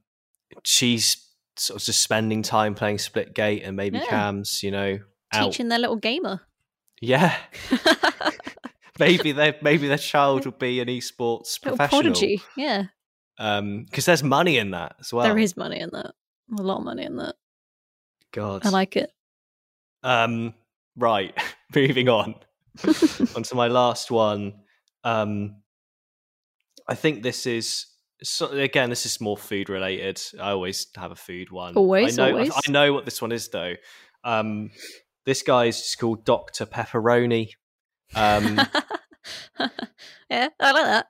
she's 0.64 1.26
sort 1.58 1.82
of 1.82 1.86
just 1.86 2.02
spending 2.02 2.42
time 2.42 2.74
playing 2.76 2.98
Splitgate, 2.98 3.66
and 3.68 3.76
maybe 3.78 3.98
Yeah. 4.00 4.06
Cam's, 4.08 4.64
you 4.64 4.72
know, 4.72 5.00
out. 5.34 5.52
Teaching 5.52 5.68
their 5.70 5.80
little 5.80 5.98
gamer. 5.98 6.42
Yeah, 7.02 7.36
maybe 9.00 9.32
their 9.32 9.56
maybe 9.62 9.88
their 9.88 9.98
child 9.98 10.46
will 10.46 10.52
be 10.52 10.80
an 10.82 10.88
esports 10.88 11.60
little 11.64 11.78
professional. 11.78 12.02
prodigy. 12.02 12.42
Yeah. 12.58 12.86
Um, 13.40 13.86
because 13.86 14.06
there's 14.06 14.22
money 14.22 14.58
in 14.58 14.72
that 14.72 14.98
as 15.00 15.14
well. 15.14 15.24
There 15.24 15.38
is 15.38 15.56
money 15.56 15.80
in 15.80 15.90
that. 15.94 16.14
A 16.58 16.62
lot 16.62 16.80
of 16.80 16.84
money 16.84 17.06
in 17.06 17.16
that. 17.18 17.36
God. 18.32 18.66
I 18.66 18.70
like 18.70 18.98
it. 18.98 19.12
Um, 20.04 20.54
right, 20.96 21.34
moving 21.76 22.10
on. 22.10 22.36
on 23.36 23.44
to 23.44 23.56
my 23.56 23.68
last 23.68 24.12
one. 24.12 24.54
Um, 25.04 25.56
I 26.88 26.96
think 26.96 27.24
this 27.24 27.46
is 27.46 27.86
so, 28.22 28.50
again. 28.50 28.90
This 28.90 29.06
is 29.06 29.22
more 29.22 29.38
food 29.38 29.70
related. 29.70 30.22
I 30.40 30.52
always 30.52 30.88
have 30.96 31.12
a 31.12 31.16
food 31.16 31.52
one. 31.52 31.76
Always, 31.76 32.20
I 32.20 32.30
know. 32.30 32.36
always. 32.36 32.52
I 32.54 32.72
know 32.72 32.94
what 32.94 33.06
this 33.06 33.22
one 33.22 33.32
is 33.32 33.48
though. 33.50 33.74
Um, 34.24 34.72
this 35.26 35.44
guy's 35.44 35.78
just 35.78 36.00
called 36.00 36.26
Doctor 36.26 36.66
Pepperoni. 36.66 37.52
Um, 38.16 38.60
yeah, 40.30 40.50
I 40.60 40.72
like 40.72 40.86
that. 40.86 41.08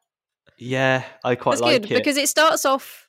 Yeah, 0.60 1.04
I 1.24 1.36
quite 1.36 1.54
That's 1.54 1.62
like 1.62 1.82
good 1.84 1.92
it. 1.92 1.96
because 1.96 2.18
it 2.18 2.30
starts 2.30 2.66
off. 2.66 3.08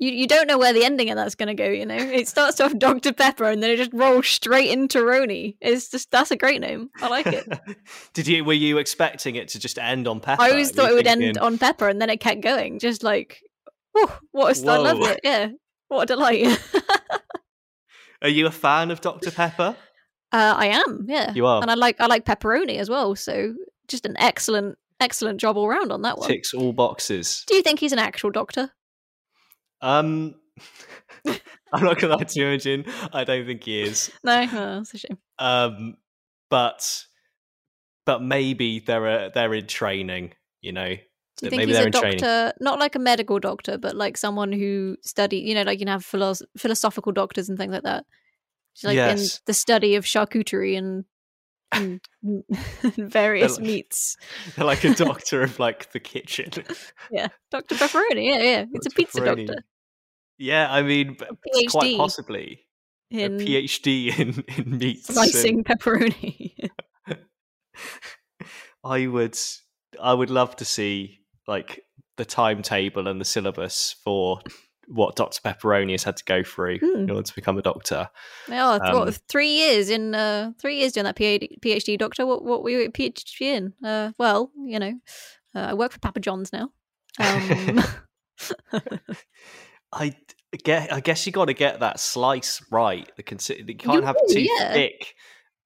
You, 0.00 0.10
you 0.10 0.26
don't 0.26 0.48
know 0.48 0.58
where 0.58 0.72
the 0.72 0.84
ending 0.84 1.08
of 1.10 1.16
that's 1.16 1.36
going 1.36 1.46
to 1.46 1.54
go. 1.54 1.68
You 1.68 1.86
know, 1.86 1.94
it 1.96 2.26
starts 2.26 2.60
off 2.60 2.76
Dr 2.76 3.12
Pepper 3.12 3.44
and 3.44 3.62
then 3.62 3.70
it 3.70 3.76
just 3.76 3.92
rolls 3.92 4.26
straight 4.26 4.70
into 4.70 4.98
Roni. 4.98 5.56
It's 5.60 5.88
just 5.88 6.10
that's 6.10 6.32
a 6.32 6.36
great 6.36 6.60
name. 6.60 6.90
I 7.00 7.08
like 7.08 7.26
it. 7.26 7.46
Did 8.12 8.26
you? 8.26 8.44
Were 8.44 8.52
you 8.52 8.78
expecting 8.78 9.36
it 9.36 9.48
to 9.48 9.60
just 9.60 9.78
end 9.78 10.08
on 10.08 10.18
Pepper? 10.20 10.42
I 10.42 10.50
always 10.50 10.72
thought 10.72 10.90
it 10.90 10.94
would 10.94 11.06
thinking, 11.06 11.28
end 11.28 11.38
on 11.38 11.58
Pepper 11.58 11.88
and 11.88 12.02
then 12.02 12.10
it 12.10 12.18
kept 12.18 12.40
going. 12.40 12.80
Just 12.80 13.04
like, 13.04 13.40
whew, 13.92 14.10
what 14.32 14.50
a 14.50 14.54
st- 14.56 14.68
I 14.68 14.76
love 14.78 14.98
it. 15.00 15.20
Yeah, 15.22 15.50
what 15.88 16.02
a 16.02 16.06
delight. 16.06 16.60
Are 18.22 18.28
you 18.28 18.46
a 18.46 18.50
fan 18.50 18.90
of 18.90 19.00
Doctor 19.00 19.30
Pepper? 19.30 19.76
Uh, 20.32 20.54
I 20.56 20.66
am, 20.66 21.06
yeah. 21.08 21.32
You 21.32 21.46
are. 21.46 21.62
and 21.62 21.70
I 21.70 21.74
like 21.74 22.00
I 22.00 22.06
like 22.06 22.24
pepperoni 22.24 22.78
as 22.78 22.90
well. 22.90 23.14
So 23.14 23.54
just 23.86 24.06
an 24.06 24.16
excellent 24.18 24.76
excellent 25.04 25.40
job 25.40 25.56
all 25.56 25.68
round 25.68 25.92
on 25.92 26.02
that 26.02 26.18
one. 26.18 26.28
Ticks 26.28 26.52
all 26.54 26.72
boxes. 26.72 27.44
Do 27.46 27.54
you 27.54 27.62
think 27.62 27.78
he's 27.78 27.92
an 27.92 27.98
actual 27.98 28.30
doctor? 28.30 28.70
Um, 29.80 30.34
I'm 31.26 31.82
not 31.84 31.98
gonna 31.98 32.16
lie 32.16 32.24
to 32.24 32.40
you, 32.40 32.46
Imogen. 32.46 32.84
I 33.12 33.24
don't 33.24 33.46
think 33.46 33.64
he 33.64 33.82
is. 33.82 34.10
No, 34.22 34.42
oh, 34.52 34.74
that's 34.76 34.94
a 34.94 34.98
shame. 34.98 35.18
Um, 35.38 35.96
but 36.50 37.04
but 38.06 38.22
maybe 38.22 38.80
they're 38.80 39.06
uh, 39.06 39.28
they're 39.34 39.54
in 39.54 39.66
training. 39.66 40.32
You 40.60 40.72
know, 40.72 40.88
Do 40.88 41.00
you 41.42 41.50
think 41.50 41.60
maybe 41.60 41.72
he's 41.72 41.78
a 41.80 41.86
in 41.86 41.92
training. 41.92 42.18
doctor, 42.18 42.52
not 42.60 42.78
like 42.78 42.94
a 42.94 42.98
medical 42.98 43.38
doctor, 43.38 43.76
but 43.78 43.94
like 43.96 44.16
someone 44.16 44.50
who 44.52 44.96
study, 45.02 45.38
you 45.38 45.54
know, 45.54 45.62
like 45.62 45.78
you 45.78 45.84
can 45.86 45.92
have 45.92 46.04
philos- 46.04 46.42
philosophical 46.56 47.12
doctors 47.12 47.48
and 47.48 47.58
things 47.58 47.72
like 47.72 47.82
that. 47.82 48.04
Just 48.74 48.84
like 48.84 48.96
Yes. 48.96 49.20
in 49.36 49.40
the 49.46 49.54
study 49.54 49.94
of 49.96 50.04
charcuterie 50.04 50.76
and, 50.78 51.04
Mm, 51.74 52.00
mm. 52.24 52.42
and 52.98 53.10
various 53.12 53.58
like- 53.58 53.66
meats. 53.66 54.16
They're 54.56 54.64
like 54.66 54.84
a 54.84 54.94
doctor 55.04 55.42
of 55.42 55.58
like 55.58 55.92
the 55.92 56.00
kitchen. 56.00 56.50
Yeah, 57.10 57.28
Doctor 57.50 57.74
Pepperoni. 57.74 58.26
Yeah, 58.26 58.38
yeah, 58.42 58.64
it's 58.72 58.86
a 58.86 58.90
pizza 58.90 59.20
Pepperoni. 59.20 59.46
doctor 59.46 59.64
Yeah, 60.38 60.72
I 60.72 60.82
mean, 60.82 61.16
quite 61.70 61.96
possibly 61.96 62.60
in 63.10 63.34
a 63.40 63.44
PhD 63.44 64.18
in 64.18 64.44
in 64.56 64.78
meats. 64.78 65.08
and- 65.08 65.16
slicing 65.16 65.64
pepperoni. 65.64 66.70
I 68.84 69.06
would 69.06 69.36
I 70.00 70.12
would 70.14 70.30
love 70.30 70.56
to 70.56 70.64
see 70.64 71.20
like 71.46 71.84
the 72.16 72.24
timetable 72.24 73.08
and 73.08 73.20
the 73.20 73.24
syllabus 73.24 73.96
for 74.04 74.40
what 74.88 75.16
Dr. 75.16 75.40
Pepperoni 75.40 75.92
has 75.92 76.02
had 76.04 76.16
to 76.16 76.24
go 76.24 76.42
through 76.42 76.78
Hmm. 76.78 77.00
in 77.00 77.10
order 77.10 77.22
to 77.22 77.34
become 77.34 77.58
a 77.58 77.62
doctor. 77.62 78.08
oh, 78.50 78.78
Um, 78.82 78.94
what, 78.98 79.20
three 79.28 79.50
years 79.52 79.90
in 79.90 80.14
uh, 80.14 80.52
three 80.58 80.78
years 80.78 80.92
doing 80.92 81.04
that 81.04 81.16
PhD, 81.16 81.58
PhD 81.60 81.98
doctor. 81.98 82.26
What 82.26 82.44
what 82.44 82.62
were 82.62 82.70
you 82.70 82.90
PhD 82.90 83.40
in? 83.40 83.72
Uh, 83.84 84.12
well, 84.18 84.50
you 84.56 84.78
know, 84.78 84.92
uh, 85.54 85.58
I 85.70 85.74
work 85.74 85.92
for 85.92 85.98
Papa 86.00 86.20
John's 86.20 86.52
now. 86.52 86.70
Um, 87.20 87.82
I 89.92 90.14
get. 90.64 90.92
I 90.92 91.00
guess 91.00 91.26
you 91.26 91.32
got 91.32 91.46
to 91.46 91.54
get 91.54 91.80
that 91.80 92.00
slice 92.00 92.62
right. 92.70 93.10
The 93.16 93.22
consi- 93.22 93.66
you 93.68 93.74
can't 93.76 94.04
have 94.04 94.16
do, 94.28 94.34
too 94.34 94.42
yeah. 94.42 94.72
thick 94.72 95.14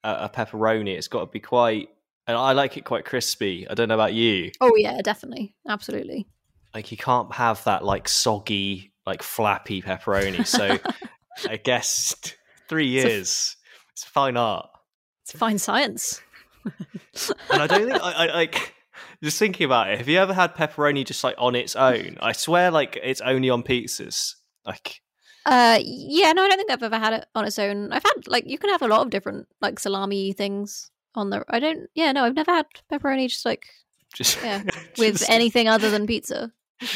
uh, 0.05 0.29
a 0.33 0.37
pepperoni. 0.37 0.97
It's 0.97 1.09
got 1.09 1.21
to 1.21 1.27
be 1.27 1.41
quite. 1.41 1.89
And 2.27 2.37
I 2.37 2.53
like 2.53 2.77
it 2.77 2.85
quite 2.85 3.07
crispy. 3.07 3.67
I 3.69 3.75
don't 3.75 3.89
know 3.89 3.95
about 3.95 4.13
you. 4.13 4.53
oh 4.61 4.73
yeah, 4.77 5.01
definitely, 5.03 5.55
absolutely. 5.67 6.29
Like 6.75 6.91
you 6.93 6.99
can't 6.99 7.33
have 7.33 7.65
that 7.65 7.85
like 7.85 8.07
soggy, 8.07 8.93
like 9.09 9.23
flappy 9.23 9.83
pepperoni. 9.83 10.47
So 10.47 10.79
I 11.49 11.57
guess 11.57 12.15
three 12.69 12.97
It's 12.97 13.05
a 13.05 13.09
years. 13.09 13.57
It's 13.93 14.05
fine 14.05 14.37
art. 14.37 14.69
It's 15.23 15.33
fine 15.33 15.59
science. 15.59 16.21
And 17.51 17.63
I 17.63 17.67
don't 17.67 17.89
think 17.89 18.03
I, 18.03 18.13
I 18.13 18.27
like. 18.35 18.75
Just 19.23 19.39
thinking 19.39 19.65
about 19.65 19.91
it, 19.91 19.99
have 19.99 20.09
you 20.09 20.19
ever 20.19 20.33
had 20.33 20.55
pepperoni 20.55 21.05
just 21.05 21.25
like 21.25 21.35
on 21.39 21.57
its 21.57 21.75
own? 21.75 22.19
I 22.21 22.31
swear, 22.31 22.71
like 22.71 22.97
it's 23.03 23.21
only 23.21 23.51
on 23.51 23.65
pizzas. 23.65 24.35
Like 24.65 25.01
Uh, 25.45 25.81
yeah, 25.83 26.33
no, 26.33 26.45
I 26.45 26.49
don't 26.49 26.59
think 26.59 26.71
I've 26.71 26.83
ever 26.83 26.99
had 26.99 27.15
it 27.15 27.27
on 27.35 27.45
its 27.45 27.59
own. 27.59 27.91
I've 27.93 28.05
had 28.05 28.29
like 28.29 28.47
you 28.47 28.59
can 28.59 28.71
have 28.71 28.83
a 28.83 28.87
lot 28.87 29.01
of 29.01 29.11
different 29.11 29.49
like 29.61 29.81
salami 29.81 30.33
things 30.33 30.91
on 31.17 31.31
the. 31.31 31.45
I 31.49 31.59
don't. 31.59 31.89
Yeah, 31.95 32.13
no, 32.13 32.25
I've 32.25 32.37
never 32.37 32.53
had 32.53 32.67
pepperoni 32.93 33.29
just 33.29 33.45
like 33.45 33.67
just 34.15 34.41
Yeah, 34.43 34.63
with 34.99 35.29
anything 35.29 35.67
other 35.67 35.91
than 35.91 36.07
pizza. 36.07 36.53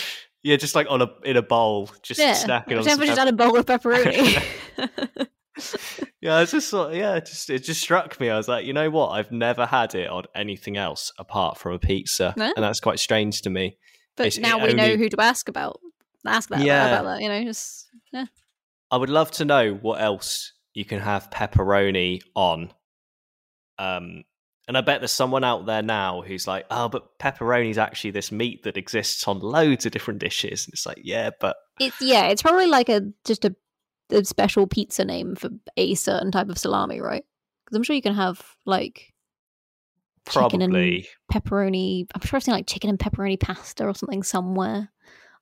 Yeah, 0.43 0.57
just 0.57 0.75
like 0.75 0.87
on 0.91 1.03
a 1.03 1.09
in 1.25 1.37
a 1.37 1.43
bowl, 1.43 1.89
just 2.03 2.19
Yeah, 2.21 2.35
snacking 2.35 2.77
on 2.79 2.85
just 2.85 3.19
had 3.19 3.29
a 3.29 3.33
bowl 3.33 3.57
of 3.57 3.67
pepperoni. 3.67 4.43
Yeah, 6.21 6.41
it's 6.41 6.53
just 6.53 6.69
sort 6.69 6.95
yeah, 6.95 7.17
it 7.17 7.27
just 7.27 7.51
it 7.51 7.65
just 7.65 7.81
struck 7.81 8.19
me. 8.21 8.31
I 8.31 8.37
was 8.37 8.47
like, 8.49 8.65
you 8.65 8.73
know 8.73 8.91
what? 8.91 9.09
I've 9.09 9.33
never 9.33 9.67
had 9.67 9.95
it 9.95 10.09
on 10.09 10.25
anything 10.35 10.77
else 10.77 11.13
apart 11.19 11.59
from 11.59 11.73
a 11.73 11.79
pizza, 11.79 12.33
Yeah. 12.37 12.53
and 12.57 12.65
that's 12.65 12.81
quite 12.81 12.99
strange 13.01 13.43
to 13.43 13.51
me. 13.51 13.77
but 14.17 14.27
It's- 14.27 14.39
now 14.41 14.65
we 14.65 14.73
know 14.73 14.97
who 14.97 15.09
to 15.09 15.21
ask 15.21 15.49
about. 15.49 15.81
Ask 16.27 16.49
that 16.51 16.61
Yeah. 16.61 16.87
about 16.87 17.05
that. 17.05 17.23
You 17.23 17.29
know, 17.29 17.43
just 17.45 17.89
yeah. 18.13 18.27
I 18.91 18.97
would 18.99 19.09
love 19.11 19.31
to 19.33 19.45
know 19.45 19.75
what 19.75 20.01
else 20.01 20.53
you 20.75 20.85
can 20.85 21.01
have 21.01 21.29
pepperoni 21.31 22.21
on. 22.37 22.73
Um, 23.79 24.25
and 24.69 24.77
I 24.79 24.81
bet 24.81 25.01
there's 25.01 25.13
someone 25.13 25.45
out 25.45 25.67
there 25.67 25.83
now 25.83 26.23
who's 26.23 26.47
like, 26.47 26.67
oh, 26.71 26.89
but 26.89 27.19
pepperoni 27.19 27.71
is 27.71 27.79
actually 27.79 28.13
this 28.13 28.31
meat 28.33 28.63
that 28.63 28.77
exists 28.77 29.27
on 29.27 29.41
loads 29.41 29.87
of 29.87 29.93
different 29.93 30.21
dishes. 30.21 30.67
And 30.67 30.75
it's 30.75 30.87
like, 30.87 31.01
yeah, 31.03 31.31
but 31.41 31.57
It's 31.81 32.01
yeah, 32.01 32.27
it's 32.29 32.43
probably 32.43 32.67
like 32.67 32.89
a 32.89 33.03
just 33.25 33.45
a, 33.45 33.55
a 34.11 34.25
special 34.25 34.67
pizza 34.67 35.05
name 35.05 35.35
for 35.37 35.51
a 35.77 35.95
certain 35.95 36.31
type 36.31 36.49
of 36.49 36.59
salami, 36.59 37.01
right? 37.01 37.25
Because 37.65 37.77
I'm 37.77 37.83
sure 37.83 37.97
you 37.97 38.03
can 38.03 38.15
have 38.15 38.41
like 38.65 39.13
Chicken 40.31 40.63
and- 40.63 40.73
probably. 40.73 41.09
pepperoni. 41.33 42.07
I'm 42.15 42.21
sure 42.21 42.37
I've 42.37 42.45
seen 42.45 42.55
like 42.55 42.69
chicken 42.69 42.91
and 42.91 42.99
pepperoni 42.99 43.41
pasta 43.41 43.85
or 43.85 43.95
something 43.95 44.23
somewhere. 44.23 44.91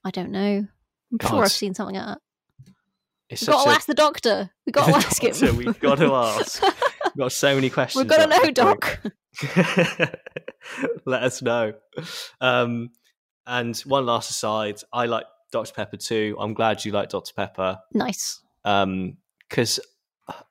I 0.04 0.10
don't 0.10 0.30
know. 0.30 0.66
I'm 1.12 1.28
sure 1.28 1.42
I've 1.44 1.52
seen 1.52 1.74
something 1.74 1.96
like 1.96 2.06
that. 2.06 2.18
It's 3.28 3.42
We've 3.42 3.50
got 3.50 3.64
to 3.64 3.70
a 3.70 3.74
ask 3.74 3.86
the 3.86 3.94
doctor. 3.94 4.50
We've 4.64 4.72
got 4.72 4.86
to 4.90 4.96
ask 4.96 5.20
Doctor, 5.20 5.46
him. 5.46 5.56
We've 5.58 5.78
got 5.78 5.98
to 5.98 6.14
ask. 6.14 6.62
We've 7.14 7.24
got 7.24 7.32
so 7.32 7.54
many 7.54 7.70
questions. 7.70 8.02
We've 8.02 8.10
got 8.10 8.30
to 8.30 8.38
know. 8.38 8.50
Doc. 8.50 9.00
Let 11.06 11.22
us 11.22 11.42
know. 11.42 11.74
Um, 12.40 12.90
and 13.46 13.76
one 13.80 14.06
last 14.06 14.30
aside, 14.30 14.76
I 14.92 15.06
like 15.06 15.24
Dr. 15.52 15.72
Pepper 15.72 15.96
too. 15.96 16.36
I'm 16.38 16.54
glad 16.54 16.84
you 16.84 16.92
like 16.92 17.08
Dr. 17.08 17.32
Pepper. 17.34 17.78
Nice. 17.92 18.40
Um, 18.64 19.16
because 19.48 19.80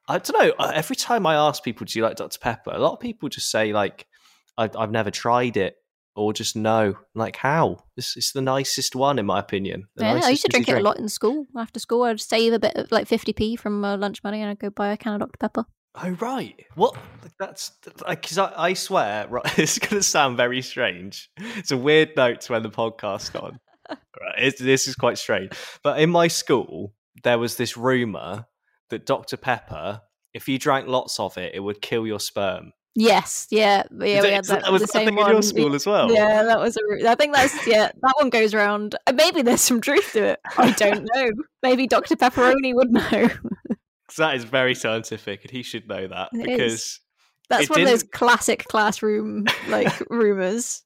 I 0.08 0.18
don't 0.18 0.34
know. 0.34 0.54
uh, 0.60 0.72
Every 0.76 0.96
time 0.96 1.26
I 1.26 1.36
ask 1.36 1.64
people, 1.64 1.86
"Do 1.86 1.98
you 1.98 2.04
like 2.04 2.18
Dr. 2.18 2.40
Pepper?" 2.40 2.72
A 2.74 2.80
lot 2.80 2.94
of 2.94 3.00
people 3.00 3.30
just 3.30 3.50
say 3.50 3.72
like, 3.72 4.08
I, 4.58 4.70
"I've 4.78 4.92
never 4.92 5.12
tried 5.12 5.56
it," 5.56 5.76
or 6.16 6.34
just 6.34 6.56
no. 6.56 6.96
Like 7.16 7.38
how? 7.38 7.86
It's, 7.96 8.18
is 8.18 8.32
the 8.34 8.42
nicest 8.42 8.96
one 8.96 9.20
in 9.20 9.26
my 9.26 9.40
opinion. 9.40 9.88
The 9.96 10.04
Yeah, 10.06 10.22
I 10.24 10.30
used 10.30 10.42
to 10.42 10.50
drink 10.50 10.68
it 10.68 10.78
a 10.78 10.82
lot 10.82 11.00
in 11.00 11.08
school. 11.08 11.46
After 11.56 11.80
school, 11.80 12.04
I'd 12.04 12.20
save 12.20 12.52
a 12.52 12.60
bit 12.60 12.76
of 12.76 12.92
like 12.92 13.08
50p 13.08 13.58
from 13.60 13.86
uh, 13.86 13.96
lunch 13.96 14.22
money 14.24 14.42
and 14.42 14.50
I'd 14.50 14.60
go 14.60 14.70
buy 14.70 14.90
a 14.92 14.98
can 14.98 15.14
of 15.14 15.20
Dr. 15.22 15.38
Pepper. 15.40 15.66
Oh 15.96 16.10
right, 16.22 16.66
what? 16.76 16.96
That's 17.40 17.72
because 18.08 18.38
I, 18.38 18.54
I 18.56 18.74
swear, 18.74 19.28
right, 19.30 19.60
it's 19.60 19.80
going 19.80 19.96
to 19.96 20.04
sound 20.04 20.38
very 20.38 20.62
strange. 20.62 21.30
It's 21.38 21.72
a 21.72 21.78
weird 21.78 22.12
note 22.16 22.42
to 22.42 22.56
end 22.56 22.64
the 22.66 22.70
podcast 22.70 23.42
on. 23.42 23.60
right, 23.90 24.00
it's, 24.38 24.60
this 24.60 24.88
is 24.88 24.96
quite 24.96 25.18
strange. 25.18 25.52
But 25.84 26.00
in 26.00 26.10
my 26.10 26.28
school, 26.28 26.94
there 27.24 27.40
was 27.40 27.58
this 27.58 27.76
rumor 27.76 28.46
that 28.90 29.06
Dr 29.06 29.38
Pepper, 29.38 30.02
if 30.34 30.48
you 30.48 30.60
drank 30.60 30.88
lots 30.88 31.20
of 31.20 31.38
it, 31.38 31.54
it 31.56 31.60
would 31.60 31.82
kill 31.82 32.06
your 32.06 32.20
sperm. 32.20 32.72
Yes, 32.96 33.48
yeah, 33.50 33.84
yeah. 33.92 34.22
We 34.22 34.30
had 34.32 34.46
that, 34.46 34.64
that 34.64 34.72
was 34.72 34.82
the 34.82 34.88
same 34.88 35.16
one. 35.16 35.28
in 35.28 35.34
your 35.36 35.42
school 35.42 35.76
as 35.76 35.86
well. 35.86 36.12
Yeah, 36.12 36.44
that 36.44 36.60
was. 36.60 36.76
A, 36.76 37.10
I 37.10 37.16
think 37.16 37.34
that's 37.34 37.68
yeah. 37.68 37.92
That 38.02 38.14
one 38.20 38.30
goes 38.30 38.54
around. 38.54 38.96
Uh, 39.08 39.14
maybe 39.14 39.42
there's 39.42 39.62
some 39.62 39.80
truth 39.80 40.12
to 40.14 40.24
it. 40.24 40.40
I 40.58 40.72
don't 40.72 41.08
know. 41.16 41.30
Maybe 41.64 41.88
Doctor 41.88 42.16
Pepperoni 42.16 42.74
would 42.74 42.92
know. 42.92 43.30
That 44.18 44.36
is 44.36 44.44
very 44.44 44.76
scientific, 44.76 45.42
and 45.44 45.52
he 45.52 45.64
should 45.64 45.88
know 45.88 46.08
that 46.08 46.30
It 46.34 46.46
because 46.46 46.74
is. 46.74 47.00
That's 47.50 47.70
one 47.70 47.82
of 47.82 47.88
those 47.88 48.04
classic 48.04 48.66
classroom 48.66 49.48
like 49.70 49.92
rumors. 50.10 50.84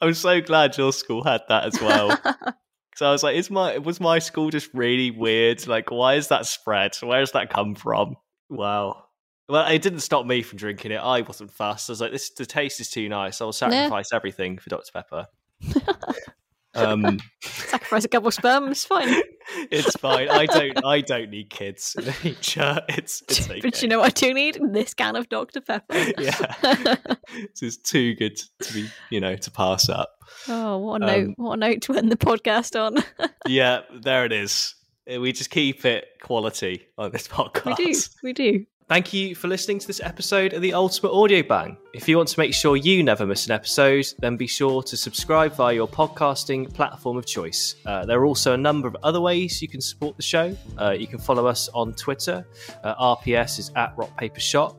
I'm 0.00 0.14
so 0.14 0.40
glad 0.40 0.78
your 0.78 0.92
school 0.92 1.24
had 1.24 1.40
that 1.48 1.64
as 1.64 1.80
well. 1.80 2.16
So 2.96 3.06
I 3.06 3.12
was 3.12 3.22
like, 3.22 3.36
is 3.36 3.50
my 3.50 3.76
was 3.76 4.00
my 4.00 4.18
school 4.18 4.48
just 4.48 4.70
really 4.72 5.10
weird? 5.10 5.66
Like, 5.66 5.90
why 5.90 6.14
is 6.14 6.28
that 6.28 6.46
spread? 6.46 6.96
Where 7.02 7.20
does 7.20 7.32
that 7.32 7.50
come 7.50 7.74
from? 7.74 8.16
Wow. 8.48 9.04
Well, 9.50 9.66
it 9.66 9.82
didn't 9.82 10.00
stop 10.00 10.24
me 10.24 10.40
from 10.42 10.56
drinking 10.56 10.92
it. 10.92 10.96
I 10.96 11.20
wasn't 11.20 11.52
fussed. 11.52 11.90
I 11.90 11.92
was 11.92 12.00
like, 12.00 12.12
this 12.12 12.30
the 12.30 12.46
taste 12.46 12.80
is 12.80 12.88
too 12.88 13.10
nice. 13.10 13.42
I'll 13.42 13.52
sacrifice 13.52 14.14
everything 14.14 14.56
for 14.56 14.70
Dr. 14.70 14.92
Pepper. 14.94 15.26
um, 16.74 17.18
Sacrifice 17.42 18.06
a 18.06 18.08
couple 18.08 18.28
of 18.28 18.34
sperms, 18.34 18.86
fine. 18.86 19.22
It's 19.70 19.96
fine. 19.96 20.28
I 20.28 20.46
don't. 20.46 20.84
I 20.84 21.00
don't 21.00 21.30
need 21.30 21.50
kids 21.50 21.94
in 21.98 22.04
future. 22.12 22.80
It's 22.88 23.22
it's 23.28 23.48
okay. 23.50 23.60
but 23.60 23.82
you 23.82 23.88
know 23.88 24.00
what 24.00 24.06
I 24.06 24.26
do 24.26 24.34
need? 24.34 24.58
This 24.72 24.94
can 24.94 25.16
of 25.16 25.28
Dr. 25.28 25.60
Pepper. 25.60 25.94
yeah, 26.18 26.96
this 27.32 27.62
is 27.62 27.76
too 27.78 28.14
good 28.14 28.36
to 28.62 28.72
be, 28.72 28.88
you 29.10 29.20
know, 29.20 29.36
to 29.36 29.50
pass 29.50 29.88
up. 29.88 30.10
oh, 30.48 30.78
what 30.78 31.02
a 31.02 31.06
note! 31.06 31.26
Um, 31.28 31.34
What 31.36 31.54
a 31.54 31.56
note 31.56 31.82
to 31.82 31.94
end 31.94 32.10
the 32.10 32.16
podcast 32.16 32.78
on. 32.80 33.02
Yeah, 33.46 33.82
there 34.02 34.24
it 34.24 34.32
is. 34.32 34.74
We 35.06 35.32
just 35.32 35.50
keep 35.50 35.84
it 35.84 36.06
quality 36.20 36.86
on 36.98 37.12
this 37.12 37.28
podcast. 37.28 37.76
we 38.22 38.32
do, 38.32 38.48
we 38.48 38.58
do. 38.58 38.66
Thank 38.88 39.12
you 39.12 39.34
for 39.34 39.48
listening 39.48 39.80
to 39.80 39.86
this 39.88 40.00
episode 40.00 40.52
of 40.52 40.62
the 40.62 40.72
Ultimate 40.72 41.10
Audio 41.10 41.42
Bang. 41.42 41.76
If 41.92 42.08
you 42.08 42.16
want 42.18 42.28
to 42.28 42.38
make 42.38 42.54
sure 42.54 42.76
you 42.76 43.02
never 43.02 43.26
miss 43.26 43.46
an 43.46 43.50
episode, 43.50 44.06
then 44.20 44.36
be 44.36 44.46
sure 44.46 44.80
to 44.84 44.96
subscribe 44.96 45.54
via 45.54 45.74
your 45.74 45.88
podcasting 45.88 46.72
platform 46.72 47.16
of 47.16 47.26
choice. 47.26 47.74
Uh, 47.84 48.06
there 48.06 48.20
are 48.20 48.24
also 48.24 48.52
a 48.52 48.56
number 48.56 48.86
of 48.86 48.96
other 49.02 49.20
ways 49.20 49.60
you 49.60 49.66
can 49.66 49.80
support 49.80 50.16
the 50.16 50.22
show. 50.22 50.56
Uh, 50.78 50.92
you 50.92 51.08
can 51.08 51.18
follow 51.18 51.48
us 51.48 51.68
on 51.74 51.94
Twitter. 51.94 52.46
Uh, 52.84 53.16
RPS 53.16 53.58
is 53.58 53.72
at 53.74 53.92
Rock 53.96 54.16
Paper 54.16 54.38
Shot. 54.38 54.76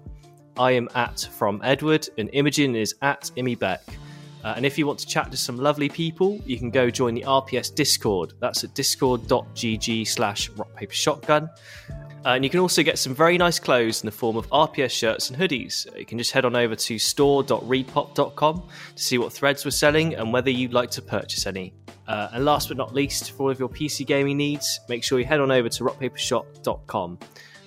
I 0.56 0.72
am 0.72 0.88
at 0.96 1.28
From 1.34 1.60
Edward, 1.62 2.08
and 2.18 2.30
Imogen 2.32 2.78
is 2.78 2.96
at 3.02 3.30
Imi 3.36 3.60
Beck. 3.60 3.84
Uh, 4.42 4.54
and 4.56 4.66
if 4.66 4.78
you 4.78 4.88
want 4.88 5.00
to 5.00 5.06
chat 5.06 5.30
to 5.32 5.36
some 5.36 5.58
lovely 5.58 5.90
people, 5.90 6.40
you 6.46 6.58
can 6.58 6.70
go 6.70 6.90
join 6.90 7.14
the 7.14 7.24
RPS 7.24 7.76
Discord. 7.76 8.32
That's 8.40 8.64
at 8.64 8.74
discord.gg 8.74 10.08
slash 10.08 10.50
rockpapershotgun. 10.52 11.50
And 12.28 12.44
you 12.44 12.49
can 12.49 12.60
also 12.60 12.84
get 12.84 12.99
some 12.99 13.16
very 13.16 13.38
nice 13.38 13.58
clothes 13.58 14.02
in 14.02 14.06
the 14.06 14.12
form 14.12 14.36
of 14.36 14.49
RPS 14.49 14.91
shirts 14.91 15.30
and 15.30 15.40
hoodies. 15.40 15.88
You 15.98 16.06
can 16.06 16.18
just 16.18 16.34
head 16.34 16.44
on 16.44 16.58
over 16.58 16.76
to 16.76 16.99
store.repop.com 16.99 18.64
to 18.95 19.02
see 19.02 19.18
what 19.18 19.32
threads 19.32 19.64
we're 19.64 19.72
selling 19.72 20.14
and 20.14 20.34
whether 20.34 20.49
you'd 20.49 20.74
like 20.74 20.91
to 20.91 21.02
purchase 21.02 21.48
any. 21.48 21.74
Uh, 22.06 22.28
and 22.34 22.44
last 22.44 22.68
but 22.68 22.76
not 22.76 22.94
least, 22.94 23.32
for 23.32 23.44
all 23.44 23.49
of 23.49 23.60
your 23.60 23.70
PC 23.70 24.06
gaming 24.06 24.36
needs, 24.36 24.78
make 24.90 25.06
sure 25.06 25.20
you 25.20 25.26
head 25.26 25.40
on 25.40 25.52
over 25.52 25.70
to 25.70 25.84
rockpapershot.com. 25.86 27.18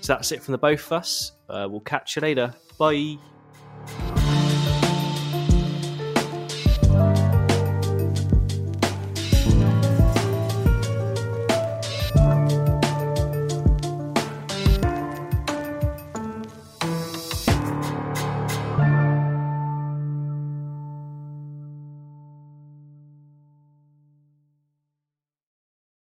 So 0.03 0.13
that's 0.13 0.31
it 0.31 0.43
from 0.43 0.53
the 0.53 0.59
both 0.59 0.85
of 0.85 0.93
us. 0.93 1.33
Uh, 1.49 1.67
we'll 1.71 1.81
catch 1.81 2.17
you 2.17 2.21
later. 2.21 2.55
Bye. 2.79 3.17